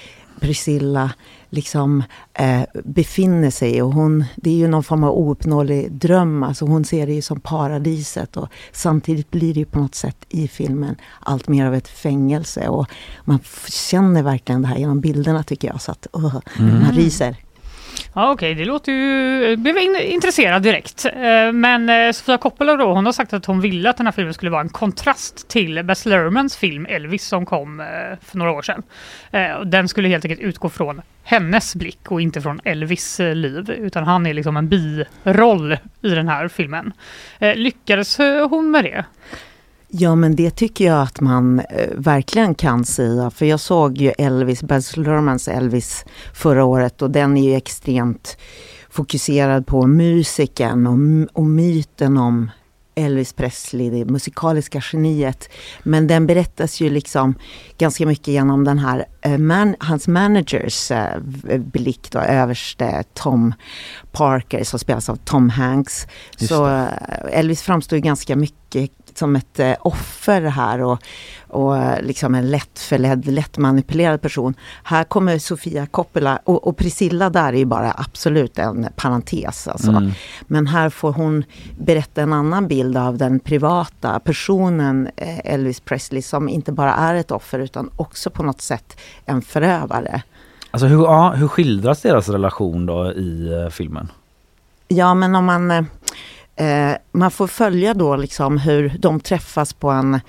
Priscilla 0.41 1.11
liksom 1.51 2.03
eh, 2.34 2.62
befinner 2.84 3.51
sig. 3.51 3.82
Och 3.82 3.92
hon, 3.94 4.24
det 4.36 4.51
är 4.51 4.55
ju 4.55 4.68
någon 4.68 4.82
form 4.82 5.05
av 5.05 5.18
ouppnåelig 5.18 5.92
dröm. 5.92 6.42
Alltså 6.42 6.64
hon 6.64 6.84
ser 6.84 7.07
det 7.07 7.12
ju 7.12 7.22
som 7.22 7.40
paradiset. 7.40 8.36
Och 8.36 8.48
samtidigt 8.72 9.30
blir 9.30 9.55
det 9.55 9.61
ju 9.61 9.66
på 9.66 9.78
något 9.78 9.94
sätt 9.94 10.16
i 10.28 10.48
filmen 10.48 10.96
allt 11.20 11.48
mer 11.48 11.66
av 11.66 11.74
ett 11.74 11.88
fängelse. 11.88 12.68
Och 12.68 12.86
man 13.24 13.38
känner 13.68 14.22
verkligen 14.22 14.62
det 14.62 14.68
här 14.68 14.76
genom 14.76 15.01
bilderna 15.01 15.42
tycker 15.42 15.68
jag. 15.68 15.82
Så 15.82 15.92
att 15.92 16.07
uh, 16.16 16.36
Mm. 16.59 16.80
man 16.82 16.92
ryser. 16.92 17.36
Ja 18.14 18.30
okej, 18.30 18.55
det 18.55 18.64
låter 18.64 18.92
ju... 18.92 19.44
Jag 19.48 19.59
blev 19.59 19.78
intresserad 20.01 20.62
direkt. 20.62 21.05
Eh, 21.05 21.53
men 21.53 21.88
eh, 21.88 22.12
Sofia 22.12 22.38
Coppola 22.38 22.76
då, 22.76 22.92
hon 22.92 23.07
har 23.07 23.12
sagt 23.12 23.32
att 23.32 23.46
hon 23.46 23.61
ville 23.61 23.90
att 23.90 23.96
den 23.96 24.07
här 24.07 24.12
filmen 24.12 24.34
skulle 24.34 24.51
vara 24.51 24.61
en 24.61 24.68
kontrast 24.68 25.48
till 25.48 25.82
Bess 25.82 26.07
Lermans 26.07 26.57
film 26.57 26.86
Elvis 26.86 27.26
som 27.26 27.46
kom 27.46 27.80
eh, 27.80 27.86
för 28.22 28.38
några 28.38 28.53
år 28.53 28.62
sedan. 28.62 28.82
Den 29.64 29.88
skulle 29.88 30.09
helt 30.09 30.24
enkelt 30.24 30.40
utgå 30.40 30.68
från 30.68 31.03
hennes 31.22 31.74
blick 31.74 32.11
och 32.11 32.20
inte 32.20 32.40
från 32.40 32.61
Elvis 32.64 33.18
liv. 33.18 33.70
Utan 33.70 34.05
han 34.05 34.26
är 34.26 34.34
liksom 34.34 34.57
en 34.57 34.68
biroll 34.68 35.72
i 36.03 36.09
den 36.09 36.28
här 36.28 36.48
filmen. 36.48 36.92
Lyckades 37.55 38.18
hon 38.51 38.70
med 38.70 38.84
det? 38.84 39.05
Ja 39.93 40.14
men 40.14 40.36
det 40.36 40.51
tycker 40.51 40.84
jag 40.84 41.03
att 41.03 41.20
man 41.20 41.61
eh, 41.61 41.88
verkligen 41.97 42.55
kan 42.55 42.84
säga. 42.84 43.30
För 43.30 43.47
jag 43.47 43.61
såg 43.61 43.99
ju 43.99 44.12
Elvis, 44.18 44.62
Baz 44.62 44.97
Luhrmanns 44.97 45.49
Elvis 45.49 46.05
förra 46.34 46.64
året 46.64 47.03
och 47.03 47.11
den 47.11 47.36
är 47.36 47.51
ju 47.51 47.55
extremt 47.55 48.36
fokuserad 48.91 49.66
på 49.66 49.86
musiken 49.86 50.86
och, 50.86 50.99
och 51.32 51.47
myten 51.47 52.16
om 52.16 52.51
Elvis 52.95 53.32
Presley, 53.32 53.91
det 53.91 54.05
musikaliska 54.05 54.82
geniet. 54.93 55.49
Men 55.82 56.07
den 56.07 56.26
berättas 56.26 56.80
ju 56.80 56.91
liksom 56.91 57.34
ganska 57.78 58.07
mycket 58.07 58.28
genom 58.28 58.64
den 58.64 58.78
här, 58.78 59.07
eh, 59.20 59.38
man, 59.38 59.76
hans 59.80 60.09
managers 60.09 60.91
eh, 60.91 61.18
blick 61.59 62.11
då, 62.11 62.18
överste 62.18 63.05
Tom 63.14 63.55
Parker 64.12 64.64
som 64.64 64.78
spelas 64.78 65.09
av 65.09 65.16
Tom 65.16 65.51
Hanks. 65.51 66.07
Just 66.38 66.49
Så 66.49 66.66
eh, 66.66 66.86
Elvis 67.30 67.62
framstår 67.62 67.97
ju 67.97 68.03
ganska 68.03 68.36
mycket 68.36 68.91
som 69.20 69.36
ett 69.36 69.60
eh, 69.60 69.74
offer 69.80 70.42
här 70.42 70.82
och, 70.82 70.98
och 71.48 71.78
eh, 71.78 72.02
liksom 72.02 72.34
en 72.34 72.50
lättförledd, 72.50 73.26
lättmanipulerad 73.26 74.22
person. 74.22 74.54
Här 74.82 75.04
kommer 75.04 75.38
Sofia 75.38 75.86
Coppola 75.86 76.40
och, 76.44 76.66
och 76.66 76.76
Priscilla 76.76 77.30
där 77.30 77.52
är 77.52 77.58
ju 77.58 77.64
bara 77.64 77.94
absolut 77.96 78.58
en 78.58 78.86
parentes. 78.96 79.68
Alltså. 79.68 79.90
Mm. 79.90 80.10
Men 80.46 80.66
här 80.66 80.90
får 80.90 81.12
hon 81.12 81.44
berätta 81.78 82.22
en 82.22 82.32
annan 82.32 82.68
bild 82.68 82.96
av 82.96 83.18
den 83.18 83.40
privata 83.40 84.20
personen 84.20 85.08
eh, 85.16 85.52
Elvis 85.52 85.80
Presley 85.80 86.22
som 86.22 86.48
inte 86.48 86.72
bara 86.72 86.94
är 86.94 87.14
ett 87.14 87.30
offer 87.30 87.58
utan 87.58 87.90
också 87.96 88.30
på 88.30 88.42
något 88.42 88.60
sätt 88.60 89.00
en 89.26 89.42
förövare. 89.42 90.22
Alltså 90.70 90.86
hur, 90.86 91.04
ja, 91.04 91.30
hur 91.30 91.48
skildras 91.48 92.02
deras 92.02 92.28
relation 92.28 92.86
då 92.86 93.12
i 93.12 93.68
filmen? 93.70 94.08
Ja 94.88 95.14
men 95.14 95.34
om 95.34 95.44
man 95.44 95.86
eh, 96.61 96.96
man 97.12 97.30
får 97.30 97.46
följa 97.46 97.94
då 97.94 98.16
liksom 98.16 98.58
hur 98.58 98.92
de 98.98 99.20
träffas 99.20 99.72
på 99.72 99.90
en 99.90 100.20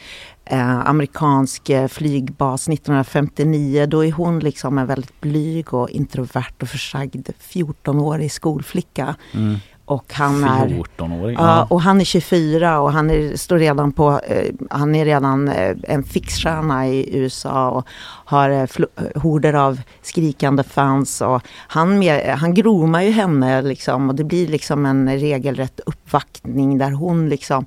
eh, 0.46 0.80
amerikansk 0.90 1.70
eh, 1.70 1.88
flygbas 1.88 2.68
1959. 2.68 3.86
Då 3.86 4.06
är 4.06 4.12
hon 4.12 4.40
liksom 4.40 4.78
en 4.78 4.88
väldigt 4.88 5.22
blyg 5.22 5.74
och 5.74 5.90
introvert 5.90 6.62
och 6.62 6.68
försagd 6.68 7.30
14-årig 7.40 8.32
skolflicka. 8.32 9.16
Mm. 9.34 9.60
Och 9.92 10.14
han 10.14 10.44
är 10.44 10.68
14-åring? 10.68 11.36
Ja, 11.40 11.68
och 11.70 11.82
han 11.82 12.02
är 12.02 12.06
24 12.06 12.80
och 12.80 12.92
han 12.92 13.10
är, 13.10 13.38
står 13.38 13.58
redan 13.60 13.92
på, 13.92 14.20
eh, 14.28 14.54
han 14.70 14.96
är 14.96 15.06
redan 15.06 15.48
eh, 15.48 15.76
en 15.84 16.04
fixstjärna 16.04 16.88
i 16.88 17.18
USA 17.18 17.70
och 17.70 17.88
har 18.26 18.50
eh, 18.50 18.64
flo- 18.64 19.20
horder 19.20 19.54
av 19.54 19.80
skrikande 20.02 20.64
fans 20.64 21.22
och 21.22 21.42
han, 21.68 22.00
med, 22.00 22.38
han 22.38 22.54
gromar 22.54 23.02
ju 23.02 23.12
henne 23.12 23.62
liksom 23.62 24.10
och 24.10 24.16
det 24.16 24.24
blir 24.24 24.48
liksom 24.48 24.86
en 24.86 25.20
regelrätt 25.20 25.80
uppvaktning 25.86 26.78
där 26.78 26.92
hon 26.92 27.30
liksom 27.30 27.66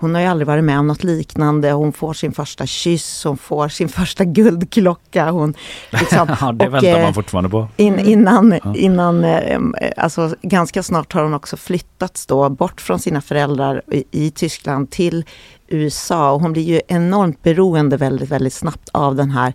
hon 0.00 0.14
har 0.14 0.22
ju 0.22 0.28
aldrig 0.28 0.46
varit 0.46 0.64
med 0.64 0.78
om 0.78 0.86
något 0.86 1.04
liknande. 1.04 1.72
Hon 1.72 1.92
får 1.92 2.12
sin 2.12 2.32
första 2.32 2.66
kyss, 2.66 3.24
hon 3.24 3.36
får 3.36 3.68
sin 3.68 3.88
första 3.88 4.24
guldklocka. 4.24 5.30
Hon, 5.30 5.54
liksom, 5.90 6.28
ja, 6.40 6.52
det 6.52 6.66
och, 6.66 6.74
väntar 6.74 6.98
eh, 6.98 7.02
man 7.02 7.14
fortfarande 7.14 7.50
på. 7.50 7.68
in, 7.76 7.98
innan, 7.98 8.58
Ja. 8.64 8.74
innan 8.76 9.24
eh, 9.24 9.60
alltså 9.96 10.34
ganska 10.42 10.82
snart 10.82 11.12
har 11.12 11.22
hon 11.22 11.34
också 11.34 11.56
flyttats 11.56 12.26
då 12.26 12.48
bort 12.48 12.80
från 12.80 12.98
sina 12.98 13.20
föräldrar 13.20 13.82
i, 13.92 14.04
i 14.10 14.30
Tyskland 14.30 14.90
till 14.90 15.24
USA. 15.68 16.32
Och 16.32 16.40
hon 16.40 16.52
blir 16.52 16.62
ju 16.62 16.80
enormt 16.88 17.42
beroende 17.42 17.96
väldigt, 17.96 18.28
väldigt 18.28 18.52
snabbt 18.54 18.88
av 18.92 19.16
den 19.16 19.30
här 19.30 19.54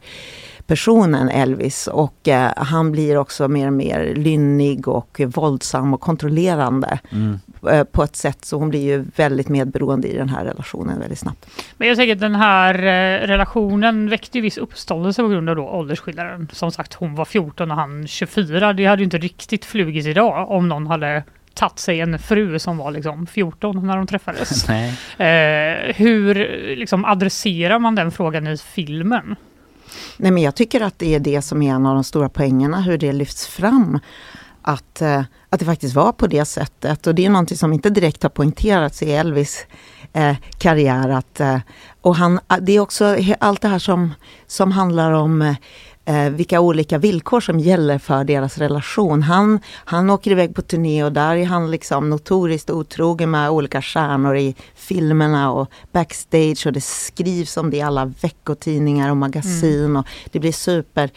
personen 0.68 1.30
Elvis 1.30 1.88
och 1.88 2.28
eh, 2.28 2.52
han 2.58 2.92
blir 2.92 3.18
också 3.18 3.48
mer 3.48 3.68
och 3.68 3.74
mer 3.74 4.14
lynnig 4.16 4.88
och 4.88 5.22
våldsam 5.26 5.94
och 5.94 6.02
kontrollerande 6.02 7.00
Mm. 7.12 7.40
Eh, 7.70 7.84
på 7.84 8.04
ett 8.04 8.16
sätt 8.16 8.46
så 8.46 8.58
hon 8.58 8.70
blir 8.70 8.82
ju 8.82 9.06
väldigt 9.16 9.50
medberoende 9.50 10.08
i 10.08 10.18
den 10.18 10.30
här 10.30 10.46
relationen 10.46 11.00
väldigt 11.00 11.20
snabbt. 11.20 11.50
Men 11.78 11.88
jag 11.88 11.98
tänker 11.98 12.14
att 12.14 12.20
den 12.20 12.36
här 12.36 12.76
eh, 12.76 13.28
relationen 13.28 14.10
väckte 14.10 14.38
ju 14.38 14.42
viss 14.42 14.58
uppståndelse 14.58 15.22
på 15.22 15.28
grund 15.28 15.50
av 15.50 15.56
då 15.56 15.70
åldersskillnaden. 15.70 16.48
Som 16.52 16.72
sagt, 16.72 16.94
hon 16.94 17.16
var 17.16 17.26
14 17.26 17.72
och 17.72 17.78
han 17.78 18.08
24. 18.08 18.74
Det 18.74 18.86
hade 18.86 19.02
ju 19.02 19.06
inte 19.06 19.18
riktigt 19.18 19.66
flugit 19.66 20.06
idag 20.06 20.52
om 20.52 20.70
någon 20.70 20.88
hade 20.88 21.24
tagit 21.54 21.80
sig 21.80 22.02
en 22.02 22.20
fru 22.20 22.60
som 22.60 22.78
var 22.78 22.92
liksom 22.92 23.28
14 23.28 23.88
när 23.88 23.98
de 23.98 24.08
träffades. 24.08 24.68
Nej. 24.70 24.90
Eh, 25.18 25.96
hur 25.96 26.36
liksom 26.76 27.06
adresserar 27.06 27.80
man 27.80 27.96
den 27.96 28.12
frågan 28.12 28.48
i 28.48 28.58
filmen? 28.58 29.36
Nej, 30.18 30.32
men 30.32 30.44
jag 30.44 30.56
tycker 30.56 30.82
att 30.82 31.00
det 31.00 31.16
är 31.16 31.20
det 31.20 31.42
som 31.42 31.62
är 31.62 31.74
en 31.74 31.86
av 31.86 31.94
de 31.96 32.04
stora 32.04 32.30
poängerna, 32.30 32.82
hur 32.82 32.98
det 32.98 33.14
lyfts 33.14 33.48
fram. 33.48 34.00
Att, 34.68 35.02
eh, 35.02 35.24
att 35.50 35.60
det 35.60 35.66
faktiskt 35.66 35.96
var 35.96 36.12
på 36.12 36.28
det 36.28 36.46
sättet. 36.46 37.08
Och 37.08 37.16
det 37.16 37.26
är 37.26 37.30
någonting 37.30 37.58
som 37.58 37.74
inte 37.74 37.90
direkt 37.90 38.24
har 38.24 38.30
poängterats 38.30 39.04
i 39.04 39.12
Elvis 39.12 39.66
eh, 40.14 40.36
karriär. 40.58 41.10
Att, 41.10 41.40
eh, 41.40 41.60
och 42.02 42.16
han, 42.16 42.40
det 42.62 42.76
är 42.76 42.80
också 42.80 43.18
allt 43.40 43.62
det 43.62 43.68
här 43.68 43.80
som, 43.80 44.14
som 44.48 44.72
handlar 44.72 45.12
om 45.12 45.42
eh, 45.42 45.56
eh, 46.06 46.30
vilka 46.30 46.60
olika 46.60 46.98
villkor 46.98 47.40
som 47.40 47.60
gäller 47.60 47.98
för 47.98 48.24
deras 48.24 48.58
relation. 48.58 49.24
Han, 49.24 49.60
han 49.86 50.10
åker 50.10 50.32
iväg 50.32 50.56
på 50.56 50.62
turné 50.62 51.04
och 51.04 51.12
där 51.12 51.36
är 51.36 51.46
han 51.46 51.72
liksom 51.72 52.10
notoriskt 52.10 52.70
otrogen 52.70 53.32
med 53.32 53.50
olika 53.50 53.82
stjärnor 53.82 54.38
i 54.38 54.56
filmerna 54.76 55.52
och 55.52 55.70
backstage 55.92 56.68
och 56.68 56.74
det 56.74 56.84
skrivs 56.84 57.58
om 57.58 57.70
det 57.70 57.78
i 57.78 57.82
alla 57.82 58.06
veckotidningar 58.06 59.10
och 59.10 59.18
magasin 59.18 59.96
och 59.96 60.08
det 60.32 60.40
blir 60.40 60.52
super 60.52 61.10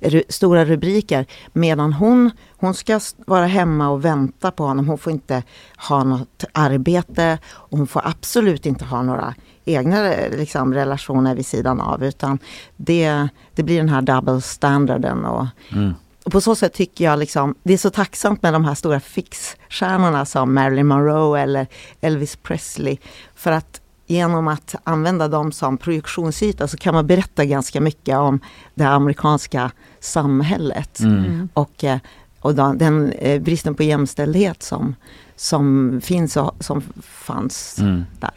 ru, 0.00 0.22
stora 0.28 0.64
rubriker. 0.64 1.26
Medan 1.52 1.92
hon, 1.92 2.30
hon 2.56 2.74
ska 2.74 3.00
vara 3.26 3.46
hemma 3.46 3.88
och 3.88 4.04
vänta 4.04 4.50
på 4.50 4.64
honom. 4.64 4.88
Hon 4.88 4.98
får 4.98 5.12
inte 5.12 5.42
ha 5.88 6.04
något 6.04 6.44
arbete 6.52 7.38
och 7.46 7.78
hon 7.78 7.86
får 7.86 8.02
absolut 8.04 8.66
inte 8.66 8.84
ha 8.84 9.02
några 9.02 9.34
egna 9.64 10.10
liksom, 10.30 10.74
relationer 10.74 11.34
vid 11.34 11.46
sidan 11.46 11.80
av 11.80 12.04
utan 12.04 12.38
det, 12.76 13.28
det 13.54 13.62
blir 13.62 13.76
den 13.76 13.88
här 13.88 14.02
double 14.02 14.40
standarden 14.40 15.24
och, 15.24 15.46
Mm. 15.72 15.94
och 16.24 16.32
på 16.32 16.40
så 16.40 16.54
sätt 16.54 16.72
tycker 16.72 17.04
jag 17.04 17.18
liksom, 17.18 17.54
det 17.62 17.72
är 17.72 17.78
så 17.78 17.90
tacksamt 17.90 18.42
med 18.42 18.52
de 18.52 18.64
här 18.64 18.74
stora 18.74 19.00
fixstjärnorna 19.00 20.24
som 20.24 20.54
Marilyn 20.54 20.86
Monroe 20.86 21.40
eller 21.40 21.66
Elvis 22.00 22.36
Presley. 22.36 22.96
För 23.34 23.52
att 23.52 23.80
genom 24.06 24.48
att 24.48 24.74
använda 24.84 25.28
dem 25.28 25.52
som 25.52 25.78
projektionsyta 25.78 26.68
så 26.68 26.76
kan 26.76 26.94
man 26.94 27.06
berätta 27.06 27.44
ganska 27.44 27.80
mycket 27.80 28.16
om 28.16 28.40
det 28.74 28.84
amerikanska 28.84 29.70
samhället. 30.00 31.00
Mm. 31.00 31.48
Och, 31.54 31.84
eh, 31.84 31.98
och 32.40 32.54
den, 32.54 32.78
den 32.78 33.12
eh, 33.12 33.42
bristen 33.42 33.74
på 33.74 33.82
jämställdhet 33.82 34.62
som, 34.62 34.94
som 35.36 36.00
finns 36.04 36.36
och 36.36 36.54
som 36.60 36.82
fanns 37.02 37.78
Mm. 37.80 38.04
där. 38.20 38.30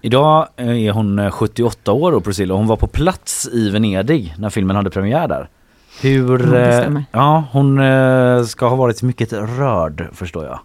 Idag 0.00 0.48
eh, 0.56 0.68
är 0.86 0.90
hon 0.92 1.18
eh, 1.18 1.30
78 1.30 1.92
år 1.92 2.12
och 2.12 2.24
Priscilla. 2.24 2.54
Hon 2.54 2.66
var 2.66 2.76
på 2.76 2.86
plats 2.86 3.48
i 3.52 3.70
Venedig 3.70 4.34
när 4.38 4.50
filmen 4.50 4.76
hade 4.76 4.90
premiär 4.90 5.28
där. 5.28 5.48
Hur... 6.02 6.38
Ja, 6.40 6.46
det 6.46 6.84
eh, 6.84 7.00
ja, 7.12 7.44
hon 7.52 7.78
eh, 7.80 8.42
ska 8.44 8.68
ha 8.68 8.76
varit 8.76 9.02
mycket 9.02 9.32
rörd 9.32 10.08
förstår 10.12 10.44
jag. 10.44 10.58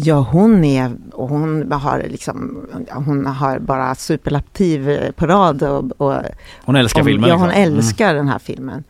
Ja, 0.00 0.14
hon 0.30 0.64
är, 0.64 0.92
och 1.12 1.28
hon 1.28 1.72
har 1.72 2.04
liksom, 2.08 2.66
hon 2.90 3.26
har 3.26 3.58
bara 3.58 3.94
superlativ 3.94 4.90
eh, 4.90 5.10
på 5.10 5.26
rad. 5.26 5.62
Och, 5.62 5.84
och, 6.00 6.14
Hon 6.64 6.76
älskar 6.76 7.00
om- 7.00 7.06
filmen, 7.06 7.28
Ja, 7.30 7.36
hon 7.36 7.46
liksom. 7.48 7.62
Mm. 7.64 7.76
älskar 7.78 8.14
den 8.14 8.28
här 8.28 8.38
filmen. 8.38 8.84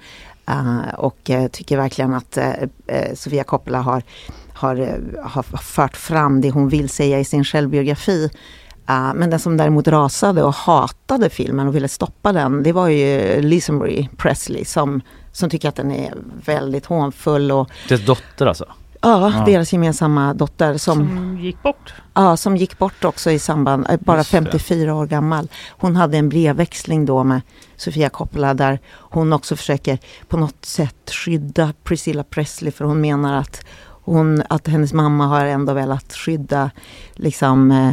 Eh, 0.46 0.94
och 0.96 1.30
eh, 1.30 1.48
tycker 1.48 1.76
verkligen 1.76 2.14
att 2.14 2.36
eh, 2.36 2.50
eh, 2.86 3.14
Sofia 3.14 3.44
Coppola 3.44 3.80
har, 3.80 4.02
har, 4.58 4.76
eh, 4.76 5.24
har 5.30 5.42
fört 5.42 5.96
fram 5.96 6.40
det 6.40 6.50
hon 6.50 6.68
vill 6.68 6.88
säga 6.88 7.20
i 7.20 7.24
sin 7.24 7.44
självbiografi. 7.44 8.30
Eh, 8.88 9.14
men 9.14 9.30
den 9.30 9.40
som 9.40 9.56
däremot 9.56 9.88
rasade 9.88 10.42
och 10.42 10.54
hatade 10.54 11.30
filmen 11.30 11.68
och 11.68 11.74
ville 11.76 11.88
stoppa 11.88 12.32
den, 12.32 12.62
det 12.62 12.72
var 12.72 12.88
ju 12.88 13.40
Lisa 13.42 13.72
Marie 13.72 14.08
Presley 14.16 14.64
som, 14.64 15.00
som 15.32 15.50
tycker 15.50 15.68
att 15.68 15.76
den 15.76 15.90
är 15.92 16.14
väldigt 16.44 16.86
hånfull 16.86 17.52
och 17.52 17.70
Dess 17.88 18.06
dotter 18.06 18.46
alltså. 18.46 18.64
Ja, 19.00 19.32
Ja. 19.38 19.44
deras 19.46 19.72
gemensamma 19.72 20.34
dotter 20.34 20.76
som, 20.78 20.98
Som 20.98 21.38
gick 21.40 21.62
bort. 21.62 21.94
ja, 22.14 22.36
som 22.36 22.56
gick 22.56 22.78
bort 22.78 23.04
också 23.04 23.30
i 23.30 23.38
samband, 23.38 23.86
eh, 23.90 23.96
bara 24.00 24.16
Just 24.18 24.30
det. 24.30 24.36
54 24.36 24.94
år 24.94 25.06
gammal. 25.06 25.48
Hon 25.70 25.96
hade 25.96 26.18
en 26.18 26.28
brevväxling 26.28 27.06
då 27.06 27.24
med 27.24 27.40
Sofia 27.76 28.08
Coppola 28.08 28.54
där 28.54 28.78
hon 28.88 29.32
också 29.32 29.56
försöker 29.56 29.98
på 30.28 30.36
något 30.36 30.64
sätt 30.64 31.10
skydda 31.10 31.72
Priscilla 31.84 32.24
Presley 32.24 32.72
för 32.72 32.84
hon 32.84 33.00
menar 33.00 33.34
att, 33.40 33.60
hon, 34.12 34.42
att 34.48 34.66
hennes 34.68 34.92
mamma 34.92 35.26
har 35.26 35.44
ändå 35.44 35.72
velat 35.72 36.12
skydda 36.12 36.70
liksom 37.14 37.70
eh, 37.70 37.92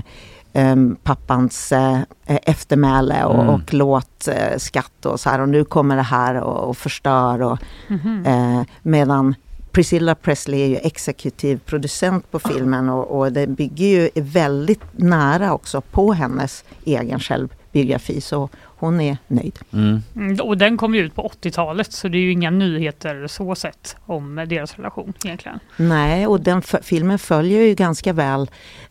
em, 0.54 0.96
pappans 1.04 1.72
eh, 1.72 2.00
eftermäle 2.26 3.24
och, 3.24 3.36
Mm. 3.44 3.50
och 3.50 3.74
låt 3.74 4.28
eh, 4.28 4.58
skatt 4.58 5.06
och 5.06 5.20
så 5.20 5.30
här 5.30 5.40
och 5.42 5.50
nu 5.50 5.64
kommer 5.64 5.96
det 5.96 6.02
här 6.02 6.36
och, 6.36 6.70
och 6.70 6.78
förstör 6.78 7.42
och 7.42 7.58
Mhm. 7.88 8.26
Eh, 8.26 8.62
medan 8.82 9.36
Priscilla 9.72 10.16
Presley 10.16 10.62
är 10.62 10.68
ju 10.68 10.76
exekutiv 10.76 11.60
producent 11.66 12.32
på 12.32 12.40
filmen 12.40 12.90
och, 12.90 13.20
och 13.20 13.32
det 13.32 13.48
bygger 13.48 13.86
ju 13.88 14.10
väldigt 14.22 14.82
nära 14.92 15.54
också 15.54 15.82
på 15.82 16.14
hennes 16.14 16.64
egen 16.86 17.20
självbiografi. 17.20 18.22
Så 18.22 18.50
hon 18.78 19.02
är 19.02 19.18
nöjd. 19.28 19.60
Mm. 19.74 20.02
Mm, 20.16 20.40
Och 20.40 20.58
den 20.58 20.78
kom 20.78 20.96
ju 20.96 21.02
ut 21.02 21.16
på 21.16 21.32
80-talet 21.42 21.92
så 21.94 22.08
det 22.08 22.18
är 22.18 22.22
ju 22.22 22.32
inga 22.32 22.50
nyheter 22.50 23.28
så 23.28 23.56
sett 23.56 23.96
om 24.06 24.36
deras 24.36 24.76
relation 24.76 25.14
egentligen. 25.26 25.60
Nej, 25.78 26.28
och 26.28 26.42
den 26.42 26.62
filmen 26.62 27.20
följer 27.20 27.62
ju 27.62 27.74
ganska 27.76 28.14
väl 28.14 28.50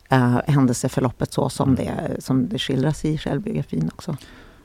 eh, 0.09 0.39
händelseförloppet 0.47 1.33
så 1.33 1.49
som 1.49 1.75
det, 1.75 1.91
som 2.19 2.49
det 2.49 2.59
skildras 2.59 3.05
i 3.05 3.17
självbiografin 3.17 3.89
också. 3.93 4.17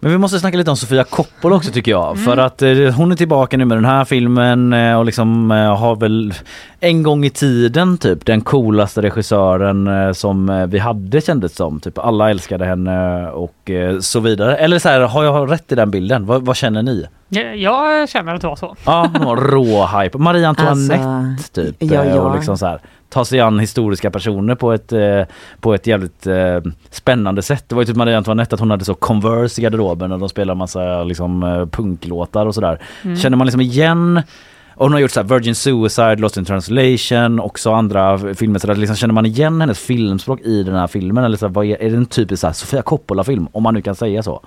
Men 0.03 0.13
vi 0.13 0.19
måste 0.19 0.41
snacka 0.41 0.57
lite 0.57 0.71
om 0.71 0.77
Sofia 0.77 1.05
Coppola 1.05 1.57
också 1.57 1.73
tycker 1.73 1.91
jag. 1.91 2.11
Mm. 2.11 2.25
För 2.25 2.37
att 2.37 2.63
eh, 2.63 2.71
hon 2.71 3.13
är 3.13 3.17
tillbaka 3.17 3.57
nu 3.57 3.65
med 3.65 3.77
den 3.77 3.85
här 3.85 4.05
filmen 4.05 4.73
eh, 4.73 4.99
och 4.99 5.05
liksom 5.05 5.51
eh, 5.51 5.77
har 5.77 5.97
väl 5.97 6.35
en 6.81 7.03
gång 7.03 7.25
i 7.25 7.31
tiden 7.31 7.99
typ 7.99 8.27
den 8.27 8.41
coolaste 8.41 9.03
regissören 9.03 9.87
eh, 9.87 10.13
som 10.13 10.49
eh, 10.49 10.67
vi 10.67 10.79
hade 10.79 11.21
kändes 11.21 11.57
som. 11.57 11.81
Typ 11.81 11.99
alla 11.99 12.31
älskade 12.31 12.65
henne 12.65 13.27
och 13.31 13.71
eh, 13.71 13.99
så 13.99 14.21
vidare. 14.21 14.57
Eller 14.57 14.79
så 14.79 14.89
här, 14.89 15.01
har 15.01 15.25
jag 15.25 15.53
rätt 15.53 15.73
i 15.73 15.75
den 15.75 15.91
bilden? 15.91 16.27
Vad, 16.27 16.45
vad 16.45 16.57
känner 16.57 16.83
ni? 16.83 17.07
Jag, 17.31 17.57
jag 17.57 18.09
känner 18.09 18.35
att 18.35 18.41
det 18.41 18.47
var 18.47 18.57
så. 18.57 18.77
Ja, 18.85 19.11
hon 19.13 19.27
var 19.27 19.37
rå-hype. 19.37 20.19
Marie 20.19 20.49
Antoinette 20.49 21.05
Alltså, 21.05 21.53
typ. 21.53 21.77
ja, 21.79 22.05
eh, 22.05 22.15
ja. 22.15 22.21
Och 22.21 22.35
liksom 22.35 22.59
så 22.59 22.67
här, 22.67 22.81
ta 23.09 23.25
sig 23.25 23.41
an 23.41 23.59
historiska 23.59 24.11
personer 24.11 24.55
på 24.55 24.73
ett, 24.73 24.93
eh, 24.93 25.23
på 25.61 25.75
ett 25.75 25.87
jävligt 25.87 26.27
eh, 26.27 26.61
spännande 26.91 27.43
sätt. 27.43 27.65
Det 27.69 27.75
var 27.75 27.83
ju 27.83 27.87
typ 27.87 27.97
Marie 27.97 28.17
Antoinette 28.17 28.55
att 28.55 28.61
hon 28.61 28.71
hade 28.71 28.85
så 28.85 28.95
Converse 28.95 29.61
i 29.61 29.65
garderoben 29.65 30.13
och 30.13 30.19
de 30.19 30.29
spelade 30.29 30.59
massa 30.59 31.03
liksom, 31.05 31.69
punklåtar 31.73 32.47
och 32.47 32.55
sådär. 32.55 32.79
Mm. 33.05 33.17
Känner 33.17 33.37
man 33.37 33.47
liksom 33.47 33.61
igen 33.61 34.23
och 34.81 34.85
hon 34.87 34.93
har 34.93 35.01
gjort 35.01 35.11
så 35.11 35.21
här 35.21 35.29
Virgin 35.29 35.55
Suicide, 35.55 36.17
Lost 36.17 36.37
in 36.37 36.45
translation, 36.45 37.41
också 37.41 37.73
andra 37.73 38.19
filmer. 38.35 38.59
Så 38.59 38.67
där, 38.67 38.75
liksom, 38.75 38.97
känner 38.97 39.15
man 39.15 39.27
igen 39.27 39.61
hennes 39.61 39.79
filmspråk 39.79 40.41
i 40.41 40.63
den 40.63 40.75
här 40.75 40.87
filmen? 40.87 41.25
Eller 41.25 41.37
så 41.37 41.47
här, 41.47 41.53
vad 41.53 41.67
är, 41.67 41.83
är 41.83 41.91
det 41.91 41.97
en 41.97 42.07
typisk 42.07 42.41
så 42.41 42.47
här, 42.47 42.55
Sofia 42.55 42.83
Coppola-film? 42.83 43.49
Om 43.53 43.63
man 43.63 43.75
nu 43.75 43.83
kan 43.83 43.95
säga 43.95 44.23
så. 44.23 44.43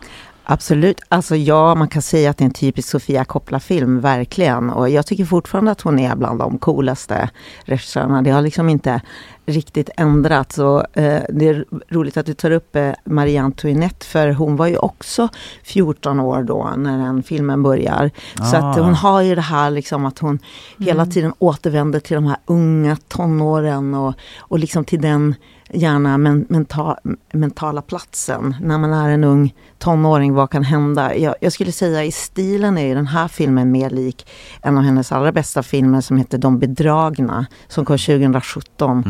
Absolut. 0.45 0.99
Alltså 1.09 1.35
ja, 1.35 1.75
man 1.75 1.87
kan 1.87 2.01
säga 2.01 2.29
att 2.29 2.37
det 2.37 2.43
är 2.43 2.45
en 2.45 2.51
typisk 2.53 2.89
Sofia 2.89 3.25
Coppola-film, 3.25 3.99
verkligen. 4.01 4.69
Och 4.69 4.89
jag 4.89 5.05
tycker 5.05 5.25
fortfarande 5.25 5.71
att 5.71 5.81
hon 5.81 5.99
är 5.99 6.15
bland 6.15 6.39
de 6.39 6.57
coolaste 6.57 7.29
regissörerna. 7.65 8.21
Det 8.21 8.29
har 8.31 8.41
liksom 8.41 8.69
inte 8.69 9.01
riktigt 9.45 9.89
ändrats. 9.97 10.57
Och, 10.57 10.97
eh, 10.97 11.23
det 11.29 11.47
är 11.47 11.65
roligt 11.89 12.17
att 12.17 12.25
du 12.25 12.33
tar 12.33 12.51
upp 12.51 12.75
eh, 12.75 12.91
Marie 13.05 13.41
Antoinette, 13.41 14.05
för 14.05 14.31
hon 14.31 14.55
var 14.55 14.67
ju 14.67 14.77
också 14.77 15.29
14 15.63 16.19
år 16.19 16.43
då 16.43 16.73
när 16.77 16.97
den 16.97 17.23
filmen 17.23 17.63
börjar. 17.63 18.11
Så 18.51 18.57
att 18.57 18.77
Ah. 18.77 18.81
hon 18.83 18.93
har 18.93 19.21
ju 19.21 19.35
det 19.35 19.41
här 19.41 19.71
liksom 19.71 20.05
att 20.05 20.19
hon 20.19 20.39
hela 20.79 21.01
Mm. 21.01 21.11
tiden 21.11 21.33
återvänder 21.39 21.99
till 21.99 22.15
de 22.15 22.25
här 22.25 22.37
unga 22.45 22.97
tonåren 23.07 23.93
och, 23.93 24.13
och 24.39 24.59
liksom 24.59 24.85
till 24.85 25.01
den 25.01 25.35
gärna 25.73 26.17
men, 26.17 26.45
menta, 26.49 26.97
mentala 27.33 27.81
platsen. 27.81 28.55
När 28.61 28.77
man 28.77 28.93
är 28.93 29.09
en 29.09 29.23
ung 29.23 29.53
tonåring, 29.77 30.33
vad 30.33 30.49
kan 30.49 30.63
hända? 30.63 31.15
Jag, 31.15 31.35
jag 31.41 31.53
skulle 31.53 31.71
säga 31.71 32.03
i 32.03 32.11
stilen 32.11 32.77
är 32.77 32.95
den 32.95 33.07
här 33.07 33.27
filmen 33.27 33.71
mer 33.71 33.89
lik 33.89 34.27
en 34.61 34.77
av 34.77 34.83
hennes 34.83 35.11
allra 35.11 35.31
bästa 35.31 35.63
filmer 35.63 36.01
som 36.01 36.17
heter 36.17 36.37
De 36.37 36.59
bedragna, 36.59 37.45
som 37.67 37.85
kom 37.85 37.97
2017. 37.97 39.03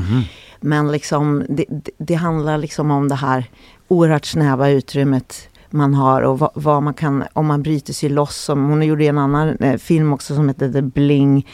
Men 0.61 0.91
liksom, 0.91 1.45
det, 1.49 1.65
det, 1.97 2.15
handlar 2.15 2.57
liksom 2.57 2.91
om 2.91 3.07
det 3.07 3.15
här 3.15 3.45
oerhört 3.87 4.25
snäva 4.25 4.69
utrymmet 4.69 5.49
man 5.69 5.93
har 5.93 6.21
och 6.21 6.39
vad, 6.39 6.51
vad 6.53 6.83
man 6.83 6.93
kan, 6.93 7.23
om 7.33 7.45
man 7.45 7.63
bryter 7.63 7.93
sig 7.93 8.09
loss. 8.09 8.35
Som, 8.35 8.65
hon 8.65 8.81
gjorde 8.81 9.05
en 9.05 9.17
annan 9.17 9.57
eh, 9.57 9.77
film 9.77 10.13
också 10.13 10.35
som 10.35 10.47
heter 10.47 10.71
The 10.71 10.81
Bling 10.81 11.47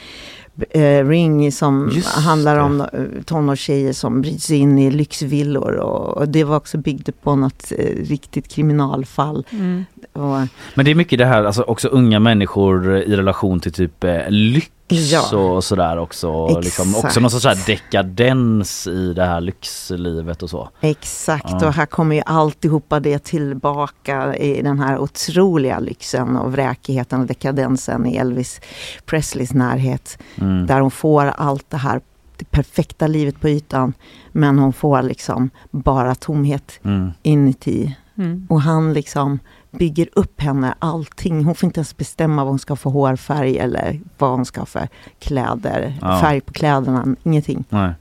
eh, 0.69 1.07
Ring 1.07 1.51
som 1.51 1.91
Just 1.93 2.15
handlar 2.15 2.55
det. 2.55 2.61
om 2.61 2.81
eh, 2.81 3.23
tonårstjejer 3.25 3.93
som 3.93 4.21
bryts 4.21 4.43
sig 4.45 4.57
in 4.57 4.79
i 4.79 4.91
lyxvillor 4.91 5.75
och, 5.75 6.17
och 6.17 6.29
det 6.29 6.43
var 6.43 6.55
också 6.55 6.77
byggt 6.77 7.21
på 7.21 7.35
något 7.35 7.71
eh, 7.77 7.95
riktigt 8.03 8.47
kriminalfall. 8.47 9.45
Mm. 9.51 9.85
Och, 10.13 10.37
Men 10.73 10.85
det 10.85 10.91
är 10.91 10.95
mycket 10.95 11.19
det 11.19 11.25
här, 11.25 11.43
alltså 11.43 11.61
också 11.61 11.87
unga 11.87 12.19
människor 12.19 12.97
i 12.97 13.15
relation 13.15 13.59
till 13.59 13.73
typ 13.73 14.03
eh, 14.03 14.17
lyx 14.29 14.71
Ja. 14.91 15.37
och 15.37 15.63
sådär 15.63 15.97
också. 15.97 16.29
Och 16.29 16.63
Liksom, 16.63 16.89
Exakt. 16.89 17.05
också 17.05 17.19
någon 17.19 17.31
sorts 17.31 17.43
så 17.43 17.71
dekadens 17.71 18.87
i 18.87 19.13
det 19.13 19.25
här 19.25 19.41
lyxlivet 19.41 20.43
och 20.43 20.49
så. 20.49 20.69
Exakt, 20.81 21.45
Ja. 21.61 21.67
och 21.67 21.73
här 21.73 21.85
kommer 21.85 22.15
ju 22.15 22.21
alltihopa 22.25 22.99
det 22.99 23.19
tillbaka 23.23 24.35
i 24.35 24.61
den 24.61 24.79
här 24.79 24.97
otroliga 24.97 25.79
lyxen 25.79 26.37
och 26.37 26.51
vräkigheten 26.51 27.21
och 27.21 27.27
dekadensen 27.27 28.05
i 28.05 28.15
Elvis 28.15 28.61
Presleys 29.05 29.53
närhet. 29.53 30.17
Mm. 30.41 30.65
Där 30.67 30.79
hon 30.79 30.91
får 30.91 31.25
allt 31.25 31.69
det 31.69 31.77
här 31.77 32.01
det 32.37 32.51
perfekta 32.51 33.07
livet 33.07 33.41
på 33.41 33.49
ytan 33.49 33.93
men 34.31 34.59
hon 34.59 34.73
får 34.73 35.01
liksom 35.01 35.49
bara 35.71 36.15
tomhet 36.15 36.79
Mm. 36.83 37.11
inuti. 37.23 37.95
Mm. 38.17 38.47
Och 38.49 38.61
han 38.61 38.93
liksom 38.93 39.39
bygger 39.71 40.09
upp 40.13 40.41
henne, 40.41 40.73
allting. 40.79 41.43
Hon 41.45 41.55
får 41.55 41.67
inte 41.67 41.79
ens 41.79 41.97
bestämma 41.97 42.43
vad 42.43 42.51
hon 42.51 42.59
ska 42.59 42.71
ha 42.71 42.77
för 42.77 42.89
hårfärg 42.89 43.57
eller 43.57 43.99
vad 44.17 44.29
hon 44.31 44.45
ska 44.45 44.61
ha 44.61 44.65
för 44.65 44.87
kläder, 45.19 45.93
Ja. 46.01 46.19
färg 46.21 46.41
på 46.41 46.53
kläderna, 46.53 47.05
ingenting. 47.23 47.63
Nej. 47.69 47.91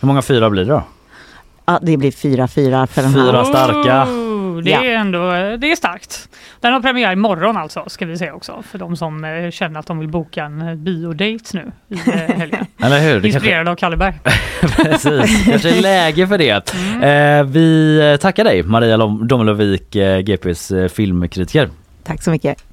Hur 0.00 0.06
många 0.06 0.22
fyra 0.22 0.50
blir 0.50 0.64
det 0.64 0.70
då? 0.72 0.82
Ja, 1.64 1.78
det 1.82 1.96
blir 1.96 2.10
fyra 2.12 2.48
fyra 2.48 2.86
för 2.86 3.02
den 3.02 3.12
Fyra 3.12 3.32
här. 3.42 3.44
starka. 3.44 4.06
Det 4.62 4.70
Ja. 4.70 4.84
är 4.84 4.94
ändå 4.94 5.30
det 5.56 5.72
är 5.72 5.76
starkt. 5.76 6.28
Den 6.60 6.72
har 6.72 6.80
premiär 6.80 7.12
imorgon 7.12 7.56
alltså, 7.56 7.84
ska 7.86 8.06
vi 8.06 8.18
säga 8.18 8.34
också. 8.34 8.62
För 8.70 8.78
de 8.78 8.96
som 8.96 9.24
eh, 9.24 9.50
känner 9.50 9.80
att 9.80 9.86
de 9.86 9.98
vill 9.98 10.08
boka 10.08 10.44
en 10.44 10.68
eh, 10.68 10.74
biodate 10.74 11.44
nu 11.52 11.72
i 11.88 11.94
eh, 12.10 12.14
helgen. 12.36 12.66
Eller 12.82 12.98
hur? 13.00 13.08
Det 13.08 13.20
kanske- 13.20 13.28
Inspirerad 13.28 13.68
av 13.68 13.76
Kalleberg. 13.76 14.14
Precis, 14.60 15.44
kanske 15.44 15.70
är 15.78 15.82
läge 15.82 16.26
för 16.26 16.38
det. 16.38 16.74
Mm. 16.74 17.02
Eh, 17.40 17.52
vi 17.52 18.18
tackar 18.20 18.44
dig 18.44 18.62
Maria 18.62 18.96
eh, 19.96 20.18
GPs 20.18 20.72
filmkritiker. 20.94 21.68
Tack 22.04 22.22
så 22.22 22.30
mycket. 22.30 22.64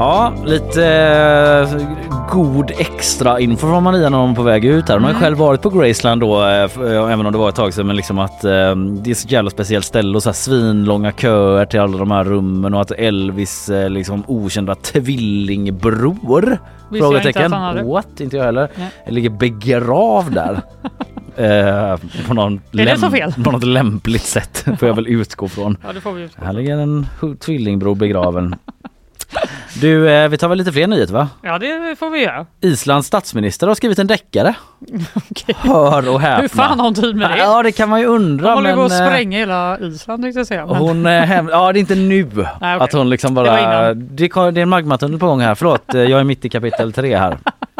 Ja, 0.00 0.32
lite 0.46 0.86
eh, 0.86 1.80
god 2.32 2.70
extra 2.78 3.40
info 3.40 3.66
från 3.66 3.82
Maria 3.82 4.08
när 4.08 4.18
hon 4.18 4.30
är 4.30 4.34
på 4.34 4.42
väg 4.42 4.64
ut 4.64 4.88
här. 4.88 4.94
Hon 4.94 5.02
har 5.04 5.10
Mm. 5.10 5.22
själv 5.22 5.38
varit 5.38 5.62
på 5.62 5.70
Graceland 5.70 6.20
då, 6.20 6.42
eh, 6.42 6.50
eh, 6.64 7.12
även 7.12 7.26
om 7.26 7.32
det 7.32 7.38
var 7.38 7.48
ett 7.48 7.54
tag 7.54 7.74
sedan, 7.74 7.86
men 7.86 7.96
liksom 7.96 8.18
att 8.18 8.44
eh, 8.44 8.76
det 8.76 9.10
är 9.10 9.14
så 9.14 9.28
jävla 9.28 9.50
speciellt 9.50 9.84
ställe 9.84 10.16
och 10.16 10.22
så 10.22 10.28
här 10.28 10.34
svinlånga 10.34 11.12
köer 11.12 11.66
till 11.66 11.80
alla 11.80 11.98
de 11.98 12.10
här 12.10 12.24
rummen 12.24 12.74
och 12.74 12.80
att 12.80 12.90
Elvis 12.90 13.70
liksom 13.88 14.24
okända 14.26 14.74
tvillingbror? 14.74 16.40
Visste 16.40 16.58
jag 16.90 16.98
Frågetecken. 16.98 17.44
inte. 17.54 17.82
What? 17.82 18.20
Inte 18.20 18.36
jag 18.36 18.44
heller. 18.44 18.68
Nej. 18.76 18.90
Ligger 19.06 19.30
begravd 19.30 20.34
där. 20.34 20.60
Eh, 21.36 21.96
på, 22.28 22.34
någon 22.34 22.60
på 23.44 23.50
något 23.50 23.64
lämpligt 23.64 24.22
sätt 24.22 24.64
får 24.78 24.88
jag 24.88 24.94
väl 24.94 25.06
utgå 25.06 25.48
från. 25.48 25.76
Ja, 25.84 25.92
utgå 25.92 26.44
Här 26.44 26.52
ligger 26.52 26.78
en 26.78 27.06
tvillingbror 27.40 27.94
begraven. 27.94 28.54
Du, 29.80 30.10
eh, 30.10 30.28
vi 30.28 30.38
tar 30.38 30.48
väl 30.48 30.58
lite 30.58 30.72
fler 30.72 30.86
nyheter 30.86 31.12
va? 31.14 31.28
Ja, 31.42 31.58
det 31.58 31.96
får 31.98 32.10
vi 32.10 32.22
göra. 32.22 32.46
Islands 32.60 33.06
statsminister 33.08 33.66
har 33.66 33.74
skrivit 33.74 33.98
en 33.98 34.06
deckare. 34.06 34.54
Hör 35.56 36.08
och 36.14 36.20
häpna. 36.20 36.40
Hur 36.40 36.48
fan 36.48 36.78
har 36.78 36.84
hon 36.86 36.94
tid 36.94 37.16
med 37.16 37.30
det? 37.30 37.38
Ja 37.38 37.62
det 37.62 37.72
kan 37.72 37.88
man 37.88 38.00
ju 38.00 38.06
undra 38.06 38.48
De 38.48 38.54
håller 38.54 38.74
på 38.74 38.82
att 38.82 38.90
eh, 38.92 39.06
spränga 39.06 39.38
hela 39.38 39.78
Island 39.78 40.22
tänkte 40.22 40.40
jag 40.40 40.46
säga. 40.46 40.66
Men... 40.66 40.76
Hon, 40.76 41.06
eh, 41.06 41.22
hem, 41.22 41.48
ja 41.48 41.72
det 41.72 41.78
är 41.78 41.80
inte 41.80 41.94
nu 41.94 42.24
okej. 42.32 42.46
att 42.60 42.92
hon 42.92 43.10
liksom 43.10 43.34
Det 43.34 43.40
var 43.40 43.48
bara, 43.48 43.90
innan. 43.90 44.08
det, 44.16 44.28
kom- 44.28 44.54
det 44.54 44.60
är 44.60 44.62
en 44.62 44.68
magmatunnel 44.68 45.18
på 45.18 45.26
gång 45.26 45.40
här, 45.40 45.54
förlåt 45.54 45.94
eh, 45.94 46.00
jag 46.02 46.20
är 46.20 46.24
mitt 46.24 46.44
i 46.44 46.48
kapitel 46.48 46.92
tre 46.92 47.16
här. 47.16 47.38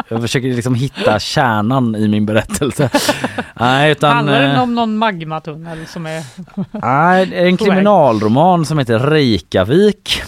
Jag 0.09 0.21
försöker 0.21 0.47
liksom 0.47 0.75
hitta 0.75 1.19
kärnan 1.19 1.95
i 1.95 2.07
min 2.07 2.25
berättelse. 2.25 2.89
Nej 3.53 3.91
utan... 3.91 4.15
Handlar 4.15 4.43
eh, 4.43 4.53
det 4.53 4.59
om 4.59 4.75
någon 4.75 4.97
magmatunnel 4.97 5.87
som 5.87 6.05
är... 6.05 6.23
Nej, 6.71 7.47
en 7.47 7.57
kriminalroman 7.65 8.65
som 8.65 8.79
heter 8.79 8.99
Reykjavik. 8.99 10.21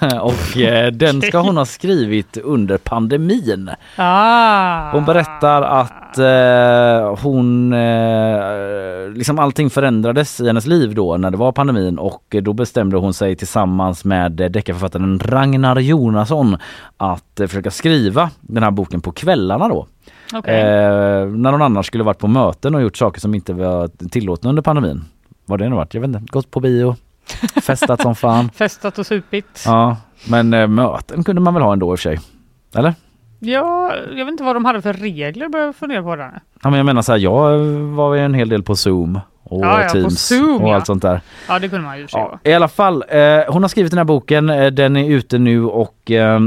och 0.20 0.56
eh, 0.56 0.92
den 0.92 1.22
ska 1.22 1.38
hon 1.38 1.56
ha 1.56 1.64
skrivit 1.64 2.36
under 2.36 2.78
pandemin. 2.78 3.70
Ah. 3.96 4.90
Hon 4.90 5.04
berättar 5.04 5.62
att 5.62 6.09
eh, 6.18 7.18
hon, 7.22 7.72
eh, 7.72 9.10
liksom 9.14 9.38
allting 9.38 9.70
förändrades 9.70 10.40
i 10.40 10.46
hennes 10.46 10.66
liv 10.66 10.94
då 10.94 11.16
när 11.16 11.30
det 11.30 11.36
var 11.36 11.52
pandemin 11.52 11.98
och 11.98 12.36
då 12.42 12.52
bestämde 12.52 12.96
hon 12.96 13.14
sig 13.14 13.36
tillsammans 13.36 14.04
med 14.04 14.32
deckarförfattaren 14.32 15.18
Ragnar 15.18 15.80
Jonasson 15.80 16.56
att 16.96 17.40
eh, 17.40 17.46
försöka 17.46 17.70
skriva 17.70 18.30
den 18.40 18.62
här 18.62 18.70
boken 18.70 19.00
på 19.00 19.12
kvällarna 19.12 19.68
då. 19.68 19.86
Okej. 20.34 20.60
Eh, 20.60 21.26
när 21.26 21.52
någon 21.52 21.62
annan 21.62 21.84
skulle 21.84 22.04
varit 22.04 22.18
på 22.18 22.28
möten 22.28 22.74
och 22.74 22.82
gjort 22.82 22.96
saker 22.96 23.20
som 23.20 23.34
inte 23.34 23.52
var 23.52 24.08
tillåtna 24.08 24.50
under 24.50 24.62
pandemin. 24.62 25.04
Vad 25.46 25.58
det 25.58 25.68
nu 25.68 25.76
varit, 25.76 25.94
jag 25.94 26.00
vet 26.00 26.08
inte, 26.08 26.32
gått 26.32 26.50
på 26.50 26.60
bio, 26.60 26.96
festat 27.62 28.02
som 28.02 28.14
fan. 28.14 28.50
Festat 28.54 28.98
och 28.98 29.06
supit. 29.06 29.62
Ja, 29.66 29.96
men 30.28 30.54
eh, 30.54 30.66
möten 30.66 31.24
kunde 31.24 31.40
man 31.40 31.54
väl 31.54 31.62
ha 31.62 31.72
ändå 31.72 31.86
i 31.86 31.94
och 31.94 31.98
för 31.98 32.02
sig. 32.02 32.20
Eller? 32.74 32.94
Ja, 33.40 33.94
jag 34.08 34.24
vet 34.24 34.32
inte 34.32 34.44
vad 34.44 34.56
de 34.56 34.64
hade 34.64 34.82
för 34.82 34.92
regler 34.92 35.48
börjar 35.48 35.66
jag 35.66 35.76
fundera 35.76 36.02
på 36.02 36.16
där. 36.16 36.40
Ja 36.62 36.70
men 36.70 36.78
jag 36.78 36.86
menar 36.86 37.02
så 37.02 37.12
här, 37.12 37.18
jag 37.18 37.58
var 37.68 38.14
ju 38.14 38.20
en 38.20 38.34
hel 38.34 38.48
del 38.48 38.62
på 38.62 38.76
Zoom 38.76 39.20
och 39.42 39.64
Ja, 39.64 39.82
ja, 39.82 39.88
Teams 39.88 40.26
Zoom, 40.26 40.62
och 40.62 40.68
ja. 40.68 40.74
allt 40.74 40.86
sånt 40.86 41.02
där. 41.02 41.20
Ja, 41.48 41.58
det 41.58 41.68
kunde 41.68 41.86
man 41.86 41.98
ju 41.98 42.06
ja. 42.12 42.38
I 42.44 42.52
alla 42.52 42.68
fall, 42.68 43.04
eh, 43.08 43.18
hon 43.48 43.62
har 43.62 43.68
skrivit 43.68 43.92
den 43.92 43.98
här 43.98 44.04
boken, 44.04 44.50
eh, 44.50 44.66
den 44.66 44.96
är 44.96 45.10
ute 45.10 45.38
nu 45.38 45.64
och 45.64 46.10
eh, 46.10 46.40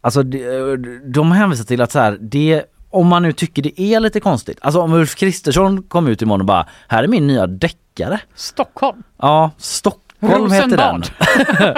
alltså 0.00 0.22
de, 0.22 1.00
de 1.04 1.32
hänvisar 1.32 1.64
till 1.64 1.80
att 1.80 1.92
så 1.92 1.98
här, 1.98 2.18
det 2.20 2.64
om 2.90 3.06
man 3.06 3.22
nu 3.22 3.32
tycker 3.32 3.62
det 3.62 3.80
är 3.80 4.00
lite 4.00 4.20
konstigt, 4.20 4.58
alltså 4.60 4.80
om 4.80 4.92
Ulf 4.92 5.14
Kristersson 5.14 5.82
kom 5.82 6.08
ut 6.08 6.22
imorgon 6.22 6.40
och 6.40 6.46
bara 6.46 6.66
här 6.88 7.02
är 7.02 7.08
min 7.08 7.26
nya 7.26 7.46
deckare. 7.46 8.20
Stockholm. 8.34 9.02
Ja, 9.18 9.50
Stockholm 9.58 10.01
Stockholm 10.22 10.52
heter 10.52 10.76
den. 10.76 11.02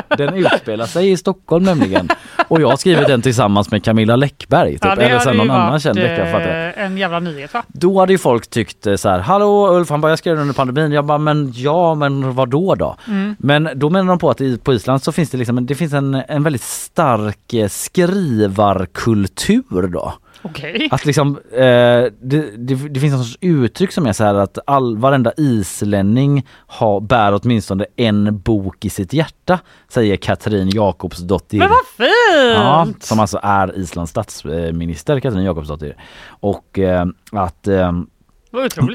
den 0.18 0.34
utspelar 0.34 0.86
sig 0.86 1.10
i 1.10 1.16
Stockholm 1.16 1.64
nämligen. 1.64 2.08
Och 2.48 2.60
jag 2.60 2.68
har 2.68 2.76
skrivit 2.76 3.06
den 3.06 3.22
tillsammans 3.22 3.70
med 3.70 3.84
Camilla 3.84 4.16
Läckberg. 4.16 4.72
Typ. 4.72 4.84
Ja, 4.84 4.96
Eller 4.96 5.18
sen 5.18 5.36
någon 5.36 5.50
annan 5.50 5.80
känd 5.80 5.96
deckare. 5.96 6.72
eh, 6.76 6.84
en 6.84 6.98
jävla 6.98 7.20
nyhet 7.20 7.54
va? 7.54 7.62
Då 7.66 8.00
hade 8.00 8.12
ju 8.12 8.18
folk 8.18 8.50
tyckt 8.50 8.86
eh, 8.86 8.96
så 8.96 9.08
här, 9.08 9.18
hallå 9.18 9.76
Ulf, 9.76 9.90
han 9.90 10.00
bara 10.00 10.12
jag 10.12 10.18
skrev 10.18 10.34
den 10.34 10.42
under 10.42 10.54
pandemin. 10.54 10.92
Jag 10.92 11.04
bara, 11.04 11.18
men 11.18 11.52
ja, 11.54 11.94
men 11.94 12.34
vad 12.34 12.48
då 12.48 12.74
då? 12.74 12.96
Mm. 13.08 13.36
Men 13.38 13.68
då 13.74 13.90
menar 13.90 14.08
de 14.08 14.18
på 14.18 14.30
att 14.30 14.40
på 14.64 14.74
Island 14.74 15.02
så 15.02 15.12
finns 15.12 15.30
det 15.30 15.38
liksom, 15.38 15.66
det 15.66 15.74
finns 15.74 15.92
en, 15.92 16.22
en 16.28 16.42
väldigt 16.42 16.62
stark 16.62 17.54
eh, 17.54 17.68
skrivarkultur 17.68 19.88
då. 19.88 20.14
Okej. 20.44 20.88
Att 20.90 21.06
liksom, 21.06 21.38
eh, 21.52 21.60
det, 21.60 22.56
det, 22.56 22.74
det 22.74 23.00
finns 23.00 23.26
sorts 23.26 23.38
uttryck 23.40 23.92
som 23.92 24.06
är 24.06 24.12
så 24.12 24.24
här 24.24 24.34
att 24.34 24.58
all, 24.66 24.98
varenda 24.98 25.32
islänning 25.36 26.46
har, 26.66 27.00
bär 27.00 27.40
åtminstone 27.42 27.86
en 27.96 28.38
bok 28.38 28.84
i 28.84 28.90
sitt 28.90 29.12
hjärta, 29.12 29.58
säger 29.88 30.16
Katrin 30.16 30.68
Jakobsdottir. 30.68 31.58
Men 31.58 31.68
vad 31.68 31.86
fint! 31.96 32.54
Ja, 32.54 32.88
som 33.00 33.20
alltså 33.20 33.40
är 33.42 33.78
Islands 33.78 34.10
statsminister, 34.10 35.20
Katrin 35.20 35.44
Jakobsdottir. 35.44 35.96
Och 36.26 36.78
eh, 36.78 37.06
att 37.32 37.68
eh, 37.68 37.92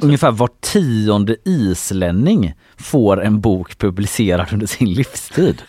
ungefär 0.01 0.31
var 0.31 0.49
tionde 0.59 1.35
islänning 1.45 2.53
får 2.77 3.23
en 3.23 3.39
bok 3.39 3.77
publicerad 3.77 4.47
under 4.53 4.67
sin 4.67 4.93
livstid. 4.93 5.61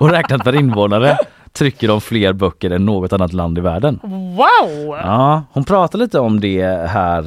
Och 0.00 0.10
räknat 0.10 0.44
per 0.44 0.54
invånare 0.54 1.18
trycker 1.52 1.88
de 1.88 2.00
fler 2.00 2.32
böcker 2.32 2.70
än 2.70 2.84
något 2.86 3.12
annat 3.12 3.32
land 3.32 3.58
i 3.58 3.60
världen. 3.60 4.00
Wow! 4.02 4.96
Ja, 5.02 5.42
hon 5.52 5.64
pratar 5.64 5.98
lite 5.98 6.18
om 6.18 6.40
det 6.40 6.88
här. 6.88 7.22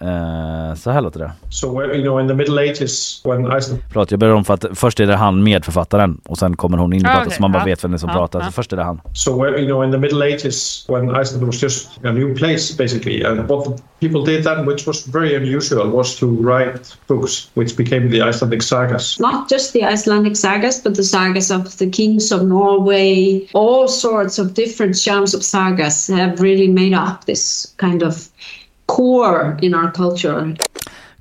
Eh, 0.00 0.74
så 0.74 0.90
här 0.90 1.00
låter 1.00 1.20
det. 1.20 1.32
So, 1.50 1.82
you 1.84 2.02
know, 2.02 2.20
in 2.20 2.28
the 2.28 2.34
Middle 2.34 2.60
Ages, 2.70 3.20
when 3.24 3.40
Iceland 3.58 3.82
Förlåt, 3.92 4.10
jag 4.10 4.20
börjar 4.20 4.34
om 4.34 4.44
för 4.44 4.54
att 4.54 4.64
först 4.74 5.00
är 5.00 5.06
det 5.06 5.16
han 5.16 5.42
medförfattaren 5.42 6.20
och 6.24 6.38
sen 6.38 6.56
kommer 6.56 6.78
hon 6.78 6.92
in 6.92 7.04
och 7.06 7.10
Ah, 7.10 7.12
pratar 7.14 7.26
okej, 7.26 7.36
så 7.36 7.42
man 7.42 7.52
bara 7.52 7.62
ja. 7.62 7.64
vet 7.66 7.84
vem 7.84 7.90
det 7.90 7.96
är 7.96 7.98
som 7.98 8.08
Ja, 8.08 8.14
pratar. 8.14 8.40
Så 8.40 8.52
först 8.52 8.72
är 8.72 8.76
det 8.76 8.82
han. 8.84 9.00
So, 9.14 9.46
you 9.46 9.66
know, 9.66 9.84
in 9.84 9.92
the 9.92 9.98
Middle 9.98 10.24
Ages, 10.34 10.84
when 10.88 11.22
Iceland 11.22 11.46
was 11.46 11.62
just 11.62 11.88
a 12.04 12.12
new 12.12 12.36
place, 12.36 12.76
basically, 12.78 13.24
and 13.24 13.48
what 13.48 13.64
the 13.64 14.08
people 14.08 14.34
did 14.34 14.44
then, 14.44 14.66
which 14.66 14.86
was 14.86 15.06
very 15.08 15.36
unusual, 15.36 15.90
was 15.92 16.16
to 16.16 16.26
write 16.26 16.80
books, 17.08 17.50
which 17.54 17.76
became 17.76 18.08
the 18.10 18.22
Icelandic 18.28 18.62
sagas. 18.62 19.16
not 19.20 19.50
just 19.50 19.72
the 19.72 19.82
Icelandic 19.92 20.36
sagas, 20.36 20.80
but 20.84 20.94
the 20.94 21.02
sagas 21.02 21.50
of 21.50 21.76
the 21.78 21.90
kings 21.90 22.32
of 22.32 22.42
Norway. 22.42 23.46
All 23.54 23.88
sorts 23.88 24.38
of 24.38 24.54
different 24.54 24.96
genres 24.96 25.34
of 25.34 25.42
sagas 25.42 26.06
have 26.08 26.40
really 26.40 26.68
made 26.68 26.94
up 26.94 27.24
this 27.24 27.74
kind 27.76 28.02
of 28.02 28.28
core 28.96 29.56
in 29.62 29.74
our 29.74 29.90
culture. 29.90 30.56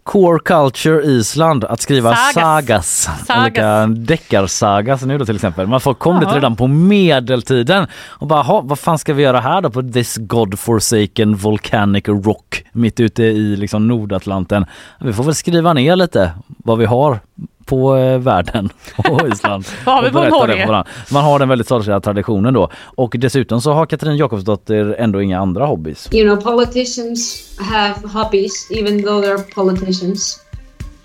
Core 0.03 0.39
Culture 0.39 1.02
Island 1.03 1.64
att 1.64 1.81
skriva 1.81 2.15
Sagas. 2.15 2.34
sagas, 2.34 3.10
Sagas. 3.27 3.41
olika 3.44 3.88
deckarsagas 3.88 5.02
nu 5.02 5.18
då 5.18 5.26
till 5.26 5.35
exempel. 5.35 5.68
Men 5.68 5.80
folk 5.80 5.99
kom 5.99 6.15
dit 6.15 6.23
Jaha. 6.23 6.35
redan 6.35 6.56
på 6.56 6.68
medeltiden 6.68 7.88
och 8.07 8.27
bara, 8.27 8.41
"Ha, 8.41 8.61
vad 8.61 8.80
fan 8.80 8.98
ska 8.98 9.14
vi 9.14 9.23
göra 9.23 9.39
här 9.39 9.61
då 9.61 9.69
på 9.69 9.81
this 9.81 10.18
godforsaken 10.18 11.35
volcanic 11.35 12.07
rock 12.07 12.64
mitt 12.72 12.99
ute 12.99 13.23
i 13.23 13.56
liksom 13.56 13.88
Nordatlanten? 13.88 14.65
Vi 14.99 15.14
får 15.14 15.23
väl 15.23 15.35
skriva 15.35 15.73
ner 15.73 15.95
lite 15.95 16.31
vad 16.48 16.77
vi 16.77 16.85
har 16.85 17.19
på 17.68 17.98
eh, 17.98 18.19
världen 18.19 18.69
och 19.10 19.27
Island. 19.27 19.65
Vi 19.85 20.10
och 20.10 20.14
på 20.14 20.45
det 20.45 20.65
varandra. 20.65 20.85
Man 21.11 21.23
har 21.23 21.39
den 21.39 21.49
väldigt 21.49 21.68
stolta 21.68 21.99
traditionen 21.99 22.53
då. 22.53 22.69
Och 22.95 23.15
dessutom 23.18 23.61
så 23.61 23.73
har 23.73 23.85
Katrin 23.85 24.18
Jakobsdotter 24.18 24.95
ändå 24.99 25.22
inga 25.22 25.39
andra 25.39 25.65
hobbys. 25.65 26.10
You 26.11 26.35
know, 26.35 26.56
politicians 26.56 27.44
have 27.60 28.07
hobbies, 28.07 28.72
even 28.72 29.03
though 29.03 29.23
they're 29.23 29.53
politicians. 29.56 30.39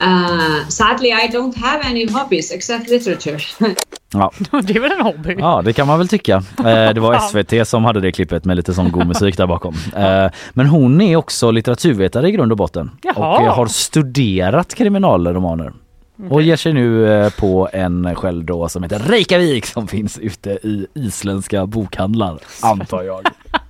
Uh, 0.03 0.69
sadly, 0.69 1.13
I 1.13 1.29
don't 1.33 1.57
have 1.57 1.83
any 1.85 2.07
hobbies 2.13 2.53
except 2.53 2.91
literature. 2.91 3.39
Ja. 4.15 4.33
Det 4.63 4.77
är 4.77 4.81
väl 4.81 4.93
en 4.93 5.01
hobby? 5.01 5.37
Ja, 5.39 5.63
det 5.65 5.73
kan 5.73 5.87
man 5.87 5.99
väl 5.99 6.09
tycka. 6.09 6.43
Eh, 6.59 6.65
det 6.95 7.01
var 7.01 7.19
SVT 7.19 7.69
som 7.69 7.85
hade 7.85 8.01
det 8.01 8.13
klippet 8.13 8.45
med 8.45 8.57
lite 8.57 8.75
sån 8.75 8.93
god 8.93 9.07
musik 9.07 9.37
där 9.37 9.47
bakom. 9.47 9.75
Eh, 9.97 10.31
men 10.53 10.67
hon 10.67 11.01
är 11.01 11.17
också 11.17 11.51
litteraturvetare 11.51 12.29
i 12.29 12.33
grund 12.33 12.53
och 12.53 12.59
botten 12.59 12.91
Jaha. 13.03 13.39
och 13.39 13.47
har 13.47 13.67
studerat 13.67 14.75
kriminalromaner. 14.75 15.73
Och 16.31 16.43
ger 16.43 16.57
sig 16.57 16.73
nu 16.73 17.13
eh, 17.13 17.31
på 17.31 17.69
en 17.73 18.15
själv 18.15 18.45
då 18.45 18.69
som 18.69 18.83
heter 18.83 18.99
Reykjavik 18.99 19.67
som 19.67 19.89
finns 19.89 20.19
ute 20.19 20.51
i 20.51 20.87
isländska 20.95 21.67
bokhandlar, 21.67 22.39
antar 22.63 23.03
jag. 23.03 23.21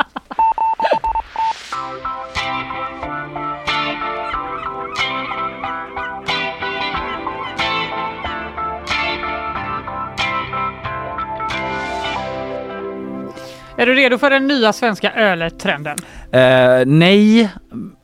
Är 13.83 13.87
du 13.87 13.95
redo 13.95 14.19
för 14.19 14.31
den 14.31 14.47
nya 14.47 14.73
svenska 14.73 15.13
öltrenden? 15.13 15.97
Eh, 16.33 16.87
nej, 16.87 17.49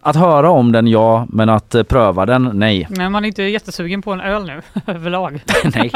att 0.00 0.16
höra 0.16 0.50
om 0.50 0.72
den 0.72 0.86
ja, 0.86 1.26
men 1.28 1.48
att 1.48 1.74
eh, 1.74 1.82
pröva 1.82 2.26
den 2.26 2.50
nej. 2.54 2.86
Nej, 2.90 3.08
man 3.10 3.24
är 3.24 3.28
inte 3.28 3.42
jättesugen 3.42 4.02
på 4.02 4.12
en 4.12 4.20
öl 4.20 4.44
nu 4.46 4.62
överlag. 4.92 5.40
nej. 5.74 5.92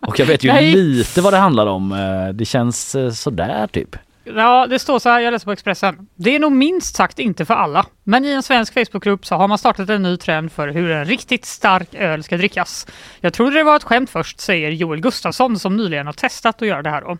Och 0.00 0.18
jag 0.18 0.26
vet 0.26 0.44
ju 0.44 0.52
Nej. 0.52 0.74
lite 0.74 1.20
vad 1.20 1.32
det 1.32 1.36
handlar 1.36 1.66
om. 1.66 1.92
Eh, 1.92 2.34
Det 2.34 2.44
känns 2.44 2.94
eh, 2.94 3.10
sådär 3.10 3.66
typ. 3.72 3.96
Ja, 4.34 4.66
det 4.66 4.78
står 4.78 4.98
så 4.98 5.08
här, 5.08 5.20
jag 5.20 5.32
läser 5.32 5.44
på 5.44 5.52
Expressen. 5.52 6.08
Det 6.14 6.34
är 6.34 6.38
nog 6.38 6.52
minst 6.52 6.96
sagt 6.96 7.18
inte 7.18 7.44
för 7.44 7.54
alla. 7.54 7.86
Men 8.04 8.24
i 8.24 8.30
en 8.32 8.42
svensk 8.42 8.74
Facebookgrupp 8.74 9.26
så 9.26 9.34
har 9.34 9.48
man 9.48 9.58
startat 9.58 9.88
en 9.90 10.02
ny 10.02 10.16
trend 10.16 10.52
för 10.52 10.68
hur 10.68 10.90
en 10.90 11.04
riktigt 11.04 11.44
stark 11.44 11.94
öl 11.94 12.22
ska 12.22 12.36
drickas. 12.36 12.86
Jag 13.20 13.32
trodde 13.32 13.56
det 13.56 13.64
var 13.64 13.76
ett 13.76 13.84
skämt 13.84 14.10
först, 14.10 14.40
säger 14.40 14.70
Joel 14.70 15.00
Gustafsson 15.00 15.58
som 15.58 15.76
nyligen 15.76 16.06
har 16.06 16.12
testat 16.12 16.62
att 16.62 16.68
göra 16.68 16.82
det 16.82 16.90
här 16.90 17.00
då. 17.00 17.16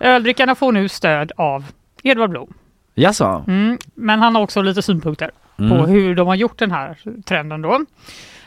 Öldrickarna 0.00 0.54
får 0.54 0.72
nu 0.72 0.88
stöd 0.88 1.32
av 1.36 1.64
Edvard 2.02 2.30
Blom. 2.30 2.54
Jaså? 2.94 3.44
Mm, 3.46 3.78
men 3.94 4.18
han 4.22 4.34
har 4.34 4.42
också 4.42 4.62
lite 4.62 4.82
synpunkter 4.82 5.30
på 5.56 5.62
Mm. 5.64 5.84
hur 5.86 6.14
de 6.14 6.26
har 6.28 6.34
gjort 6.34 6.58
den 6.58 6.70
här 6.70 6.98
trenden 7.24 7.62
då. 7.62 7.80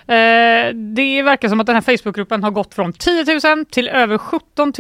Eh, 0.10 0.74
det 0.74 1.22
verkar 1.22 1.50
som 1.50 1.60
att 1.60 1.66
den 1.66 1.76
här 1.76 1.98
Facebookgruppen 1.98 2.44
har 2.44 2.52
gått 2.52 2.74
från 2.74 2.94
10 2.94 3.26
000 3.56 3.66
till 3.66 3.88
över 3.88 4.18
17 4.18 4.74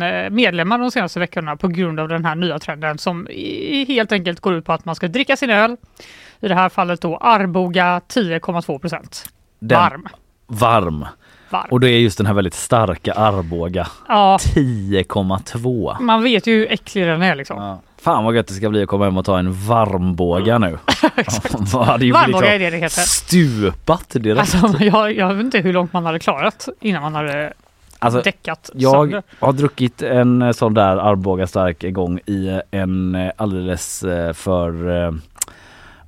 000 0.00 0.02
eh, 0.02 0.30
medlemmar 0.30 0.78
de 0.78 0.90
senaste 0.90 1.20
veckorna 1.20 1.56
på 1.56 1.68
grund 1.68 2.00
av 2.00 2.08
den 2.08 2.24
här 2.24 2.34
nya 2.34 2.58
trenden 2.58 2.98
som 2.98 3.26
helt 3.88 4.12
enkelt 4.12 4.40
går 4.40 4.54
ut 4.54 4.64
på 4.64 4.72
att 4.72 4.84
man 4.84 4.94
ska 4.94 5.08
dricka 5.08 5.36
sin 5.36 5.50
öl. 5.50 5.76
I 6.40 6.48
det 6.48 6.54
här 6.54 6.68
fallet 6.68 7.00
då 7.00 7.16
Arboga 7.16 8.00
10,2 8.08 8.78
procent. 8.78 9.24
Varm. 9.58 10.08
Varm. 10.46 11.06
Varm. 11.50 11.68
Och 11.70 11.80
det 11.80 11.90
är 11.90 11.98
just 11.98 12.18
den 12.18 12.26
här 12.26 12.34
väldigt 12.34 12.54
starka 12.54 13.12
Arboga. 13.12 13.86
Ja. 14.08 14.36
10,2. 14.40 16.00
Man 16.00 16.22
vet 16.22 16.46
ju 16.46 16.54
hur 16.54 16.72
äcklig 16.72 17.06
den 17.06 17.22
är 17.22 17.34
liksom. 17.34 17.78
Fan 17.98 18.24
vad 18.24 18.36
gött 18.36 18.46
det 18.46 18.54
ska 18.54 18.70
bli 18.70 18.82
att 18.82 18.88
komma 18.88 19.04
hem 19.04 19.16
och 19.16 19.24
ta 19.24 19.38
en 19.38 19.52
varmbåga 19.52 20.58
nu. 20.58 20.78
Man 21.72 21.84
hade 21.86 22.04
ju 22.06 22.12
det 22.12 22.76
heter. 22.76 22.88
Stupat 22.88 24.10
direkt. 24.10 24.54
Alltså, 24.54 24.84
jag, 24.84 25.16
jag 25.16 25.34
vet 25.34 25.44
inte 25.44 25.58
hur 25.58 25.72
långt 25.72 25.92
man 25.92 26.06
hade 26.06 26.18
klarat 26.18 26.68
innan 26.80 27.02
man 27.02 27.14
hade 27.14 27.52
Alltså, 27.98 28.22
däckat 28.22 28.70
Jag 28.74 28.92
sönder. 28.94 29.22
har 29.38 29.52
druckit 29.52 30.02
en 30.02 30.42
eh, 30.42 30.52
sån 30.52 30.74
där 30.74 30.96
Arboga 30.96 31.46
stark 31.46 31.84
en 31.84 31.92
gång 31.92 32.18
i 32.26 32.60
en 32.70 33.14
eh, 33.14 33.30
alldeles 33.36 34.02
eh, 34.02 34.32
för 34.32 35.02
eh, 35.06 35.12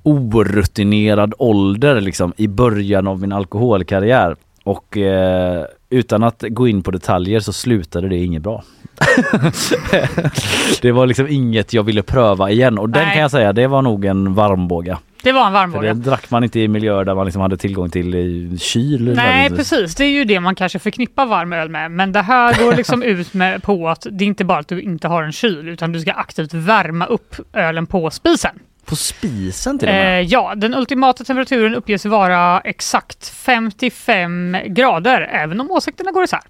orutinerad 0.03 1.33
ålder 1.37 2.01
liksom 2.01 2.33
i 2.37 2.47
början 2.47 3.07
av 3.07 3.21
min 3.21 3.31
alkoholkarriär. 3.33 4.35
Och 4.63 4.97
eh, 4.97 5.65
utan 5.89 6.23
att 6.23 6.43
gå 6.49 6.67
in 6.67 6.83
på 6.83 6.91
detaljer 6.91 7.39
så 7.39 7.53
slutade 7.53 8.09
det 8.09 8.17
inget 8.17 8.41
bra. 8.41 8.63
det 10.81 10.91
var 10.91 11.05
liksom 11.05 11.27
inget 11.27 11.73
jag 11.73 11.83
ville 11.83 12.03
pröva 12.03 12.49
igen 12.49 12.77
och 12.77 12.89
den 12.89 13.03
Nej. 13.03 13.13
kan 13.13 13.21
jag 13.21 13.31
säga, 13.31 13.53
det 13.53 13.67
var 13.67 13.81
nog 13.81 14.05
en 14.05 14.33
varmbåga. 14.33 14.99
Det 15.23 15.31
var 15.31 15.41
en 15.41 15.47
För 15.47 15.53
varmbåga. 15.53 15.93
det 15.93 15.99
drack 15.99 16.29
man 16.31 16.43
inte 16.43 16.59
i 16.59 16.67
miljöer 16.67 17.05
där 17.05 17.15
man 17.15 17.25
liksom 17.25 17.41
hade 17.41 17.57
tillgång 17.57 17.89
till 17.89 18.15
i 18.15 18.57
kyl. 18.59 19.03
Nej 19.05 19.15
nödvändigtvis. 19.15 19.69
precis, 19.69 19.95
det 19.95 20.03
är 20.05 20.09
ju 20.09 20.25
det 20.25 20.39
man 20.39 20.55
kanske 20.55 20.79
förknippar 20.79 21.25
varm 21.25 21.53
öl 21.53 21.69
med. 21.69 21.91
Men 21.91 22.11
det 22.11 22.21
här 22.21 22.63
går 22.63 22.75
liksom 22.75 23.03
ut 23.13 23.33
med 23.33 23.63
på 23.63 23.89
att 23.89 24.07
det 24.11 24.23
är 24.23 24.27
inte 24.27 24.45
bara 24.45 24.59
att 24.59 24.67
du 24.67 24.81
inte 24.81 25.07
har 25.07 25.23
en 25.23 25.31
kyl 25.31 25.69
utan 25.69 25.91
du 25.91 25.99
ska 25.99 26.11
aktivt 26.11 26.53
värma 26.53 27.05
upp 27.05 27.35
ölen 27.53 27.85
på 27.87 28.09
spisen. 28.11 28.59
På 28.85 28.95
spisen 28.95 29.79
till 29.79 29.87
och 29.87 29.93
med? 29.93 30.19
Eh, 30.19 30.27
ja, 30.27 30.53
den 30.55 30.73
ultimata 30.73 31.23
temperaturen 31.23 31.75
uppges 31.75 32.05
vara 32.05 32.59
exakt 32.59 33.29
55 33.29 34.57
grader 34.65 35.21
även 35.21 35.61
om 35.61 35.71
åsikterna 35.71 36.11
går 36.11 36.23
isär. 36.23 36.41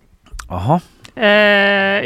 Jaha. 0.50 0.82
Eh, 1.16 1.28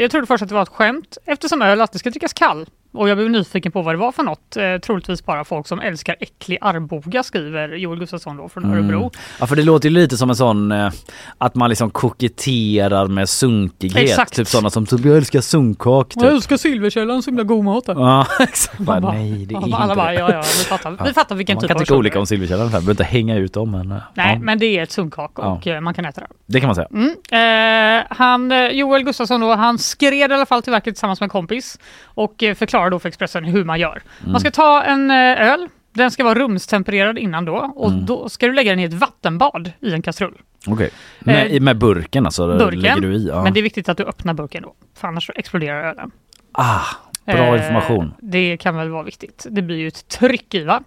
jag 0.02 0.10
trodde 0.10 0.26
först 0.26 0.42
att 0.42 0.48
det 0.48 0.54
var 0.54 0.62
ett 0.62 0.68
skämt 0.68 1.18
eftersom 1.26 1.62
öl 1.62 1.80
alltid 1.80 2.00
ska 2.00 2.10
drickas 2.10 2.32
kall. 2.32 2.66
Och 2.92 3.08
jag 3.08 3.16
blev 3.18 3.30
nyfiken 3.30 3.72
på 3.72 3.82
vad 3.82 3.94
det 3.94 3.98
var 3.98 4.12
för 4.12 4.22
något. 4.22 4.56
Eh, 4.56 4.76
troligtvis 4.78 5.24
bara 5.24 5.44
folk 5.44 5.66
som 5.66 5.80
älskar 5.80 6.16
äcklig 6.20 6.58
Arboga 6.60 7.22
skriver 7.22 7.68
Joel 7.76 7.98
Gustafsson 7.98 8.36
då 8.36 8.48
från 8.48 8.64
Örebro. 8.64 8.98
Mm. 8.98 9.10
Ja 9.40 9.46
för 9.46 9.56
det 9.56 9.62
låter 9.62 9.88
ju 9.88 9.94
lite 9.94 10.16
som 10.16 10.30
en 10.30 10.36
sån 10.36 10.72
eh, 10.72 10.90
att 11.38 11.54
man 11.54 11.68
liksom 11.70 11.90
koketterar 11.90 13.06
med 13.06 13.28
sunkighet. 13.28 13.96
Exakt. 14.10 14.34
Typ 14.36 14.48
sådana 14.48 14.70
som 14.70 14.86
typ 14.86 15.04
jag 15.04 15.16
älskar 15.16 15.40
sunkkak. 15.40 16.08
Typ. 16.14 16.22
Jag 16.22 16.32
älskar 16.32 16.56
Silverkällan, 16.56 17.22
så 17.22 17.30
himla 17.30 17.42
god 17.44 17.64
mat. 17.64 17.84
Ja 17.86 18.26
exakt. 18.40 18.78
Bara, 18.78 19.00
bara- 19.00 19.12
nej 19.12 19.46
det 19.46 19.54
är 19.54 19.56
Alla 19.56 19.82
inte 19.82 19.94
bara, 19.96 20.08
det. 20.10 20.14
ja, 20.14 20.32
ja, 20.32 20.40
vi 20.42 20.64
fattar. 20.64 21.04
Vi 21.06 21.12
fattar 21.12 21.34
vilken 21.36 21.54
man 21.54 21.60
typ 21.60 21.68
kan 21.68 21.76
av 21.76 21.80
tycka 21.80 21.94
olika 21.96 22.18
om 22.20 22.26
Silverkällan, 22.26 22.66
vi 22.66 22.70
behöver 22.72 22.90
inte 22.90 23.04
hänga 23.04 23.36
ut 23.36 23.52
dem 23.52 23.70
men 23.70 23.92
eh, 23.92 23.98
Nej, 24.14 24.34
ja, 24.34 24.38
men 24.44 24.58
det 24.58 24.66
är 24.78 24.82
ett 24.82 24.90
sunkkak 24.92 25.32
Ja. 25.36 25.42
och 25.52 25.66
eh, 25.66 25.80
man 25.80 25.94
kan 25.94 26.04
äta 26.04 26.20
det. 26.20 26.26
det 26.46 26.60
kan 26.60 26.66
man 26.68 26.74
säga. 26.74 26.88
Mm. 26.92 28.00
Eh, 28.00 28.04
han, 28.10 28.52
eh, 28.52 28.68
Joel 28.68 29.02
Gustafsson 29.02 29.40
då, 29.40 29.54
han 29.54 29.78
skred 29.78 30.30
i 30.30 30.34
alla 30.34 30.46
fall 30.46 30.62
till 30.62 30.70
verket 30.72 30.94
tillsammans 30.94 31.20
med 31.20 31.24
en 31.26 31.30
kompis 31.30 31.78
och 32.04 32.42
eh, 32.42 32.54
förklarade 32.80 32.94
då 32.94 32.98
för 32.98 33.08
Expressen 33.08 33.44
hur 33.44 33.64
man 33.64 33.80
gör. 33.80 34.02
Mm. 34.20 34.32
Man 34.32 34.40
ska 34.40 34.50
ta 34.50 34.82
en 34.82 35.10
eh, 35.10 35.16
öl, 35.50 35.68
den 35.92 36.10
ska 36.10 36.24
vara 36.24 36.34
rumstempererad 36.38 37.18
innan 37.18 37.44
då 37.44 37.72
och 37.76 37.90
Mm. 37.90 38.06
då 38.06 38.28
ska 38.28 38.46
du 38.46 38.52
lägga 38.52 38.70
den 38.72 38.80
i 38.80 38.84
ett 38.84 38.94
vattenbad 38.94 39.72
i 39.80 39.92
en 39.92 40.02
kastrull. 40.02 40.34
Okej. 40.66 40.90
Med, 41.20 41.46
Eh, 41.46 41.52
i- 41.52 41.60
med 41.60 41.78
burken 41.78 42.26
alltså? 42.26 42.46
Burken, 42.58 42.80
Lägger 42.80 43.00
du 43.00 43.14
i? 43.14 43.26
Ja. 43.28 43.42
men 43.42 43.52
det 43.52 43.60
är 43.60 43.62
viktigt 43.62 43.88
att 43.88 43.96
du 43.96 44.04
öppnar 44.04 44.34
burken 44.34 44.62
då, 44.62 44.74
för 44.96 45.08
annars 45.08 45.30
exploderar 45.34 45.90
ölen. 45.90 46.10
Ah, 46.52 46.80
bra 47.26 47.56
Eh, 47.56 47.62
information. 47.62 48.14
Det 48.20 48.56
kan 48.56 48.76
väl 48.76 48.88
vara 48.88 49.02
viktigt. 49.02 49.46
Det 49.50 49.62
blir 49.62 49.76
ju 49.76 49.88
ett 49.88 50.08
tryck 50.08 50.54
i 50.54 50.64
va. 50.64 50.80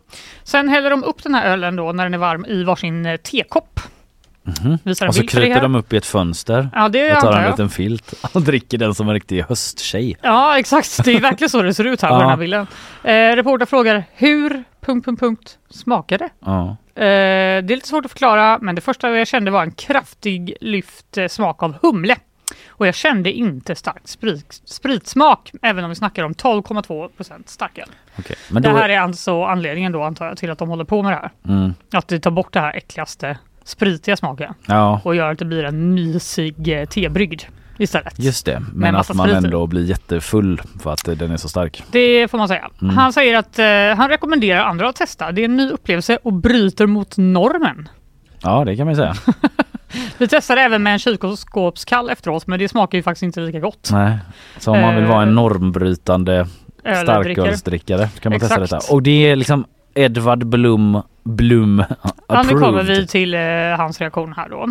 Sen 0.43 0.69
häller 0.69 0.89
de 0.89 1.03
upp 1.03 1.23
den 1.23 1.35
här 1.35 1.45
ölen 1.51 1.75
då 1.75 1.91
när 1.91 2.03
den 2.03 2.13
är 2.13 2.17
varm 2.17 2.45
i 2.45 2.63
varsin 2.63 3.05
eh, 3.05 3.17
tekopp. 3.17 3.79
Visar 4.83 5.05
en 5.05 5.09
Och 5.09 5.15
så 5.15 5.21
det 5.21 5.27
kryper 5.27 5.61
de 5.61 5.75
upp 5.75 5.93
i 5.93 5.97
ett 5.97 6.05
fönster 6.05 6.69
Ja, 6.73 6.89
det 6.89 7.13
och 7.13 7.19
tar 7.19 7.33
en 7.33 7.51
liten 7.51 7.69
filt 7.69 8.13
och 8.33 8.41
dricker 8.41 8.77
den 8.77 8.95
som 8.95 9.07
en 9.07 9.13
riktig 9.13 9.41
hösttjej. 9.43 10.17
Ja 10.21 10.59
exakt, 10.59 11.03
det 11.05 11.11
är 11.15 11.19
verkligen 11.21 11.49
så 11.49 11.61
det 11.61 11.73
ser 11.73 11.83
ut 11.87 12.01
här 12.01 12.09
på 12.09 12.15
Ja. 12.15 12.19
den 12.19 12.29
här 12.29 12.37
bilden. 12.37 12.67
Eh, 13.03 13.35
reporter 13.35 13.65
frågar 13.65 14.03
hur... 14.13 14.63
Punkt, 14.81 15.05
punkt, 15.05 15.19
punkt, 15.19 15.57
smakar 15.69 16.17
det? 16.17 16.29
Ja. 16.39 16.69
Eh, 16.95 17.03
det 17.63 17.73
är 17.73 17.75
lite 17.75 17.87
svårt 17.87 18.05
att 18.05 18.11
förklara 18.11 18.57
men 18.61 18.75
det 18.75 18.81
första 18.81 19.09
jag 19.17 19.27
kände 19.27 19.51
var 19.51 19.63
en 19.63 19.71
kraftig 19.71 20.53
lyft 20.61 21.17
eh, 21.17 21.27
smak 21.27 21.63
av 21.63 21.75
humle. 21.81 22.15
Och 22.67 22.87
jag 22.87 22.95
kände 22.95 23.31
inte 23.31 23.75
starkt 23.75 24.07
sprit, 24.07 24.61
spritsmak 24.65 25.51
även 25.61 25.83
om 25.83 25.89
vi 25.89 25.95
snackar 25.95 26.23
om 26.23 26.33
12,2 26.33 27.09
starköl. 27.45 27.87
Okej. 28.19 28.35
Men 28.51 28.63
Det 28.63 28.69
då, 28.69 28.75
här 28.75 28.89
är 28.89 28.99
alltså 28.99 29.43
anledningen 29.43 29.91
då 29.91 30.03
antar 30.03 30.25
jag 30.27 30.37
till 30.37 30.51
att 30.51 30.57
de 30.59 30.69
håller 30.69 30.83
på 30.85 31.01
med 31.03 31.11
det 31.11 31.15
här. 31.15 31.31
mm, 31.55 31.73
Att 31.93 32.07
det 32.07 32.19
tar 32.19 32.31
bort 32.31 32.53
det 32.53 32.59
här 32.59 32.73
äckligaste 32.73 33.37
spritiga 33.63 34.17
smaken 34.17 34.53
ja, 34.65 35.01
och 35.03 35.15
gör 35.15 35.31
att 35.31 35.39
det 35.39 35.45
blir 35.45 35.63
en 35.63 35.93
mysig 35.93 36.79
eh, 36.79 36.85
tebrygd 36.85 37.41
istället. 37.77 38.19
just 38.19 38.45
det. 38.45 38.63
Men 38.73 38.95
att 38.95 39.13
man 39.13 39.27
sprit 39.27 39.43
ändå 39.43 39.67
blir 39.67 39.85
jättefull 39.85 40.61
för 40.83 40.93
att 40.93 41.07
eh, 41.07 41.15
den 41.15 41.31
är 41.31 41.37
så 41.37 41.49
stark. 41.49 41.83
Det 41.91 42.27
får 42.27 42.37
man 42.37 42.47
säga. 42.47 42.69
Mm. 42.81 42.97
Han 42.97 43.13
säger 43.13 43.37
att 43.37 43.59
eh, 43.59 43.97
han 43.97 44.09
rekommenderar 44.09 44.63
andra 44.63 44.89
att 44.89 44.95
testa. 44.95 45.31
Det 45.31 45.41
är 45.41 45.45
en 45.45 45.57
ny 45.57 45.69
upplevelse 45.69 46.17
och 46.23 46.33
bryter 46.33 46.87
mot 46.87 47.17
normen. 47.17 47.89
Ja, 48.41 48.65
det 48.65 48.75
kan 48.75 48.85
man 48.85 48.95
säga. 48.95 49.15
Vi 50.17 50.27
testade 50.27 50.61
även 50.61 50.83
med 50.83 50.93
en 50.93 50.99
kylskåpskall 50.99 52.09
efteråt 52.09 52.47
men 52.47 52.59
det 52.59 52.69
smakar 52.69 52.97
ju 52.97 53.03
faktiskt 53.03 53.23
inte 53.23 53.39
lika 53.39 53.59
gott. 53.59 53.89
Nej. 53.91 54.17
Så 54.57 54.71
om 54.71 54.81
man 54.81 54.95
vill 54.95 55.05
vara 55.05 55.21
en 55.21 55.29
Eh, 55.29 55.33
normbrytande 55.35 56.47
starkölsdrickare 57.03 58.09
kan 58.19 58.31
man 58.31 58.39
testa 58.39 58.63
Exakt. 58.63 58.71
detta. 58.71 58.93
Och 58.93 59.03
det 59.03 59.29
är 59.29 59.35
liksom 59.35 59.65
Edvard 59.95 60.45
Blom 60.45 61.01
Blum 61.23 61.83
Ja, 62.27 62.43
nu 62.43 62.59
kommer 62.59 62.83
vi 62.83 63.07
till 63.07 63.33
eh, 63.33 63.41
hans 63.77 64.01
reaktion 64.01 64.33
här 64.37 64.49
då. 64.49 64.67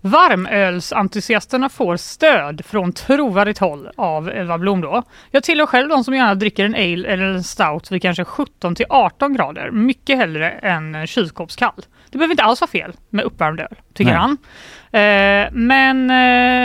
Varmölsentusiasterna 0.00 1.68
får 1.68 1.96
stöd 1.96 2.64
från 2.64 2.92
trovärdigt 2.92 3.58
håll 3.58 3.88
av 3.96 4.30
Edvard 4.30 4.60
Blom 4.60 4.80
då. 4.80 5.02
Jag 5.30 5.42
tillhör 5.42 5.66
själv 5.66 5.88
de 5.88 6.04
som 6.04 6.14
gärna 6.14 6.34
dricker 6.34 6.64
en 6.64 6.74
ale 6.74 7.08
eller 7.08 7.24
en 7.24 7.44
stout 7.44 7.90
vid 7.92 8.02
kanske 8.02 8.24
17 8.24 8.74
till 8.74 8.86
18 8.88 9.34
grader. 9.34 9.70
Mycket 9.70 10.16
hellre 10.18 10.50
än 10.50 10.94
en 10.94 11.06
kylskåpskall. 11.06 11.82
Det 12.10 12.18
behöver 12.18 12.32
inte 12.32 12.42
alls 12.44 12.60
vara 12.60 12.70
fel 12.70 12.92
med 13.10 13.24
uppvärmd 13.24 13.60
öl, 13.60 13.74
tycker 13.94 14.10
Nej. 14.10 14.20
han. 14.20 14.36
Eh, 14.92 15.48
men... 15.52 16.10
Eh, 16.10 16.16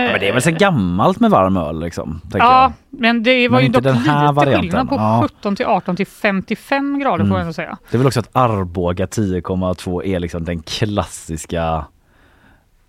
Ja, 0.05 0.11
men 0.11 0.19
det 0.19 0.29
är 0.29 0.33
väl 0.33 0.41
så 0.41 0.51
gammalt 0.51 1.19
med 1.19 1.31
varm 1.31 1.57
öl 1.57 1.79
liksom? 1.79 2.21
Ja, 2.33 2.39
jag. 2.39 2.71
men 3.01 3.23
det 3.23 3.47
var 3.47 3.57
Men 3.57 3.65
ju 3.65 3.71
dock 3.71 3.83
den 3.83 3.95
här 3.97 4.21
lite 4.23 4.33
varianten. 4.33 4.61
skillnad 4.61 4.89
på 4.89 4.95
Ja. 4.95 5.19
17 5.23 5.55
till 5.55 5.65
18 5.65 5.95
till 5.95 6.07
55 6.07 6.99
grader 6.99 7.17
får 7.17 7.23
Mm. 7.25 7.31
jag 7.31 7.41
ändå 7.41 7.53
säga. 7.53 7.77
Det 7.91 7.95
är 7.95 7.97
väl 7.97 8.07
också 8.07 8.19
att 8.19 8.29
Arboga 8.35 9.07
10,2 9.25 10.03
är 10.05 10.19
liksom 10.19 10.45
den 10.45 10.61
klassiska 10.61 11.85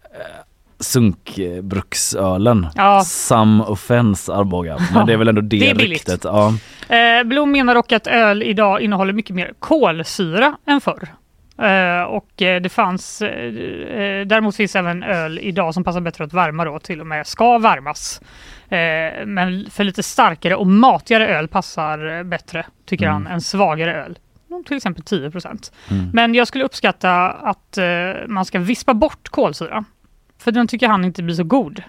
eh, 0.04 0.42
sunkbruksölen. 0.80 2.66
Ja. 2.74 3.00
Some 3.04 3.64
offense 3.64 4.32
Arboga. 4.34 4.78
Men 4.94 5.06
det 5.06 5.12
är 5.12 5.16
väl 5.16 5.28
ändå 5.28 5.40
det, 5.40 5.58
Det 5.58 5.74
ryktet. 5.74 6.24
Ja. 6.24 6.52
Eh, 6.96 7.24
Blom 7.24 7.52
menar 7.52 7.74
dock 7.74 7.92
att 7.92 8.06
öl 8.06 8.42
idag 8.42 8.80
innehåller 8.80 9.12
mycket 9.12 9.36
mer 9.36 9.52
kolsyra 9.58 10.56
än 10.66 10.80
förr. 10.80 11.08
Eh, 11.58 12.02
och 12.02 12.42
eh, 12.42 12.60
det 12.60 12.68
fanns, 12.68 13.22
eh, 13.22 13.28
eh, 13.28 14.26
däremot 14.26 14.56
finns 14.56 14.76
även 14.76 15.02
öl 15.02 15.38
idag 15.42 15.74
som 15.74 15.84
passar 15.84 16.00
bättre 16.00 16.24
att 16.24 16.32
värma 16.32 16.64
då, 16.64 16.78
till 16.78 17.00
och 17.00 17.06
med 17.06 17.26
ska 17.26 17.58
värmas. 17.58 18.20
Eh, 18.68 19.26
men 19.26 19.66
för 19.70 19.84
lite 19.84 20.02
starkare 20.02 20.56
och 20.56 20.66
matigare 20.66 21.28
öl 21.28 21.48
passar 21.48 22.16
eh, 22.18 22.22
bättre, 22.22 22.66
tycker 22.86 23.04
Mm. 23.04 23.14
han, 23.14 23.26
än 23.32 23.40
svagare 23.40 24.04
öl. 24.04 24.18
Till 24.64 24.76
exempel 24.76 25.04
10 25.04 25.30
procent. 25.30 25.72
Mm. 25.90 26.10
Men 26.12 26.34
jag 26.34 26.48
skulle 26.48 26.64
uppskatta 26.64 27.30
att 27.30 27.78
eh, 27.78 27.84
man 28.26 28.44
ska 28.44 28.58
vispa 28.58 28.94
bort 28.94 29.28
kolsyra. 29.28 29.84
För 30.38 30.52
den 30.52 30.68
tycker 30.68 30.88
han 30.88 31.04
inte 31.04 31.22
blir 31.22 31.34
så 31.34 31.44
god. 31.44 31.82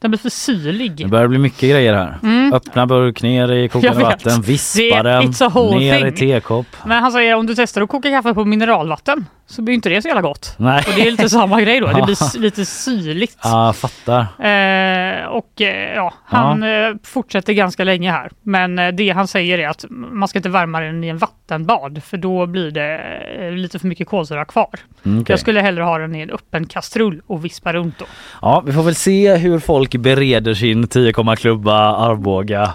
Den 0.00 0.10
blir 0.10 0.18
för 0.18 0.30
syrlig. 0.30 0.92
Det 0.96 1.06
börjar 1.06 1.28
bli 1.28 1.38
mycket 1.38 1.70
grejer 1.70 1.94
här. 1.94 2.18
Mm. 2.22 2.52
Öppna 2.52 2.86
burk, 2.86 3.22
ner 3.22 3.52
i 3.52 3.68
kokande 3.68 4.04
vatten, 4.04 4.42
vispa 4.42 5.02
den, 5.02 5.32
ner 5.78 6.06
i 6.06 6.12
thing. 6.12 6.30
tekopp. 6.30 6.66
Men 6.84 7.02
han 7.02 7.12
säger 7.12 7.34
om 7.34 7.46
du 7.46 7.54
testar 7.54 7.82
att 7.82 7.88
koka 7.88 8.10
kaffe 8.10 8.34
på 8.34 8.44
mineralvatten 8.44 9.26
så 9.50 9.62
blir 9.62 9.74
inte 9.74 9.88
det 9.88 10.02
så 10.02 10.08
jävla 10.08 10.22
gott. 10.22 10.54
Nej. 10.56 10.84
Och 10.88 10.94
det 10.96 11.06
är 11.06 11.10
lite 11.10 11.28
samma 11.28 11.60
grej 11.60 11.80
då. 11.80 11.86
Det 11.86 12.02
blir 12.02 12.38
lite 12.40 12.64
syrligt. 12.64 13.38
Ja, 13.42 13.72
fattar. 13.72 14.20
Eh, 14.20 15.26
och 15.26 15.60
eh, 15.60 15.94
ja, 15.94 16.14
han 16.24 16.62
eh, 16.62 16.68
fortsätter 17.02 17.52
ganska 17.52 17.84
länge 17.84 18.10
här. 18.10 18.30
Men 18.42 18.78
eh, 18.78 18.88
det 18.88 19.10
han 19.10 19.28
säger 19.28 19.58
är 19.58 19.68
att 19.68 19.84
man 19.90 20.28
ska 20.28 20.38
inte 20.38 20.48
värma 20.48 20.80
den 20.80 21.04
i 21.04 21.08
en 21.08 21.18
vattenbad 21.18 22.02
för 22.04 22.16
då 22.16 22.46
blir 22.46 22.70
det 22.70 23.50
lite 23.50 23.78
för 23.78 23.86
mycket 23.86 24.08
kolsyra 24.08 24.44
kvar. 24.44 24.70
Mm, 25.04 25.20
okej. 25.20 25.32
Jag 25.32 25.40
skulle 25.40 25.60
hellre 25.60 25.82
ha 25.82 25.98
den 25.98 26.14
i 26.14 26.20
en 26.20 26.30
öppen 26.30 26.66
kastrull 26.66 27.22
och 27.26 27.44
vispa 27.44 27.72
runt 27.72 27.98
då. 27.98 28.04
Ja, 28.42 28.62
vi 28.66 28.72
får 28.72 28.82
väl 28.82 28.94
se 28.94 29.36
hur 29.36 29.58
folk 29.58 29.87
bereder 29.90 30.54
sin 30.54 30.86
10 30.88 31.12
klubba 31.36 31.96
Arboga 31.96 32.72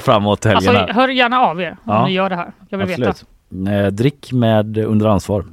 framåt 0.00 0.44
helgen 0.44 0.56
Alltså, 0.56 0.72
här. 0.72 0.88
hör 0.92 1.08
gärna 1.08 1.40
av 1.40 1.60
er 1.60 1.70
om 1.70 1.76
Ja. 1.94 2.06
ni 2.06 2.12
gör 2.12 2.28
det 2.30 2.36
här. 2.36 2.52
Jag 2.68 2.78
vill 2.78 2.86
veta. 2.86 3.08
Absolut. 3.10 3.68
Eh, 3.68 3.86
drick 3.86 4.32
med 4.32 4.78
under 4.78 5.06
ansvar. 5.06 5.44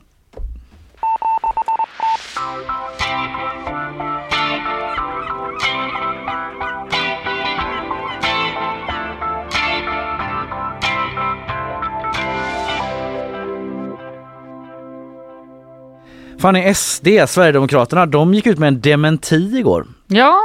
Fanny 16.40 16.74
SD, 16.74 17.08
Sverigedemokraterna, 17.28 18.06
de 18.06 18.34
gick 18.34 18.46
ut 18.48 18.60
med 18.60 18.68
en 18.68 18.82
dementi 18.82 19.58
igår. 19.58 19.88
Ja, 20.08 20.36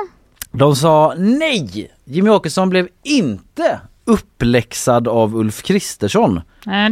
De 0.53 0.77
sa 0.77 1.15
nej! 1.19 1.91
Jimmy 2.05 2.31
Åkesson 2.31 2.71
blev 2.71 2.89
inte 3.03 3.81
uppläxad 4.05 5.09
av 5.09 5.37
Ulf 5.37 5.63
Kristersson. 5.63 6.41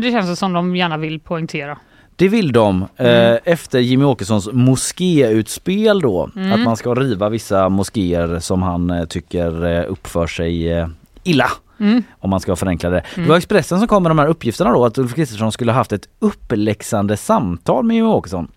det 0.03 0.11
känns 0.11 0.39
som 0.39 0.53
de 0.53 0.77
gärna 0.77 0.97
vill 0.97 1.21
poängtera. 1.21 1.79
Det 2.17 2.29
vill 2.29 2.53
de 2.53 2.87
Mm. 2.97 3.33
eh, 3.35 3.39
efter 3.45 3.79
Jimmy 3.79 4.05
Åkessons 4.05 4.49
moskéutspel 4.53 6.01
då. 6.01 6.31
Mm. 6.37 6.53
Att 6.53 6.61
man 6.61 6.77
ska 6.77 6.95
riva 6.95 7.29
vissa 7.29 7.69
moskéer 7.69 8.39
som 8.39 8.63
han 8.63 8.91
eh, 8.91 9.05
tycker 9.05 9.67
eh, 9.67 9.85
uppför 9.89 10.27
sig 10.27 10.73
eh, 10.73 10.89
illa. 11.25 11.51
Mm. 11.81 12.03
Om 12.19 12.31
man 12.31 12.41
ska 12.41 12.57
förenkla 12.57 12.91
det. 12.91 12.99
Mm. 13.15 13.23
Det 13.25 13.29
var 13.31 13.37
Expressen 13.37 13.79
som 13.79 13.89
kom 13.89 14.03
med 14.03 14.11
de 14.11 14.19
här 14.19 14.27
uppgifterna 14.27 14.71
då 14.73 14.85
att 14.85 14.99
Ulf 14.99 15.15
Kristersson 15.15 15.53
skulle 15.53 15.73
ha 15.73 15.77
haft 15.77 15.93
ett 15.93 16.09
uppläxande 16.19 17.17
samtal 17.17 17.85
med 17.85 17.97
Jimmy 17.97 18.09
Åkesson. 18.09 18.49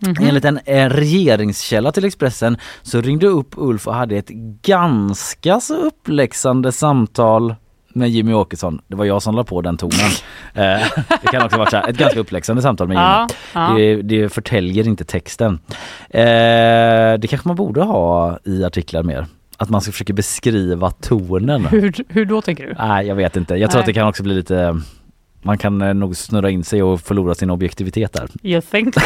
Mhm. 0.00 0.26
Enligt 0.28 0.44
en 0.44 0.60
eh, 0.64 0.88
regeringskälla 0.88 1.92
till 1.92 2.04
Expressen 2.04 2.56
så 2.82 3.00
ringde 3.00 3.26
upp 3.26 3.54
Ulf 3.56 3.86
och 3.88 3.94
hade 3.94 4.16
ett 4.16 4.28
ganska 4.62 5.60
så 5.60 5.76
uppläxande 5.76 6.72
samtal 6.72 7.54
med 7.94 8.10
Jimmy 8.10 8.32
Åkesson. 8.32 8.80
Det 8.88 8.96
var 8.96 9.04
jag 9.04 9.22
som 9.22 9.34
la 9.34 9.44
på 9.44 9.60
den 9.62 9.76
tonen. 9.76 9.94
Eh, 10.54 10.80
det 11.22 11.28
kan 11.32 11.42
också 11.42 11.58
vara 11.58 11.70
så 11.70 11.76
här, 11.76 11.88
ett 11.88 11.96
ganska 11.96 12.20
uppläxande 12.20 12.62
samtal 12.62 12.88
med 12.88 12.94
Jimmy. 12.94 13.04
Ja, 13.04 13.28
ja. 13.54 13.74
Det, 13.76 14.02
det 14.02 14.28
förtäljer 14.28 14.88
inte 14.88 15.04
texten. 15.04 15.58
Eh, 16.10 16.22
det 17.18 17.28
kanske 17.28 17.48
man 17.48 17.56
borde 17.56 17.82
ha 17.82 18.38
i 18.44 18.64
artiklar 18.64 19.02
mer. 19.02 19.26
Att 19.56 19.70
man 19.70 19.80
ska 19.80 19.92
försöka 19.92 20.12
beskriva 20.12 20.90
tonen. 20.90 21.66
Hur, 21.66 21.94
hur 22.08 22.24
då 22.24 22.42
tänker 22.42 22.66
du? 22.66 22.74
Nej 22.78 23.06
jag 23.06 23.14
vet 23.14 23.36
inte. 23.36 23.54
Jag 23.54 23.70
tror 23.70 23.78
Nej. 23.78 23.82
att 23.82 23.86
det 23.86 23.92
kan 23.92 24.08
också 24.08 24.22
bli 24.22 24.34
lite 24.34 24.80
man 25.42 25.58
kan 25.58 25.82
eh, 25.82 25.94
nog 25.94 26.16
snurra 26.16 26.50
in 26.50 26.64
sig 26.64 26.82
och 26.82 27.00
förlora 27.00 27.34
sin 27.34 27.50
objektivitet 27.50 28.12
där. 28.12 28.28
You 28.42 28.60
think? 28.60 28.94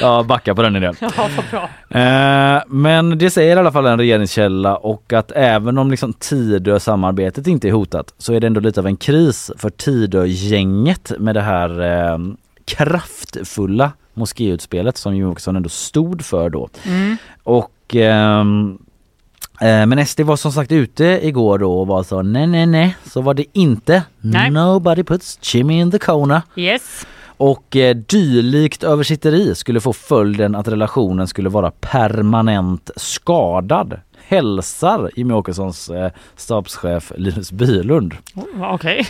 Ja 0.00 0.22
backa 0.22 0.54
på 0.54 0.62
den 0.62 0.76
idén. 0.76 0.94
Ja, 1.00 1.10
vad 1.16 1.44
bra. 1.50 2.00
Eh, 2.00 2.62
men 2.66 3.18
det 3.18 3.30
säger 3.30 3.56
i 3.56 3.58
alla 3.58 3.72
fall 3.72 3.86
en 3.86 3.98
regeringskälla 3.98 4.76
och 4.76 5.12
att 5.12 5.32
även 5.34 5.78
om 5.78 5.90
liksom 5.90 6.12
Tidö-samarbetet 6.12 7.46
inte 7.46 7.68
är 7.68 7.72
hotat 7.72 8.14
så 8.18 8.32
är 8.32 8.40
det 8.40 8.46
ändå 8.46 8.60
lite 8.60 8.80
av 8.80 8.86
en 8.86 8.96
kris 8.96 9.50
för 9.56 9.70
Tidö-gänget 9.70 11.12
med 11.18 11.34
det 11.34 11.42
här 11.42 11.80
eh, 11.80 12.18
kraftfulla 12.64 13.92
moskéutspelet 14.14 14.96
som 14.96 15.14
Jimmie 15.14 15.30
Åkesson 15.30 15.56
ändå 15.56 15.68
stod 15.68 16.24
för 16.24 16.50
då. 16.50 16.68
Mm. 16.84 17.16
Och 17.42 17.96
eh, 17.96 18.44
men 19.60 20.06
SD 20.06 20.20
var 20.20 20.36
som 20.36 20.52
sagt 20.52 20.72
ute 20.72 21.04
igår 21.22 21.58
då 21.58 21.78
och 21.80 21.86
var 21.86 22.02
så 22.02 22.22
nej 22.22 22.46
nej 22.46 22.66
nej 22.66 22.96
så 23.10 23.20
var 23.20 23.34
det 23.34 23.44
inte. 23.52 24.02
Nej. 24.20 24.50
Nobody 24.50 25.02
puts 25.02 25.38
Jimmy 25.54 25.78
in 25.80 25.90
the 25.90 25.98
corner. 25.98 26.42
Yes. 26.56 27.06
Och 27.38 27.76
eh, 27.76 27.96
dylikt 27.96 28.82
översitteri 28.84 29.54
skulle 29.54 29.80
få 29.80 29.92
följden 29.92 30.54
att 30.54 30.68
relationen 30.68 31.26
skulle 31.26 31.48
vara 31.48 31.70
permanent 31.70 32.90
skadad. 32.96 34.00
Hälsar 34.28 35.10
Jimmie 35.16 35.36
Åkessons 35.36 35.88
eh, 35.90 36.10
stabschef 36.36 37.12
Linus 37.16 37.52
Bylund. 37.52 38.14
Oh, 38.34 38.74
Okej, 38.74 39.06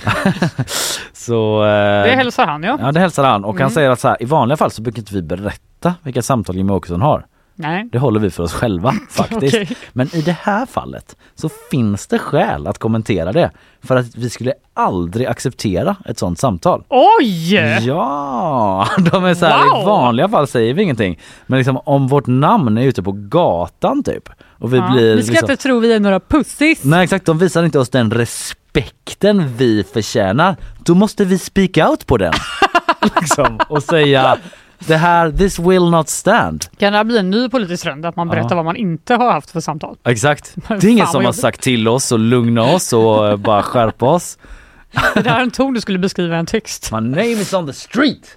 Så, 1.13 1.65
eh, 1.65 2.03
det 2.05 2.15
hälsar 2.17 2.47
han 2.47 2.63
ja. 2.63 2.79
Ja 2.81 2.93
det 2.93 3.01
hälsar 3.01 3.25
han 3.25 3.45
och 3.45 3.53
han 3.55 3.61
Mm. 3.63 3.71
säger 3.71 3.91
att 3.91 4.01
så 4.01 4.09
här, 4.09 4.23
i 4.23 4.25
vanliga 4.25 4.57
fall 4.57 4.71
så 4.71 4.83
brukar 4.83 4.99
inte 4.99 5.15
vi 5.15 5.23
berätta 5.23 5.95
vilka 6.03 6.23
samtal 6.23 6.57
Jimmie 6.57 6.77
Åkesson 6.77 7.01
har. 7.03 7.27
Nej. 7.59 7.89
Det 7.93 7.99
håller 7.99 8.21
vi 8.21 8.31
för 8.31 8.43
oss 8.43 8.53
själva 8.53 8.95
faktiskt. 9.11 9.55
Okej. 9.55 9.77
Men 9.93 10.15
i 10.17 10.23
det 10.23 10.37
här 10.43 10.67
fallet 10.67 11.17
så 11.35 11.49
finns 11.71 12.07
det 12.07 12.19
skäl 12.19 12.67
att 12.67 12.79
kommentera 12.79 13.33
det. 13.33 13.51
För 13.83 13.97
att 13.97 14.17
vi 14.17 14.31
skulle 14.31 14.53
aldrig 14.75 15.27
acceptera 15.27 15.97
ett 16.05 16.19
sånt 16.19 16.39
samtal. 16.39 16.85
Oj! 16.89 17.55
Ja, 17.87 18.89
de 19.13 19.25
är 19.25 19.35
så 19.35 19.47
här, 19.47 19.67
i 19.67 19.71
Wow! 19.71 19.85
vanliga 19.87 20.29
fall 20.29 20.47
säger 20.47 20.75
vi 20.75 20.83
ingenting. 20.83 21.19
Men 21.47 21.59
liksom 21.59 21.77
om 21.85 22.09
vårt 22.09 22.27
namn 22.27 22.79
är 22.79 22.83
ute 22.83 23.03
på 23.03 23.13
gatan 23.13 24.03
typ. 24.03 24.29
Och 24.59 24.73
vi 24.73 24.77
Ja, 24.77 24.91
blir 24.93 25.17
vi 25.17 25.23
ska 25.23 25.33
liksom, 25.33 25.51
inte 25.51 25.63
tro 25.63 25.79
vi 25.79 25.93
är 25.93 26.01
några 26.01 26.21
pussis. 26.21 26.85
Nej 26.85 27.05
exakt, 27.05 27.27
de 27.27 27.39
visar 27.39 27.65
inte 27.65 27.79
oss 27.79 27.89
den 27.89 28.11
respekten 28.11 29.57
vi 29.57 29.85
förtjänar. 29.93 30.57
Då 30.85 30.95
måste 30.95 31.25
vi 31.25 31.39
speak 31.39 31.89
out 31.91 32.07
på 32.07 32.17
den. 32.17 32.33
liksom, 33.21 33.59
och 33.69 33.83
säga 33.83 34.37
det 34.79 34.97
här, 34.97 35.31
this 35.33 35.59
will 35.59 35.91
not 35.91 36.09
stand. 36.09 36.65
Kan 36.79 36.93
det 36.93 36.97
här 36.99 37.05
bli 37.05 37.19
en 37.19 37.31
ny 37.31 37.49
politisk 37.49 37.83
trend 37.83 38.07
att 38.07 38.17
man 38.17 38.29
berättar 38.29 38.51
Ja. 38.51 38.57
vad 38.57 38.65
man 38.65 38.77
inte 38.77 39.15
har 39.15 39.33
haft 39.33 39.51
för 39.51 39.61
samtal? 39.61 39.97
Exakt. 40.05 40.55
Det 40.69 40.85
är 40.85 40.91
ingen 40.91 41.07
som 41.07 41.25
har 41.25 41.33
sagt 41.33 41.61
till 41.61 41.89
oss 41.89 42.13
och 42.13 42.19
lugna 42.19 42.63
oss 42.63 42.93
och 42.93 43.29
eh, 43.29 43.37
bara 43.37 43.63
skärpa 43.63 44.07
oss. 44.07 44.39
Det 45.15 45.21
där 45.23 45.37
är 45.37 45.41
en 45.43 45.51
ton 45.51 45.75
du 45.75 45.81
skulle 45.81 45.99
beskriva 45.99 46.37
i 46.37 46.39
en 46.39 46.47
text. 46.47 46.93
My 46.93 47.01
name 47.01 47.31
is 47.33 47.53
on 47.55 47.67
the 47.67 47.73
street. 47.73 48.37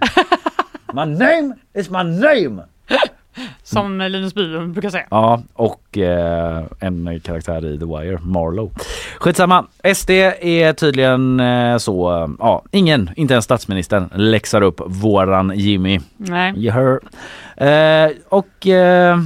My 0.94 1.06
name 1.06 1.53
is 1.76 1.90
my 1.90 2.03
name. 2.03 2.64
Som 3.64 3.97
Linus 3.99 4.34
Bylund 4.34 4.73
brukar 4.73 4.89
säga. 4.89 5.06
Ja, 5.10 5.41
och 5.53 5.97
eh, 5.97 6.64
en 6.80 7.19
karaktär 7.19 7.65
i 7.65 7.80
The 7.80 7.85
Wire, 7.85 8.19
Marlowe. 8.22 8.72
Skitsamma. 9.19 9.65
SD 9.95 10.10
är 10.41 10.73
tydligen 10.73 11.39
eh, 11.39 11.77
så, 11.77 12.23
eh, 12.23 12.30
ja, 12.39 12.64
ingen, 12.72 13.10
inte 13.15 13.34
ens 13.34 13.45
statsministern, 13.45 14.10
läxar 14.15 14.61
upp 14.61 14.81
våran 14.85 15.51
Jimmy. 15.56 15.99
Nej. 16.18 16.53
You 16.57 16.72
heard. 16.72 17.03
Eh, 17.57 18.18
och 18.30 18.68
eh, 18.68 19.19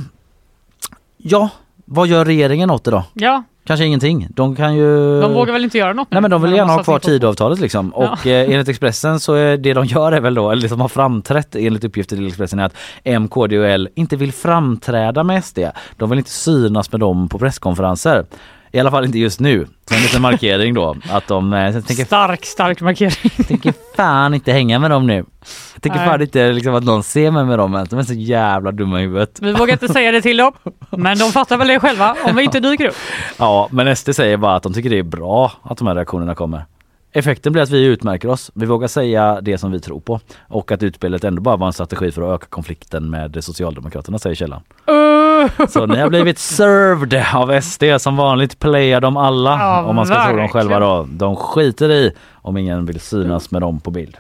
ja, 1.18 1.50
vad 1.86 2.08
gör 2.08 2.26
regeringen 2.26 2.70
åt 2.72 2.84
det 2.84 2.92
då? 2.92 3.04
Ja, 3.14 3.44
Kanske 3.66 3.86
ingenting. 3.86 4.28
De 4.30 4.56
kan 4.56 4.76
ju... 4.76 5.22
de 5.22 5.34
vågar 5.34 5.54
väl 5.54 5.64
inte 5.64 5.78
göra 5.78 5.94
något? 5.94 6.08
Nej 6.12 6.22
men 6.22 6.32
de 6.32 6.42
vill 6.42 6.54
gärna 6.54 6.74
ha 6.74 6.84
kvar. 6.84 7.00
Tidöavtalet 7.00 7.60
liksom. 7.60 7.94
Ja. 7.96 8.12
Och 8.12 8.28
eh, 8.28 8.52
enligt 8.52 8.68
Expressen 8.68 9.20
så 9.20 9.34
är 9.34 9.58
det 9.58 9.74
de 9.74 9.86
gör 9.86 10.12
är 10.12 10.22
väl 10.22 10.34
då, 10.34 10.52
eller 10.52 10.62
det 10.62 10.70
som 10.70 10.82
har 10.82 10.88
framträtt 10.88 11.56
enligt 11.56 11.84
uppgifter 11.84 12.16
till 12.16 12.28
Expressen 12.28 12.60
är 12.60 12.66
att 12.66 12.76
M, 13.04 13.28
KD 13.28 13.60
och 13.60 13.68
L 13.68 13.90
inte 13.96 14.16
vill 14.16 14.34
framträda 14.34 15.24
med 15.24 15.44
SD. 15.46 15.60
De 15.98 16.10
vill 16.10 16.20
inte 16.20 16.32
synas 16.32 16.92
med 16.92 17.00
dem 17.00 17.30
på 17.30 17.40
presskonferenser. 17.40 18.26
I 18.76 18.80
alla 18.80 18.92
fall 18.92 19.06
inte 19.06 19.20
just 19.20 19.40
nu. 19.40 19.68
Så 19.90 19.96
en 19.96 20.02
liten 20.02 20.22
markering 20.22 20.74
då 20.74 20.96
att 21.10 21.28
de 21.28 21.54
eh, 21.54 21.72
tänker, 21.82 22.06
Stark, 22.06 22.46
stark 22.46 22.82
markering. 22.82 23.46
tänker 23.48 23.74
fan 23.96 24.34
inte 24.34 24.52
hänga 24.52 24.80
med 24.80 24.92
dem 24.92 25.08
nu. 25.08 25.26
Jag 25.74 25.82
tänker 25.82 26.00
Nej. 26.00 26.08
fan 26.08 26.22
inte 26.22 26.52
liksom 26.52 26.76
att 26.76 26.84
någon 26.84 27.04
ser 27.04 27.32
mig 27.32 27.46
med 27.46 27.60
dem. 27.60 27.86
De 27.90 28.00
är 28.00 28.04
så 28.04 28.14
jävla 28.14 28.72
dumma 28.72 29.00
i 29.00 29.04
huvudet. 29.04 29.40
Vi 29.42 29.54
vågar 29.54 29.74
inte 29.74 29.88
säga 29.88 30.12
det 30.12 30.22
till 30.22 30.38
dem, 30.38 30.54
men 30.90 31.18
de 31.18 31.32
fattar 31.32 31.58
väl 31.58 31.68
det 31.68 31.80
själva 31.80 32.16
om 32.24 32.36
vi 32.36 32.44
inte 32.44 32.60
dyker 32.60 32.86
upp. 32.88 32.96
Ja, 33.38 33.68
men 33.72 33.96
SD 33.96 34.16
säger 34.16 34.38
bara 34.38 34.56
att 34.56 34.64
de 34.64 34.74
tycker 34.74 34.90
det 34.90 35.00
är 35.00 35.04
bra 35.04 35.52
att 35.64 35.78
de 35.78 35.88
här 35.88 35.96
reaktionerna 35.96 36.36
kommer. 36.36 36.66
Effekten 37.14 37.54
blir 37.54 37.64
att 37.64 37.70
vi 37.70 37.86
utmärker 37.86 38.30
oss. 38.30 38.52
Vi 38.54 38.66
vågar 38.66 38.88
säga 38.88 39.42
det 39.42 39.58
som 39.58 39.72
vi 39.72 39.80
tror 39.80 40.00
på 40.00 40.20
och 40.48 40.72
att 40.72 40.84
utspelet 40.84 41.24
ändå 41.24 41.42
bara 41.42 41.56
var 41.58 41.68
en 41.68 41.74
strategi 41.74 42.12
för 42.12 42.22
att 42.22 42.36
öka 42.36 42.48
konflikten 42.50 43.10
med 43.10 43.44
Socialdemokraterna 43.44 44.20
säger 44.20 44.36
källan. 44.36 44.62
Uh, 44.90 45.68
Så 45.68 45.86
ni 45.86 46.00
har 46.00 46.10
blivit 46.10 46.40
served 46.58 47.24
av 47.34 47.62
SD 47.62 47.84
som 47.98 48.16
vanligt 48.18 48.60
playar 48.60 49.02
de 49.02 49.18
alla 49.18 49.52
Ja, 49.60 49.84
om 49.84 49.96
man 49.96 50.06
ska 50.06 50.16
tro 50.16 50.24
dem 50.24 50.36
verkligen. 50.38 50.50
själva 50.70 50.80
då. 50.80 51.08
De 51.12 51.36
skiter 51.36 51.92
i 51.92 52.12
om 52.34 52.58
ingen 52.58 52.86
vill 52.86 53.00
synas 53.00 53.52
med 53.52 53.62
dem 53.62 53.80
på 53.80 53.92
bild. 53.92 54.18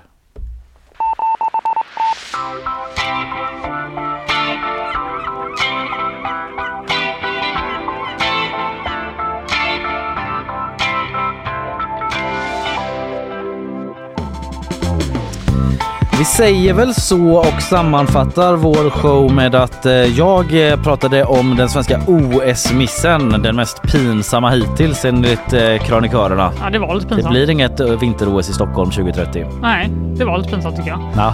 Vi 16.17 16.25
säger 16.25 16.73
väl 16.73 16.93
så 16.93 17.35
och 17.37 17.61
sammanfattar 17.61 18.55
vår 18.55 18.89
show 18.89 19.33
med 19.33 19.55
att 19.55 19.85
eh, 19.85 19.93
jag 19.93 20.69
eh, 20.71 20.81
pratade 20.83 21.23
om 21.23 21.55
den 21.57 21.69
svenska 21.69 22.01
OS-missen, 22.07 23.41
den 23.41 23.55
mest 23.55 23.81
pinsamma 23.81 24.49
hittills 24.49 25.05
enligt 25.05 25.53
eh, 25.53 25.77
krönikörerna. 25.85 26.51
ja, 26.63 26.69
det 26.69 26.79
var 26.79 26.95
lite 26.95 27.07
Det 27.07 27.15
pinsamt. 27.15 27.33
blir 27.33 27.49
inget 27.49 27.79
vinter-OS 27.79 28.49
i 28.49 28.53
Stockholm 28.53 28.91
2030. 28.91 29.45
Nej, 29.61 29.89
det 30.15 30.25
var 30.25 30.37
lite 30.37 30.49
pinsamt 30.49 30.75
tycker 30.75 30.89
jag. 30.89 30.99
Ja. 31.17 31.33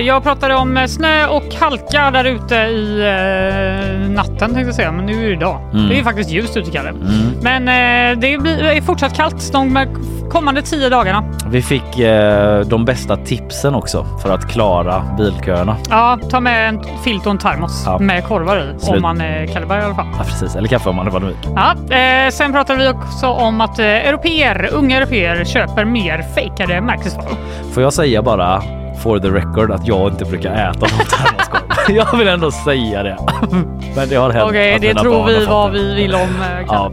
Jag 0.00 0.22
pratade 0.22 0.54
om 0.54 0.84
snö 0.88 1.26
och 1.26 1.54
halka 1.60 2.10
där 2.10 2.24
ute 2.24 2.54
i 2.54 3.02
natten 4.08 4.38
tänkte 4.38 4.60
jag 4.60 4.74
säga, 4.74 4.92
men 4.92 5.06
nu 5.06 5.24
är 5.24 5.28
det 5.28 5.32
idag. 5.32 5.60
Mm. 5.72 5.88
Det 5.88 5.94
är 5.94 5.98
ju 5.98 6.04
faktiskt 6.04 6.30
ljust 6.30 6.56
ute 6.56 6.70
Kalle. 6.70 6.88
Mm. 6.88 7.02
Men 7.42 7.64
det 8.20 8.32
är 8.34 8.80
fortsatt 8.82 9.16
kallt 9.16 9.52
de 9.52 9.86
kommande 10.30 10.62
tio 10.62 10.88
dagarna. 10.88 11.24
Vi 11.50 11.62
fick 11.62 11.82
de 12.64 12.84
bästa 12.84 13.16
tipsen 13.16 13.74
också 13.74 14.06
för 14.22 14.30
att 14.34 14.48
klara 14.48 15.02
bilköerna. 15.18 15.76
Ja, 15.90 16.18
ta 16.30 16.40
med 16.40 16.68
en 16.68 16.80
filt 17.04 17.26
och 17.26 17.30
en 17.32 17.38
termos 17.38 17.82
Ja. 17.86 17.98
med 17.98 18.24
korvar 18.24 18.56
i 18.76 18.80
Slut. 18.80 18.96
om 18.96 19.02
man 19.02 19.20
är 19.20 19.46
Kalleberg 19.46 19.80
i 19.80 19.84
alla 19.84 19.94
fall. 19.94 20.06
Ja, 20.18 20.24
precis. 20.24 20.56
Eller 20.56 20.68
kaffe 20.68 20.88
om 20.88 20.96
man 20.96 21.06
är 21.06 21.10
Valdemik. 21.10 21.36
Ja, 21.56 21.94
eh, 21.96 22.30
sen 22.30 22.52
pratade 22.52 22.78
vi 22.78 22.88
också 22.88 23.26
om 23.26 23.60
att 23.60 23.78
eh, 23.78 23.86
europeer, 23.86 24.68
unga 24.72 24.96
europeer 24.96 25.44
köper 25.44 25.84
mer 25.84 26.22
fejkade 26.34 26.80
märkesvaror. 26.80 27.36
Får 27.72 27.82
jag 27.82 27.92
säga 27.92 28.22
bara 28.22 28.62
for 29.02 29.18
the 29.18 29.28
record 29.28 29.70
att 29.72 29.86
jag 29.86 30.08
inte 30.12 30.24
brukar 30.24 30.52
äta 30.54 30.78
någon 30.80 30.88
termoskorv. 30.88 31.96
jag 32.12 32.18
vill 32.18 32.28
ändå 32.28 32.50
säga 32.50 33.02
det. 33.02 33.16
Men 33.96 34.08
det 34.08 34.16
har 34.16 34.30
hänt. 34.30 34.44
Okej, 34.48 34.74
att 34.74 34.80
det 34.80 34.94
tror 34.94 35.26
vi 35.26 35.44
vad 35.46 35.72
det. 35.72 35.78
vi 35.78 35.94
vill 35.94 36.14
om 36.14 36.20
eh, 36.20 36.66
Kalle. 36.68 36.90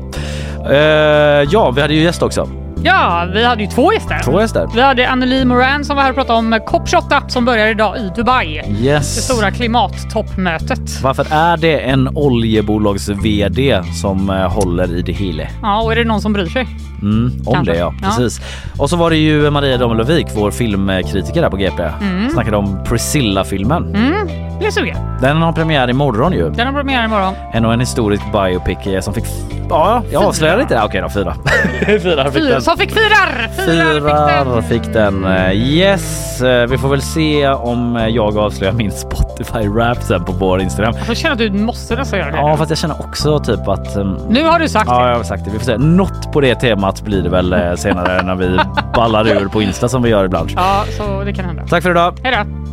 Ja. 0.63 0.71
Eh, 0.71 1.47
ja, 1.51 1.71
vi 1.71 1.81
hade 1.81 1.93
ju 1.93 2.01
gäst 2.01 2.23
också. 2.23 2.47
Ja, 2.85 3.27
vi 3.33 3.43
hade 3.45 3.63
ju 3.63 3.69
två 3.69 3.93
gäster. 3.93 4.19
Två 4.23 4.41
gäster. 4.41 4.67
Vi 4.75 4.81
hade 4.81 5.09
Anneli 5.09 5.45
Moran 5.45 5.85
som 5.85 5.95
var 5.95 6.03
här 6.03 6.09
och 6.09 6.15
pratade 6.15 6.39
om 6.39 6.53
COP28 6.53 7.27
som 7.27 7.45
börjar 7.45 7.67
idag 7.67 7.97
i 7.97 8.11
Dubai. 8.15 8.61
Yes. 8.79 9.15
Det 9.15 9.21
stora 9.21 9.51
klimattoppmötet. 9.51 11.01
Varför 11.03 11.27
är 11.31 11.57
det 11.57 11.79
en 11.79 12.07
oljebolags-VD 12.17 13.81
som 14.01 14.29
eh, 14.29 14.35
håller 14.51 14.95
i 14.95 15.01
det 15.01 15.11
hela? 15.11 15.43
Ja, 15.61 15.81
och 15.81 15.91
är 15.91 15.95
det 15.95 16.03
någon 16.03 16.21
som 16.21 16.33
bryr 16.33 16.45
sig? 16.45 16.67
Mm, 17.01 17.31
om 17.45 17.53
Kanske. 17.53 17.73
det 17.73 17.79
ja, 17.79 17.93
Ja. 18.01 18.07
precis. 18.07 18.41
Och 18.77 18.89
så 18.89 18.95
var 18.95 19.09
det 19.09 19.17
ju 19.17 19.49
Maria 19.51 19.77
Domelövik, 19.77 20.27
vår 20.35 20.51
filmkritiker 20.51 21.41
där 21.41 21.49
på 21.49 21.57
GP. 21.57 21.83
Mm. 22.01 22.29
Snackade 22.29 22.57
om 22.57 22.83
Priscilla-filmen. 22.83 23.95
Mm, 23.95 24.27
blir 24.63 24.71
sugen. 24.71 24.97
Den 25.21 25.41
har 25.41 25.51
premiär 25.51 25.89
imorgon 25.89 26.33
ju. 26.33 26.49
Den 26.49 26.67
har 26.67 26.73
premiär 26.73 27.05
imorgon. 27.05 27.33
En 27.53 27.65
och 27.65 27.73
en 27.73 27.79
historisk 27.79 28.23
biopic 28.31 28.87
eh, 28.87 28.99
som 29.01 29.13
fick... 29.13 29.23
Ja, 29.69 30.03
jag 30.11 30.23
avslöjar 30.23 30.61
inte 30.61 30.73
det. 30.75 30.81
Okej 30.83 31.01
då, 31.01 31.09
fyra. 31.09 31.35
fyra 32.01 32.23
fick 32.25 32.33
Fyra, 32.33 32.49
den. 32.53 32.61
som 32.61 32.77
fick 32.77 32.91
fyrar! 32.91 33.49
Fyrar 33.65 33.93
fick 33.93 34.03
den! 34.03 34.45
Fyrar 34.45 34.61
fick 34.61 34.93
den. 34.93 35.25
Eh, 35.25 35.51
Yes, 35.53 36.41
eh, 36.41 36.67
vi 36.67 36.77
får 36.77 36.89
väl 36.89 37.01
se 37.01 37.47
om 37.49 38.07
jag 38.09 38.37
avslöjar 38.37 38.73
min 38.73 38.91
Spotify-rap 39.37 40.01
sen 40.01 40.23
på 40.25 40.31
vår 40.31 40.61
Instagram. 40.61 40.93
Jag 41.07 41.17
känner 41.17 41.31
att 41.33 41.39
du 41.39 41.51
måste 41.51 41.95
nästan 41.95 42.19
göra 42.19 42.31
det. 42.31 42.37
Ja, 42.37 42.57
fast 42.57 42.69
jag 42.69 42.77
känner 42.79 42.99
också 42.99 43.39
typ 43.39 43.67
att... 43.67 43.95
ehm, 43.95 44.17
Nu 44.29 44.43
har 44.43 44.59
du 44.59 44.69
sagt 44.69 44.89
Ja, 44.89 45.03
det. 45.03 45.09
jag 45.09 45.17
har 45.17 45.23
sagt 45.23 45.45
det. 45.45 45.51
Vi 45.51 45.57
får 45.59 45.65
se. 45.65 45.77
Något 45.77 46.31
på 46.33 46.41
det 46.41 46.55
temat 46.55 47.01
blir 47.01 47.21
det 47.23 47.29
väl 47.29 47.77
senare 47.77 48.21
när 48.23 48.35
vi 48.35 48.59
ballar 48.95 49.27
ur 49.27 49.47
på 49.47 49.61
Insta 49.61 49.87
som 49.89 50.01
vi 50.03 50.09
gör 50.09 50.25
ibland. 50.25 50.51
Ja, 50.55 50.83
så 50.97 51.23
det 51.23 51.33
kan 51.33 51.45
hända. 51.45 51.63
Tack 51.69 51.83
för 51.83 51.91
idag. 51.91 52.13
Hej 52.23 52.35
då! 52.45 52.72